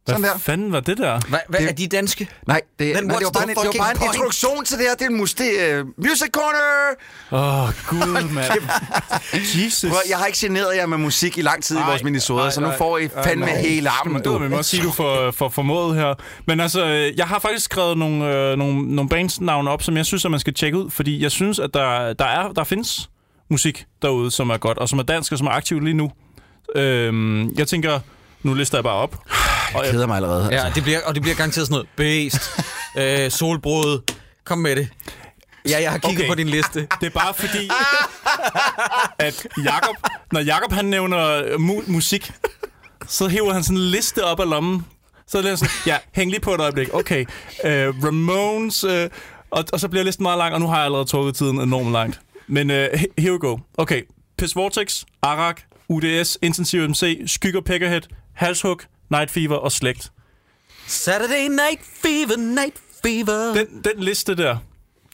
Segment. 0.08 0.22
Hvad 0.22 0.30
Sådan 0.30 0.34
der. 0.34 0.40
fanden 0.40 0.72
var 0.72 0.80
det 0.80 0.98
der? 0.98 1.20
Hvad, 1.30 1.40
hvad 1.50 1.60
Det- 1.60 1.70
er 1.70 1.74
de 1.74 1.88
danske? 1.88 2.28
Nej, 2.48 2.62
det, 2.80 2.94
Then 2.94 3.06
nej, 3.08 3.18
det, 3.18 3.26
var 3.26 3.32
bare 3.32 3.44
en, 3.44 3.50
det 3.50 3.56
var 3.58 3.64
bare 3.78 3.92
en 3.92 3.98
point? 3.98 4.14
introduktion 4.16 4.66
til 4.66 4.78
det 4.78 4.86
her. 4.86 4.94
Det 4.96 5.02
er 5.06 5.10
en 5.10 5.18
mus, 5.18 5.34
det, 5.34 5.70
er, 5.72 5.82
uh, 5.82 5.88
Music 5.98 6.30
Corner! 6.32 6.96
Åh, 7.32 7.64
oh, 7.64 7.70
gud, 7.88 8.24
mand. 8.36 8.50
Jesus. 9.34 9.90
Prøv, 9.92 10.00
jeg 10.10 10.18
har 10.18 10.26
ikke 10.26 10.40
generet 10.42 10.76
jer 10.76 10.86
med 10.86 10.98
musik 10.98 11.38
i 11.38 11.42
lang 11.42 11.64
tid 11.64 11.76
i 11.76 11.80
Ej, 11.80 11.90
vores 11.90 12.04
minisoder, 12.04 12.42
nej, 12.44 12.52
så 12.52 12.62
nu 12.62 12.72
får 12.78 12.98
I 12.98 13.08
fandme 13.24 13.46
Ej, 13.46 13.62
hele 13.62 13.90
armen, 13.90 14.22
Du 14.22 14.34
du. 14.34 14.38
vil 14.38 14.54
også 14.54 14.70
sige, 14.70 14.84
du 14.84 14.92
får, 14.92 15.32
får 15.32 15.50
formået 15.50 15.96
her. 15.96 16.14
Men 16.48 16.60
altså, 16.60 16.86
øh, 16.86 17.18
jeg 17.18 17.26
har 17.28 17.40
faktisk 17.40 17.66
skrevet 17.66 17.98
nogle, 17.98 18.36
øh, 18.36 18.58
nogle, 18.58 18.96
nogle 18.96 19.10
bandsnavne 19.10 19.70
op, 19.70 19.84
som 19.84 19.98
jeg 19.98 20.06
synes, 20.06 20.26
at 20.26 20.32
man 20.32 20.40
skal 20.40 20.54
tjekke 20.54 20.78
ud, 20.78 20.90
fordi 20.90 21.24
jeg 21.24 21.32
synes, 21.32 21.60
at 21.60 21.70
der, 21.74 22.14
der, 22.14 22.26
er, 22.26 22.52
der 22.52 22.64
findes 22.64 23.10
musik 23.50 23.86
derude, 24.02 24.32
som 24.32 24.50
er 24.50 24.58
godt, 24.58 24.78
og 24.78 24.90
som 24.90 25.00
er 25.00 25.04
dansk, 25.04 25.32
og 25.32 25.38
som 25.38 25.48
er 25.48 25.52
aktiv 25.52 25.80
lige 25.80 25.94
nu. 25.94 26.12
Øhm, 26.76 27.50
jeg 27.58 27.68
tænker, 27.68 28.00
nu 28.44 28.54
lister 28.54 28.78
jeg 28.78 28.84
bare 28.84 28.94
op. 28.96 29.16
Og 29.76 29.84
Jeg 29.86 29.92
keder 29.92 30.08
mig 30.08 30.16
allerede. 30.16 30.44
Altså. 30.52 30.68
Ja, 30.68 30.72
det 30.76 30.84
bliver, 30.84 31.00
og 31.06 31.16
det 31.16 31.22
bliver 31.22 31.36
garanteret 31.36 31.68
sådan 31.68 31.74
noget. 31.74 31.88
Beast, 31.96 32.52
øh, 33.26 33.32
solbrud. 33.32 34.12
Kom 34.46 34.58
med 34.58 34.76
det. 34.76 34.90
Ja, 35.70 35.82
jeg 35.82 35.92
har 35.92 35.98
kigget 35.98 36.20
Okay. 36.20 36.28
på 36.30 36.36
din 36.36 36.48
liste. 36.48 36.80
Det 37.00 37.06
er 37.06 37.10
bare 37.20 37.34
fordi, 37.34 37.70
at 39.20 39.48
Jakob, 39.64 39.96
når 40.32 40.40
Jakob 40.40 40.72
han 40.72 40.86
nævner 40.86 41.42
mu- 41.42 41.92
musik, 41.92 42.32
så 43.08 43.28
hiver 43.28 43.54
han 43.54 43.64
sådan 43.64 43.78
en 43.78 43.84
liste 43.84 44.24
op 44.26 44.40
af 44.40 44.50
lommen. 44.50 44.86
Så 45.28 45.38
er 45.38 45.42
det 45.42 45.60
sådan, 45.60 45.72
ja, 45.86 45.98
hæng 46.14 46.32
lige 46.32 46.42
på 46.42 46.54
et 46.54 46.62
øjeblik. 46.62 46.94
Okay, 46.94 47.26
uh, 47.64 47.70
Ramones, 48.06 48.84
uh, 48.84 48.92
og, 49.52 49.64
og 49.74 49.80
så 49.80 49.88
bliver 49.88 50.04
listen 50.04 50.24
meget 50.24 50.38
lang, 50.38 50.54
og 50.54 50.60
nu 50.60 50.68
har 50.68 50.76
jeg 50.76 50.86
allerede 50.86 51.06
trukket 51.06 51.36
tiden 51.36 51.62
enormt 51.62 51.92
langt. 51.92 52.20
Men 52.48 52.70
uh, 52.70 52.76
here 53.18 53.32
we 53.32 53.40
go. 53.40 53.58
Okay, 53.78 54.02
Piss 54.38 54.56
Vortex, 54.56 55.04
Arak, 55.22 55.62
UDS, 55.90 56.38
Intensiv 56.42 56.90
MC, 56.90 57.22
Skygger 57.28 57.62
Peckerhead, 57.62 58.02
Halshug, 58.40 58.80
Night 59.10 59.32
Fever 59.32 59.56
og 59.56 59.72
Slægt. 59.72 60.12
Saturday 60.88 61.48
Night 61.48 61.82
Fever, 62.02 62.38
Night 62.38 62.74
Fever. 63.04 63.54
Den, 63.54 63.68
den 63.84 64.04
liste 64.04 64.36
der, 64.36 64.58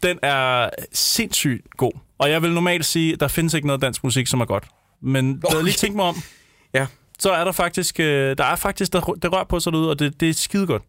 den 0.03 0.19
er 0.21 0.69
sindssygt 0.93 1.61
god. 1.77 1.91
Og 2.17 2.29
jeg 2.29 2.41
vil 2.41 2.51
normalt 2.51 2.85
sige, 2.85 3.13
at 3.13 3.19
der 3.19 3.27
findes 3.27 3.53
ikke 3.53 3.67
noget 3.67 3.81
dansk 3.81 4.03
musik, 4.03 4.27
som 4.27 4.41
er 4.41 4.45
godt. 4.45 4.63
Men 5.01 5.39
da 5.39 5.47
jeg 5.55 5.63
lige 5.63 5.73
tænkt 5.73 5.95
mig 5.95 6.05
om, 6.05 6.15
Ja. 6.73 6.87
så 7.19 7.31
er 7.31 7.43
der 7.43 7.51
faktisk, 7.51 7.99
øh, 7.99 8.37
der 8.37 8.43
er 8.43 8.55
faktisk, 8.55 8.93
der, 8.93 8.99
der 9.21 9.29
rør 9.29 9.43
på 9.43 9.59
sig 9.59 9.73
derude, 9.73 9.89
og 9.89 9.99
det, 9.99 10.19
det 10.19 10.29
er 10.29 10.33
skide 10.33 10.67
godt. 10.67 10.83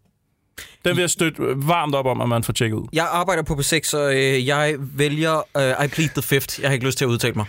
Den 0.85 0.97
vil 0.97 1.03
jeg 1.03 1.11
støtte 1.11 1.43
varmt 1.57 1.95
op 1.95 2.07
om, 2.07 2.21
at 2.21 2.29
man 2.29 2.43
får 2.45 2.53
tjekket 2.53 2.77
ud. 2.77 2.87
Jeg 2.93 3.07
arbejder 3.11 3.43
på 3.43 3.55
P6, 3.55 3.81
så 3.83 4.09
øh, 4.11 4.47
jeg 4.47 4.75
vælger 4.79 5.37
øh, 5.57 5.85
I 5.85 5.89
Plead 5.89 6.09
the 6.09 6.23
Fifth. 6.23 6.61
Jeg 6.61 6.69
har 6.69 6.75
ikke 6.75 6.87
lyst 6.87 6.99
til 6.99 7.05
at 7.05 7.09
udtale 7.09 7.35
mig. 7.35 7.47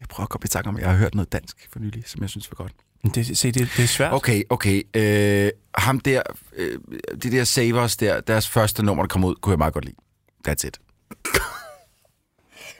Jeg 0.00 0.08
prøver 0.08 0.24
at 0.24 0.30
komme 0.30 0.44
i 0.44 0.48
tanke 0.48 0.68
om, 0.68 0.76
at 0.76 0.82
jeg 0.82 0.90
har 0.90 0.96
hørt 0.96 1.14
noget 1.14 1.32
dansk 1.32 1.68
for 1.72 1.78
nylig, 1.78 2.02
som 2.06 2.22
jeg 2.22 2.30
synes 2.30 2.50
var 2.50 2.54
godt. 2.54 2.72
Men 3.02 3.12
Det, 3.12 3.38
se, 3.38 3.52
det, 3.52 3.70
det 3.76 3.82
er 3.82 3.86
svært. 3.86 4.12
Okay, 4.12 4.42
okay. 4.50 4.82
Øh, 4.94 5.50
ham 5.74 6.00
der, 6.00 6.22
øh, 6.56 6.78
de 7.22 7.30
der 7.30 7.44
Savers 7.44 7.96
der, 7.96 8.20
deres 8.20 8.48
første 8.48 8.82
nummer, 8.82 9.02
der 9.04 9.08
kom 9.08 9.24
ud, 9.24 9.34
kunne 9.34 9.50
jeg 9.50 9.58
meget 9.58 9.74
godt 9.74 9.84
lide. 9.84 9.96
That's 10.48 10.66
it. 10.66 10.78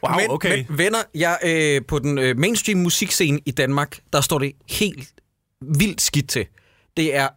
Wow, 0.02 0.16
men, 0.16 0.30
okay. 0.30 0.64
men 0.68 0.78
venner, 0.78 0.98
jeg, 1.14 1.38
øh, 1.44 1.82
på 1.88 1.98
den 1.98 2.18
øh, 2.18 2.38
mainstream 2.38 2.78
musikscene 2.78 3.40
i 3.46 3.50
Danmark, 3.50 3.98
der 4.12 4.20
står 4.20 4.38
det 4.38 4.52
helt 4.70 5.08
vildt 5.60 6.00
skidt 6.00 6.28
til. 6.28 6.46
Det 6.96 7.14
er 7.16 7.28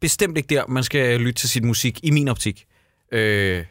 bestemt 0.00 0.36
ikke 0.36 0.54
der, 0.54 0.66
man 0.66 0.84
skal 0.84 1.20
lytte 1.20 1.40
til 1.40 1.48
sit 1.48 1.64
musik, 1.64 2.00
i 2.02 2.10
min 2.10 2.28
optik. 2.28 2.66
Øh, 3.12 3.64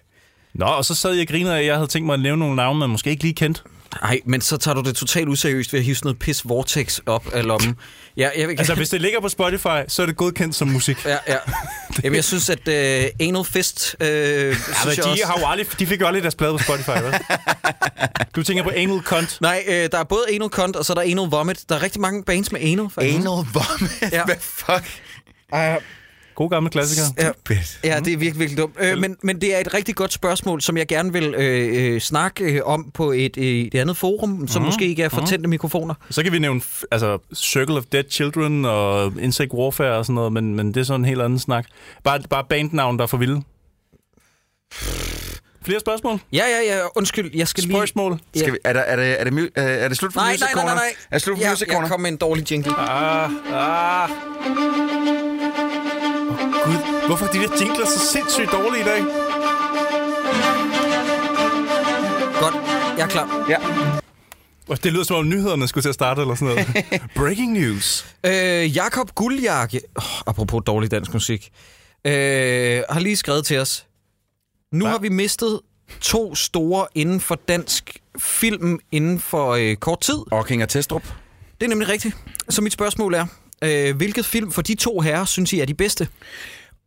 Nå, 0.54 0.66
og 0.66 0.86
så 0.86 0.96
sad 0.96 1.12
jeg 1.12 1.22
og 1.22 1.28
grinede 1.28 1.56
af, 1.56 1.60
at 1.60 1.66
jeg 1.66 1.76
havde 1.76 1.88
tænkt 1.88 2.06
mig 2.06 2.14
at 2.14 2.20
nævne 2.20 2.40
nogle 2.40 2.56
navne, 2.56 2.80
man 2.80 2.90
måske 2.90 3.10
ikke 3.10 3.24
lige 3.24 3.34
kendt. 3.36 3.64
Nej, 4.02 4.20
men 4.26 4.42
så 4.42 4.58
tager 4.58 4.76
du 4.76 4.82
det 4.82 4.96
totalt 4.96 5.28
useriøst 5.28 5.74
ved 5.74 5.80
at 5.80 5.86
hive 5.86 5.96
sådan 5.96 6.08
noget 6.08 6.20
pis 6.20 6.50
Vortex 6.50 7.00
op 7.06 7.34
af 7.34 7.46
lommen. 7.46 7.76
Ja, 8.18 8.30
jeg, 8.38 8.50
Altså, 8.50 8.76
hvis 8.76 8.90
det 8.90 9.02
ligger 9.02 9.20
på 9.20 9.30
Spotify, 9.30 9.78
så 9.88 10.02
er 10.02 10.06
det 10.06 10.18
godkendt 10.18 10.56
som 10.56 10.68
musik. 10.68 11.06
ja, 11.06 11.18
ja. 11.28 11.38
Jamen, 12.04 12.16
jeg 12.16 12.24
synes, 12.24 12.50
at 12.50 12.68
uh, 12.68 13.28
Anal 13.28 13.46
Fist... 13.46 13.96
Uh, 14.02 14.08
ja, 14.08 14.10
Ja, 14.10 14.54
men 14.86 14.96
de, 14.96 15.24
har 15.26 15.40
jo 15.40 15.46
aldrig, 15.48 15.80
de 15.80 15.86
fik 15.88 16.02
jo 16.02 16.08
aldrig 16.08 16.24
deres 16.24 16.36
plade 16.36 16.52
på 16.52 16.64
Spotify, 16.64 16.90
vel? 16.90 17.14
Du 18.36 18.44
tænker 18.44 18.64
på 18.64 18.72
Anal 18.76 19.00
Cunt. 19.02 19.38
Nej, 19.42 19.64
øh, 19.68 19.90
der 19.92 19.98
er 19.98 20.04
både 20.04 20.22
Anal 20.34 20.50
Cunt, 20.50 20.76
og 20.76 20.86
så 20.86 20.94
er 20.94 20.96
der 20.96 21.02
Anal 21.02 21.30
Vomit. 21.30 21.64
Der 21.70 21.76
er 21.76 21.84
rigtig 21.84 22.02
mange 22.02 22.24
bands 22.24 22.52
med 22.52 22.62
Anal, 22.62 22.90
faktisk. 22.90 23.16
Anal 23.16 23.26
vomit? 23.54 24.12
Ja. 24.12 24.26
Hvad 24.26 24.36
fuck? 24.42 25.02
God 26.40 26.50
gamle 26.50 26.70
klassiker. 26.70 27.04
Ja, 27.18 27.32
ja, 27.84 28.00
det 28.00 28.14
er 28.14 28.18
virkelig, 28.18 28.40
virkelig 28.40 28.58
dumt. 28.58 28.76
Øh, 28.80 28.98
men, 28.98 29.18
men 29.24 29.42
det 29.42 29.56
er 29.56 29.60
et 29.60 29.74
rigtig 29.74 29.96
godt 29.96 30.14
spørgsmål, 30.14 30.62
som 30.62 30.78
jeg 30.78 30.88
gerne 30.88 31.14
vil 31.14 31.36
øh, 31.38 31.94
øh, 31.94 32.02
snakke 32.02 32.44
øh, 32.44 32.62
om 32.66 32.92
på 32.94 33.12
et, 33.12 33.38
øh, 33.38 33.44
et 33.44 33.76
andet 33.76 33.98
forum, 33.98 34.48
som 34.48 34.62
måske 34.62 34.88
ikke 34.88 35.04
er 35.04 35.10
for 35.10 35.26
tændte 35.26 35.50
mikrofoner. 35.50 35.94
Så 36.10 36.24
kan 36.24 36.32
vi 36.32 36.40
nævne 36.40 36.62
altså, 36.92 37.18
Circle 37.36 37.78
of 37.78 37.84
Dead 37.92 38.04
Children 38.10 38.66
og 38.66 39.14
Insect 39.22 39.54
Warfare 39.54 39.98
og 39.98 40.06
sådan 40.06 40.16
noget, 40.16 40.34
men, 40.34 40.56
men 40.56 40.68
det 40.68 40.78
er 40.78 40.84
sådan 40.84 41.02
en 41.02 41.06
helt 41.06 41.22
anden 41.22 41.40
snak. 41.40 41.66
Bare, 42.04 42.22
bare 42.30 42.44
bandnavn, 42.50 42.98
der 42.98 43.04
er 43.04 43.08
for 43.08 43.18
vilde. 43.18 43.42
Flere 45.66 45.80
spørgsmål? 45.80 46.20
Ja, 46.34 46.44
ja, 46.46 46.76
ja. 46.76 46.80
Undskyld, 46.96 47.32
jeg 47.34 47.48
skal 47.48 47.64
lige... 47.64 47.74
Spørgsmål? 47.74 48.20
Ja. 48.36 48.40
Skal 48.40 48.54
vi, 48.54 48.58
er, 48.64 48.74
der, 48.74 48.80
er, 48.80 48.96
det, 48.96 49.22
er, 49.22 49.24
det, 49.24 49.50
er, 49.56 49.88
det 49.88 49.98
slut 49.98 50.14
for 50.14 50.20
Nej, 50.20 50.32
Music 50.32 50.42
nej, 50.42 50.54
nej, 50.54 50.64
nej, 50.64 50.74
Corner? 50.74 50.76
nej. 50.76 50.94
Er 51.12 51.16
det 51.16 51.22
slut 51.22 51.38
for 51.38 51.44
jeg, 51.44 51.52
Music 51.52 51.68
jeg 51.68 51.74
Corner? 51.74 51.90
kom 51.90 52.00
med 52.00 52.12
en 52.12 52.18
dårlig 52.18 52.52
jingle. 52.52 52.72
Ah, 52.78 53.30
ah. 53.54 55.19
Gud, 56.66 57.06
hvorfor 57.08 57.26
er 57.26 57.32
de 57.32 57.38
der 57.38 57.58
jingler 57.62 57.86
så 57.86 58.00
sindssygt 58.00 58.52
dårlige 58.52 58.82
i 58.82 58.86
dag? 58.86 59.02
Godt, 62.42 62.56
jeg 62.98 63.04
er 63.04 63.08
klar. 63.08 63.46
Ja. 63.50 63.58
Og 64.68 64.84
Det 64.84 64.94
lyder 64.94 65.04
som 65.04 65.16
om 65.16 65.30
nyhederne 65.30 65.68
skulle 65.68 65.82
til 65.82 65.90
at 65.90 65.96
starte 65.96 66.22
eller 66.22 66.36
sådan 66.36 66.56
noget. 66.56 66.92
Breaking 67.16 67.52
news. 67.54 68.06
Øh, 68.26 68.76
Jakob 68.76 69.16
Guldjakke, 69.16 69.82
oh, 69.96 70.04
apropos 70.28 70.62
dårlig 70.66 70.92
dansk 70.92 71.14
musik, 71.14 71.50
øh, 72.06 72.84
har 72.90 73.00
lige 73.00 73.16
skrevet 73.16 73.46
til 73.46 73.58
os. 73.60 73.86
Nu 74.74 74.86
Hva? 74.86 74.92
har 74.92 75.00
vi 75.00 75.10
mistet 75.10 75.60
to 76.02 76.36
store 76.36 76.88
inden 76.96 77.20
for 77.20 77.36
dansk 77.48 77.98
film 78.20 78.80
inden 78.92 79.20
for 79.20 79.52
øh, 79.52 79.76
kort 79.76 80.00
tid. 80.02 80.18
Ocking 80.32 80.64
og 80.64 80.70
Testrup. 80.70 81.04
Det 81.60 81.66
er 81.66 81.70
nemlig 81.70 81.88
rigtigt. 81.90 82.16
Så 82.50 82.62
mit 82.62 82.74
spørgsmål 82.74 83.14
er, 83.14 83.26
øh, 83.64 83.96
hvilket 83.96 84.26
film 84.26 84.52
for 84.52 84.62
de 84.62 84.76
to 84.76 85.00
herrer 85.00 85.26
synes 85.26 85.54
I 85.54 85.60
er 85.60 85.66
de 85.66 85.74
bedste? 85.74 86.08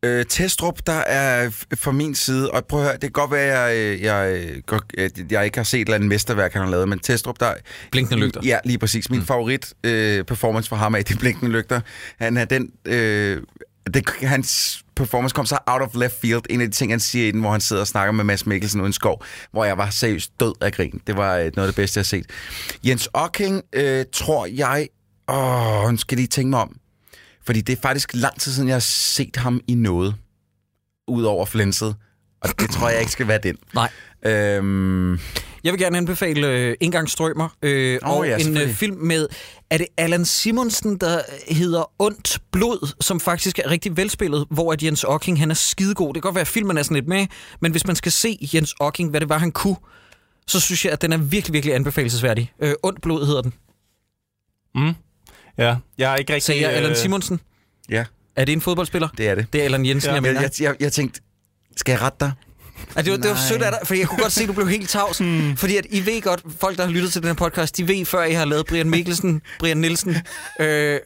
Øh, 0.04 0.26
Testrup, 0.28 0.78
der 0.87 0.92
er 0.92 1.50
fra 1.74 1.92
min 1.92 2.14
side, 2.14 2.50
og 2.50 2.64
prøv 2.66 2.80
at 2.80 2.87
høre, 2.87 2.92
det 2.94 3.00
kan 3.00 3.11
godt 3.11 3.30
være, 3.30 3.70
at 3.70 3.78
jeg, 3.78 3.94
øh, 3.94 4.02
jeg, 4.02 4.50
øh, 4.50 4.62
godt- 4.66 4.98
at 4.98 5.32
jeg 5.32 5.44
ikke 5.44 5.58
har 5.58 5.64
set 5.64 5.80
et 5.80 5.87
eller 5.87 5.94
andet 5.94 6.08
mesterværk, 6.08 6.52
han 6.52 6.62
har 6.62 6.70
lavet, 6.70 6.88
men 6.88 6.98
Testrup, 6.98 7.40
der... 7.40 7.54
Blinkende 7.90 8.24
lygter. 8.24 8.40
Ja, 8.44 8.58
lige 8.64 8.78
præcis. 8.78 9.11
Min 9.11 9.20
mm. 9.20 9.26
favorit 9.26 9.74
øh, 9.85 10.24
performance 10.24 10.68
for 10.68 10.76
ham 10.76 10.94
er 10.94 11.02
det 11.02 11.18
Blinkende 11.18 11.52
Lygter. 11.52 11.80
Han 12.18 12.37
er 12.37 12.44
den... 12.44 12.70
Øh, 12.85 13.42
det, 13.94 14.08
hans 14.22 14.82
performance 14.96 15.35
kom 15.35 15.46
så 15.46 15.58
out 15.66 15.82
of 15.82 15.88
left 15.94 16.20
field. 16.20 16.42
En 16.50 16.61
af 16.61 16.66
de 16.66 16.72
ting, 16.72 16.92
han 16.92 17.00
siger 17.00 17.28
i 17.28 17.30
den, 17.30 17.40
hvor 17.40 17.50
han 17.50 17.61
sidder 17.61 17.82
og 17.82 17.87
snakker 17.87 18.12
med 18.12 18.24
Mads 18.24 18.46
Mikkelsen 18.46 18.80
uden 18.80 18.92
skov, 18.92 19.24
hvor 19.52 19.64
jeg 19.64 19.78
var 19.78 19.90
seriøst 19.90 20.30
død 20.40 20.54
af 20.61 20.72
grin. 20.72 21.00
Det 21.06 21.16
var 21.16 21.37
øh, 21.37 21.50
noget 21.56 21.68
af 21.68 21.72
det 21.72 21.74
bedste, 21.74 21.98
jeg 21.98 22.02
har 22.02 22.04
set. 22.04 22.26
Jens 22.85 23.08
Ocking, 23.12 23.62
øh, 23.72 24.04
tror 24.12 24.46
jeg... 24.46 24.88
Åh, 25.33 25.90
nu 25.90 25.97
skal 25.97 26.14
jeg 26.16 26.21
lige 26.21 26.29
tænke 26.29 26.51
mig 26.51 26.61
om. 26.61 26.77
Fordi 27.47 27.61
det 27.61 27.73
er 27.73 27.81
faktisk 27.83 28.11
lang 28.14 28.40
tid 28.40 28.53
siden, 28.53 28.68
jeg 28.68 28.75
har 28.75 28.81
set 28.81 29.37
ham 29.37 29.61
i 29.68 29.75
noget. 29.75 30.14
Udover 31.09 31.47
flænset. 31.47 31.97
Og 32.40 32.49
det 32.61 32.71
tror 32.71 32.88
jeg 32.88 33.01
ikke 33.01 33.12
skal 33.12 33.29
være 33.29 33.38
den. 33.42 33.57
Nej. 33.75 33.90
Øhm, 34.27 35.12
Jeg 35.64 35.73
vil 35.73 35.79
gerne 35.79 35.97
anbefale 35.99 36.47
øh, 36.49 36.77
Engang 36.81 37.11
Strømmer 37.11 37.49
øh, 37.62 37.99
Åh, 38.03 38.11
og 38.11 38.27
ja, 38.27 38.37
en 38.38 38.57
øh, 38.57 38.75
film 38.75 38.97
med, 38.97 39.29
er 39.71 39.79
det 39.79 39.87
Allan 39.97 40.25
Simonsen, 40.25 40.97
der 40.97 41.21
hedder 41.49 41.90
Ondt 41.99 42.38
Blod, 42.53 42.95
som 43.01 43.21
faktisk 43.21 43.59
er 43.59 43.71
rigtig 43.71 43.97
velspillet, 43.97 44.47
hvor 44.51 44.73
at 44.73 44.83
Jens 44.83 45.05
Ocking, 45.05 45.38
han 45.38 45.51
er 45.51 45.55
skidegod. 45.55 46.14
Det 46.14 46.23
kan 46.23 46.29
godt 46.29 46.35
være, 46.35 46.40
at 46.40 46.49
filmen 46.49 46.79
er 46.79 46.83
sådan 46.83 46.95
lidt 46.95 47.09
med, 47.09 47.27
men 47.61 47.73
hvis 47.73 47.87
man 47.87 47.97
skal 47.97 48.12
se 48.12 48.49
Jens 48.55 48.75
Ocking, 48.81 49.11
hvad 49.11 49.21
det 49.21 49.29
var, 49.29 49.38
han 49.38 49.53
kunne, 49.53 49.77
så 50.47 50.61
synes 50.61 50.85
jeg, 50.85 50.92
at 50.92 51.03
den 51.03 51.12
er 51.12 51.16
virkelig, 51.18 51.53
virkelig 51.53 51.75
anbefalesværdig. 51.75 52.53
Øh, 52.61 52.75
Ondt 52.83 53.03
Blod 53.03 53.27
hedder 53.27 53.42
den. 53.42 53.55
Mm. 54.75 54.95
Ja, 55.59 55.77
jeg 55.99 56.12
er 56.12 56.17
ikke 56.17 56.33
rigtig... 56.33 56.47
Sagde 56.47 56.62
jeg 56.62 56.71
Allan 56.73 56.91
øh, 56.91 56.97
Simonsen? 56.97 57.41
ja, 57.88 58.05
Er 58.37 58.45
det 58.45 58.53
en 58.53 58.61
fodboldspiller? 58.61 59.09
det 59.19 59.29
er 59.29 59.35
det. 59.35 59.47
Det 59.53 59.61
er 59.61 59.65
Allan 59.65 59.87
Jensen, 59.87 60.09
Ja, 60.09 60.15
jeg 60.15 60.23
mener. 60.23 60.41
jeg, 60.41 60.51
jeg, 60.61 60.75
jeg 60.81 60.93
tænkte, 60.93 61.21
skal 61.77 61.93
jeg 61.93 62.03
rette 62.03 62.17
dig? 62.21 62.33
Ja, 62.97 63.03
det, 63.03 63.11
var, 63.11 63.17
det 63.19 63.31
var 63.31 63.37
sødt 63.37 63.62
af 63.62 63.73
dig, 63.73 63.87
for 63.87 63.95
jeg 63.95 64.07
kunne 64.09 64.19
godt 64.23 64.33
se, 64.33 64.43
at 64.43 64.49
du 64.49 64.53
blev 64.53 64.69
helt 64.69 64.88
tavs. 64.88 65.19
Hmm. 65.19 65.57
Fordi 65.57 65.77
at 65.77 65.87
I 65.91 66.07
ved 66.07 66.23
godt, 66.23 66.43
folk, 66.61 66.77
der 66.77 66.85
har 66.85 66.91
lyttet 66.91 67.12
til 67.12 67.23
den 67.23 67.29
her 67.29 67.35
podcast, 67.35 67.77
de 67.77 67.88
ved, 67.88 68.05
før 68.05 68.25
I 68.25 68.33
har 68.33 68.45
lavet 68.45 68.67
Brian 68.67 68.91
Mikkelsen, 68.91 69.42
Brian 69.59 69.77
Nielsen, 69.77 70.17
øh, 70.61 71.00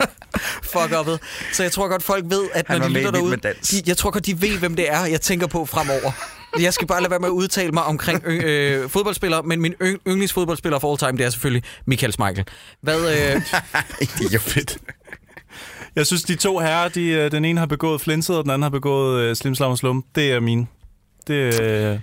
fuck 0.72 0.92
up'et. 0.92 1.18
Så 1.52 1.62
jeg 1.62 1.72
tror 1.72 1.88
godt, 1.88 2.02
folk 2.02 2.24
ved, 2.28 2.48
at 2.54 2.68
når 2.68 2.78
de 2.78 2.88
lytter 2.88 3.10
derude, 3.10 3.30
med 3.30 3.38
Dans. 3.38 3.68
de, 3.68 3.82
jeg 3.86 3.96
tror 3.96 4.10
godt, 4.10 4.26
de 4.26 4.42
ved, 4.42 4.58
hvem 4.58 4.76
det 4.76 4.90
er, 4.92 5.04
jeg 5.06 5.20
tænker 5.20 5.46
på 5.46 5.66
fremover. 5.66 6.12
Jeg 6.60 6.74
skal 6.74 6.86
bare 6.86 7.00
lade 7.00 7.10
være 7.10 7.18
med 7.20 7.28
at 7.28 7.32
udtale 7.32 7.72
mig 7.72 7.82
omkring 7.82 8.22
øh, 8.26 8.90
fodboldspillere, 8.90 9.42
men 9.42 9.60
min 9.60 9.74
yng- 9.82 9.98
yndlingsfodboldspiller 10.08 10.78
for 10.78 10.90
all 10.90 10.98
time, 10.98 11.18
det 11.18 11.26
er 11.26 11.30
selvfølgelig 11.30 11.62
Michael 11.86 12.12
Schmeichel. 12.12 12.44
Hvad, 12.80 13.00
øh, 13.00 13.42
Det 14.18 14.34
er 14.34 14.38
fedt. 14.38 14.78
Jeg 15.96 16.06
synes, 16.06 16.22
de 16.22 16.34
to 16.34 16.58
herrer, 16.58 16.88
de, 16.88 17.04
øh, 17.06 17.30
den 17.30 17.44
ene 17.44 17.58
har 17.58 17.66
begået 17.66 18.00
flinset, 18.00 18.36
og 18.36 18.44
den 18.44 18.50
anden 18.50 18.62
har 18.62 18.70
begået 18.70 19.20
øh, 19.22 19.36
slim, 19.36 19.54
slam 19.54 19.70
og 19.70 19.78
slum. 19.78 20.04
Det 20.14 20.32
er 20.32 20.40
min. 20.40 20.68
Det, 21.26 21.34
øh, 21.34 21.50
det, 21.60 21.98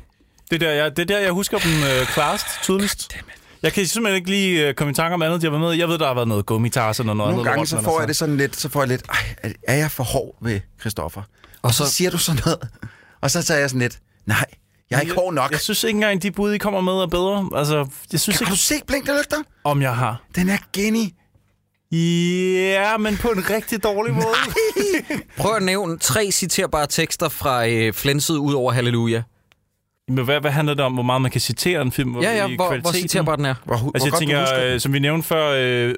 er 0.52 0.58
der, 0.58 0.70
jeg, 0.72 0.92
det 0.98 1.00
er 1.02 1.06
der, 1.06 1.20
jeg 1.20 1.32
husker 1.32 1.58
dem 1.58 1.72
øh, 1.72 2.08
klarest, 2.08 2.46
tydeligst. 2.64 3.16
Jeg 3.64 3.74
kan 3.74 3.86
simpelthen 3.86 4.16
ikke 4.16 4.30
lige 4.30 4.68
øh, 4.68 4.74
komme 4.74 4.92
i 4.92 4.94
tanke 4.94 5.14
om 5.14 5.22
andet. 5.22 5.44
Jeg, 5.44 5.52
var 5.52 5.58
med. 5.58 5.72
jeg 5.72 5.88
ved, 5.90 5.98
der 5.98 6.08
har 6.08 6.14
været 6.14 6.28
noget 6.28 6.46
gummitarsen 6.46 7.10
og 7.10 7.16
noget 7.18 7.34
Nogle 7.36 7.50
andet. 7.52 7.68
gange 7.68 7.72
lort, 7.78 7.84
så 7.86 7.92
får 7.92 8.00
jeg 8.02 8.08
det 8.08 8.16
sådan 8.16 8.38
lidt, 8.38 8.56
så 8.56 8.70
får 8.70 8.82
jeg 8.82 8.88
lidt, 8.88 9.02
Ej, 9.44 9.54
er- 9.68 9.76
jeg 9.76 9.92
for 9.92 10.04
hård 10.04 10.36
ved 10.42 10.60
Christoffer? 10.82 11.22
Og 11.62 11.74
så 11.74 11.86
så- 11.86 11.92
siger 11.94 12.12
du 12.12 12.18
sådan 12.18 12.42
noget, 12.46 12.60
og 13.22 13.32
så 13.32 13.44
tager 13.44 13.60
jeg 13.60 13.70
sådan 13.70 13.82
lidt, 13.82 14.00
nej, 14.26 14.46
jeg 14.90 14.98
er 14.98 15.02
ikke 15.02 15.14
hård 15.14 15.34
nok. 15.34 15.52
Jeg 15.52 15.60
synes 15.60 15.84
ikke 15.84 15.98
engang, 15.98 16.22
de 16.22 16.32
bud, 16.32 16.54
I 16.54 16.58
kommer 16.58 16.82
med, 16.82 16.94
er 16.94 17.08
bedre. 17.08 17.50
Altså, 17.56 17.88
jeg 18.12 18.20
synes 18.20 18.40
Har 18.40 18.46
ikke, 18.46 18.52
du 18.52 18.58
set 18.58 18.84
Blink 18.88 19.06
der 19.08 19.18
lygter? 19.18 19.38
om 19.64 19.82
jeg 19.82 19.96
har. 19.96 20.22
Den 20.36 20.50
er 20.50 20.58
geni. 20.74 21.14
Ja, 21.92 22.98
men 22.98 23.18
på 23.18 23.28
en 23.30 23.50
rigtig 23.50 23.84
dårlig 23.84 24.14
måde. 24.14 24.26
prøv 25.38 25.56
at 25.56 25.64
nævne 25.64 25.98
tre 26.00 26.32
citerbare 26.32 26.88
tekster 26.88 27.30
fra 27.30 27.68
øh, 27.68 27.94
Flenset 27.94 28.36
ud 28.38 28.54
over 28.54 28.72
Halleluja. 28.72 29.24
Men 30.08 30.26
hvad, 30.26 30.42
hvad 30.42 30.52
handler 30.52 30.74
det 30.74 30.86
om, 30.86 30.94
hvor 30.94 31.04
meget 31.04 31.22
man 31.22 31.32
kan 31.32 31.42
citere 31.42 31.82
en 31.82 31.92
film? 31.92 32.22
Ja, 32.22 32.32
ja, 32.36 32.48
i 32.48 32.56
hvor, 32.56 32.66
hvor 32.66 32.68
kvaliteten? 32.68 33.10
citerbar 33.10 33.36
den 33.36 33.46
er. 33.46 33.56
Hvor, 33.66 33.78
hvor 33.78 33.92
Altså, 33.96 34.06
jeg 34.08 34.12
godt 34.12 34.20
tænker, 34.20 34.36
du 34.36 34.42
husker. 34.42 34.74
øh, 34.74 34.80
som 34.80 34.94
vi 34.94 35.00
nævnte 35.00 35.28
før, 35.28 35.48
øh, 35.58 35.96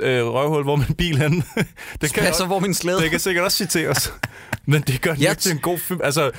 øh, 0.00 0.26
røvhul, 0.26 0.62
hvor 0.62 0.76
min 0.76 0.94
bil 0.98 1.18
hen. 1.18 1.32
det, 2.00 2.12
kan, 2.12 2.22
Passer, 2.22 2.46
hvor 2.46 2.58
min 2.58 2.74
slæde. 2.74 3.00
det 3.00 3.10
kan 3.10 3.20
sikkert 3.20 3.44
også 3.44 3.56
citeres. 3.56 4.12
Men 4.66 4.82
det 4.82 5.00
gør 5.00 5.12
den 5.12 5.22
Ja, 5.22 5.30
ikke 5.30 5.42
til 5.42 5.52
en 5.52 5.58
god 5.58 5.78
film. 5.78 6.00
Altså, 6.04 6.30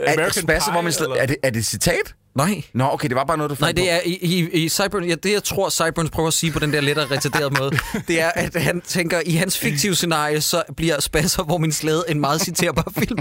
er, 0.00 0.12
American 0.12 0.42
spasser, 0.42 0.72
hvor 0.72 0.80
man 0.80 0.92
Pie, 0.92 1.00
sl- 1.00 1.02
eller- 1.04 1.16
er, 1.16 1.26
det, 1.26 1.36
er 1.42 1.50
det 1.50 1.58
et 1.58 1.66
citat? 1.66 2.14
Nej. 2.36 2.62
Nå, 2.74 2.88
okay, 2.92 3.08
det 3.08 3.16
var 3.16 3.24
bare 3.24 3.36
noget, 3.36 3.50
du 3.50 3.56
Nej, 3.60 3.68
fandt 3.68 3.76
det 3.76 3.84
på. 3.84 3.90
er 3.90 4.00
i, 4.04 4.18
i, 4.22 4.64
i 4.64 4.68
Cyburn, 4.68 5.04
ja, 5.04 5.14
det 5.14 5.32
jeg 5.32 5.44
tror, 5.44 5.70
Cyburns 5.70 6.10
prøver 6.10 6.26
at 6.28 6.34
sige 6.34 6.52
på 6.52 6.58
den 6.58 6.72
der 6.72 6.80
lettere 6.80 7.06
retarderede 7.10 7.54
måde, 7.60 7.70
det 8.08 8.20
er, 8.20 8.30
at 8.34 8.62
han 8.62 8.80
tænker, 8.80 9.20
i 9.26 9.32
hans 9.32 9.58
fiktive 9.58 9.94
scenarie, 9.94 10.40
så 10.40 10.62
bliver 10.76 11.00
Spasser, 11.00 11.42
hvor 11.42 11.58
min 11.58 11.72
slæde, 11.72 12.04
en 12.08 12.20
meget 12.20 12.40
citerbar 12.40 12.92
film. 12.98 13.18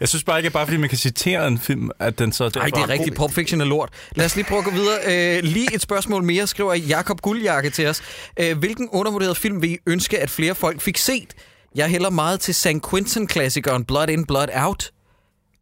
Jeg 0.00 0.08
synes 0.08 0.24
bare 0.24 0.38
ikke, 0.38 0.46
at 0.46 0.52
bare 0.52 0.66
fordi 0.66 0.76
man 0.76 0.88
kan 0.88 0.98
citere 0.98 1.46
en 1.48 1.58
film, 1.58 1.90
at 1.98 2.18
den 2.18 2.32
så... 2.32 2.50
Nej, 2.56 2.66
det 2.66 2.76
er 2.78 2.88
rigtigt. 2.88 3.16
Pulp 3.16 3.32
Fiction 3.32 3.60
er 3.60 3.64
lort. 3.64 3.88
Lad 4.16 4.26
os 4.26 4.36
lige 4.36 4.44
prøve 4.44 4.58
at 4.58 4.64
gå 4.64 4.70
videre. 4.70 4.98
Øh, 5.38 5.42
lige 5.44 5.74
et 5.74 5.82
spørgsmål 5.82 6.22
mere, 6.22 6.46
skriver 6.46 6.74
Jakob 6.74 7.20
Guldjakke 7.20 7.70
til 7.70 7.86
os. 7.86 8.02
Øh, 8.40 8.58
hvilken 8.58 8.88
undervurderet 8.92 9.36
film 9.36 9.62
vil 9.62 9.70
I 9.70 9.78
ønske, 9.86 10.18
at 10.20 10.30
flere 10.30 10.54
folk 10.54 10.80
fik 10.80 10.98
set? 10.98 11.34
Jeg 11.74 11.88
hælder 11.88 12.10
meget 12.10 12.40
til 12.40 12.54
St. 12.54 12.66
Quentin-klassikeren 12.90 13.84
Blood 13.84 14.08
In, 14.08 14.26
Blood 14.26 14.48
Out 14.54 14.90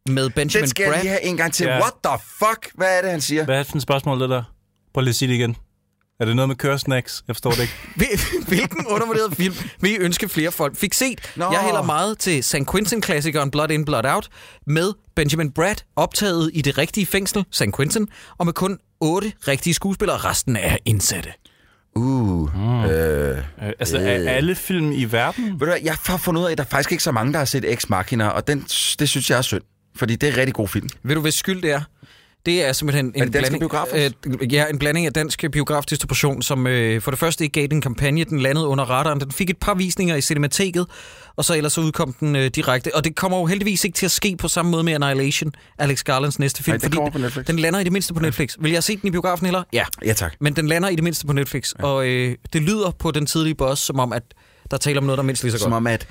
med 0.09 0.29
Benjamin 0.29 0.61
Den 0.61 0.69
skal 0.69 0.83
jeg 0.83 0.91
Bratt. 0.91 1.03
lige 1.03 1.09
have 1.11 1.23
en 1.23 1.37
gang 1.37 1.53
til. 1.53 1.65
Ja. 1.65 1.79
What 1.79 1.93
the 2.05 2.17
fuck? 2.39 2.71
Hvad 2.73 2.97
er 2.97 3.01
det, 3.01 3.11
han 3.11 3.21
siger? 3.21 3.45
Hvad 3.45 3.55
er 3.55 3.59
det 3.59 3.67
for 3.67 3.75
et 3.75 3.81
spørgsmål, 3.81 4.21
det 4.21 4.29
der? 4.29 4.43
Prøv 4.93 5.01
lige 5.01 5.09
at 5.09 5.15
sige 5.15 5.29
det 5.29 5.35
igen. 5.35 5.55
Er 6.21 6.25
det 6.25 6.35
noget 6.35 6.49
med 6.49 6.55
køresnacks? 6.55 7.23
Jeg 7.27 7.35
forstår 7.35 7.51
det 7.51 7.61
ikke. 7.61 7.73
Hvil- 7.99 8.45
Hvilken 8.47 8.85
undervurderet 8.87 9.35
film 9.37 9.55
vil 9.81 9.91
I 9.91 9.95
ønske 9.97 10.29
flere 10.29 10.51
folk 10.51 10.75
fik 10.77 10.93
set? 10.93 11.31
Nå. 11.35 11.51
Jeg 11.51 11.59
hælder 11.61 11.81
meget 11.83 12.17
til 12.17 12.43
St. 12.43 12.55
Quentin-klassikeren 12.71 13.51
Blood 13.51 13.69
In, 13.71 13.85
Blood 13.85 14.05
Out 14.05 14.29
med 14.67 14.91
Benjamin 15.15 15.51
Bratt 15.51 15.85
optaget 15.95 16.51
i 16.53 16.61
det 16.61 16.77
rigtige 16.77 17.05
fængsel, 17.05 17.45
St. 17.51 17.63
Quentin, 17.75 18.07
og 18.37 18.45
med 18.45 18.53
kun 18.53 18.77
otte 18.99 19.31
rigtige 19.47 19.73
skuespillere. 19.73 20.17
Resten 20.17 20.55
er 20.55 20.77
indsatte. 20.85 21.29
Uh. 21.95 22.55
Mm. 22.55 22.83
Øh. 22.85 23.37
Øh, 23.37 23.43
altså, 23.79 23.97
er 23.97 24.29
alle 24.29 24.55
film 24.55 24.91
i 24.91 25.03
verden? 25.05 25.45
Ved 25.45 25.59
du 25.59 25.65
hvad, 25.65 25.77
jeg 25.83 25.95
har 26.05 26.17
fundet 26.17 26.41
ud 26.41 26.47
af, 26.47 26.51
at 26.51 26.57
der 26.57 26.63
er 26.63 26.67
faktisk 26.67 26.91
ikke 26.91 27.03
så 27.03 27.11
mange, 27.11 27.33
der 27.33 27.37
har 27.39 27.45
set 27.45 27.73
Ex 27.73 27.89
Machina, 27.89 28.27
og 28.27 28.47
den, 28.47 28.59
det 28.99 29.09
synes 29.09 29.29
jeg 29.29 29.37
er 29.37 29.41
synd. 29.41 29.61
Fordi 29.95 30.15
det 30.15 30.29
er 30.29 30.33
en 30.33 30.37
rigtig 30.37 30.53
god 30.53 30.67
film. 30.67 30.89
Ved 31.03 31.15
du, 31.15 31.21
hvad 31.21 31.31
skyld 31.31 31.61
det 31.61 31.71
er? 31.71 31.81
Det 32.45 32.65
er 32.65 32.73
simpelthen 32.73 33.05
en 33.05 33.21
Er 33.21 33.25
det 33.25 33.31
blanding, 33.31 33.71
øh, 34.41 34.53
ja, 34.53 34.65
en 34.69 34.79
blanding 34.79 35.05
af 35.05 35.13
dansk 35.13 35.45
biografdistribution, 35.51 36.41
som 36.41 36.67
øh, 36.67 37.01
for 37.01 37.11
det 37.11 37.19
første 37.19 37.43
ikke 37.43 37.53
gav 37.53 37.67
den 37.67 37.81
kampagne, 37.81 38.23
den 38.23 38.39
landede 38.39 38.67
under 38.67 38.85
radaren. 38.85 39.19
Den 39.19 39.31
fik 39.31 39.49
et 39.49 39.57
par 39.57 39.73
visninger 39.73 40.15
i 40.15 40.21
Cinemateket, 40.21 40.87
og 41.35 41.45
så 41.45 41.55
ellers 41.55 41.73
så 41.73 41.81
udkom 41.81 42.13
den 42.13 42.35
øh, 42.35 42.47
direkte. 42.47 42.95
Og 42.95 43.03
det 43.03 43.15
kommer 43.15 43.39
jo 43.39 43.45
heldigvis 43.45 43.83
ikke 43.83 43.95
til 43.95 44.05
at 44.05 44.11
ske 44.11 44.35
på 44.37 44.47
samme 44.47 44.71
måde 44.71 44.83
med 44.83 44.93
Annihilation, 44.93 45.53
Alex 45.77 46.03
Garlands 46.03 46.39
næste 46.39 46.63
film. 46.63 46.79
Nej, 46.93 47.09
på 47.09 47.17
Netflix. 47.17 47.45
den 47.45 47.59
lander 47.59 47.79
i 47.79 47.83
det 47.83 47.91
mindste 47.91 48.13
på 48.13 48.19
Netflix. 48.19 48.55
Vil 48.59 48.71
jeg 48.71 48.83
set 48.83 49.01
den 49.01 49.07
i 49.07 49.11
biografen 49.11 49.45
heller? 49.45 49.63
Ja. 49.73 49.83
Ja, 50.05 50.13
tak. 50.13 50.33
Men 50.39 50.55
den 50.55 50.67
lander 50.67 50.89
i 50.89 50.95
det 50.95 51.03
mindste 51.03 51.27
på 51.27 51.33
Netflix, 51.33 51.73
ja. 51.79 51.85
og 51.85 52.07
øh, 52.07 52.35
det 52.53 52.61
lyder 52.61 52.91
på 52.99 53.11
den 53.11 53.25
tidlige 53.25 53.55
boss, 53.55 53.81
som 53.81 53.99
om, 53.99 54.13
at 54.13 54.23
der 54.71 54.77
taler 54.77 54.99
om 54.99 55.03
noget, 55.03 55.17
der 55.17 55.23
er 55.23 55.25
mindst 55.25 55.43
lige 55.43 55.51
så 55.51 55.57
godt. 55.57 55.63
Som 55.63 55.73
om, 55.73 55.87
at 55.87 56.07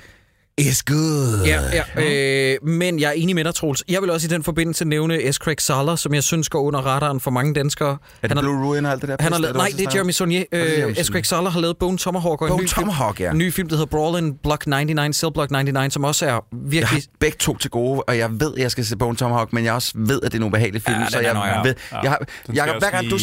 it's 0.61 0.81
good. 0.85 1.45
Ja, 1.45 1.61
ja. 1.97 2.53
Øh, 2.53 2.57
men 2.67 2.99
jeg 2.99 3.07
er 3.07 3.11
enig 3.11 3.35
med 3.35 3.43
dig, 3.43 3.55
Troels. 3.55 3.83
Jeg 3.89 4.01
vil 4.01 4.09
også 4.09 4.27
i 4.27 4.29
den 4.29 4.43
forbindelse 4.43 4.85
nævne 4.85 5.33
S. 5.33 5.35
Craig 5.35 5.61
Sala, 5.61 5.95
som 5.95 6.13
jeg 6.13 6.23
synes 6.23 6.49
går 6.49 6.61
under 6.61 6.79
radaren 6.79 7.19
for 7.19 7.31
mange 7.31 7.53
danskere. 7.53 7.89
Er 7.91 7.95
det 8.21 8.29
han 8.29 8.37
har, 8.37 8.41
Blue 8.41 8.65
Ruin 8.65 8.85
og 8.85 8.91
alt 8.91 9.01
det 9.01 9.09
der? 9.09 9.15
han 9.19 9.31
har 9.31 9.39
lavet, 9.39 9.55
nej, 9.55 9.69
det 9.77 9.87
er 9.87 9.91
Jeremy? 9.95 10.11
Saunier. 10.11 10.43
er 10.51 10.87
Øh, 10.87 10.95
S. 10.95 11.07
Craig 11.07 11.25
Sala 11.25 11.49
har 11.49 11.59
lavet 11.59 11.77
Bone 11.77 11.97
Tomahawk 11.97 12.41
og 12.41 12.47
en 12.47 12.51
Bone 12.51 12.63
ny, 12.63 12.67
Tomahawk, 12.67 13.19
ja. 13.19 13.29
film, 13.29 13.37
ny 13.37 13.53
film, 13.53 13.69
der 13.69 13.75
hedder 13.75 13.85
Brawl 13.89 14.17
in 14.23 14.33
Block 14.43 14.67
99, 14.67 15.15
Cell 15.17 15.33
Block 15.33 15.51
99, 15.51 15.93
som 15.93 16.03
også 16.03 16.25
er 16.25 16.29
Jeg 16.29 16.41
virkelig... 16.51 16.87
har 16.89 17.01
begge 17.19 17.37
to 17.39 17.57
til 17.57 17.69
gode, 17.69 18.03
og 18.03 18.17
jeg 18.17 18.29
ved, 18.39 18.53
at 18.55 18.61
jeg 18.61 18.71
skal 18.71 18.85
se 18.85 18.97
Bone 18.97 19.15
Tomahawk, 19.17 19.53
men 19.53 19.65
jeg 19.65 19.73
også 19.73 19.91
ved, 19.95 20.21
at 20.23 20.31
det 20.31 20.37
er 20.37 20.39
nogle 20.39 20.51
behagelige 20.51 20.83
film, 20.83 20.99
Ja, 21.01 21.09
så 21.09 21.19
jeg 21.19 21.33
nøjere. 21.33 21.63
ved... 21.65 21.75
Ja, 21.91 22.01
Jeg 22.01 22.11
har, 22.11 22.19
Jacob, 22.55 22.79
hver 22.81 22.89
gang 22.91 23.09
du, 23.11 23.17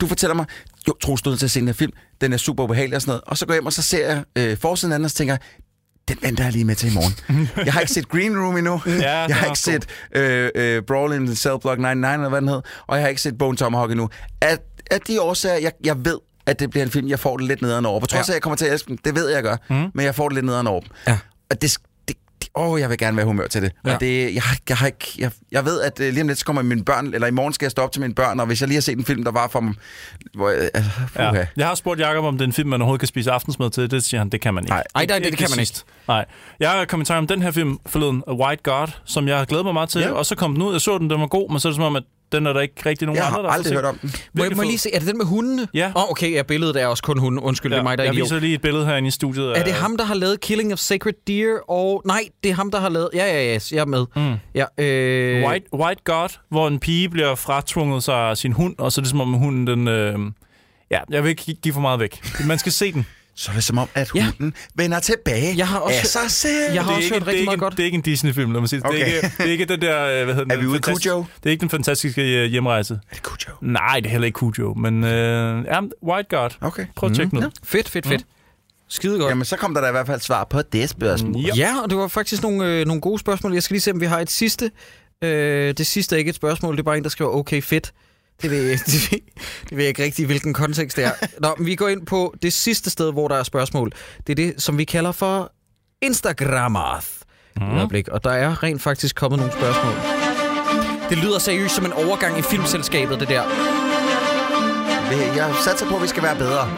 du 0.00 0.06
fortæller 0.06 0.34
mig, 0.34 0.46
jo, 0.88 0.94
Troels, 1.02 1.22
du 1.22 1.30
er 1.30 1.32
nødt 1.32 1.38
til 1.38 1.46
at 1.46 1.50
se 1.50 1.60
den 1.60 1.68
her 1.68 1.72
film, 1.74 1.92
den 2.20 2.32
er 2.32 2.36
super 2.36 2.64
ubehagelig 2.64 2.96
og 2.96 3.02
sådan 3.02 3.10
noget, 3.10 3.22
og 3.26 3.38
så 3.38 3.46
går 3.46 3.54
jeg 3.54 3.56
hjem, 3.60 3.66
og 3.66 3.72
så 3.72 3.82
ser 3.82 4.08
jeg 4.08 4.24
øh, 4.38 4.56
forsiden 4.58 4.92
af 4.92 4.98
den, 4.98 5.04
og 5.04 5.10
så 5.10 5.16
tænker 5.16 5.34
jeg, 5.34 5.40
den 6.08 6.18
venter 6.22 6.44
jeg 6.44 6.52
lige 6.52 6.64
med 6.64 6.74
til 6.74 6.90
i 6.90 6.94
morgen. 6.94 7.48
jeg 7.64 7.72
har 7.72 7.80
ikke 7.80 7.92
set 7.92 8.08
Green 8.08 8.38
Room 8.38 8.56
endnu. 8.56 8.80
den 8.84 9.02
jeg 9.02 9.36
har 9.36 9.46
ikke 9.46 9.58
set 9.58 9.86
øh, 10.16 10.50
øh, 10.54 10.82
Brawl 10.82 11.14
in 11.14 11.36
Cell 11.36 11.60
Block 11.60 11.78
99, 11.78 12.14
eller 12.14 12.28
hvad 12.28 12.40
den 12.40 12.48
hed, 12.48 12.62
og 12.86 12.96
jeg 12.96 13.04
har 13.04 13.08
ikke 13.08 13.20
set 13.20 13.38
Bone 13.38 13.56
Tomahawk 13.56 13.90
endnu. 13.90 14.08
Af, 14.40 14.58
af 14.90 15.00
de 15.00 15.20
årsager, 15.20 15.56
jeg, 15.56 15.72
jeg 15.84 16.04
ved, 16.04 16.18
at 16.46 16.60
det 16.60 16.70
bliver 16.70 16.84
en 16.84 16.90
film, 16.90 17.08
jeg 17.08 17.18
får 17.18 17.36
det 17.36 17.46
lidt 17.46 17.62
nederen 17.62 17.86
over. 17.86 18.00
På 18.00 18.06
trods 18.06 18.28
af, 18.28 18.32
at 18.32 18.34
jeg 18.34 18.42
kommer 18.42 18.56
til 18.56 18.66
at 18.66 18.72
elske 18.72 18.88
den, 18.88 18.98
det 19.04 19.14
ved 19.14 19.28
jeg, 19.28 19.34
jeg 19.34 19.42
gør, 19.42 19.56
mm. 19.70 19.90
men 19.94 20.04
jeg 20.04 20.14
får 20.14 20.28
det 20.28 20.34
lidt 20.34 20.46
nederen 20.46 20.66
over. 20.66 20.82
Ja. 21.08 21.18
Og 21.50 21.62
det, 21.62 21.76
åh, 22.56 22.80
jeg 22.80 22.90
vil 22.90 22.98
gerne 22.98 23.16
være 23.16 23.26
humør 23.26 23.46
til 23.46 23.62
det. 23.62 23.72
Ja. 23.84 23.88
Ja. 23.90 23.94
Og 23.94 24.00
det, 24.00 24.34
jeg, 24.34 24.42
har, 24.42 24.56
jeg, 24.68 24.76
har 24.76 24.86
ikke, 24.86 25.12
jeg, 25.18 25.30
jeg 25.52 25.64
ved, 25.64 25.80
at 25.80 26.00
øh, 26.00 26.12
lige 26.12 26.22
om 26.22 26.28
lidt, 26.28 26.38
så 26.38 26.44
kommer 26.44 26.62
mine 26.62 26.84
børn, 26.84 27.14
eller 27.14 27.26
i 27.26 27.30
morgen 27.30 27.52
skal 27.52 27.66
jeg 27.66 27.70
stå 27.70 27.82
op 27.82 27.92
til 27.92 28.00
mine 28.02 28.14
børn, 28.14 28.40
og 28.40 28.46
hvis 28.46 28.60
jeg 28.60 28.68
lige 28.68 28.76
har 28.76 28.80
set 28.82 28.98
en 28.98 29.04
film, 29.04 29.24
der 29.24 29.30
var 29.32 29.48
for 29.48 29.60
dem, 29.60 29.74
hvor 30.34 30.50
jeg, 30.50 30.70
altså, 30.74 30.90
Ja. 31.18 31.30
puha. 31.30 31.44
Jeg 31.56 31.66
har 31.66 31.74
spurgt 31.74 32.00
Jacob 32.00 32.24
om 32.24 32.34
det 32.38 32.44
er 32.44 32.46
en 32.46 32.52
film, 32.52 32.68
man 32.68 32.80
overhovedet 32.80 33.00
kan 33.00 33.08
spise 33.08 33.30
aftensmad 33.30 33.70
til. 33.70 33.90
Det 33.90 34.04
siger 34.04 34.20
han, 34.20 34.28
det 34.28 34.40
kan 34.40 34.54
man 34.54 34.64
ikke. 34.64 34.70
Nej. 34.70 34.84
Ej, 34.94 35.06
nej, 35.06 35.18
det, 35.18 35.26
det 35.30 35.38
kan 35.38 35.48
man 35.50 35.60
ikke. 35.60 35.72
Nej. 36.08 36.24
Jeg 36.60 36.70
har 36.70 36.84
kommentar 36.84 37.18
om 37.18 37.26
den 37.26 37.42
her 37.42 37.50
film 37.50 37.78
forleden, 37.86 38.22
A 38.28 38.32
White 38.32 38.62
God, 38.62 38.86
som 39.04 39.28
jeg 39.28 39.38
har 39.38 39.44
glædet 39.44 39.64
mig 39.64 39.74
meget 39.74 39.88
til. 39.88 40.00
Ja. 40.00 40.06
Ja. 40.06 40.12
Og 40.12 40.26
så 40.26 40.34
kom 40.34 40.52
den 40.52 40.62
ud, 40.62 40.72
jeg 40.72 40.80
så 40.80 40.98
den, 40.98 41.10
den 41.10 41.20
var 41.20 41.26
god, 41.26 41.50
men 41.50 41.60
så 41.60 41.68
er 41.68 41.70
det 41.72 41.76
som 41.76 41.84
om, 41.84 41.96
at 41.96 42.02
den 42.32 42.46
er 42.46 42.52
der 42.52 42.60
ikke 42.60 42.74
rigtig 42.86 43.06
nogen 43.06 43.16
Jeg 43.16 43.26
andre, 43.26 43.36
har 43.36 43.42
der 43.42 43.48
aldrig 43.50 43.66
set. 43.66 43.74
hørt 43.74 43.84
om 43.84 43.98
den. 43.98 44.12
Må 44.34 44.44
jeg, 44.44 44.52
må 44.56 44.62
lige 44.62 44.78
se, 44.78 44.94
er 44.94 44.98
det 44.98 45.08
den 45.08 45.18
med 45.18 45.24
hundene? 45.26 45.68
Ja. 45.74 45.92
Åh, 45.96 46.02
oh, 46.02 46.10
okay, 46.10 46.32
ja, 46.32 46.42
billedet 46.42 46.76
er 46.82 46.86
også 46.86 47.02
kun 47.02 47.18
hunden. 47.18 47.40
Undskyld, 47.40 47.72
ja, 47.72 47.76
det 47.76 47.80
er 47.80 47.82
mig, 47.82 47.98
der 47.98 48.04
er 48.04 48.08
jeg 48.08 48.16
viser 48.16 48.38
lige 48.40 48.54
et 48.54 48.62
billede 48.62 48.86
herinde 48.86 49.08
i 49.08 49.10
studiet. 49.10 49.58
Er 49.58 49.64
det 49.64 49.72
ham, 49.72 49.96
der 49.96 50.04
har 50.04 50.14
lavet 50.14 50.40
Killing 50.40 50.72
of 50.72 50.78
Sacred 50.78 51.12
Deer? 51.26 51.70
Og 51.70 52.02
nej, 52.04 52.20
det 52.44 52.50
er 52.50 52.54
ham, 52.54 52.70
der 52.70 52.80
har 52.80 52.88
lavet... 52.88 53.08
Ja, 53.14 53.26
ja, 53.26 53.44
ja, 53.52 53.58
jeg 53.72 53.80
er 53.80 53.84
med. 53.86 54.06
Mm. 54.16 54.34
Ja, 54.54 54.84
øh... 54.84 55.44
White, 55.48 55.66
White 55.74 56.00
God, 56.04 56.28
hvor 56.48 56.68
en 56.68 56.78
pige 56.78 57.08
bliver 57.08 57.34
fratvunget 57.34 58.04
sig 58.04 58.14
af 58.16 58.36
sin 58.36 58.52
hund, 58.52 58.74
og 58.78 58.92
så 58.92 59.00
er 59.00 59.02
det 59.02 59.10
som 59.10 59.20
om 59.20 59.32
hunden, 59.32 59.66
den... 59.66 59.88
Øh, 59.88 60.18
ja, 60.90 60.98
jeg 61.10 61.22
vil 61.22 61.30
ikke 61.30 61.42
gi- 61.42 61.58
give 61.62 61.74
for 61.74 61.80
meget 61.80 62.00
væk. 62.00 62.20
Man 62.46 62.58
skal 62.58 62.72
se 62.72 62.92
den. 62.92 63.06
Så 63.36 63.50
er 63.50 63.54
det 63.54 63.64
som 63.64 63.78
om, 63.78 63.88
at 63.94 64.10
Ja. 64.14 64.24
hunden 64.24 64.54
vender 64.74 65.00
tilbage 65.00 65.54
Jeg 65.56 65.68
har 65.68 65.78
også- 65.78 65.98
af 65.98 66.06
sig 66.06 66.30
selv. 66.30 66.72
Jeg 66.74 66.82
har 66.84 66.90
det 66.90 66.92
er 66.92 66.96
også 66.96 67.04
ikke, 67.04 67.14
hørt 67.18 67.26
rigtig 67.26 67.44
meget 67.44 67.56
en- 67.56 67.60
godt. 67.60 67.72
Det 67.76 67.80
er 67.80 67.84
ikke 67.84 67.96
en 67.96 68.02
Disney-film, 68.02 68.52
lad 68.52 68.60
mig 68.60 68.68
sige 68.68 68.80
det. 68.80 68.90
Det, 68.92 69.00
er 69.00 69.04
Okay. 69.04 69.14
ikke, 69.16 69.32
det 69.38 69.46
er 69.46 69.50
ikke 69.50 69.64
den 69.64 69.80
der... 69.80 70.04
øh, 70.06 70.24
Hvad 70.24 70.34
hedder 70.34 70.42
den? 70.42 70.50
Er 70.50 70.56
vi 70.56 70.66
ude 70.66 70.78
Cujo? 70.78 71.24
Det 71.42 71.46
er 71.46 71.50
ikke 71.50 71.60
den 71.60 71.70
fantastiske 71.70 72.22
øh, 72.44 72.50
hjemrejse. 72.50 72.94
Er 73.10 73.14
det 73.14 73.22
Cujo? 73.22 73.52
Nej, 73.60 73.96
det 74.00 74.06
er 74.06 74.10
heller 74.10 74.26
ikke 74.26 74.36
Cujo, 74.36 74.74
men 74.74 75.04
øh, 75.04 75.64
ja, 75.64 75.80
White 76.02 76.36
God. 76.36 76.50
Okay. 76.60 76.86
Prøv 76.96 77.10
at 77.10 77.16
tjekke 77.16 77.30
den 77.30 77.38
ud. 77.38 77.50
Fedt, 77.64 77.88
fedt, 77.88 78.06
fedt. 78.06 78.24
Skide 78.88 79.18
godt. 79.18 79.30
Jamen, 79.30 79.44
så 79.44 79.56
kom 79.56 79.74
der 79.74 79.80
da 79.80 79.88
i 79.88 79.90
hvert 79.90 80.06
fald 80.06 80.20
svar 80.20 80.44
på 80.44 80.62
det 80.62 80.88
spørgsmål. 80.90 81.36
Ja. 81.42 81.54
Ja, 81.56 81.82
og 81.82 81.90
det 81.90 81.98
var 81.98 82.08
faktisk 82.08 82.42
nogle, 82.42 82.66
øh, 82.66 82.86
nogle 82.86 83.00
gode 83.00 83.18
spørgsmål. 83.18 83.52
Jeg 83.54 83.62
skal 83.62 83.74
lige 83.74 83.82
se, 83.82 83.90
om 83.90 84.00
vi 84.00 84.06
har 84.06 84.20
et 84.20 84.30
sidste. 84.30 84.70
Øh, 85.22 85.74
det 85.78 85.86
sidste 85.86 86.16
er 86.16 86.18
ikke 86.18 86.28
et 86.28 86.34
spørgsmål, 86.34 86.74
det 86.74 86.80
er 86.80 86.84
bare 86.84 86.96
en, 86.96 87.02
der 87.02 87.08
skriver, 87.10 87.30
okay, 87.30 87.62
fedt. 87.62 87.92
Det 88.42 88.50
ved, 88.50 88.62
jeg, 88.68 88.78
det, 88.86 89.08
ved, 89.12 89.18
det 89.62 89.70
ved 89.70 89.78
jeg 89.78 89.88
ikke 89.88 90.02
rigtig, 90.04 90.26
hvilken 90.26 90.54
kontekst 90.54 90.96
det 90.96 91.04
er. 91.04 91.12
Nå, 91.40 91.54
men 91.58 91.66
vi 91.66 91.74
går 91.74 91.88
ind 91.88 92.06
på 92.06 92.34
det 92.42 92.52
sidste 92.52 92.90
sted, 92.90 93.12
hvor 93.12 93.28
der 93.28 93.36
er 93.36 93.42
spørgsmål. 93.42 93.92
Det 94.26 94.32
er 94.32 94.34
det, 94.34 94.62
som 94.62 94.78
vi 94.78 94.84
kalder 94.84 95.12
for 95.12 95.52
Instagrammath. 96.02 97.06
Mm. 97.56 97.76
Øjeblik, 97.76 98.08
og 98.08 98.24
der 98.24 98.30
er 98.30 98.62
rent 98.62 98.82
faktisk 98.82 99.16
kommet 99.16 99.38
nogle 99.38 99.52
spørgsmål. 99.52 99.94
Det 101.10 101.18
lyder 101.18 101.38
seriøst 101.38 101.74
som 101.74 101.84
en 101.84 101.92
overgang 101.92 102.38
i 102.38 102.42
filmselskabet, 102.42 103.20
det 103.20 103.28
der. 103.28 103.42
Jeg 105.36 105.54
satser 105.64 105.88
på, 105.88 105.96
at 105.96 106.02
vi 106.02 106.08
skal 106.08 106.22
være 106.22 106.36
bedre. 106.36 106.70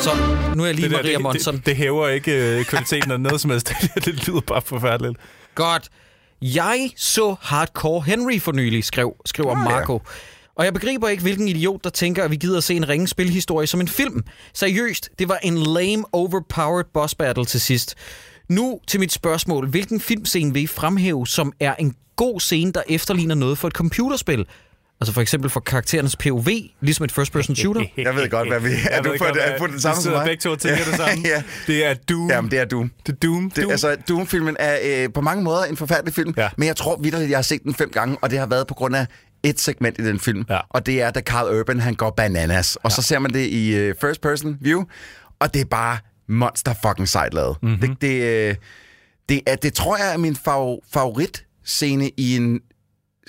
Så 0.00 0.10
nu 0.54 0.62
er 0.62 0.66
jeg 0.66 0.74
lige 0.74 0.84
Det, 0.84 0.90
der, 0.90 0.96
Maria 1.02 1.12
det, 1.12 1.22
Monson. 1.22 1.56
det, 1.56 1.66
det 1.66 1.76
hæver 1.76 2.08
ikke 2.08 2.58
øh, 2.58 2.64
kvaliteten 2.64 3.10
af 3.10 3.20
noget 3.20 3.40
som 3.40 3.50
helst. 3.50 3.72
Det, 4.04 4.28
lyder 4.28 4.40
bare 4.40 4.62
forfærdeligt. 4.62 5.18
Godt. 5.54 5.88
Jeg 6.42 6.90
så 6.96 7.36
Hardcore 7.40 8.02
Henry 8.02 8.40
for 8.40 8.52
nylig, 8.52 8.84
skrev, 8.84 9.16
skriver 9.26 9.64
Nå, 9.64 9.70
ja. 9.70 9.98
Og 10.58 10.64
jeg 10.64 10.74
begriber 10.74 11.08
ikke, 11.08 11.22
hvilken 11.22 11.48
idiot, 11.48 11.84
der 11.84 11.90
tænker, 11.90 12.24
at 12.24 12.30
vi 12.30 12.36
gider 12.36 12.58
at 12.58 12.64
se 12.64 12.74
en 12.74 12.88
ringe 12.88 13.08
spilhistorie 13.08 13.66
som 13.66 13.80
en 13.80 13.88
film. 13.88 14.22
Seriøst, 14.54 15.10
det 15.18 15.28
var 15.28 15.38
en 15.42 15.58
lame, 15.58 16.04
overpowered 16.12 16.84
boss 16.94 17.14
battle 17.14 17.44
til 17.44 17.60
sidst. 17.60 17.94
Nu 18.48 18.80
til 18.86 19.00
mit 19.00 19.12
spørgsmål. 19.12 19.68
Hvilken 19.68 20.00
filmscene 20.00 20.52
vil 20.54 20.62
I 20.62 20.66
fremhæve, 20.66 21.26
som 21.26 21.52
er 21.60 21.74
en 21.74 21.94
god 22.16 22.40
scene, 22.40 22.72
der 22.72 22.82
efterligner 22.88 23.34
noget 23.34 23.58
for 23.58 23.68
et 23.68 23.74
computerspil? 23.74 24.46
Altså 25.00 25.12
for 25.14 25.20
eksempel 25.20 25.50
for 25.50 25.60
karakterernes 25.60 26.16
POV, 26.16 26.48
ligesom 26.80 27.04
et 27.04 27.12
first-person 27.12 27.56
shooter. 27.56 27.82
Jeg 27.96 28.14
ved 28.16 28.30
godt, 28.30 28.48
hvad 28.48 28.60
vi... 28.60 28.68
Er 28.68 28.94
Jeg 28.94 29.04
du 29.04 29.14
på, 29.18 29.24
godt, 29.24 29.36
er 29.40 29.58
på 29.58 29.66
den 29.66 29.80
samme 29.80 30.02
som 30.02 30.12
mig? 30.12 30.24
begge 30.26 30.40
to 30.40 30.50
og 30.50 30.58
tænker 30.58 30.84
det 30.84 30.94
samme. 30.94 31.24
ja. 31.34 31.42
Det 31.66 31.84
er 31.84 31.94
Doom. 31.94 32.30
Jamen, 32.30 32.50
det 32.50 32.58
er 32.58 32.64
Doom. 32.64 32.90
Det 33.06 33.12
er 33.12 33.16
Doom. 33.16 33.50
Det, 33.50 33.62
Doom. 33.62 33.70
altså, 33.70 33.96
Doom-filmen 34.08 34.56
er 34.58 34.78
øh, 35.04 35.12
på 35.14 35.20
mange 35.20 35.44
måder 35.44 35.64
en 35.64 35.76
forfærdelig 35.76 36.14
film, 36.14 36.34
Ja. 36.36 36.48
men 36.56 36.66
jeg 36.66 36.76
tror 36.76 36.96
vidderligt, 37.02 37.30
jeg 37.30 37.38
har 37.38 37.42
set 37.42 37.62
den 37.62 37.74
fem 37.74 37.90
gange, 37.90 38.16
og 38.22 38.30
det 38.30 38.38
har 38.38 38.46
været 38.46 38.66
på 38.66 38.74
grund 38.74 38.96
af 38.96 39.06
et 39.42 39.60
segment 39.60 39.98
i 39.98 40.04
den 40.04 40.20
film, 40.20 40.44
Ja. 40.50 40.60
og 40.70 40.86
det 40.86 41.02
er, 41.02 41.10
da 41.10 41.20
Carl 41.20 41.58
Urban 41.60 41.80
han 41.80 41.94
går 41.94 42.10
bananas, 42.10 42.76
og 42.76 42.92
så 42.92 43.02
ser 43.02 43.18
man 43.18 43.32
det 43.32 43.46
i 43.46 43.74
øh, 43.76 43.94
first 44.00 44.20
person 44.20 44.56
view, 44.60 44.84
og 45.40 45.54
det 45.54 45.60
er 45.60 45.64
bare 45.64 45.98
monster 46.28 46.74
fucking 46.86 47.08
sejt 47.08 47.34
lavet. 47.34 47.56
Mhm. 47.62 47.70
Mm-hmm. 47.72 47.96
Det, 47.96 48.00
det, 48.00 48.48
øh, 48.48 48.54
det, 49.28 49.40
er, 49.46 49.56
det 49.56 49.74
tror 49.74 49.96
jeg 49.96 50.12
er 50.12 50.16
min 50.16 50.36
fav- 50.36 50.90
favoritscene 50.92 52.10
i 52.16 52.36
en, 52.36 52.60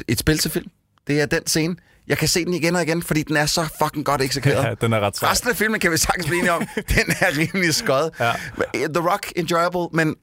et 0.07 0.19
spil 0.19 0.37
til 0.37 0.51
film. 0.51 0.67
Det 1.07 1.21
er 1.21 1.25
den 1.25 1.47
scene. 1.47 1.75
Jeg 2.07 2.17
kan 2.17 2.27
se 2.27 2.45
den 2.45 2.53
igen 2.53 2.75
og 2.75 2.81
igen, 2.83 3.03
fordi 3.03 3.23
den 3.23 3.37
er 3.37 3.45
så 3.45 3.67
fucking 3.83 4.05
godt 4.05 4.21
eksekveret. 4.21 4.63
Ja, 4.69 4.73
den 4.81 4.93
er 4.93 4.99
ret 4.99 5.17
sej. 5.17 5.31
Resten 5.31 5.49
af 5.49 5.55
filmen 5.55 5.79
kan 5.79 5.91
vi 5.91 5.97
sagtens 5.97 6.25
blive 6.25 6.37
enige 6.39 6.51
om. 6.51 6.61
Den 6.95 7.05
er 7.21 7.37
rimelig 7.37 7.73
skød. 7.73 8.09
Ja. 8.19 8.31
The 8.73 9.09
Rock, 9.11 9.31
enjoyable, 9.35 9.87
men... 9.93 10.15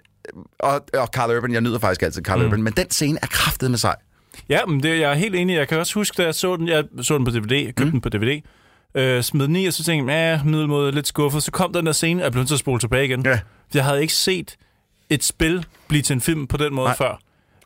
Og, 0.59 0.84
og 0.95 1.07
Carl 1.07 1.37
Urban, 1.37 1.53
jeg 1.53 1.61
nyder 1.61 1.78
faktisk 1.78 2.03
altid 2.03 2.22
Carl 2.22 2.39
mm. 2.39 2.45
Urban, 2.47 2.62
men 2.62 2.72
den 2.72 2.91
scene 2.91 3.18
er 3.22 3.26
kraftet 3.26 3.70
med 3.70 3.78
sig. 3.78 3.95
Ja, 4.49 4.66
men 4.66 4.82
det, 4.82 5.01
jeg 5.01 5.11
er 5.11 5.14
helt 5.14 5.34
enig. 5.34 5.57
Jeg 5.57 5.68
kan 5.68 5.78
også 5.78 5.95
huske, 5.95 6.14
da 6.18 6.22
jeg 6.22 6.34
så 6.34 6.57
den, 6.57 6.68
jeg 6.68 6.84
så 7.03 7.18
den 7.18 7.24
på 7.24 7.30
DVD, 7.30 7.64
købte 7.66 7.84
mm. 7.84 7.91
den 7.91 8.01
på 8.01 8.09
DVD, 8.09 8.43
øh, 8.95 9.22
smed 9.22 9.47
den 9.47 9.57
i, 9.57 9.66
og 9.66 9.72
så 9.72 9.84
tænkte 9.84 10.14
jeg, 10.14 10.39
ja, 10.45 10.51
middelmåde, 10.51 10.93
lidt 10.93 11.07
skuffet. 11.07 11.43
Så 11.43 11.51
kom 11.51 11.72
den 11.72 11.87
der 11.87 11.93
scene, 11.93 12.20
og 12.20 12.24
jeg 12.24 12.32
blev 12.32 12.41
nødt 12.41 12.49
til 12.49 12.55
at 12.55 12.61
spole 12.61 12.80
tilbage 12.80 13.05
igen. 13.05 13.26
Ja. 13.26 13.39
Jeg 13.74 13.84
havde 13.84 14.01
ikke 14.03 14.14
set 14.14 14.57
et 15.11 15.24
spil 15.24 15.64
blive 15.89 16.03
til 16.03 16.14
en 16.14 16.20
film 16.20 16.47
på 16.47 16.57
den 16.57 16.74
måde 16.74 16.87
Nej. 16.87 16.97
før. 16.97 17.18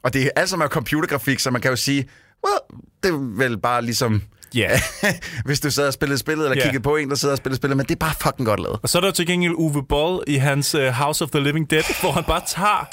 Og 0.03 0.15
det 0.15 0.23
er 0.23 0.31
alt 0.37 0.49
sammen 0.49 0.69
computergrafik, 0.69 1.39
så 1.39 1.51
man 1.51 1.61
kan 1.61 1.71
jo 1.71 1.77
sige, 1.77 2.09
well, 2.47 2.83
det 3.03 3.09
er 3.09 3.37
vel 3.39 3.59
bare 3.59 3.83
ligesom... 3.85 4.23
Ja. 4.55 4.81
hvis 5.47 5.61
du 5.61 5.71
sad 5.71 5.87
og 5.87 5.93
spillede 5.93 6.19
spillet, 6.19 6.45
eller 6.45 6.57
Ja. 6.57 6.63
kiggede 6.63 6.83
på 6.83 6.97
en, 6.97 7.11
der 7.11 7.17
sidder 7.17 7.33
og 7.35 7.39
spiller 7.39 7.57
spillet, 7.57 7.77
men 7.77 7.87
det 7.87 7.93
er 7.95 7.99
bare 7.99 8.15
fucking 8.21 8.47
godt 8.47 8.61
lavet. 8.61 8.79
Og 8.83 8.89
så 8.89 8.99
er 8.99 9.03
der 9.03 9.11
til 9.11 9.27
gengæld 9.27 9.53
Uwe 9.57 9.87
Boll 9.87 10.23
i 10.27 10.35
hans 10.35 10.75
uh, 10.75 10.87
House 10.87 11.25
of 11.25 11.31
the 11.31 11.41
Living 11.41 11.71
Dead, 11.71 12.01
hvor 12.01 12.13
han 12.13 12.25
bare 12.25 12.43
tager 12.47 12.89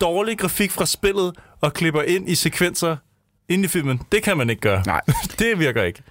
dårlig 0.00 0.38
grafik 0.38 0.70
fra 0.70 0.86
spillet 0.86 1.32
og 1.60 1.72
klipper 1.74 2.02
ind 2.02 2.28
i 2.28 2.34
sekvenser 2.34 2.96
ind 3.48 3.64
i 3.64 3.68
filmen. 3.68 4.00
Det 4.12 4.22
kan 4.22 4.36
man 4.36 4.50
ikke 4.50 4.60
gøre. 4.60 4.82
Nej. 4.86 5.00
det 5.38 5.58
virker 5.58 5.82
ikke. 5.82 6.02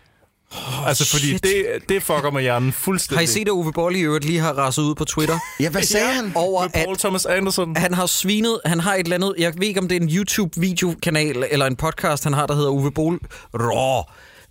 Oh, 0.51 0.87
altså, 0.87 1.09
fordi 1.09 1.27
shit. 1.27 1.43
det, 1.43 1.65
det 1.89 2.03
fucker 2.03 2.31
med 2.31 2.41
hjernen 2.41 2.71
fuldstændig. 2.71 3.17
Har 3.17 3.23
I 3.23 3.27
set, 3.27 3.47
at 3.47 3.51
Uwe 3.51 3.73
Boll 3.73 3.95
i 3.95 4.01
øvrigt 4.01 4.25
lige 4.25 4.39
har 4.39 4.53
raset 4.53 4.81
ud 4.81 4.95
på 4.95 5.05
Twitter? 5.05 5.39
Ja, 5.59 5.69
hvad 5.69 5.81
sagde 5.81 6.13
han? 6.13 6.31
Over 6.35 6.61
Med 6.61 6.69
at 6.73 6.85
Paul 6.85 6.97
Thomas 6.97 7.25
Anderson? 7.25 7.75
han 7.75 7.93
har 7.93 8.05
svinet, 8.05 8.59
han 8.65 8.79
har 8.79 8.93
et 8.93 8.99
eller 8.99 9.15
andet, 9.15 9.35
jeg 9.37 9.53
ved 9.57 9.67
ikke 9.67 9.79
om 9.79 9.87
det 9.87 9.97
er 9.97 10.01
en 10.01 10.09
YouTube-videokanal 10.09 11.45
eller 11.51 11.65
en 11.65 11.75
podcast, 11.75 12.23
han 12.23 12.33
har, 12.33 12.47
der 12.47 12.55
hedder 12.55 12.69
Uwe 12.69 12.91
Boll 12.91 13.19
Raw, 13.53 14.03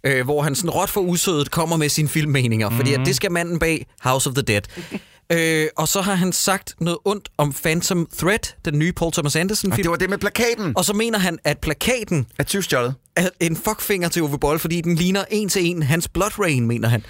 øh, 0.05 0.24
hvor 0.24 0.43
han 0.43 0.55
sådan 0.55 0.70
råt 0.70 0.91
for 0.91 1.01
usødet 1.01 1.51
kommer 1.51 1.76
med 1.76 1.89
sine 1.89 2.09
filmmeninger, 2.09 2.68
mm-hmm. 2.68 2.78
fordi 2.78 2.95
at 2.95 3.01
det 3.07 3.16
skal 3.16 3.32
manden 3.32 3.59
bag 3.59 3.87
House 4.01 4.28
of 4.28 4.34
the 4.34 4.43
Dead. 4.43 4.62
Øh, 5.33 5.66
og 5.77 5.89
så 5.89 6.01
har 6.01 6.14
han 6.14 6.33
sagt 6.33 6.74
noget 6.81 6.99
ondt 7.05 7.29
om 7.39 7.53
Phantom 7.53 8.07
Thread, 8.18 8.55
den 8.64 8.79
nye 8.79 8.93
Paul 8.93 9.12
Thomas 9.12 9.35
Og 9.37 9.41
Anderson-film. 9.41 9.83
det 9.83 9.91
var 9.91 9.97
det 9.97 10.11
med 10.11 10.18
plakaten. 10.18 10.72
Og 10.77 10.85
så 10.85 10.93
mener 10.93 11.18
han, 11.18 11.39
at 11.45 11.59
plakaten 11.59 12.27
Er 12.39 12.43
tyvstjålet. 12.43 12.95
er 13.16 13.29
en 13.41 13.57
fuckfinger 13.57 14.09
til 14.09 14.22
Uwe 14.22 14.39
Boll, 14.39 14.59
fordi 14.59 14.81
den 14.81 14.95
ligner 14.95 15.24
en 15.31 15.49
til 15.49 15.64
en 15.66 15.83
hans 15.83 16.09
Blood 16.09 16.39
Rain, 16.39 16.66
mener 16.66 16.89
han. 16.89 17.05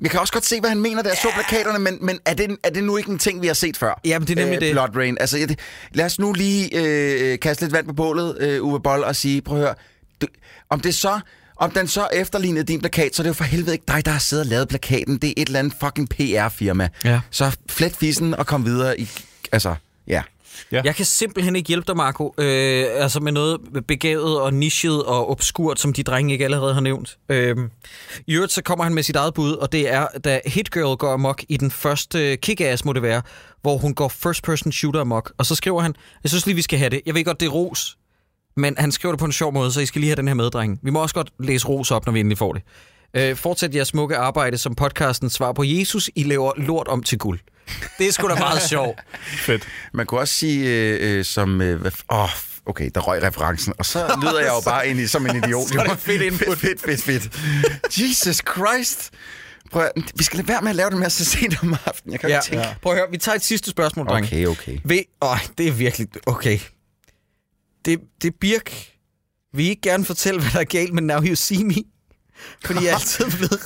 Jeg 0.00 0.10
kan 0.10 0.20
også 0.20 0.32
godt 0.32 0.44
se, 0.44 0.60
hvad 0.60 0.70
han 0.70 0.80
mener, 0.80 1.02
da 1.02 1.08
jeg 1.08 1.18
så 1.22 1.28
plakaterne, 1.34 1.78
men, 1.78 1.98
men 2.00 2.18
er, 2.24 2.34
det, 2.34 2.56
er 2.62 2.70
det 2.70 2.84
nu 2.84 2.96
ikke 2.96 3.10
en 3.10 3.18
ting, 3.18 3.42
vi 3.42 3.46
har 3.46 3.54
set 3.54 3.76
før? 3.76 4.00
Jamen, 4.04 4.28
det 4.28 4.38
er 4.38 4.42
nemlig 4.42 4.60
det. 4.60 4.72
Blood 4.72 4.96
Rain. 4.96 5.16
Altså, 5.20 5.38
jeg, 5.38 5.56
lad 5.92 6.04
os 6.04 6.18
nu 6.18 6.32
lige 6.32 6.70
øh, 6.74 7.38
kaste 7.38 7.62
lidt 7.64 7.72
vand 7.72 7.86
på 7.86 7.92
bålet, 7.92 8.36
øh, 8.40 8.64
Uwe 8.64 8.80
Boll, 8.80 9.04
og 9.04 9.16
sige, 9.16 9.42
prøv 9.42 9.56
at 9.58 9.64
høre, 9.64 9.74
du, 10.22 10.26
om 10.70 10.80
det 10.80 10.94
så... 10.94 11.20
Om 11.56 11.70
den 11.70 11.88
så 11.88 12.08
efterlignede 12.12 12.64
din 12.64 12.80
plakat, 12.80 13.16
så 13.16 13.22
er 13.22 13.24
det 13.24 13.28
jo 13.28 13.34
for 13.34 13.44
helvede 13.44 13.72
ikke 13.72 13.84
dig, 13.88 14.04
der 14.04 14.10
har 14.12 14.18
siddet 14.18 14.44
og 14.44 14.50
lavet 14.50 14.68
plakaten. 14.68 15.18
Det 15.18 15.28
er 15.28 15.34
et 15.36 15.46
eller 15.46 15.58
andet 15.58 15.74
fucking 15.80 16.08
PR-firma. 16.08 16.88
Ja. 17.04 17.20
Så 17.30 17.56
flet 17.68 17.96
fissen 17.96 18.34
og 18.34 18.46
kom 18.46 18.64
videre 18.64 19.00
i... 19.00 19.08
Altså, 19.52 19.74
ja. 20.06 20.22
Ja. 20.72 20.80
Jeg 20.84 20.94
kan 20.94 21.04
simpelthen 21.04 21.56
ikke 21.56 21.68
hjælpe 21.68 21.86
dig, 21.86 21.96
Marco. 21.96 22.34
Øh, 22.38 22.86
altså 22.94 23.20
med 23.20 23.32
noget 23.32 23.60
begavet 23.88 24.40
og 24.40 24.54
nichet 24.54 25.02
og 25.04 25.30
obskurt, 25.30 25.80
som 25.80 25.92
de 25.92 26.02
drenge 26.02 26.32
ikke 26.32 26.44
allerede 26.44 26.74
har 26.74 26.80
nævnt. 26.80 27.18
Øh, 27.28 27.56
I 28.26 28.34
øvrigt 28.34 28.52
så 28.52 28.62
kommer 28.62 28.84
han 28.84 28.94
med 28.94 29.02
sit 29.02 29.16
eget 29.16 29.34
bud, 29.34 29.52
og 29.52 29.72
det 29.72 29.92
er, 29.92 30.06
da 30.24 30.40
Hit 30.46 30.70
Girl 30.72 30.96
går 30.96 31.12
amok 31.12 31.44
i 31.48 31.56
den 31.56 31.70
første 31.70 32.38
Kick-Ass, 32.46 32.82
må 32.84 32.92
det 32.92 33.02
være, 33.02 33.22
hvor 33.62 33.76
hun 33.76 33.94
går 33.94 34.08
first-person 34.08 34.72
shooter 34.72 35.00
amok. 35.00 35.32
Og 35.38 35.46
så 35.46 35.54
skriver 35.54 35.80
han, 35.80 35.94
jeg 36.22 36.30
synes 36.30 36.46
lige, 36.46 36.56
vi 36.56 36.62
skal 36.62 36.78
have 36.78 36.90
det. 36.90 37.00
Jeg 37.06 37.14
ved 37.14 37.24
godt, 37.24 37.40
det 37.40 37.46
er 37.46 37.50
ros, 37.50 37.96
men 38.56 38.74
han 38.78 38.92
skriver 38.92 39.12
det 39.12 39.18
på 39.18 39.24
en 39.24 39.32
sjov 39.32 39.52
måde, 39.52 39.72
så 39.72 39.80
I 39.80 39.86
skal 39.86 40.00
lige 40.00 40.08
have 40.10 40.16
den 40.16 40.28
her 40.28 40.34
med, 40.34 40.50
drenge. 40.50 40.78
Vi 40.82 40.90
må 40.90 41.02
også 41.02 41.14
godt 41.14 41.30
læse 41.40 41.66
ros 41.68 41.90
op, 41.90 42.06
når 42.06 42.12
vi 42.12 42.20
endelig 42.20 42.38
får 42.38 42.52
det. 42.52 42.62
Øh, 43.16 43.36
fortsæt 43.36 43.74
jeres 43.74 43.88
smukke 43.88 44.16
arbejde 44.16 44.58
som 44.58 44.74
podcasten 44.74 45.30
Svar 45.30 45.52
på 45.52 45.62
Jesus. 45.64 46.10
I 46.14 46.22
laver 46.22 46.52
lort 46.56 46.88
om 46.88 47.02
til 47.02 47.18
guld. 47.18 47.38
Det 47.98 48.08
er 48.08 48.12
sgu 48.12 48.28
da 48.28 48.34
meget 48.34 48.62
sjovt. 48.62 48.98
Fedt. 49.46 49.68
Man 49.94 50.06
kunne 50.06 50.20
også 50.20 50.34
sige, 50.34 50.68
øh, 50.68 51.18
øh, 51.18 51.24
som... 51.24 51.60
Øh, 51.60 51.92
åh, 52.12 52.28
okay, 52.66 52.90
der 52.94 53.00
røg 53.00 53.22
referencen. 53.22 53.74
Og 53.78 53.86
så 53.86 54.18
lyder 54.22 54.38
jeg 54.38 54.48
jo 54.48 54.60
bare 54.70 54.88
ind 54.88 55.00
i, 55.00 55.06
som 55.06 55.26
en 55.26 55.36
idiot. 55.36 55.68
Så 55.68 55.80
er 55.80 55.84
det 55.84 55.98
fedt 55.98 56.22
input. 56.22 56.58
Fedt, 56.58 56.80
fedt, 56.80 57.02
fedt, 57.02 57.22
fedt. 57.22 57.98
Jesus 58.00 58.36
Christ. 58.56 59.10
Prøv 59.72 59.82
at, 59.82 59.90
vi 60.16 60.24
skal 60.24 60.36
lade 60.36 60.48
være 60.48 60.60
med 60.62 60.70
at 60.70 60.76
lave 60.76 60.90
det 60.90 60.98
mere 60.98 61.10
så 61.10 61.24
sent 61.24 61.62
om 61.62 61.76
aftenen. 61.86 62.12
Jeg 62.12 62.20
kan 62.20 62.28
Ja. 62.30 62.36
ikke 62.36 62.46
tænke. 62.46 62.76
Prøv 62.82 62.92
at 62.92 62.98
høre, 62.98 63.08
vi 63.10 63.16
tager 63.18 63.36
et 63.36 63.42
sidste 63.44 63.70
spørgsmål, 63.70 64.06
drenge. 64.06 64.26
Okay, 64.26 64.46
okay. 64.46 64.78
Ved, 64.84 65.00
åh, 65.22 65.38
det 65.58 65.68
er 65.68 65.72
virkelig... 65.72 66.08
Okay. 66.26 66.58
Det, 67.84 68.00
det 68.22 68.34
Birk. 68.40 68.90
Vil 69.54 69.64
I 69.66 69.68
ikke 69.68 69.82
gerne 69.82 70.04
fortælle, 70.04 70.40
hvad 70.40 70.50
der 70.52 70.60
er 70.60 70.64
galt 70.64 70.92
med 70.94 71.02
Now 71.02 71.22
You 71.22 71.34
See 71.34 71.64
Me? 71.64 71.74
Fordi 72.64 72.84
jeg 72.84 72.90
er 72.90 72.94
altid 72.94 73.24
blevet... 73.30 73.60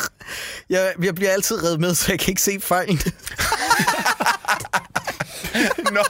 Jeg, 0.71 0.93
jeg 1.03 1.15
bliver 1.15 1.31
altid 1.31 1.63
reddet 1.63 1.81
med, 1.81 1.95
så 1.95 2.13
jeg 2.13 2.19
kan 2.19 2.29
ikke 2.31 2.43
se 2.43 2.61
fejlen. 2.61 3.01
Nå, 5.97 6.05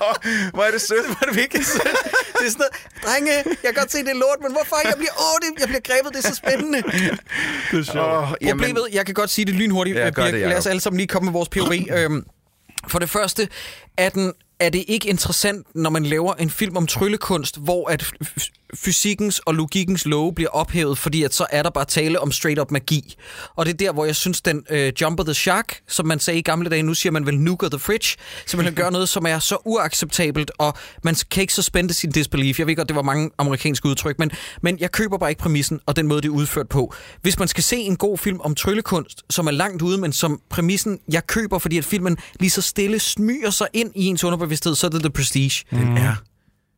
hvor 0.55 0.63
er 0.63 0.71
det 0.71 0.81
sødt. 0.81 1.07
Hvor 1.07 1.17
er 1.23 1.27
det 1.27 1.37
virkelig 1.37 1.67
sødt. 1.67 1.83
Det 2.39 2.47
er 2.47 2.51
sådan 2.51 2.55
noget, 2.59 2.73
drenge, 3.05 3.33
jeg 3.37 3.45
kan 3.65 3.75
godt 3.75 3.93
se, 3.93 3.99
det 3.99 4.09
er 4.09 4.15
lort, 4.15 4.37
men 4.43 4.53
hvorfor? 4.53 4.77
Jeg 4.85 4.95
bliver, 4.97 5.13
åh, 5.21 5.37
det, 5.43 5.61
jeg 5.61 5.69
bliver 5.69 5.81
grebet, 5.81 6.13
det 6.15 6.25
er 6.25 6.29
så 6.29 6.35
spændende. 6.35 6.83
Det 7.71 7.79
er 7.79 7.83
sjovt. 7.93 8.37
Jamen, 8.41 8.51
Problemet, 8.59 8.89
jeg 8.93 9.07
kan 9.07 9.15
godt 9.15 9.31
sige 9.31 9.45
det 9.45 9.55
lynhurtigt, 9.55 9.97
Ja, 9.99 10.11
Birk. 10.11 10.33
det, 10.33 10.41
Lad 10.49 10.57
os 10.59 10.67
alle 10.67 10.81
sammen 10.81 10.97
lige 10.97 11.07
komme 11.09 11.25
med 11.25 11.33
vores 11.33 11.49
POV. 11.49 11.73
øhm, 11.91 12.25
for 12.89 12.99
det 12.99 13.11
første, 13.11 13.49
er, 13.97 14.09
den, 14.09 14.33
er 14.61 14.69
det 14.69 14.85
ikke 14.89 15.09
interessant, 15.09 15.67
når 15.75 15.91
man 15.91 16.05
laver 16.05 16.35
en 16.35 16.51
film 16.51 16.77
om 16.77 16.87
tryllekunst, 16.87 17.59
hvor 17.61 17.91
at 17.91 18.13
fysikkens 18.75 19.39
og 19.39 19.55
logikkens 19.55 20.07
love 20.07 20.35
bliver 20.35 20.51
ophævet, 20.51 20.99
fordi 20.99 21.23
at 21.23 21.35
så 21.35 21.47
er 21.51 21.63
der 21.63 21.71
bare 21.71 21.85
tale 21.85 22.21
om 22.21 22.33
straight-up 22.33 22.71
magi. 22.71 23.15
Og 23.57 23.67
det 23.67 23.73
er 23.73 23.77
der, 23.77 23.93
hvor 23.93 24.05
jeg 24.05 24.17
synes, 24.17 24.41
den 24.41 24.65
øh, 24.71 24.93
jumper 25.01 25.25
the 25.25 25.35
shark, 25.35 25.81
som 25.89 26.07
man 26.07 26.19
sagde 26.19 26.39
i 26.39 26.43
gamle 26.43 26.71
dage, 26.71 26.83
nu 26.83 26.95
siger 26.95 27.13
man 27.13 27.27
vel 27.27 27.39
nuker 27.39 27.69
the 27.69 27.79
fridge, 27.79 28.17
simpelthen 28.47 28.75
gør 28.75 28.91
noget, 28.91 29.09
som 29.09 29.27
er 29.27 29.39
så 29.39 29.57
uacceptabelt, 29.65 30.51
og 30.59 30.75
man 31.03 31.17
kan 31.31 31.41
ikke 31.41 31.55
suspende 31.55 31.95
sin 31.95 32.11
disbelief. 32.11 32.59
Jeg 32.59 32.67
ved 32.67 32.77
godt, 32.77 32.89
det 32.89 32.97
var 32.97 33.03
mange 33.03 33.31
amerikanske 33.39 33.89
udtryk, 33.89 34.19
men, 34.19 34.31
men 34.63 34.79
jeg 34.79 34.93
køber 34.93 35.19
bare 35.19 35.31
ikke 35.31 35.43
præmissen 35.43 35.81
og 35.87 35.97
den 35.97 36.09
måde, 36.09 36.23
det 36.23 36.29
er 36.29 36.33
udført 36.33 36.69
på. 36.69 36.95
Hvis 37.23 37.39
man 37.39 37.49
skal 37.49 37.65
se 37.65 37.77
en 37.77 37.97
god 37.97 38.19
film 38.19 38.41
om 38.41 38.55
tryllekunst, 38.55 39.23
som 39.31 39.47
er 39.47 39.51
langt 39.51 39.83
ude, 39.83 39.99
men 39.99 40.13
som 40.13 40.41
præmissen, 40.51 40.99
jeg 41.09 41.27
køber, 41.27 41.59
fordi 41.59 41.79
at 41.79 41.85
filmen 41.85 42.19
lige 42.41 42.51
så 42.51 42.63
stille 42.63 42.99
smyger 42.99 43.51
sig 43.51 43.69
ind 43.73 43.93
i 43.95 44.05
ens 44.05 44.25
underbevidsthed, 44.49 44.75
så 44.75 44.87
er 44.87 44.91
det 44.91 45.01
The 45.01 45.11
Prestige. 45.11 45.65
Den 45.71 45.97
er 45.97 46.15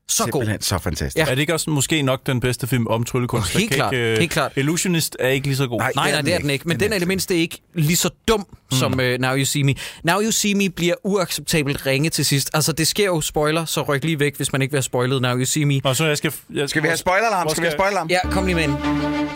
så 0.08 0.24
god. 0.24 0.32
Simpelthen 0.42 0.62
så 0.62 0.78
fantastisk. 0.78 1.16
Ja. 1.16 1.30
Er 1.30 1.34
det 1.34 1.40
ikke 1.40 1.54
også 1.54 1.70
måske 1.70 2.02
nok 2.02 2.26
den 2.26 2.40
bedste 2.40 2.66
film 2.66 2.86
om 2.86 3.04
tryllekunst? 3.04 3.54
Oh, 3.54 3.60
helt 3.60 3.72
klart, 3.72 3.92
ikke, 3.94 4.12
øh, 4.12 4.18
helt 4.18 4.32
klart. 4.32 4.52
Illusionist 4.56 5.16
er 5.20 5.28
ikke 5.28 5.46
lige 5.46 5.56
så 5.56 5.66
god. 5.66 5.78
Nej. 5.78 5.92
Nej, 5.96 6.08
er 6.08 6.12
nej, 6.12 6.16
den 6.20 6.26
det 6.26 6.32
er 6.32 6.36
ikke. 6.36 6.42
den 6.42 6.50
ikke. 6.50 6.68
Men 6.68 6.80
Den 6.80 6.84
er 6.84 6.86
den 6.86 6.92
er 6.92 6.94
i 6.94 6.96
ikke. 6.96 7.00
det 7.00 7.08
mindste 7.08 7.34
ikke 7.36 7.60
lige 7.74 7.96
så 7.96 8.10
dum 8.28 8.46
som 8.72 8.92
uh, 8.92 8.98
Now 8.98 9.34
You 9.36 9.44
See 9.44 9.64
Me. 9.64 9.74
Now 10.04 10.20
You 10.20 10.30
See 10.30 10.54
Me 10.54 10.68
bliver 10.70 10.94
uacceptabelt 11.04 11.86
ringe 11.86 12.10
til 12.10 12.24
sidst. 12.24 12.50
Altså, 12.54 12.72
det 12.72 12.86
sker 12.86 13.06
jo 13.06 13.20
spoiler, 13.20 13.64
så 13.64 13.82
ryk 13.82 14.04
lige 14.04 14.20
væk, 14.20 14.36
hvis 14.36 14.52
man 14.52 14.62
ikke 14.62 14.72
vil 14.72 14.76
have 14.76 14.82
spoilet 14.82 15.22
Now 15.22 15.36
You 15.38 15.44
See 15.44 15.64
Me. 15.64 15.80
Og 15.84 15.96
så 15.96 16.04
jeg 16.06 16.18
skal... 16.18 16.32
Jeg 16.54 16.68
Skal 16.68 16.82
vi 16.82 16.88
have 16.88 16.96
spoiler-alarm? 16.96 17.42
Hvor 17.42 17.50
Skal 17.50 17.62
vi 17.62 17.66
have 17.66 17.72
spoiler-alarm? 17.72 18.08
Ja, 18.08 18.18
kom 18.30 18.46
lige 18.46 18.54
med 18.54 18.62
ind. 18.62 18.72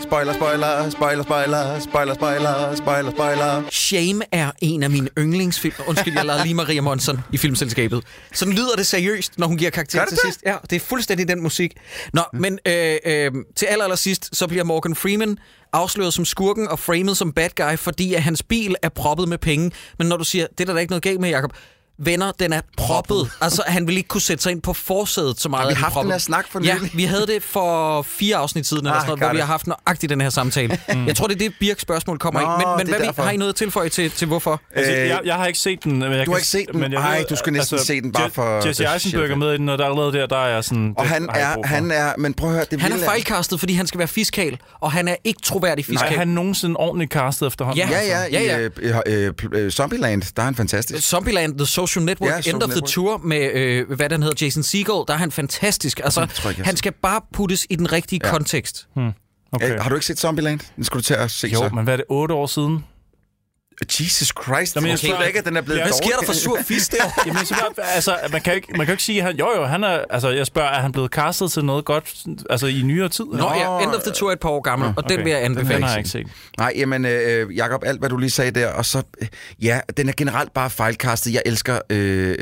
Spoiler, 0.03 0.33
spoiler, 0.33 0.89
spoiler, 0.89 1.23
spoiler, 1.23 1.79
spoiler, 1.79 2.13
spoiler, 2.13 2.75
spoiler, 2.75 3.11
spoiler. 3.11 3.63
Shame 3.69 4.23
er 4.31 4.51
en 4.61 4.83
af 4.83 4.89
mine 4.89 5.09
yndlingsfilm. 5.17 5.73
Undskyld, 5.87 6.13
jeg 6.13 6.25
lavede 6.25 6.43
lige 6.43 6.53
Maria 6.53 6.81
Monson 6.81 7.19
i 7.31 7.37
filmselskabet. 7.37 8.03
Sådan 8.33 8.53
lyder 8.53 8.75
det 8.77 8.87
seriøst, 8.87 9.39
når 9.39 9.47
hun 9.47 9.57
giver 9.57 9.71
karakter 9.71 10.05
til 10.05 10.17
det? 10.17 10.19
sidst. 10.25 10.43
Ja, 10.45 10.55
det 10.69 10.75
er 10.75 10.79
fuldstændig 10.79 11.27
den 11.27 11.41
musik. 11.43 11.73
Nå, 12.13 12.21
men 12.33 12.59
øh, 12.67 12.97
øh, 13.05 13.31
til 13.55 13.65
aller, 13.65 13.83
aller 13.83 13.95
sidst, 13.95 14.29
så 14.37 14.47
bliver 14.47 14.63
Morgan 14.63 14.95
Freeman 14.95 15.37
afsløret 15.75 16.13
som 16.13 16.25
skurken 16.25 16.67
og 16.67 16.79
framet 16.79 17.17
som 17.17 17.33
bad 17.33 17.49
guy, 17.55 17.77
fordi 17.77 18.13
at 18.13 18.23
hans 18.23 18.43
bil 18.43 18.75
er 18.81 18.89
proppet 18.89 19.29
med 19.29 19.37
penge. 19.37 19.71
Men 19.97 20.07
når 20.07 20.17
du 20.17 20.23
siger, 20.23 20.47
det 20.47 20.59
er 20.59 20.65
der 20.65 20.73
da 20.73 20.79
ikke 20.79 20.91
noget 20.91 21.03
galt 21.03 21.19
med, 21.19 21.29
Jacob. 21.29 21.53
Venner, 21.99 22.31
den 22.39 22.53
er 22.53 22.61
proppet. 22.77 23.31
Altså, 23.41 23.63
han 23.67 23.87
ville 23.87 23.97
ikke 23.97 24.07
kunne 24.07 24.21
sætte 24.21 24.43
sig 24.43 24.51
ind 24.51 24.61
på 24.61 24.73
forsædet 24.73 25.39
så 25.41 25.49
meget. 25.49 25.63
Har 25.63 25.69
vi 25.69 25.93
haft 25.93 26.03
den 26.03 26.11
her 26.11 26.17
snak 26.17 26.45
for 26.51 26.61
Ja, 26.63 26.75
nylig? 26.75 26.91
vi 26.93 27.03
havde 27.03 27.27
det 27.27 27.43
for 27.43 28.01
fire 28.01 28.35
afsnit 28.35 28.67
siden, 28.67 28.85
eller 28.85 28.93
Ah, 28.95 29.01
sådan 29.01 29.07
noget, 29.09 29.19
hvor 29.29 29.33
vi 29.33 29.39
har 29.39 29.45
haft 29.45 29.67
nøjagtigt 29.67 30.09
den 30.09 30.21
her 30.21 30.29
samtale. 30.29 30.79
mm. 30.93 31.07
Jeg 31.07 31.15
tror, 31.15 31.27
det 31.27 31.33
er 31.35 31.39
det, 31.39 31.53
Birks 31.59 31.81
spørgsmål 31.81 32.17
kommer 32.19 32.41
Nå, 32.41 32.47
i. 32.47 32.49
Men, 32.77 32.87
men 32.87 32.93
er 32.93 32.97
hvad 32.99 33.07
vi, 33.15 33.21
har 33.21 33.31
I 33.31 33.37
noget 33.37 33.49
at 33.49 33.55
tilføje 33.55 33.89
til, 33.89 34.11
til 34.11 34.27
hvorfor? 34.27 34.61
Altså, 34.75 34.91
Øh, 34.91 34.97
jeg, 35.07 35.19
jeg 35.25 35.35
har 35.35 35.45
ikke 35.45 35.59
set 35.59 35.83
den. 35.83 35.91
Men 35.99 36.01
jeg 36.01 36.09
du 36.11 36.15
kan, 36.23 36.31
har 36.31 36.37
ikke 36.37 36.47
set 36.47 36.65
den? 36.71 36.79
Men 36.79 36.91
jeg 36.91 37.01
Ej, 37.01 37.17
ved, 37.17 37.25
du 37.25 37.35
skal 37.35 37.53
næsten 37.53 37.79
se 37.79 38.01
den 38.01 38.11
bare 38.11 38.29
for- 38.31 38.67
Jesse 38.67 38.85
Eisenberg 38.93 39.31
er 39.31 39.35
med 39.35 39.53
i 39.53 39.57
den, 39.57 39.69
og 39.69 39.77
der 39.77 39.85
allerede 39.85 40.13
der, 40.13 40.25
der 40.27 40.37
er 40.45 40.61
sådan... 40.61 40.93
Og 40.97 41.07
han 41.09 41.29
er, 41.35 41.67
han 41.67 41.91
er, 41.91 42.13
men 42.17 42.33
prøv 42.33 42.49
at 42.49 42.55
høre, 42.55 42.65
det 42.71 42.81
Han 42.81 42.91
er 42.91 42.97
fejlkastet, 43.05 43.59
fordi 43.59 43.73
han 43.73 43.87
skal 43.87 43.97
være 43.97 44.07
fiskal, 44.07 44.57
og 44.81 44.91
han 44.91 45.07
er 45.07 45.15
ikke 45.23 45.39
troværdig 45.43 45.85
fiskal. 45.85 46.13
Er 46.13 46.17
han 46.17 46.27
nogensinde 46.27 46.75
ordentligt 46.77 47.11
castet 47.11 47.47
efterhånden? 47.47 47.89
Ja. 47.89 48.01
Ja, 48.01 48.07
ja, 48.07 48.39
Ja, 48.47 48.69
i 48.69 48.87
ja. 48.87 48.99
øh, 49.05 49.33
øh, 49.53 49.71
Zombieland, 49.71 50.21
der 50.35 50.41
er 50.41 50.45
han 50.45 50.55
fantastisk. 50.55 51.07
Zombieland, 51.07 51.57
The 51.57 51.65
Social 51.87 52.05
Network, 52.05 52.29
Ja, 52.29 52.37
Social 52.41 52.55
End 52.55 52.63
of 52.63 52.69
the 52.69 52.75
Network. 52.75 52.89
Tour 52.91 53.17
med, 53.17 53.51
øh, 53.53 53.91
hvad 53.91 54.09
den 54.09 54.23
hedder, 54.23 54.45
Jason 54.45 54.63
Segel, 54.63 54.85
der 55.07 55.13
er 55.13 55.17
han 55.17 55.31
fantastisk. 55.31 55.99
Altså, 56.03 56.19
har 56.19 56.63
han 56.63 56.75
skal 56.77 56.91
bare 56.91 57.21
puttes 57.33 57.67
i 57.69 57.75
den 57.75 57.91
rigtige 57.91 58.19
Ja. 58.23 58.29
kontekst. 58.31 58.87
Okay. 58.95 59.11
Okay. 59.51 59.79
Har 59.79 59.89
du 59.89 59.95
ikke 59.95 60.05
set 60.05 60.19
Zombieland? 60.19 60.59
Den 60.75 60.83
skulle 60.83 61.01
du 61.01 61.05
til 61.05 61.13
at 61.13 61.31
se 61.31 61.47
Jo, 61.47 61.57
så. 61.57 61.69
men 61.75 61.83
hvad 61.83 61.93
er 61.93 61.97
det, 61.97 62.05
otte 62.09 62.33
år 62.33 62.45
siden? 62.47 62.85
Jesus 63.99 64.33
Christ, 64.43 64.75
Jamen, 64.75 64.89
jeg 64.89 65.13
okay. 65.13 65.27
ikke, 65.27 65.39
at 65.39 65.45
den 65.45 65.57
er 65.57 65.61
blevet 65.61 65.81
Hvad. 65.83 65.93
Sker 65.93 66.17
der 66.19 66.25
for 66.25 66.33
sur 66.33 66.57
fisk 66.67 66.91
der? 66.91 66.97
Jamen, 67.27 67.45
så, 67.45 67.55
altså, 67.77 68.17
man 68.31 68.41
kan 68.41 68.53
jo 68.53 68.55
ikke, 68.55 68.67
man 68.71 68.79
kan 68.79 68.87
jo 68.87 68.91
ikke 68.93 69.03
sige, 69.03 69.19
at 69.19 69.25
han, 69.25 69.35
jo, 69.37 69.49
jo, 69.55 69.63
han 69.65 69.83
er, 69.83 69.99
altså, 70.09 70.29
jeg 70.29 70.45
spørger, 70.45 70.69
er 70.69 70.81
han 70.81 70.91
blevet 70.91 71.11
castet 71.11 71.51
til 71.51 71.65
noget 71.65 71.85
godt, 71.85 72.13
altså 72.49 72.67
i 72.67 72.81
nyere 72.81 73.09
tid? 73.09 73.25
Nå 73.25 73.51
ja, 73.53 73.83
End 73.83 73.91
of 73.95 74.01
the 74.01 74.11
Tour 74.11 74.29
er 74.29 74.33
et 74.33 74.39
par 74.39 74.49
år 74.49 74.61
gammel, 74.61 74.93
og 74.97 75.09
den 75.09 75.19
vil 75.23 75.27
jeg 75.31 75.41
Den 75.41 75.57
anbefale. 75.57 75.83
har 75.83 75.89
jeg 75.89 75.97
ikke 75.97 76.09
set. 76.09 76.27
Nej, 76.57 76.73
jamen, 76.75 77.05
øh, 77.05 77.57
Jacob, 77.57 77.83
alt 77.85 77.99
hvad 77.99 78.09
du 78.09 78.17
lige 78.17 78.29
sagde 78.29 78.51
der, 78.51 78.67
og 78.67 78.85
så, 78.85 79.03
øh, 79.21 79.27
ja, 79.61 79.79
den 79.97 80.09
er 80.09 80.13
generelt 80.17 80.53
bare 80.53 80.69
fejlkastet. 80.69 81.33
Jeg 81.33 81.41
elsker 81.45 81.79
øh, 81.89 82.35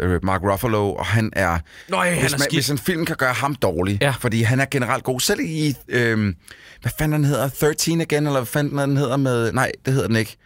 øh, 0.00 0.24
Mark 0.24 0.40
Ruffalo, 0.42 0.94
og 0.94 1.06
han 1.06 1.30
er... 1.32 1.58
Nå 1.88 2.02
ja, 2.02 2.10
han 2.10 2.20
hvis, 2.20 2.32
er 2.32 2.38
man, 2.38 2.40
skidt. 2.44 2.52
hvis 2.52 2.70
en 2.70 2.78
film 2.78 3.06
kan 3.06 3.16
gøre 3.16 3.32
ham 3.34 3.54
dårlig, 3.54 3.98
Ja. 4.00 4.14
fordi 4.20 4.42
han 4.42 4.60
er 4.60 4.66
generelt 4.70 5.04
god. 5.04 5.20
Selv 5.20 5.40
i, 5.40 5.74
øh, 5.88 6.34
hvad 6.82 6.92
fanden 6.98 7.12
den 7.12 7.24
hedder, 7.24 7.48
13 7.48 8.00
igen, 8.00 8.26
eller 8.26 8.40
hvad 8.40 8.46
fanden 8.46 8.78
den 8.78 8.96
hedder 8.96 9.16
med... 9.16 9.52
Nej, 9.52 9.72
det 9.84 9.92
hedder 9.94 10.06
den 10.08 10.16
ikke. 10.16 10.36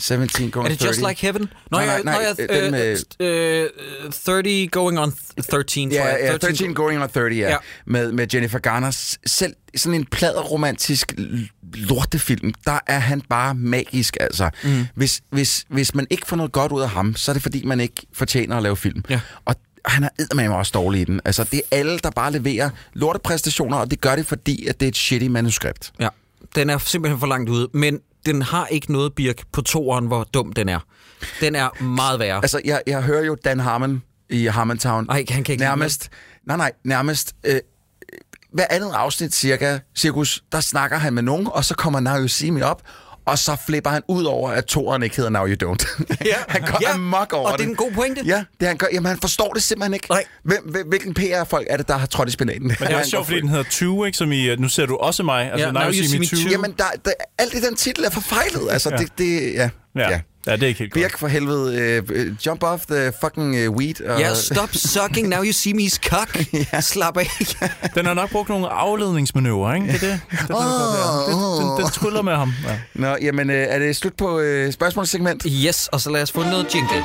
17 0.00 0.50
going 0.50 0.66
Er 0.66 0.70
det 0.70 0.78
30. 0.78 0.88
Just 0.88 1.08
Like 1.08 1.20
Heaven? 1.22 1.40
Nå, 1.42 1.78
Nej, 1.78 1.80
ja, 1.84 1.86
nej, 1.86 2.02
nej, 2.02 2.34
nå, 2.38 2.44
ja, 2.54 2.60
den 2.60 2.74
øh, 2.74 2.80
med- 3.20 3.66
øh, 4.04 4.12
30 4.24 4.68
going 4.68 5.00
on 5.00 5.12
13, 5.50 5.90
tror 5.90 5.96
Ja, 5.98 6.04
jeg. 6.06 6.18
ja 6.22 6.36
13 6.36 6.74
Going 6.74 7.02
on 7.02 7.08
30, 7.08 7.36
ja. 7.36 7.50
Ja. 7.50 7.56
Med, 7.86 8.12
med 8.12 8.26
Jennifer 8.34 8.58
Garner. 8.58 9.16
Selv 9.26 9.54
sådan 9.76 9.94
en 10.00 10.06
pladeromantisk 10.06 11.12
lortefilm, 11.74 12.52
der 12.66 12.78
er 12.86 12.98
han 12.98 13.20
bare 13.20 13.54
magisk, 13.54 14.16
altså. 14.20 14.50
Mm. 14.64 14.86
Hvis, 14.94 15.20
hvis, 15.30 15.64
hvis 15.68 15.94
man 15.94 16.06
ikke 16.10 16.26
får 16.26 16.36
noget 16.36 16.52
godt 16.52 16.72
ud 16.72 16.80
af 16.80 16.88
ham, 16.90 17.16
så 17.16 17.30
er 17.30 17.32
det 17.32 17.42
fordi, 17.42 17.64
man 17.64 17.80
ikke 17.80 18.06
fortjener 18.12 18.56
at 18.56 18.62
lave 18.62 18.76
film. 18.76 19.02
Ja. 19.10 19.20
Og 19.44 19.54
han 19.84 20.04
er 20.04 20.08
eddermame 20.18 20.56
også 20.56 20.70
dårlig 20.74 21.00
i 21.00 21.04
den. 21.04 21.20
Altså, 21.24 21.44
det 21.44 21.56
er 21.70 21.76
alle, 21.78 21.98
der 21.98 22.10
bare 22.10 22.32
leverer 22.32 22.70
lortepræstationer, 22.94 23.76
og 23.76 23.90
det 23.90 24.00
gør 24.00 24.16
det, 24.16 24.26
fordi 24.26 24.66
at 24.66 24.80
det 24.80 24.86
er 24.86 24.90
et 24.90 24.96
shitty 24.96 25.26
manuskript. 25.26 25.92
Ja, 26.00 26.08
den 26.54 26.70
er 26.70 26.78
simpelthen 26.78 27.20
for 27.20 27.26
langt 27.26 27.50
ude, 27.50 27.68
men 27.74 27.98
den 28.26 28.42
har 28.42 28.66
ikke 28.66 28.92
noget 28.92 29.14
birk 29.14 29.42
på 29.52 29.62
toeren, 29.62 30.06
hvor 30.06 30.24
dum 30.24 30.52
den 30.52 30.68
er. 30.68 30.78
Den 31.40 31.54
er 31.54 31.82
meget 31.82 32.18
værre. 32.18 32.36
Altså, 32.36 32.60
jeg, 32.64 32.82
jeg 32.86 33.02
hører 33.02 33.24
jo 33.24 33.36
Dan 33.44 33.60
Harmon 33.60 34.02
i 34.30 34.46
Harmontown. 34.46 35.06
Ej, 35.08 35.24
han 35.30 35.44
kan 35.44 35.52
ikke 35.52 35.64
Nærmest, 35.64 36.10
nej, 36.46 36.56
nej, 36.56 36.72
nærmest... 36.84 37.34
Øh, 37.44 37.60
hver 38.52 38.66
andet 38.70 38.92
afsnit 38.94 39.34
cirka, 39.34 39.78
cirkus, 39.96 40.44
der 40.52 40.60
snakker 40.60 40.96
han 40.96 41.12
med 41.12 41.22
nogen, 41.22 41.48
og 41.52 41.64
så 41.64 41.74
kommer 41.74 42.00
See 42.28 42.50
Me 42.50 42.66
op, 42.66 42.82
og 43.26 43.38
så 43.38 43.56
flipper 43.66 43.90
han 43.90 44.02
ud 44.08 44.24
over, 44.24 44.50
at 44.50 44.64
toeren 44.64 45.02
ikke 45.02 45.16
hedder 45.16 45.30
Now 45.30 45.46
You 45.46 45.72
Don't. 45.72 46.04
Ja. 46.24 46.34
han 46.48 46.60
går 46.60 46.78
Ja, 46.82 46.92
amok 46.94 47.32
over 47.32 47.50
og 47.50 47.58
det 47.58 47.64
er 47.64 47.68
en 47.68 47.74
god 47.76 47.92
pointe. 47.92 48.22
Ja, 48.26 48.44
det 48.60 48.68
han 48.68 48.76
gør. 48.76 48.86
Jamen, 48.92 49.06
han 49.06 49.18
forstår 49.20 49.52
det 49.52 49.62
simpelthen 49.62 49.94
ikke. 49.94 50.06
Nej. 50.10 50.24
Hvem, 50.44 50.84
hvilken 50.86 51.14
PR-folk 51.14 51.66
er 51.70 51.76
det, 51.76 51.88
der 51.88 51.96
har 51.96 52.06
trådt 52.06 52.28
i 52.28 52.32
spinaten? 52.32 52.62
Men 52.62 52.76
det 52.88 52.90
er 52.90 53.02
sjovt, 53.04 53.26
fordi 53.26 53.40
den 53.40 53.48
hedder 53.48 53.64
20, 53.64 54.06
ikke? 54.06 54.18
Som 54.18 54.32
i, 54.32 54.48
øh, 54.48 54.58
nu 54.60 54.68
ser 54.68 54.86
du 54.86 54.96
også 54.96 55.22
mig. 55.22 55.52
Altså, 55.52 55.66
Ja, 55.66 55.72
Now 55.72 55.82
You 55.82 55.92
See 56.04 56.18
Me 56.18 56.26
20. 56.26 56.40
Jamen, 56.50 56.74
der, 56.78 56.84
der, 57.04 57.10
alt 57.38 57.54
i 57.54 57.60
den 57.60 57.76
titel 57.76 58.04
er 58.04 58.10
forfejlet. 58.10 58.68
Altså, 58.70 58.90
Ja. 58.90 58.96
det, 58.96 59.08
det, 59.18 59.54
ja. 59.54 59.70
Ja. 59.96 60.10
ja. 60.10 60.20
Ja, 60.46 60.52
det 60.52 60.62
er 60.62 60.66
ikke 60.66 60.78
helt 60.78 60.92
godt. 60.92 61.02
Birk 61.02 61.18
for 61.18 61.26
helvede. 61.28 62.02
Uh, 62.08 62.46
jump 62.46 62.62
off 62.62 62.82
the 62.86 63.12
fucking 63.20 63.68
uh, 63.68 63.76
weed. 63.76 64.02
Og, 64.08 64.20
Ja, 64.20 64.34
stop 64.34 64.68
sucking, 64.72 65.28
now 65.28 65.42
you 65.42 65.52
see 65.52 65.72
me's 65.74 65.96
cock. 66.08 66.38
ja. 66.72 66.80
Slap 66.80 67.16
af. 67.16 67.26
Den 67.94 68.06
har 68.06 68.14
nok 68.14 68.30
brugt 68.30 68.48
nogle 68.48 68.68
afledningsmanøvrer, 68.68 69.74
ikke? 69.74 69.86
Det 69.86 69.94
er 69.94 69.98
det. 69.98 70.20
det, 70.30 70.38
det, 70.40 70.48
det, 70.48 70.56
det, 71.28 71.36
den, 71.60 71.82
den 71.84 71.90
tryller 71.92 72.22
med 72.22 72.36
ham. 72.36 72.52
Ja. 72.68 72.78
Nå, 72.94 73.16
jamen, 73.22 73.50
øh, 73.50 73.66
er 73.68 73.78
det 73.78 73.96
slut 73.96 74.14
på 74.14 74.38
øh, 74.40 74.72
spørgsmålssegment? 74.72 75.46
Yes, 75.66 75.88
og 75.92 76.00
så 76.00 76.10
lad 76.10 76.22
os 76.22 76.32
få 76.32 76.42
noget 76.42 76.74
jingle. 76.74 77.04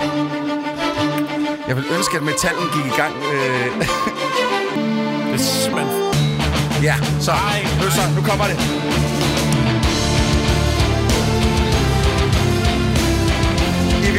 Jeg 1.67 1.75
vil 1.75 1.85
ønske, 1.97 2.17
at 2.17 2.23
metallen 2.23 2.63
gik 2.73 2.85
i 2.85 2.95
gang. 2.97 3.13
Det 5.31 5.33
er 5.33 5.37
simpelthen... 5.37 5.91
ja, 6.83 6.95
så. 7.21 7.31
Nu, 7.83 7.89
så. 7.89 8.01
nu 8.15 8.21
kommer 8.21 8.45
det. 8.45 9.44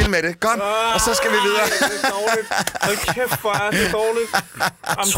Vilde 0.06 0.22
med 0.22 0.30
det. 0.30 0.40
Godt. 0.40 0.60
Og 0.94 1.00
så 1.00 1.14
skal 1.14 1.30
vi 1.30 1.36
videre. 1.46 1.66
Det 1.66 2.04
er 2.04 2.10
dårligt. 2.10 2.46
Hold 2.82 3.14
kæft, 3.14 3.40
hvor 3.40 3.52
er 3.52 3.70
det 3.70 3.92
dårligt. 3.92 4.30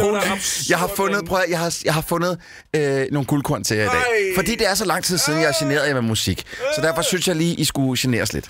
Jamen, 0.05 0.23
det 0.23 0.71
Jeg 0.71 0.79
har 0.79 0.91
fundet, 0.97 1.25
prøv 1.25 1.39
at, 1.39 1.51
jeg 1.51 1.59
har, 1.59 1.77
jeg 1.85 1.95
har 1.95 2.01
fundet 2.09 2.39
øh, 2.77 3.07
nogle 3.13 3.27
guldkorn 3.27 3.65
til 3.65 3.77
jer 3.77 3.85
i 3.85 3.87
dag. 3.87 3.97
Ej. 3.97 4.35
Fordi 4.35 4.55
det 4.55 4.71
er 4.71 4.75
så 4.75 4.85
lang 4.85 5.05
tid 5.05 5.19
siden, 5.19 5.41
jeg 5.41 5.49
har 5.49 5.65
generet 5.67 5.89
jer 5.89 5.95
med 5.95 6.03
musik. 6.03 6.45
Så 6.77 6.81
derfor 6.83 7.03
synes 7.03 7.29
jeg 7.29 7.37
lige, 7.37 7.55
I 7.55 7.65
skulle 7.65 7.99
generes 8.01 8.33
lidt. 8.33 8.49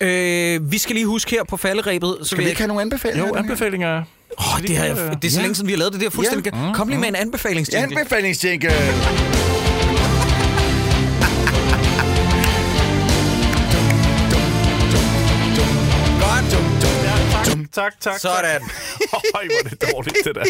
Øh, 0.00 0.72
vi 0.72 0.78
skal 0.78 0.94
lige 0.94 1.06
huske 1.06 1.30
her 1.30 1.44
på 1.44 1.56
falderæbet. 1.56 2.16
Så 2.20 2.28
Skal 2.28 2.38
vi 2.38 2.48
ikke 2.48 2.60
have 2.60 2.68
nogle 2.68 2.82
anbefalinger? 2.82 3.26
Jo, 3.26 3.34
anbefalinger. 3.34 4.02
Åh, 4.38 4.62
det, 4.62 4.76
har 4.76 4.84
jeg, 4.84 4.96
det 5.22 5.28
er 5.28 5.32
så 5.32 5.40
længe 5.40 5.54
siden, 5.54 5.66
vi 5.66 5.72
har 5.72 5.78
lavet 5.78 5.92
det 5.92 6.00
der 6.00 6.10
fuldstændig. 6.10 6.52
Kom 6.74 6.88
lige 6.88 7.00
med 7.00 7.08
en 7.08 7.16
anbefalingsjingle. 7.16 7.98
Anbefalingsjingle. 7.98 8.72
Tak, 17.72 18.00
tak. 18.00 18.18
Sådan. 18.20 18.60
Øj, 19.36 19.46
hvor 19.46 19.64
er 19.64 19.68
det 19.68 19.92
dårligt, 19.92 20.16
det 20.24 20.34
der. 20.34 20.44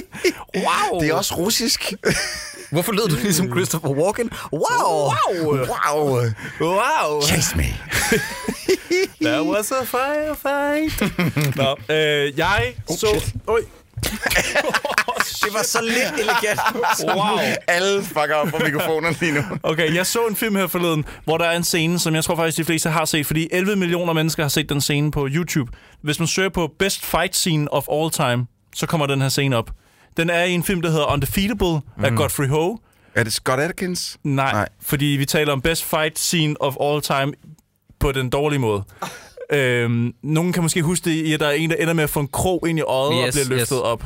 Wow. 0.56 1.00
Det 1.00 1.08
er 1.08 1.14
også 1.14 1.34
russisk. 1.34 1.92
Hvorfor 2.72 2.92
lød 2.92 3.08
du 3.08 3.16
ligesom 3.22 3.50
Christopher 3.50 3.90
Walken? 3.90 4.30
Wow. 4.52 4.60
Wow. 4.62 5.56
Wow. 5.56 6.20
Wow. 6.60 7.22
Chase 7.22 7.56
me. 7.56 7.64
There 9.26 9.42
was 9.42 9.72
a 9.72 9.84
firefight. 9.84 11.02
Nå, 11.56 11.76
øh, 11.94 12.38
jeg 12.38 12.74
så... 12.88 13.20
shit. 13.20 13.34
Oj. 13.46 13.60
Det 15.44 15.54
var 15.54 15.62
så 15.62 15.82
lidt 15.82 16.12
elegant. 16.20 16.60
Wow. 17.04 17.38
Alle 17.66 18.04
fucker 18.04 18.34
op 18.34 18.48
på 18.48 18.58
mikrofonerne 18.64 19.16
lige 19.20 19.32
nu. 19.32 19.42
Okay, 19.62 19.94
jeg 19.94 20.06
så 20.06 20.26
en 20.26 20.36
film 20.36 20.56
her 20.56 20.66
forleden, 20.66 21.04
hvor 21.24 21.38
der 21.38 21.44
er 21.44 21.56
en 21.56 21.64
scene, 21.64 21.98
som 21.98 22.14
jeg 22.14 22.24
tror 22.24 22.36
faktisk, 22.36 22.58
de 22.58 22.64
fleste 22.64 22.90
har 22.90 23.04
set, 23.04 23.26
fordi 23.26 23.48
11 23.52 23.76
millioner 23.76 24.12
mennesker 24.12 24.42
har 24.42 24.48
set 24.48 24.68
den 24.68 24.80
scene 24.80 25.10
på 25.10 25.28
YouTube. 25.30 25.72
Hvis 26.02 26.18
man 26.18 26.28
søger 26.28 26.48
på 26.48 26.72
Best 26.78 27.04
Fight 27.06 27.36
Scene 27.36 27.72
of 27.72 27.84
All 27.92 28.10
Time, 28.10 28.46
så 28.74 28.86
kommer 28.86 29.06
den 29.06 29.22
her 29.22 29.28
scene 29.28 29.56
op. 29.56 29.70
Den 30.16 30.30
er 30.30 30.44
i 30.44 30.52
en 30.52 30.62
film, 30.62 30.82
der 30.82 30.90
hedder 30.90 31.12
Undefeatable 31.12 31.80
mm. 31.96 32.04
af 32.04 32.12
Godfrey 32.12 32.48
Ho. 32.48 32.76
Er 33.14 33.22
det 33.24 33.32
Scott 33.32 33.60
Atkins? 33.60 34.18
Nej, 34.24 34.44
Nej. 34.44 34.52
Nej, 34.52 34.68
fordi 34.82 35.04
vi 35.04 35.24
taler 35.24 35.52
om 35.52 35.60
Best 35.60 35.84
Fight 35.84 36.18
Scene 36.18 36.62
of 36.62 36.74
All 36.80 37.02
Time 37.02 37.32
på 38.00 38.12
den 38.12 38.30
dårlige 38.30 38.58
måde. 38.58 38.84
Øhm, 39.52 40.14
nogen 40.22 40.52
kan 40.52 40.62
måske 40.62 40.82
huske 40.82 41.04
det 41.04 41.10
i, 41.16 41.32
at 41.32 41.40
der 41.40 41.46
er 41.46 41.50
en, 41.52 41.70
der 41.70 41.76
ender 41.76 41.94
med 41.94 42.04
at 42.04 42.10
få 42.10 42.20
en 42.20 42.28
krog 42.28 42.68
ind 42.68 42.78
i 42.78 42.82
øjet 42.82 43.12
yes, 43.26 43.26
og 43.26 43.32
bliver 43.46 43.58
løftet 43.58 43.76
yes. 43.76 43.82
op. 43.82 44.04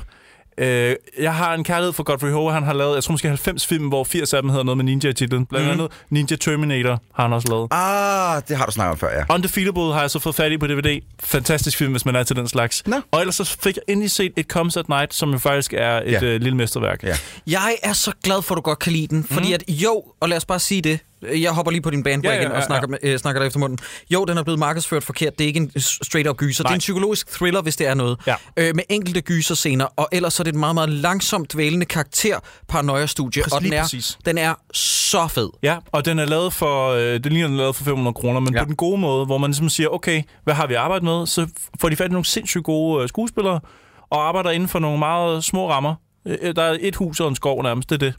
Øh, 0.59 0.97
jeg 1.21 1.35
har 1.35 1.55
en 1.55 1.65
kærlighed 1.65 1.93
for 1.93 2.03
Godfrey 2.03 2.31
Ho. 2.31 2.49
Han 2.51 2.63
har 2.63 2.73
lavet, 2.73 2.95
jeg 2.95 3.05
tror 3.05 3.13
måske 3.13 3.29
90 3.29 3.67
film, 3.67 3.89
hvor 3.89 4.05
80 4.05 4.33
af 4.35 4.43
dem 4.43 4.49
hedder 4.51 4.65
noget 4.65 4.77
med 4.77 4.85
Ninja 4.85 5.13
titlen. 5.13 5.47
Blandt 5.47 5.69
andet 5.69 5.89
Ninja 6.11 6.37
Terminator 6.37 7.01
har 7.15 7.23
han 7.23 7.33
også 7.33 7.49
lavet. 7.49 7.69
Ah, 7.71 8.43
det 8.49 8.57
har 8.57 8.67
du 8.67 8.73
snakket 8.73 8.93
om 8.93 8.99
før, 8.99 9.19
ja. 9.19 9.35
Undefeatable 9.35 9.93
har 9.93 10.01
jeg 10.01 10.11
så 10.11 10.19
fået 10.19 10.35
fat 10.35 10.53
i 10.53 10.59
på 10.59 10.67
DVD. 10.67 11.01
Fantastisk 11.21 11.79
film, 11.79 11.91
hvis 11.93 12.05
man 12.07 12.17
er 12.17 12.23
til 12.23 12.37
den 12.37 12.49
slags. 12.49 12.83
Nå. 12.87 12.97
Og 13.11 13.21
ellers 13.21 13.35
så 13.35 13.45
fik 13.63 13.77
jeg 13.77 13.83
endelig 13.89 14.11
set 14.11 14.33
It 14.37 14.47
Comes 14.47 14.77
at 14.77 14.89
Night, 14.89 15.15
som 15.15 15.31
jo 15.33 15.39
faktisk 15.39 15.73
er 15.73 15.97
et 15.97 16.13
Ja. 16.13 16.25
øh, 16.25 16.41
lille 16.41 16.57
mesterværk. 16.57 17.03
Ja. 17.03 17.17
Jeg 17.47 17.77
er 17.83 17.93
så 17.93 18.13
glad 18.25 18.43
for, 18.43 18.55
at 18.55 18.57
du 18.57 18.63
godt 18.63 18.79
kan 18.79 18.93
lide 18.93 19.07
den. 19.07 19.25
Fordi 19.31 19.53
at 19.53 19.65
jo, 19.69 20.03
og 20.21 20.29
lad 20.29 20.37
os 20.37 20.45
bare 20.45 20.59
sige 20.59 20.83
det. 20.83 20.99
Jeg 21.23 21.51
hopper 21.53 21.71
lige 21.73 21.83
på 21.83 21.91
din 21.91 22.03
bandwagon 22.03 22.41
Ja, 22.43 22.47
ja, 22.49 22.53
ja, 22.53 22.57
og 22.59 22.65
snakker, 22.65 22.97
ja. 23.03 23.09
øh, 23.13 23.19
snakker 23.19 23.41
dig 23.41 23.47
efter 23.47 23.59
munden. 23.61 23.79
Jo, 24.11 24.25
den 24.25 24.39
er 24.39 24.43
blevet 24.43 24.59
markedsført 24.59 25.05
forkert. 25.05 25.39
Det 25.39 25.45
er 25.45 25.49
ikke 25.49 25.61
en 25.61 25.81
straight-up 25.81 26.37
gyser. 26.37 26.65
Nej. 26.65 26.69
Det 26.69 26.73
er 26.73 26.77
en 26.77 26.79
psykologisk 26.79 27.31
thriller, 27.31 27.63
hvis 27.63 27.77
det 27.77 27.87
er 27.87 27.95
noget. 27.95 28.19
Ja. 28.27 28.35
Øh, 28.57 28.75
med 28.77 28.85
enkelte 28.89 29.21
gyserscener. 29.21 29.85
Og 29.97 30.09
ellers 30.13 30.35
så 30.35 30.43
er 30.43 30.45
det 30.45 30.53
et 30.53 30.59
meget, 30.59 30.75
meget 30.75 30.89
langsomt 30.91 31.53
dvælende 31.53 31.87
karakter 31.87 32.39
paranoia-studie. 32.69 33.43
Præcis, 33.43 33.53
Og 33.57 33.63
den 33.63 33.73
er, 33.73 33.83
præcis. 33.83 34.19
den 34.25 34.39
er 34.39 34.55
så 34.75 35.29
fed. 35.29 35.49
Ja, 35.63 35.77
og 35.93 36.05
den 36.05 36.19
er 36.19 36.25
lavet 36.25 36.53
for, 36.53 36.91
øh, 36.91 37.25
den 37.25 37.33
ligner, 37.33 37.47
den 37.49 37.57
er 37.57 37.61
lavet 37.61 37.77
for 37.77 37.85
500 37.85 38.15
kroner, 38.15 38.41
men 38.41 38.53
Ja. 38.55 38.59
ja. 38.59 38.65
på 38.65 38.69
den 38.69 38.77
gode 38.77 38.99
måde, 39.01 39.27
hvor 39.27 39.39
man 39.39 39.51
ligesom 39.51 39.69
siger, 39.69 39.89
okay, 39.89 40.23
hvad 40.45 40.55
har 40.55 40.67
vi 40.67 40.75
arbejdet 40.75 41.05
med? 41.05 41.27
Så 41.27 41.47
får 41.81 41.89
de 41.89 41.97
fat 41.97 42.07
i 42.09 42.13
nogle 42.13 42.25
sindssygt 42.27 42.65
gode 42.65 43.03
øh, 43.03 43.09
skuespillere, 43.09 43.61
og 44.11 44.29
arbejder 44.29 44.51
inden 44.51 44.69
for 44.69 44.79
nogle 44.79 44.99
meget 44.99 45.45
små 45.45 45.71
rammer. 45.71 45.95
Øh, 46.27 46.57
der 46.57 46.63
er 46.63 46.77
et 46.81 46.97
hus 46.97 47.21
og 47.21 47.29
en 47.29 47.37
skov 47.37 47.63
nærmest, 47.63 47.91
det 47.91 47.95
er 47.95 47.99
det. 48.07 48.15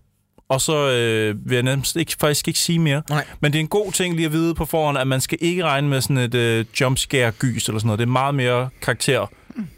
Og 0.49 0.61
så 0.61 0.89
øh, 0.91 1.49
vil 1.49 1.55
jeg 1.55 1.63
nærmest 1.63 1.95
ikke, 1.95 2.15
faktisk 2.19 2.47
ikke 2.47 2.59
sige 2.59 2.79
mere. 2.79 3.01
Nej. 3.09 3.25
Men 3.39 3.53
det 3.53 3.59
er 3.59 3.61
en 3.61 3.67
god 3.67 3.91
ting 3.91 4.15
lige 4.15 4.25
at 4.25 4.31
vide 4.31 4.55
på 4.55 4.65
forhånd, 4.65 4.97
at 4.97 5.07
man 5.07 5.21
skal 5.21 5.37
ikke 5.41 5.63
regne 5.63 5.87
med 5.87 6.01
sådan 6.01 6.17
et 6.17 6.35
øh, 6.35 6.65
jumpscare-gys 6.81 7.67
eller 7.67 7.79
sådan 7.79 7.87
noget. 7.87 7.99
Det 7.99 8.05
er 8.05 8.11
meget 8.11 8.35
mere 8.35 8.69
karakter 8.81 9.25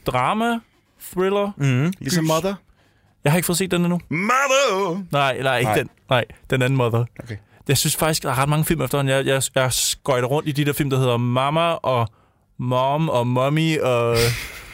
drama, 0.05 0.59
thriller. 1.13 1.51
Mm. 1.57 1.93
Ligesom 1.99 2.24
Mother. 2.26 2.53
Jeg 3.24 3.32
har 3.32 3.38
ikke 3.38 3.45
fået 3.45 3.57
set 3.57 3.72
den 3.72 3.82
endnu. 3.82 3.99
Mother! 4.09 5.03
Nej, 5.11 5.41
nej, 5.41 5.57
ikke 5.57 5.70
Nej. 5.70 5.78
den. 5.78 5.89
Nej, 6.09 6.26
den 6.49 6.61
anden 6.61 6.78
Mother. 6.78 7.05
Okay. 7.24 7.36
Jeg 7.67 7.78
synes 7.78 7.95
faktisk, 7.95 8.24
der 8.24 8.30
er 8.30 8.38
ret 8.38 8.49
mange 8.49 8.65
film 8.65 8.82
efterhånden. 8.82 9.15
Jeg, 9.15 9.26
jeg, 9.26 9.43
jeg 9.55 9.74
skøjter 9.74 10.28
rundt 10.28 10.49
i 10.49 10.51
de 10.51 10.65
der 10.65 10.74
film, 10.74 10.89
der 10.89 10.97
hedder 10.97 11.17
Mama 11.17 11.72
og 11.72 12.07
Mom 12.57 13.09
og 13.09 13.28
Mommy 13.28 13.80
og... 13.80 14.17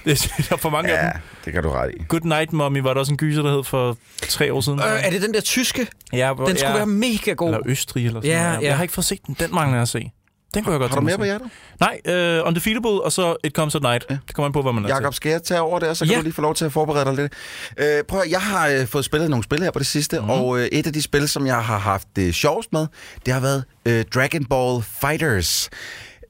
Det 0.06 0.48
er 0.52 0.58
for 0.58 0.70
mange 0.70 0.92
af 0.98 1.04
Ja, 1.06 1.12
dem. 1.12 1.22
det 1.46 1.54
kan 1.54 1.64
du 1.64 1.70
ret 1.70 1.92
i. 2.00 2.04
Good 2.08 2.22
Night 2.22 2.54
Mommy 2.54 2.80
var 2.80 2.94
der 2.94 3.00
også 3.00 3.12
en 3.14 3.18
gyser, 3.18 3.42
der 3.42 3.56
hed 3.56 3.64
for 3.64 3.98
tre 4.30 4.54
år 4.54 4.62
siden. 4.62 4.80
Øh, 4.80 4.86
er 5.06 5.10
det 5.10 5.22
den 5.22 5.34
der 5.34 5.42
tyske? 5.42 5.88
ja, 6.14 6.34
hvor- 6.34 6.46
Den 6.46 6.58
skulle 6.58 6.72
ja. 6.72 6.78
være 6.78 6.86
mega 6.88 7.34
god. 7.34 7.48
Eller 7.48 7.60
Østrig 7.66 8.06
eller 8.06 8.22
sådan 8.22 8.32
Ja, 8.38 8.44
noget. 8.48 8.62
ja. 8.62 8.68
Jeg 8.68 8.76
har 8.76 8.84
ikke 8.84 8.94
fået 8.94 9.06
set 9.06 9.20
den. 9.28 9.36
Den 9.40 9.54
mangler 9.56 9.76
jeg 9.76 9.82
at 9.82 9.90
se. 9.90 10.12
Den 10.54 10.64
kunne 10.64 10.74
jeg 10.74 10.80
godt 10.80 10.92
Har 10.92 11.00
du 11.00 11.06
mere 11.06 11.18
på 11.18 11.24
hjertet? 11.24 11.50
Nej, 11.80 12.40
uh, 12.42 12.48
Undefeatable, 12.48 12.90
og 13.04 13.12
så 13.12 13.36
It 13.44 13.54
Comes 13.56 13.76
at 13.76 13.82
Night. 13.82 14.06
Ja. 14.10 14.18
Det 14.28 14.36
kommer 14.36 14.46
an 14.48 14.52
på, 14.54 14.62
hvad 14.62 14.74
man 14.74 14.86
er 14.86 14.90
Jakob, 14.90 15.14
skal 15.14 15.30
jeg 15.30 15.44
tage 15.44 15.62
over 15.62 15.80
der, 15.80 15.94
så 15.94 16.06
kan 16.06 16.12
Ja. 16.12 16.18
du 16.18 16.24
lige 16.24 16.34
få 16.34 16.42
lov 16.42 16.56
til 16.56 16.66
at 16.66 16.72
forberede 16.72 17.06
dig 17.06 17.14
lidt. 17.16 17.34
Øh, 17.78 18.04
prøv 18.04 18.20
at, 18.22 18.32
jeg 18.32 18.42
har 18.42 18.68
øh, 18.68 18.88
fået 18.88 19.06
spillet 19.06 19.30
nogle 19.30 19.44
spil 19.44 19.64
her 19.64 19.72
på 19.72 19.80
det 19.80 19.88
sidste, 19.88 20.20
mm. 20.20 20.30
og 20.30 20.60
øh, 20.60 20.66
et 20.66 20.88
af 20.88 20.94
de 20.94 21.02
spil, 21.02 21.30
som 21.30 21.48
jeg 21.48 21.64
har 21.64 21.78
haft 21.78 22.08
det 22.16 22.28
øh, 22.28 22.34
sjovest 22.34 22.74
med, 22.74 22.88
det 23.26 23.34
har 23.34 23.42
været 23.42 23.64
øh, 23.86 24.06
Dragon 24.14 24.46
Ball 24.46 24.84
Fighters. 25.02 25.70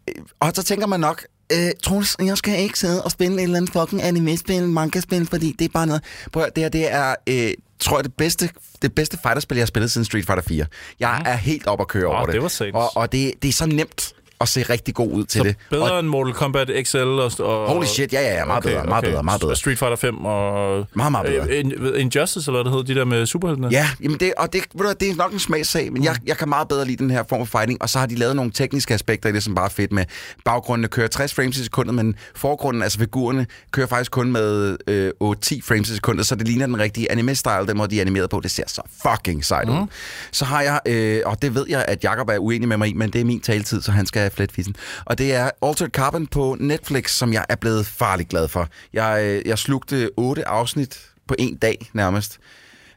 Øh, 0.09 0.15
og 0.39 0.51
så 0.55 0.63
tænker 0.63 0.88
man 0.88 0.99
nok, 0.99 1.26
øh, 1.52 1.72
Troels, 1.84 2.16
jeg 2.20 2.38
skal 2.38 2.60
ikke 2.60 2.80
sidde 2.80 3.04
og 3.04 3.12
spille 3.12 3.38
et 3.38 3.43
eller 3.43 3.58
andet 3.58 3.72
fucking 3.74 4.04
anime-spil, 4.04 4.64
manga-spil, 4.70 5.28
fordi 5.28 5.56
det 5.60 5.66
er 5.66 5.70
bare 5.74 5.88
noget... 5.88 6.04
Prøv 6.32 6.43
at, 6.43 6.56
det 6.56 6.64
her, 6.64 6.70
det 6.70 6.91
er... 6.93 7.16
Øh, 7.30 7.54
tror 7.80 7.98
jeg, 7.98 8.04
det 8.04 8.14
bedste, 8.14 8.50
det 8.82 8.96
bedste 8.96 9.18
fighterspil, 9.22 9.56
jeg 9.56 9.62
har 9.62 9.68
spillet 9.68 9.91
siden 9.91 10.06
Street 10.06 10.26
Fighter 10.26 10.43
4. 10.43 10.66
Jeg 11.00 11.22
er 11.26 11.36
helt 11.36 11.68
op 11.68 11.82
at 11.82 11.88
køre 11.88 12.06
over 12.08 12.22
Åh, 12.22 12.26
det. 12.26 12.34
det 12.34 12.41
var 12.41 12.48
satans. 12.48 12.76
og, 12.76 12.98
og 12.98 13.12
det, 13.12 13.34
det 13.41 13.48
er 13.50 13.54
så 13.54 13.66
nemt 13.66 14.14
at 14.41 14.49
se 14.49 14.61
rigtig 14.63 14.93
god 14.95 15.11
ud 15.11 15.25
til 15.25 15.39
Så 15.39 15.43
det. 15.43 15.55
bedre 15.69 15.91
Og, 15.91 15.99
end 15.99 16.07
Mortal 16.07 16.33
Kombat 16.33 16.71
XL 16.83 16.97
og... 16.97 17.31
og 17.39 17.67
holy 17.73 17.86
shit, 17.86 18.13
ja, 18.13 18.21
ja, 18.21 18.33
ja, 18.36 18.45
meget 18.45 18.63
bedre, 18.63 18.83
meget 18.86 19.03
bedre, 19.05 19.23
meget 19.23 19.41
bedre. 19.41 19.55
Street 19.55 19.79
Fighter 19.79 19.95
5 19.95 20.25
og... 20.25 20.88
Meget, 20.93 21.11
meget 21.11 21.27
bedre. 21.27 21.47
Øh, 21.49 21.59
In- 21.59 21.95
Injustice, 21.95 22.49
eller 22.51 22.63
hvad 22.63 22.63
det 22.63 22.71
hedder, 22.79 22.93
de 22.93 22.99
der 22.99 23.05
med 23.05 23.25
superheltene. 23.25 23.67
Ja, 23.71 23.88
jamen 24.03 24.19
det, 24.19 24.33
og 24.38 24.53
det, 24.53 24.61
ved 24.75 24.86
du, 24.86 24.93
det 24.99 25.09
er 25.09 25.15
nok 25.15 25.33
en 25.33 25.39
smagssag, 25.39 25.93
men 25.93 26.03
jeg, 26.03 26.15
jeg 26.25 26.38
kan 26.38 26.49
meget 26.49 26.67
bedre 26.67 26.86
lide 26.86 26.97
den 26.97 27.11
her 27.11 27.23
form 27.29 27.45
for 27.47 27.59
fighting, 27.59 27.81
og 27.81 27.89
så 27.89 27.99
har 27.99 28.05
de 28.05 28.15
lavet 28.15 28.36
nogle 28.36 28.51
tekniske 28.51 28.93
aspekter 28.93 29.29
i 29.29 29.31
det, 29.31 29.43
som 29.43 29.55
bare 29.55 29.65
er 29.65 29.69
fedt 29.69 29.91
med. 29.91 30.05
Baggrundene 30.45 30.88
kører 30.88 31.07
60 31.07 31.33
frames 31.33 31.57
i 31.57 31.63
sekundet, 31.63 31.95
men 31.95 32.15
forgrunden, 32.36 32.83
altså 32.83 32.99
figurerne, 32.99 33.47
kører 33.71 33.88
faktisk 33.88 34.11
kun 34.11 34.31
med 34.31 34.77
øh, 34.88 35.11
8-10 35.23 35.59
frames 35.63 35.89
i 35.89 35.95
sekundet, 35.95 36.27
så 36.27 36.36
det 36.36 36.47
ligner 36.47 36.65
den 36.65 36.79
rigtige 36.79 37.11
anime-style, 37.11 37.67
den 37.67 37.77
måde 37.77 37.89
de 37.89 37.97
er 37.97 38.01
animeret 38.01 38.29
på. 38.29 38.39
Det 38.43 38.51
ser 38.51 38.63
så 38.67 38.81
fucking 39.09 39.45
sejt 39.45 39.69
ud. 39.69 39.88
Så 40.31 40.45
har 40.45 40.61
jeg, 40.61 40.79
øh, 40.86 41.21
og 41.25 41.41
det 41.41 41.55
ved 41.55 41.65
jeg, 41.69 41.86
at 41.88 42.03
Jacob 42.03 42.29
er 42.29 42.38
uenig 42.38 42.67
med 42.67 42.77
mig 42.77 42.89
i, 42.89 42.93
men 42.93 43.09
det 43.13 43.21
er 43.21 43.25
min 43.25 43.39
taletid, 43.41 43.81
så 43.81 43.91
han 43.91 44.05
skal 44.05 44.24
have 44.26 44.32
fletfissen. 44.36 44.76
Og 45.05 45.17
det 45.17 45.34
er 45.34 45.49
Altered 45.61 45.89
Carbon 45.89 46.28
på 46.28 46.57
Netflix, 46.59 47.11
som 47.11 47.34
jeg 47.34 47.45
er 47.49 47.55
blevet 47.55 47.86
farligt 47.86 48.30
glad 48.30 48.47
for. 48.47 48.67
Jeg, 48.93 49.23
øh, 49.23 49.41
jeg 49.47 49.57
slugte 49.59 50.09
otte 50.17 50.47
afsnit 50.47 50.99
på 51.28 51.36
en 51.39 51.55
dag 51.55 51.89
nærmest. 51.93 52.38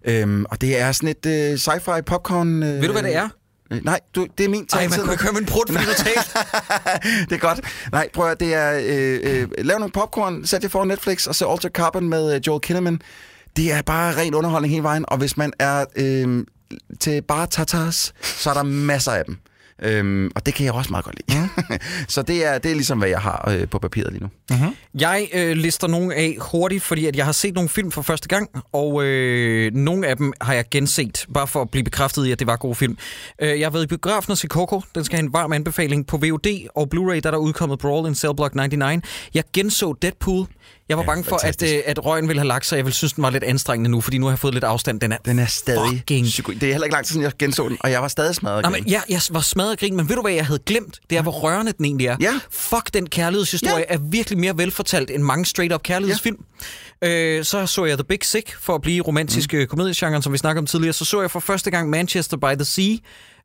Øhm, 0.05 0.45
og 0.51 0.61
det 0.61 0.81
er 0.81 0.93
sådan 0.93 1.09
et 1.09 1.26
øh, 1.26 1.55
sci-fi 1.55 2.01
popcorn... 2.01 2.62
Øh, 2.62 2.81
Ved 2.81 2.87
du, 2.87 2.93
hvad 2.93 3.03
det 3.03 3.16
er? 3.16 3.29
Øh, 3.72 3.85
nej, 3.85 4.01
du, 4.14 4.26
det 4.39 4.45
er 4.45 4.49
min 4.49 4.66
Ej, 4.72 4.81
man 4.81 4.91
taletid. 4.91 5.03
kunne 5.03 5.12
ikke 5.12 5.22
høre 5.24 5.33
min 5.33 5.47
brud, 5.47 5.64
fordi 5.72 5.85
du 5.85 5.91
det 7.29 7.33
er 7.33 7.39
godt. 7.39 7.61
Nej, 7.93 8.09
prøv 8.14 8.31
at 8.31 8.41
det 8.41 8.55
er... 8.55 8.81
Øh, 8.85 9.20
øh, 9.22 9.49
lav 9.59 9.79
nogle 9.79 9.93
popcorn, 9.93 10.47
sæt 10.47 10.62
jer 10.62 10.68
foran 10.68 10.89
Netflix, 10.89 11.26
og 11.26 11.35
se 11.35 11.47
Altered 11.47 11.70
Carbon 11.70 12.09
med 12.09 12.35
øh, 12.35 12.41
Joel 12.47 12.61
Kinnaman. 12.61 13.01
Det 13.57 13.72
er 13.72 13.83
bare 13.83 14.16
ren 14.16 14.35
underholdning 14.35 14.72
hele 14.72 14.83
vejen, 14.83 15.05
og 15.09 15.18
hvis 15.18 15.37
man 15.37 15.53
er 15.59 15.85
øh, 15.97 16.45
til 17.01 17.22
bare 17.22 17.47
tatars, 17.47 18.14
så 18.22 18.51
er 18.51 18.55
der 18.55 18.62
masser 18.62 19.12
af 19.12 19.24
dem. 19.24 19.39
Øhm, 19.83 20.31
og 20.35 20.47
det 20.47 20.55
kan 20.55 20.64
jeg 20.64 20.74
også 20.74 20.91
meget 20.91 21.05
godt 21.05 21.16
lide. 21.29 21.49
så 22.14 22.22
det 22.22 22.47
er, 22.47 22.59
det 22.59 22.70
er 22.70 22.74
ligesom, 22.74 22.99
hvad 22.99 23.09
jeg 23.09 23.20
har 23.20 23.49
øh, 23.51 23.68
på 23.68 23.79
papiret 23.79 24.12
lige 24.12 24.22
nu. 24.22 24.31
Jeg 25.01 25.29
øh, 25.35 25.57
lister 25.57 25.87
nogle 25.87 26.14
af 26.14 26.37
hurtigt, 26.41 26.83
fordi 26.83 27.07
at 27.07 27.16
jeg 27.16 27.24
har 27.24 27.33
set 27.33 27.55
nogle 27.55 27.68
film 27.68 27.91
for 27.91 28.03
første 28.03 28.29
gang, 28.29 28.51
og 28.72 29.05
øh, 29.05 29.74
nogle 29.74 30.07
af 30.07 30.16
dem 30.16 30.33
har 30.41 30.55
jeg 30.55 30.64
genset, 30.70 31.26
bare 31.35 31.47
for 31.47 31.62
at 31.62 31.70
blive 31.70 31.85
bekræftet 31.85 32.26
i, 32.26 32.33
at 32.33 32.39
det 32.39 32.47
var 32.47 32.57
gode 32.57 32.74
film. 32.74 32.99
Øh, 33.43 33.61
jeg 33.61 33.66
har 33.66 33.70
været 33.70 33.85
i 33.85 33.87
biografen 33.87 34.31
og 34.31 34.39
set 34.39 34.51
Coco. 34.51 34.83
Den 34.95 35.05
skal 35.05 35.16
have 35.16 35.26
en 35.26 35.33
varm 35.33 35.53
anbefaling 35.53 36.07
på 36.07 36.16
VOD 36.16 36.68
og 36.74 36.89
Blu-ray, 36.95 37.20
der 37.20 37.26
er 37.26 37.31
der 37.31 37.39
udkommet 37.39 37.79
Brawl 37.79 38.09
in 38.09 38.14
Cell 38.14 38.37
Block 38.37 38.55
99. 38.55 39.05
Jeg 39.35 39.45
genså 39.53 39.95
Deadpool. 40.03 40.47
Jeg 40.89 40.97
var 40.97 41.03
Ja, 41.03 41.07
bange 41.07 41.24
for, 41.24 41.36
at, 41.47 41.62
øh, 41.62 41.78
at 41.86 42.05
røgen 42.05 42.28
ville 42.28 42.41
have 42.41 42.49
lagt 42.49 42.66
sig. 42.66 42.76
Jeg 42.76 42.84
ville 42.84 42.95
synes, 42.95 43.12
den 43.12 43.22
var 43.22 43.30
lidt 43.30 43.45
anstrengende 43.45 43.91
nu, 43.91 44.01
fordi 44.01 44.18
nu 44.18 44.26
har 44.26 44.30
jeg 44.32 44.39
fået 44.39 44.55
lidt 44.55 44.64
afstand. 44.64 45.01
Den 45.01 45.12
er, 45.12 45.16
Den 45.24 45.39
er 45.39 45.47
stadig... 45.47 46.05
Fucking- 46.11 46.24
psyko- 46.24 46.53
Det 46.55 46.62
er 46.62 46.72
heller 46.72 46.84
ikke 46.84 46.95
lang 46.95 47.07
tid 47.07 47.12
siden, 47.12 47.22
jeg 47.22 47.32
genså 47.39 47.68
den, 47.68 47.76
og 47.80 47.91
jeg 47.91 48.03
var 48.03 48.09
stadig 48.09 48.34
smadret. 48.34 48.64
Nå, 48.64 48.70
men 48.70 48.84
jeg, 48.89 49.03
jeg 49.09 49.20
var 49.30 49.41
smadret 49.41 49.78
grin, 49.78 49.97
men 49.97 50.09
ved 50.09 50.16
du 50.16 50.22
hvad 50.22 50.32
jeg 50.32 50.47
havde 50.47 50.61
glemt? 50.66 51.01
Det 51.11 51.18
er, 51.18 51.22
hvor 51.22 51.32
rørende 51.32 51.72
den 51.72 51.84
egentlig 51.84 52.07
er. 52.07 52.16
Ja. 52.20 52.41
Fuck, 52.51 52.95
den 52.95 53.09
kærlighedshistorie 53.09 53.84
Ja. 53.89 53.95
er 53.95 53.99
virkelig 54.11 54.39
mere 54.39 54.59
velfortalt 54.59 55.11
end 55.11 55.22
mange 55.22 55.45
straight-up 55.47 55.82
kærlighedsfilm. 55.82 56.45
Ja. 57.03 57.09
Øh, 57.39 57.45
så 57.45 57.66
så 57.66 57.84
jeg 57.84 57.99
The 57.99 58.05
Big 58.05 58.18
Sick, 58.22 58.57
for 58.61 58.74
at 58.74 58.82
blive 58.82 59.03
romantisk 59.05 59.53
mm. 59.53 59.66
komediegenren, 59.66 60.22
som 60.22 60.32
vi 60.32 60.39
snakkede 60.39 60.59
om 60.62 60.66
tidligere. 60.66 60.93
Så 60.93 61.05
så 61.05 61.20
jeg 61.20 61.30
for 61.30 61.41
første 61.41 61.70
gang 61.70 61.91
Manchester 61.91 62.36
by 62.36 62.55
the 62.55 62.64
Sea, 62.64 62.97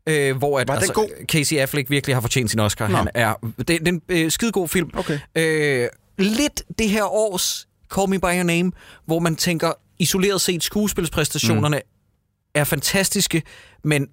øh, 0.07 0.37
hvor 0.37 0.59
at, 0.59 0.67
god? 0.93 1.09
Casey 1.31 1.55
Affleck 1.57 1.89
virkelig 1.89 2.15
har 2.15 2.21
fortjent 2.21 2.51
sin 2.51 2.59
Oscar. 2.59 2.87
Nå. 2.87 2.97
Han 2.97 3.07
er, 3.13 3.33
det, 3.57 3.67
det 3.67 3.87
er 3.87 3.91
en 3.91 4.01
øh, 4.09 4.31
skidegod 4.31 4.67
film. 4.67 4.89
Okay. 4.93 5.19
Øh, 5.37 5.87
lidt 6.17 6.63
det 6.77 6.89
her 6.89 7.03
års 7.03 7.67
Call 7.95 8.09
Me 8.09 8.19
By 8.19 8.23
Your 8.23 8.43
Name, 8.43 8.71
hvor 9.05 9.19
man 9.19 9.35
tænker, 9.35 9.71
isoleret 9.99 10.41
set 10.41 10.63
skuespilspræstationerne 10.63 11.77
mm. 11.77 12.51
er 12.53 12.63
fantastiske, 12.63 13.41
men 13.83 14.07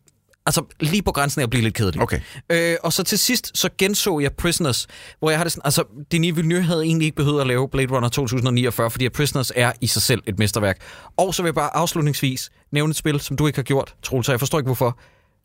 altså 0.47 0.65
lige 0.81 1.03
på 1.03 1.13
grænsen 1.13 1.41
af 1.41 1.43
at 1.43 1.51
blive 1.51 1.63
lidt 1.63 1.75
kedelig. 1.75 2.03
Okay. 2.03 2.21
Øh, 2.51 2.77
og 2.83 2.93
så 2.93 3.03
til 3.03 3.19
sidst, 3.19 3.59
så 3.59 3.69
genså 3.79 4.19
jeg 4.19 4.33
Prisoners, 4.33 4.87
hvor 5.19 5.31
jeg 5.31 5.39
har 5.39 5.45
det 5.45 5.53
sådan, 5.53 5.63
altså 5.65 5.85
Denis 6.13 6.37
Villeneuve 6.37 6.63
havde 6.63 6.83
egentlig 6.83 7.07
ikke 7.07 7.17
behøvet 7.17 7.41
at 7.41 7.47
lave 7.47 7.69
Blade 7.69 7.95
Runner 7.95 8.09
2049, 8.09 8.91
fordi 8.91 9.07
at 9.07 9.13
Prisoners 9.13 9.53
er 9.57 9.73
i 9.81 9.87
sig 9.87 10.03
selv 10.03 10.23
et 10.27 10.39
mesterværk. 10.39 10.81
Og 11.17 11.35
så 11.35 11.43
vil 11.43 11.49
jeg 11.49 11.55
bare 11.55 11.77
afslutningsvis 11.77 12.51
nævne 12.71 12.91
et 12.91 12.97
spil, 12.97 13.21
som 13.21 13.37
du 13.37 13.47
ikke 13.47 13.57
har 13.57 13.63
gjort, 13.63 13.95
Troels, 14.03 14.29
jeg 14.29 14.39
forstår 14.39 14.59
ikke 14.59 14.69
hvorfor. 14.69 14.99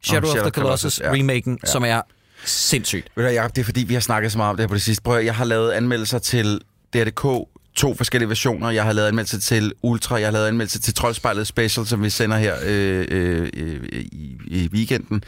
Shadow, 0.04 0.30
Shadow 0.30 0.46
of 0.46 0.52
the 0.52 0.62
Colossus, 0.62 0.96
Colossus, 0.96 1.02
ja. 1.02 1.12
remaken, 1.12 1.60
ja. 1.66 1.72
som 1.72 1.84
er 1.84 2.02
sindssygt. 2.46 3.08
Ved 3.16 3.24
du, 3.26 3.30
Jacob, 3.30 3.56
det 3.56 3.62
er 3.62 3.66
fordi, 3.66 3.84
vi 3.84 3.94
har 3.94 4.02
snakket 4.02 4.32
så 4.32 4.38
meget 4.38 4.50
om 4.50 4.56
det 4.58 4.64
her 4.64 4.68
på 4.68 4.74
det 4.74 4.82
sidste. 4.82 5.04
Prøv, 5.04 5.18
at- 5.18 5.26
jeg 5.26 5.36
har 5.36 5.46
lavet 5.46 5.72
anmeldelser 5.72 6.20
til 6.20 6.62
DRDK, 6.94 7.48
to 7.76 7.96
forskellige 7.96 8.30
versioner. 8.30 8.70
Jeg 8.70 8.84
har 8.84 8.94
lavet 8.94 9.08
anmeldelser 9.08 9.40
til 9.40 9.74
Ultra, 9.84 10.16
jeg 10.16 10.28
har 10.28 10.32
lavet 10.32 10.48
anmeldelser 10.48 10.80
til 10.80 10.94
Troldspejlet 10.94 11.48
Special, 11.48 11.86
som 11.86 12.04
vi 12.04 12.10
sender 12.10 12.38
her 12.38 12.56
øh, 12.66 13.06
øh, 13.12 13.50
øh, 13.58 13.80
i, 13.94 14.38
i 14.48 14.70
weekenden. 14.74 15.24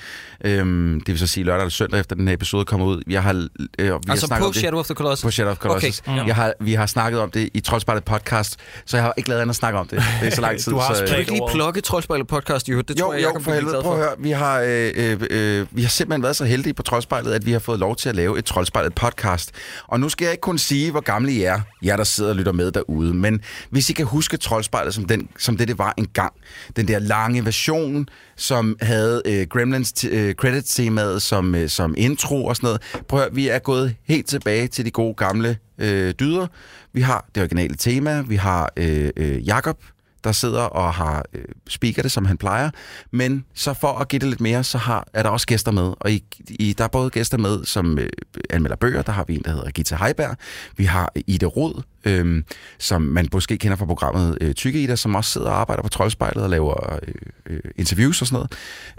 Øhm, 0.45 0.93
det 0.99 1.07
vil 1.07 1.19
så 1.19 1.27
sige 1.27 1.43
lørdag 1.43 1.61
eller 1.61 1.69
søndag, 1.69 1.99
efter 1.99 2.15
den 2.15 2.27
her 2.27 2.35
episode 2.35 2.65
kommer 2.65 2.87
ud. 2.87 3.01
Jeg 3.07 3.23
har, 3.23 3.33
øh, 3.33 3.39
vi 3.79 3.87
har 3.87 3.99
Altså 4.09 4.27
snakket 4.27 4.43
på 4.43 4.47
om 4.47 4.53
det. 4.53 4.61
Shadow 4.61 4.79
of 4.79 4.85
the 4.85 4.95
Colossus? 4.95 5.23
På 5.23 5.31
Shadow 5.31 5.51
of 5.51 5.57
Colossus. 5.57 5.99
Okay, 5.99 6.17
ja. 6.17 6.25
Jeg 6.25 6.35
har, 6.35 6.53
vi 6.59 6.73
har 6.73 6.85
snakket 6.85 7.21
om 7.21 7.31
det 7.31 7.49
i 7.53 7.59
Troldspejlet 7.59 8.03
podcast, 8.03 8.55
så 8.85 8.97
jeg 8.97 9.03
har 9.03 9.13
ikke 9.17 9.29
lavet 9.29 9.41
andet 9.41 9.51
at 9.51 9.55
snakke 9.55 9.79
om 9.79 9.87
det. 9.87 10.03
Det 10.21 10.27
er 10.27 10.35
så 10.35 10.41
lang 10.41 10.59
tid. 10.61 10.71
Du 10.71 10.77
har 10.77 10.93
så, 10.93 10.99
Kan 11.05 11.13
du 11.13 11.19
ikke 11.19 11.31
lige 11.31 11.41
plukke 11.51 11.81
Troldspejlet 11.81 12.27
podcast, 12.27 12.69
jo? 12.69 12.81
Det 12.81 12.99
jo, 12.99 13.05
tror 13.05 13.13
jeg, 13.13 13.23
jo, 13.23 13.27
Jacob 13.27 13.43
for 13.43 13.51
vil 13.51 13.57
blive 13.57 13.71
helvede. 13.71 13.83
Prøv 13.83 13.93
at 13.93 13.99
høre. 13.99 14.15
Vi 14.19 14.31
har, 14.31 14.59
øh, 14.59 14.91
øh, 14.95 15.21
øh, 15.29 15.67
vi 15.71 15.81
har 15.81 15.89
simpelthen 15.89 16.23
været 16.23 16.35
så 16.35 16.45
heldige 16.45 16.73
på 16.73 16.83
Troldspejlet, 16.83 17.33
at 17.33 17.45
vi 17.45 17.51
har 17.51 17.59
fået 17.59 17.79
lov 17.79 17.95
til 17.95 18.09
at 18.09 18.15
lave 18.15 18.39
et 18.39 18.45
Troldspejlet 18.45 18.95
podcast. 18.95 19.51
Og 19.87 19.99
nu 19.99 20.09
skal 20.09 20.25
jeg 20.25 20.31
ikke 20.31 20.41
kun 20.41 20.57
sige, 20.57 20.91
hvor 20.91 21.01
gamle 21.01 21.31
I 21.31 21.43
er, 21.43 21.59
jer 21.83 21.97
der 21.97 22.03
sidder 22.03 22.33
lytter 22.37 22.51
med 22.51 22.71
derude, 22.71 23.13
men 23.13 23.41
hvis 23.69 23.89
I 23.89 23.93
kan 23.93 24.05
huske 24.05 24.37
Troldspejlet 24.37 24.93
som, 24.93 25.05
den, 25.05 25.29
som 25.39 25.57
det, 25.57 25.67
det 25.67 25.77
var 25.77 25.93
engang. 25.97 26.33
Den 26.75 26.87
der 26.87 26.99
lange 26.99 27.45
version, 27.45 28.09
som 28.35 28.77
havde 28.81 29.21
øh, 29.25 29.47
Gremlins 29.47 29.93
t- 29.99 30.15
øh, 30.15 30.33
credit-temaet 30.33 31.21
som, 31.21 31.55
øh, 31.55 31.69
som 31.69 31.95
intro 31.97 32.45
og 32.45 32.55
sådan 32.55 32.67
noget. 32.67 32.81
Prøv 33.07 33.19
at 33.19 33.25
høre, 33.25 33.35
vi 33.35 33.47
er 33.47 33.59
gået 33.59 33.95
helt 34.07 34.27
tilbage 34.27 34.67
til 34.67 34.85
de 34.85 34.91
gode 34.91 35.13
gamle 35.13 35.57
øh, 35.77 36.13
dyder. 36.19 36.47
Vi 36.93 37.01
har 37.01 37.25
det 37.35 37.43
originale 37.43 37.75
tema, 37.75 38.21
vi 38.21 38.35
har 38.35 38.71
øh, 38.77 39.09
øh, 39.17 39.47
Jakob, 39.47 39.77
der 40.23 40.31
sidder 40.31 40.61
og 40.61 40.93
har 40.93 41.25
øh, 41.33 41.45
speaker 41.69 42.01
det, 42.01 42.11
som 42.11 42.25
han 42.25 42.37
plejer. 42.37 42.69
Men 43.11 43.45
så 43.53 43.73
for 43.73 43.87
at 43.87 44.07
give 44.07 44.19
det 44.19 44.27
lidt 44.27 44.41
mere, 44.41 44.63
så 44.63 44.77
har, 44.77 45.07
er 45.13 45.23
der 45.23 45.29
også 45.29 45.47
gæster 45.47 45.71
med. 45.71 45.93
Og 45.99 46.11
i, 46.11 46.23
i, 46.49 46.73
der 46.73 46.83
er 46.83 46.87
både 46.87 47.09
gæster 47.09 47.37
med, 47.37 47.65
som 47.65 47.99
øh, 47.99 48.09
anmelder 48.49 48.75
bøger. 48.75 49.01
Der 49.01 49.11
har 49.11 49.23
vi 49.27 49.35
en, 49.35 49.41
der 49.43 49.51
hedder 49.51 49.71
Gita 49.71 49.95
Heiberg. 49.95 50.37
Vi 50.77 50.85
har 50.85 51.11
øh, 51.15 51.23
Ida 51.27 51.45
Rod, 51.45 51.81
øh, 52.05 52.43
som 52.79 53.01
man 53.01 53.29
måske 53.33 53.57
kender 53.57 53.77
fra 53.77 53.85
programmet 53.85 54.37
øh, 54.41 54.53
Tykke 54.53 54.83
Ida, 54.83 54.95
som 54.95 55.15
også 55.15 55.31
sidder 55.31 55.49
og 55.49 55.59
arbejder 55.59 55.83
på 55.83 55.89
Troldspejlet 55.89 56.43
og 56.43 56.49
laver 56.49 56.99
øh, 57.07 57.13
øh 57.45 57.59
interviews 57.75 58.21
og 58.21 58.27
sådan 58.27 58.47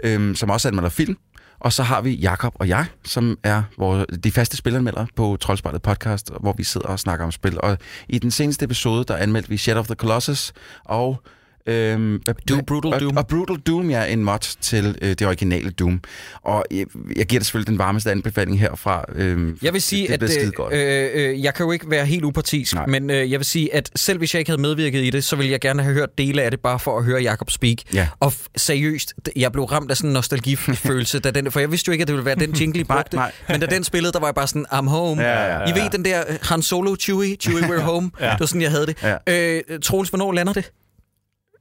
noget. 0.03 0.29
Øh, 0.29 0.35
som 0.35 0.49
også 0.49 0.67
anmelder 0.67 0.89
film. 0.89 1.17
Og 1.59 1.73
så 1.73 1.83
har 1.83 2.01
vi 2.01 2.15
Jakob 2.15 2.53
og 2.55 2.67
jeg, 2.67 2.85
som 3.05 3.37
er 3.43 3.63
vores, 3.77 4.05
de 4.23 4.31
faste 4.31 4.57
spilanmeldere 4.57 5.07
på 5.15 5.37
Troldspejlet 5.41 5.81
podcast, 5.81 6.31
hvor 6.39 6.53
vi 6.57 6.63
sidder 6.63 6.87
og 6.87 6.99
snakker 6.99 7.25
om 7.25 7.31
spil. 7.31 7.61
Og 7.61 7.77
i 8.09 8.19
den 8.19 8.31
seneste 8.31 8.65
episode, 8.65 9.03
der 9.03 9.15
anmeldte 9.15 9.49
vi 9.49 9.57
Shadow 9.57 9.79
of 9.79 9.85
the 9.85 9.95
Colossus 9.95 10.53
og 10.85 11.21
Øhm, 11.67 12.21
Doom, 12.49 12.65
Brutal 12.65 12.93
og, 12.93 12.99
Doom. 13.01 13.17
Og 13.17 13.27
Brutal 13.27 13.55
Doom, 13.55 13.89
ja, 13.89 14.05
en 14.05 14.23
mod 14.23 14.57
til 14.61 14.95
øh, 15.01 15.09
det 15.09 15.27
originale 15.27 15.69
Doom. 15.71 16.01
Og 16.41 16.65
jeg, 16.71 16.85
jeg 17.15 17.25
giver 17.25 17.39
det 17.39 17.45
selvfølgelig 17.45 17.67
den 17.67 17.77
varmeste 17.77 18.11
anbefaling 18.11 18.59
herfra. 18.59 19.05
Øhm, 19.15 19.57
Jeg 19.61 19.73
vil 19.73 19.81
sige, 19.81 20.07
det, 20.07 20.21
det 20.21 20.29
at 20.29 20.73
øh, 20.73 21.09
øh, 21.25 21.29
øh, 21.29 21.43
jeg 21.43 21.53
kan 21.53 21.65
jo 21.65 21.71
ikke 21.71 21.89
være 21.89 22.05
helt 22.05 22.23
upartisk, 22.25 22.73
Nej. 22.75 22.85
men 22.85 23.09
øh, 23.09 23.31
jeg 23.31 23.39
vil 23.39 23.45
sige, 23.45 23.75
at 23.75 23.89
selv 23.95 24.17
hvis 24.17 24.33
jeg 24.33 24.39
ikke 24.39 24.51
havde 24.51 24.61
medvirket 24.61 25.03
i 25.03 25.09
det, 25.09 25.23
så 25.23 25.35
ville 25.35 25.51
jeg 25.51 25.59
gerne 25.59 25.83
have 25.83 25.93
hørt 25.93 26.17
dele 26.17 26.41
af 26.41 26.51
det, 26.51 26.59
bare 26.59 26.79
for 26.79 26.97
at 26.97 27.03
høre 27.05 27.21
Jacob 27.21 27.51
speak. 27.51 27.77
Ja. 27.93 28.07
Og 28.19 28.33
seriøst, 28.57 29.13
jeg 29.35 29.51
blev 29.51 29.63
ramt 29.65 29.91
af 29.91 29.97
sådan 29.97 30.09
en 30.09 30.13
nostalgifølelse, 30.13 31.19
da 31.19 31.31
den, 31.31 31.51
for 31.51 31.59
jeg 31.59 31.71
vidste 31.71 31.89
jo 31.89 31.91
ikke, 31.91 32.01
at 32.01 32.07
det 32.07 32.13
ville 32.15 32.25
være 32.25 32.35
den 32.35 32.51
jingle, 32.51 32.81
I 32.81 32.83
brugte. 32.83 33.15
nej. 33.15 33.31
Men 33.49 33.59
da 33.59 33.65
den 33.65 33.83
spillede, 33.83 34.13
der 34.13 34.19
var 34.19 34.27
jeg 34.27 34.35
bare 34.35 34.47
sådan, 34.47 34.65
I'm 34.73 34.89
home. 34.89 35.21
Ja, 35.23 35.43
ja, 35.43 35.59
ja, 35.59 35.69
I 35.75 35.81
ved 35.83 35.89
den 35.89 36.05
der 36.05 36.23
øh, 36.29 36.35
Han 36.41 36.61
Solo, 36.61 36.95
Chewie, 36.99 37.35
Chewie, 37.35 37.63
we're 37.63 37.81
home. 37.91 38.11
Ja. 38.19 38.29
Det 38.31 38.39
var 38.39 38.45
sådan, 38.45 38.61
jeg 38.61 38.71
havde 38.71 38.85
det. 38.85 38.97
Ja. 39.27 39.57
Øh, 39.57 39.79
Troels, 39.83 40.09
hvornår 40.09 40.31
lander 40.31 40.53
det? 40.53 40.71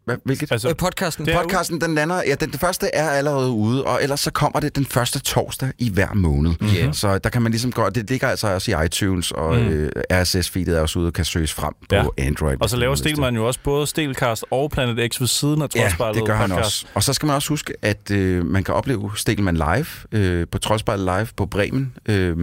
Hvad, 0.09 0.17
hvilket? 0.25 0.53
Altså, 0.53 0.69
Øh, 0.69 0.77
podcasten? 0.77 1.27
Det 1.27 1.35
Podcasten, 1.43 1.81
den 1.81 1.95
lander, 1.95 2.23
ja, 2.27 2.35
den, 2.35 2.51
den 2.51 2.59
første 2.59 2.87
er 2.95 3.11
allerede 3.11 3.51
ude, 3.51 3.85
og 3.85 4.03
ellers 4.03 4.21
så 4.21 4.31
kommer 4.31 4.61
det 4.61 4.77
den 4.77 4.87
første 4.87 5.19
torsdag 5.19 5.69
i 5.79 5.91
hver 5.91 6.15
måned. 6.15 6.53
Yeah. 6.77 6.95
Så 6.95 7.19
der 7.19 7.31
kan 7.31 7.43
man 7.43 7.53
ligesom 7.53 7.73
gå, 7.73 7.89
det 7.89 8.11
ligger 8.11 8.29
altså 8.29 8.49
også 8.55 8.71
i 8.83 8.85
iTunes, 8.87 9.31
og 9.31 9.55
mm. 9.57 9.69
øh, 9.69 9.91
RSS-feedet 10.13 10.69
er 10.77 10.81
også 10.81 10.99
ude 10.99 11.07
og 11.07 11.13
kan 11.13 11.25
søges 11.25 11.53
frem 11.53 11.73
på 11.89 11.95
Ja. 11.95 12.05
Android. 12.19 12.57
og 12.61 12.71
så 12.71 12.77
laver 12.77 12.95
Stelman 12.95 13.35
jo 13.35 13.47
også 13.47 13.61
både 13.65 13.87
Stelcast 13.87 14.45
og 14.51 14.71
Planet 14.71 15.13
X 15.15 15.21
ved 15.21 15.27
siden 15.29 15.63
af 15.63 15.69
Ja, 15.75 15.81
Troldspejlet 15.81 16.15
det 16.17 16.27
gør 16.27 16.35
han 16.37 16.51
podcast. 16.51 16.67
også. 16.67 16.87
Og 16.95 17.03
så 17.03 17.13
skal 17.13 17.27
man 17.27 17.37
også 17.37 17.49
huske, 17.49 17.73
at 17.83 18.11
øh, 18.11 18.47
man 18.47 18.65
kan 18.65 18.75
opleve 18.75 19.11
Stelman 19.17 19.55
live 19.57 19.87
øh, 20.13 20.47
på 20.53 20.59
Troldspejlet 20.59 21.05
Live 21.05 21.27
på 21.37 21.47
Bremen, 21.47 21.93
øh, 22.09 22.37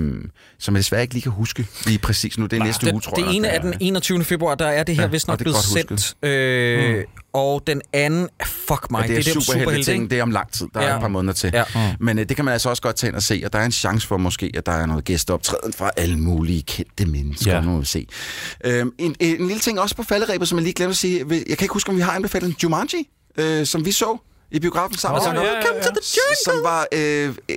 som 0.59 0.75
jeg 0.75 0.79
desværre 0.79 1.01
ikke 1.01 1.13
lige 1.13 1.23
kan 1.23 1.31
huske 1.31 1.67
lige 1.85 1.99
præcis 1.99 2.37
nu. 2.37 2.45
Det 2.45 2.59
er 2.59 2.63
næste 2.63 2.85
det, 2.85 2.91
uge, 2.93 3.01
tror 3.01 3.15
det 3.15 3.25
jeg. 3.25 3.33
ene 3.33 3.47
nok, 3.47 3.55
er 3.55 3.61
den 3.61 3.73
21. 3.79 4.23
februar, 4.23 4.55
der 4.55 4.65
er 4.67 4.83
det 4.83 4.95
her 4.95 5.01
Ja, 5.01 5.07
ja, 5.07 5.11
vist 5.11 5.27
nok 5.27 5.39
det 5.39 5.43
blevet 5.45 5.57
sendt. 5.57 6.15
Øh, 6.23 7.03
Og 7.35 7.67
den 7.67 7.81
anden, 7.93 8.27
fuck 8.45 8.91
mig, 8.91 9.01
Ja, 9.01 9.07
det 9.07 9.13
er, 9.13 9.15
det 9.17 9.25
det 9.25 9.35
er 9.35 9.39
superhelte 9.39 9.83
ting. 9.91 10.03
ikke? 10.03 10.11
Det 10.11 10.19
er 10.19 10.23
om 10.23 10.31
lang 10.31 10.51
tid. 10.51 10.67
Der 10.73 10.79
er 10.79 10.87
Ja. 10.89 10.95
et 10.95 11.01
par 11.01 11.07
måneder 11.07 11.33
til. 11.33 11.51
Ja. 11.53 11.63
Men 11.99 12.19
øh, 12.19 12.29
det 12.29 12.35
kan 12.35 12.45
man 12.45 12.51
altså 12.51 12.69
også 12.69 12.81
godt 12.81 12.95
tage 12.95 13.09
ind 13.09 13.15
og 13.15 13.23
se, 13.23 13.41
og 13.45 13.53
der 13.53 13.59
er 13.59 13.65
en 13.65 13.71
chance 13.71 14.07
for 14.07 14.17
måske, 14.17 14.51
at 14.57 14.65
der 14.65 14.71
er 14.71 14.85
noget 14.85 15.03
gæsteoptræden 15.05 15.73
fra 15.73 15.91
alle 15.97 16.17
mulige 16.19 16.61
kendte 16.61 17.05
mennesker. 17.05 17.51
Ja. 17.51 17.57
Ja. 17.57 17.63
Nu 17.63 17.71
må 17.71 17.79
vi 17.79 17.85
se. 17.85 18.07
Øhm, 18.65 18.91
en, 18.99 19.15
en 19.19 19.47
lille 19.47 19.59
ting 19.59 19.79
også 19.79 19.95
på 19.95 20.03
falderæbet, 20.03 20.47
som 20.47 20.57
jeg 20.57 20.63
lige 20.63 20.73
glemte 20.73 20.89
at 20.91 20.97
sige. 20.97 21.19
Jeg 21.29 21.57
kan 21.57 21.65
ikke 21.65 21.73
huske, 21.73 21.89
om 21.89 21.95
vi 21.95 22.01
har 22.01 22.11
anbefalet 22.11 22.47
en 22.47 22.55
Jumanji, 22.63 23.09
øh, 23.37 23.65
som 23.65 23.85
vi 23.85 23.91
så 23.91 24.17
i 24.51 24.59
biografen 24.59 24.97
sammen. 24.97 25.21
Åh, 25.27 25.33
med 25.33 25.41
ja, 25.41 25.47
ja, 25.47 25.55
ja. 25.55 25.61
Come 25.65 25.79
to 25.81 25.89
the 25.89 26.01
jungle! 26.17 26.35
Som 26.45 26.63
var 26.63 26.87
øh, 26.91 27.35
øh, 27.49 27.55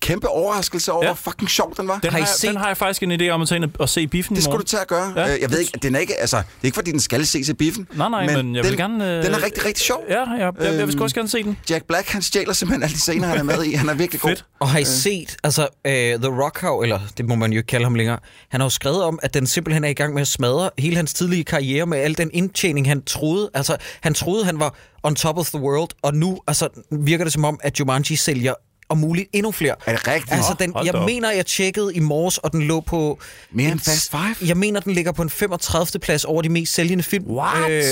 kæmpe 0.00 0.28
overraskelse 0.28 0.92
over, 0.92 1.04
Ja. 1.04 1.08
hvor 1.08 1.14
fucking 1.32 1.50
sjov 1.50 1.74
den 1.76 1.88
var. 1.88 1.98
Den 1.98 2.02
Har 2.04 2.10
har, 2.10 2.18
jeg, 2.18 2.28
set- 2.28 2.48
den 2.48 2.56
har 2.56 2.66
jeg 2.66 2.76
faktisk 2.76 3.02
en 3.02 3.20
idé 3.20 3.28
om 3.28 3.42
at 3.42 3.48
tage 3.48 3.62
ind 3.62 3.70
og 3.78 3.88
se 3.88 4.02
i 4.02 4.06
biffen 4.06 4.36
Det 4.36 4.44
skulle 4.44 4.58
du 4.58 4.62
til 4.64 4.76
at 4.76 4.86
gøre. 4.88 5.12
Ja. 5.16 5.26
Ja. 5.26 5.36
Jeg 5.40 5.50
ved 5.50 5.58
ikke, 5.58 5.78
den 5.82 5.94
er 5.94 5.98
ikke, 5.98 6.14
altså, 6.20 6.36
det 6.36 6.42
er 6.44 6.64
ikke 6.64 6.74
fordi, 6.74 6.90
den 6.92 7.00
skal 7.00 7.26
ses 7.26 7.48
i 7.48 7.52
biffen. 7.54 7.88
Nej, 7.94 8.08
nej, 8.08 8.36
men 8.36 8.54
jeg 8.56 8.64
vil 8.64 8.70
den, 8.70 8.78
gerne, 8.80 9.16
øh, 9.18 9.24
Den 9.24 9.34
er 9.34 9.42
rigtig, 9.44 9.64
rigtig 9.64 9.84
sjov. 9.84 10.04
Ja, 10.08 10.14
ja 10.14 10.20
jeg, 10.44 10.52
jeg, 10.60 10.74
jeg 10.78 10.88
vil 10.88 11.02
også 11.02 11.14
gerne 11.14 11.28
se 11.28 11.42
den. 11.42 11.58
Jack 11.70 11.84
Black, 11.84 12.08
han 12.08 12.22
stjæler 12.22 12.52
simpelthen 12.52 12.82
alle 12.82 12.94
de 12.94 13.00
scener, 13.00 13.28
han 13.28 13.38
er 13.38 13.42
med 13.42 13.64
i. 13.64 13.72
Han 13.72 13.88
er 13.88 13.94
virkelig 13.94 14.20
god. 14.20 14.36
Og 14.60 14.68
har 14.68 14.78
I 14.78 14.84
set, 14.84 15.36
altså 15.44 15.62
uh, 15.62 15.90
The 15.92 16.42
Rock 16.42 16.60
har, 16.60 16.82
eller 16.82 17.00
det 17.18 17.28
må 17.28 17.34
man 17.34 17.52
jo 17.52 17.56
ikke 17.58 17.66
kalde 17.66 17.84
ham 17.84 17.94
længere, 17.94 18.18
han 18.48 18.60
har 18.60 18.64
jo 18.66 18.70
skrevet 18.70 19.02
om, 19.02 19.18
at 19.22 19.34
den 19.34 19.46
simpelthen 19.46 19.84
er 19.84 19.88
i 19.88 19.92
gang 19.94 20.14
med 20.14 20.22
at 20.22 20.28
smadre 20.28 20.70
hele 20.78 20.96
hans 20.96 21.14
tidlige 21.14 21.44
karriere 21.44 21.86
med 21.86 21.98
al 21.98 22.18
den 22.18 22.30
indtjening, 22.32 22.88
han 22.88 23.02
troede. 23.02 23.50
Altså, 23.54 23.76
han 24.00 24.14
troede, 24.14 24.44
han 24.44 24.60
var 24.60 24.74
on 25.06 25.14
top 25.14 25.38
of 25.38 25.50
the 25.50 25.58
world, 25.58 25.90
og 26.02 26.14
nu 26.14 26.38
altså, 26.46 26.68
virker 26.90 27.24
det 27.24 27.32
som 27.32 27.44
om, 27.44 27.60
at 27.62 27.80
Jumanji 27.80 28.16
sælger 28.16 28.54
om 28.88 28.98
muligt 28.98 29.28
endnu 29.32 29.52
flere. 29.52 29.74
Er 29.86 29.96
det 29.96 30.08
rigtigt? 30.08 30.32
Altså, 30.32 30.54
den, 30.58 30.72
hold 30.72 30.86
jeg 30.86 30.94
op. 30.94 31.06
mener, 31.06 31.30
jeg 31.30 31.46
tjekkede 31.46 31.94
i 31.94 32.00
morges, 32.00 32.38
og 32.38 32.52
den 32.52 32.62
lå 32.62 32.80
på... 32.80 33.18
Mere 33.50 33.66
en 33.66 33.72
end 33.72 33.80
Fast 33.80 34.10
Five? 34.10 34.48
Jeg 34.48 34.56
mener, 34.56 34.80
den 34.80 34.92
ligger 34.92 35.12
på 35.12 35.22
en 35.22 35.30
35. 35.30 36.00
plads 36.00 36.24
over 36.24 36.42
de 36.42 36.48
mest 36.48 36.74
sælgende 36.74 37.04
film. 37.04 37.24
What? 37.26 37.84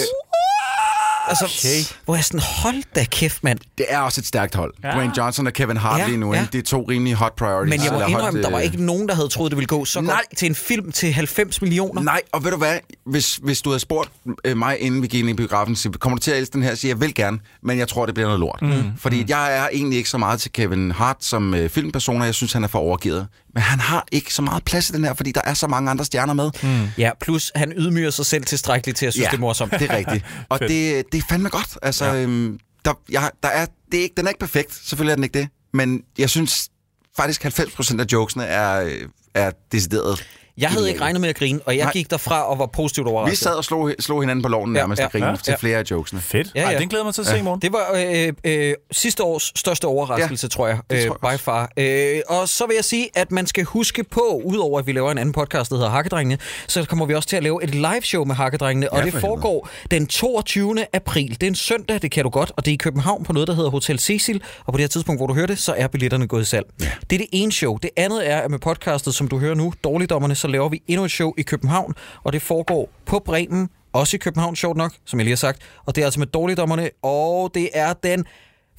Altså, 1.28 1.44
Okay. 1.44 1.96
hvor 2.04 2.14
jeg 2.14 2.24
sådan, 2.24 2.40
hold 2.40 2.82
da 2.94 3.04
kæft, 3.04 3.44
mand. 3.44 3.58
Det 3.78 3.86
er 3.88 3.98
også 3.98 4.20
et 4.20 4.26
stærkt 4.26 4.54
hold. 4.54 4.74
Ja. 4.84 4.90
Dwayne 4.94 5.12
Johnson 5.16 5.46
og 5.46 5.52
Kevin 5.52 5.76
Hart 5.76 6.00
Ja, 6.00 6.06
lige 6.06 6.16
nu. 6.18 6.34
ja. 6.34 6.46
Det 6.52 6.58
er 6.58 6.62
to 6.62 6.82
rimelig 6.88 7.14
hot 7.14 7.36
priorities. 7.36 7.70
Men 7.78 7.84
jeg 7.84 7.92
må 7.92 8.06
indrømme, 8.06 8.42
der 8.42 8.50
var 8.50 8.58
øh, 8.58 8.64
ikke 8.64 8.84
nogen, 8.84 9.08
der 9.08 9.14
havde 9.14 9.28
troet, 9.28 9.50
det 9.50 9.56
ville 9.56 9.66
gå 9.66 9.84
så 9.84 10.00
Nej. 10.00 10.14
godt 10.14 10.38
til 10.38 10.48
en 10.48 10.54
film 10.54 10.92
til 10.92 11.12
90 11.12 11.62
millioner. 11.62 12.02
Nej, 12.02 12.20
og 12.32 12.44
ved 12.44 12.50
du 12.50 12.56
hvad? 12.56 12.78
Hvis, 13.06 13.36
hvis 13.42 13.62
du 13.62 13.70
havde 13.70 13.80
spurgt 13.80 14.10
øh, 14.44 14.56
mig, 14.56 14.78
inden 14.80 15.02
vi 15.02 15.06
gik 15.06 15.20
ind 15.20 15.30
i 15.30 15.34
biografen, 15.34 15.76
så 15.76 15.90
kommer 15.90 16.16
du 16.16 16.22
til 16.22 16.30
at 16.30 16.38
elske 16.38 16.52
den 16.52 16.62
her? 16.62 16.74
Så 16.74 16.80
siger 16.80 16.90
jeg, 16.94 17.00
vil 17.00 17.14
gerne, 17.14 17.38
men 17.62 17.78
jeg 17.78 17.88
tror, 17.88 18.06
det 18.06 18.14
bliver 18.14 18.26
noget 18.28 18.40
lort. 18.40 18.62
Mm. 18.62 18.82
Fordi 18.98 19.22
mm. 19.22 19.28
jeg 19.28 19.56
er 19.58 19.68
egentlig 19.72 19.96
ikke 19.96 20.10
så 20.10 20.18
meget 20.18 20.40
til 20.40 20.52
Kevin 20.52 20.90
Hart 20.90 21.16
som 21.24 21.54
øh, 21.54 21.70
filmperson, 21.70 22.20
og 22.20 22.26
jeg 22.26 22.34
synes, 22.34 22.52
han 22.52 22.64
er 22.64 22.68
for 22.68 22.78
overgivet. 22.78 23.26
Men 23.54 23.62
han 23.62 23.80
har 23.80 24.06
ikke 24.12 24.34
så 24.34 24.42
meget 24.42 24.64
plads 24.64 24.90
i 24.90 24.92
den 24.92 25.04
her, 25.04 25.14
fordi 25.14 25.32
der 25.32 25.40
er 25.44 25.54
så 25.54 25.66
mange 25.66 25.90
andre 25.90 26.04
stjerner 26.04 26.34
med. 26.34 26.50
Mm. 26.62 26.88
Ja, 26.98 27.10
plus 27.20 27.52
han 27.54 27.72
ydmyger 27.76 28.10
sig 28.10 28.26
selv 28.26 28.44
tilstrækkeligt 28.44 28.98
til 28.98 29.06
at 29.06 29.12
synes, 29.12 29.28
det 29.28 29.36
er 29.36 29.40
morsomt. 29.40 29.72
det 29.72 29.90
er 29.90 29.96
rigtigt. 29.96 30.24
Og 30.48 30.60
det, 30.60 31.04
det 31.12 31.18
er 31.18 31.22
fandme 31.28 31.48
godt. 31.48 31.78
Altså, 31.82 32.04
ja. 32.04 32.22
øhm, 32.22 32.58
der, 32.84 32.92
jeg, 33.10 33.30
der 33.42 33.48
er, 33.48 33.66
det 33.92 33.98
er 33.98 34.02
ikke, 34.02 34.14
den 34.16 34.24
er 34.26 34.28
ikke 34.28 34.40
perfekt, 34.40 34.74
selvfølgelig 34.84 35.10
er 35.10 35.14
den 35.14 35.24
ikke 35.24 35.38
det. 35.38 35.48
Men 35.72 36.02
jeg 36.18 36.30
synes 36.30 36.68
faktisk, 37.16 37.44
90% 37.44 38.00
af 38.00 38.04
jokesene 38.12 38.44
er, 38.44 38.84
øh, 38.84 39.08
er 39.34 39.50
decideret. 39.72 40.26
Jeg 40.58 40.70
havde 40.70 40.88
ikke 40.88 41.00
regnet 41.00 41.20
med 41.20 41.28
at 41.28 41.36
grine, 41.36 41.60
og 41.66 41.76
jeg 41.76 41.84
Nej. 41.84 41.92
gik 41.92 42.10
derfra 42.10 42.42
og 42.50 42.58
var 42.58 42.66
positivt 42.66 43.04
Vi 43.06 43.10
overrasket. 43.10 43.38
sad 43.38 43.52
og 43.54 43.64
slog, 43.64 43.92
slog 44.00 44.22
hinanden 44.22 44.42
på 44.42 44.48
loven 44.48 44.74
Ja, 44.76 44.80
nærmest 44.80 45.00
ja, 45.00 45.04
og 45.06 45.12
grinede 45.12 45.30
ja, 45.30 45.36
til 45.36 45.50
ja. 45.50 45.56
flere 45.56 45.78
af 45.78 45.84
jokesene. 45.90 46.20
Fedt. 46.20 46.46
Ja, 46.54 46.60
Ja, 46.60 46.60
ja. 46.60 46.68
ja. 46.70 46.74
Ej, 46.74 46.80
den 46.80 46.88
glæder 46.88 47.04
mig 47.04 47.14
til 47.14 47.20
at 47.20 47.26
se 47.26 47.38
i 47.38 47.42
morgen. 47.42 47.60
Det 47.62 47.72
var 47.72 47.86
øh, 47.94 48.32
øh, 48.68 48.74
sidste 48.92 49.22
års 49.22 49.52
største 49.56 49.84
overraskelse, 49.84 50.44
ja, 50.44 50.48
tror 50.48 50.66
jeg, 50.68 50.78
øh, 50.92 51.06
tror 51.06 51.18
jeg 51.30 51.38
by 51.38 51.40
far. 51.40 51.70
Øh, 51.76 52.20
og 52.28 52.48
så 52.48 52.66
vil 52.66 52.74
jeg 52.74 52.84
sige, 52.84 53.08
at 53.14 53.32
man 53.32 53.46
skal 53.46 53.64
huske 53.64 54.04
på, 54.04 54.42
udover 54.44 54.78
at 54.78 54.86
vi 54.86 54.92
laver 54.92 55.12
en 55.12 55.18
anden 55.18 55.32
podcast, 55.32 55.70
der 55.70 55.76
hedder 55.76 55.90
Hakkedrengene, 55.90 56.38
så 56.68 56.84
kommer 56.84 57.06
vi 57.06 57.14
også 57.14 57.28
til 57.28 57.36
at 57.36 57.42
lave 57.42 57.64
et 57.64 57.74
live 57.74 58.02
show 58.02 58.24
med 58.24 58.34
Hakkedrengene, 58.34 58.92
og 58.92 58.98
Ja, 58.98 59.04
det 59.04 59.12
for 59.12 59.20
foregår 59.20 59.68
den 59.90 60.06
22. 60.06 60.86
april. 60.92 61.30
Det 61.30 61.42
er 61.42 61.46
en 61.46 61.54
søndag, 61.54 62.02
det 62.02 62.10
kan 62.10 62.24
du 62.24 62.30
godt, 62.30 62.52
og 62.56 62.64
det 62.64 62.70
er 62.70 62.74
i 62.74 62.76
København 62.76 63.24
på 63.24 63.32
noget, 63.32 63.48
der 63.48 63.54
hedder 63.54 63.70
Hotel 63.70 63.98
Cecil, 63.98 64.42
og 64.66 64.72
på 64.72 64.76
det 64.76 64.82
her 64.82 64.88
tidspunkt, 64.88 65.18
hvor 65.18 65.26
du 65.26 65.34
hører 65.34 65.46
det, 65.46 65.58
så 65.58 65.74
er 65.76 65.86
billetterne 65.86 66.26
gået 66.26 66.42
i 66.42 66.44
salg. 66.44 66.66
Ja. 66.80 66.90
Det 67.10 67.16
er 67.16 67.18
det 67.18 67.28
ene 67.32 67.52
show. 67.52 67.76
Det 67.76 67.90
andet 67.96 68.30
er, 68.30 68.38
at 68.38 68.50
med 68.50 68.58
podcastet, 68.58 69.14
som 69.14 69.28
du 69.28 69.38
hører 69.38 69.54
nu, 69.54 69.72
Dårligdommerne, 69.84 70.34
så 70.44 70.48
laver 70.48 70.68
vi 70.68 70.82
endnu 70.86 71.04
et 71.04 71.10
show 71.10 71.32
i 71.38 71.42
København, 71.42 71.94
og 72.24 72.32
det 72.32 72.42
foregår 72.42 72.90
på 73.06 73.22
Bremen, 73.24 73.68
også 73.92 74.16
i 74.16 74.18
København, 74.18 74.56
sjovt 74.56 74.76
nok, 74.76 74.92
som 75.04 75.18
jeg 75.18 75.24
lige 75.24 75.32
har 75.32 75.36
sagt. 75.36 75.62
Og 75.86 75.94
det 75.94 76.00
er 76.02 76.06
altså 76.06 76.20
med 76.20 76.26
Dårligdommerne, 76.26 76.90
og 77.02 77.50
det 77.54 77.68
er 77.74 77.92
den 77.92 78.24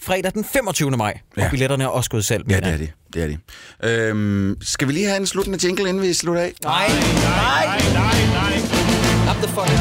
fredag 0.02 0.34
den 0.34 0.44
25. 0.44 0.92
maj, 0.92 1.20
og 1.36 1.42
Ja. 1.42 1.50
billetterne 1.50 1.84
er 1.84 1.88
også 1.88 2.10
gået 2.10 2.26
salg. 2.26 2.44
Ja, 2.50 2.56
det 2.56 2.64
er 2.66 2.70
jeg. 2.70 2.80
de. 2.80 2.88
Det 3.14 3.24
er 3.24 3.28
de. 3.28 4.08
Øhm, 4.10 4.58
skal 4.62 4.88
vi 4.88 4.94
lige 4.94 5.06
have 5.06 5.18
en 5.18 5.26
sluttende 5.28 5.60
jingle, 5.68 5.90
inden 5.90 6.04
vi 6.04 6.14
slutter 6.14 6.42
af? 6.42 6.54
Nej, 6.64 6.88
nej, 6.88 7.66
Nej, 7.66 7.82
nej, 7.94 8.16
nej. 8.34 9.32
Up 9.32 9.44
the 9.44 9.48
fuck. 9.48 9.72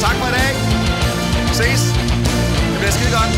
Tak 0.00 0.14
for 0.20 0.28
i 0.28 0.32
dag. 0.38 0.52
Ses. 1.58 1.82
Det 2.72 2.78
bliver 2.78 2.90
skide 2.96 3.10
godt. 3.18 3.32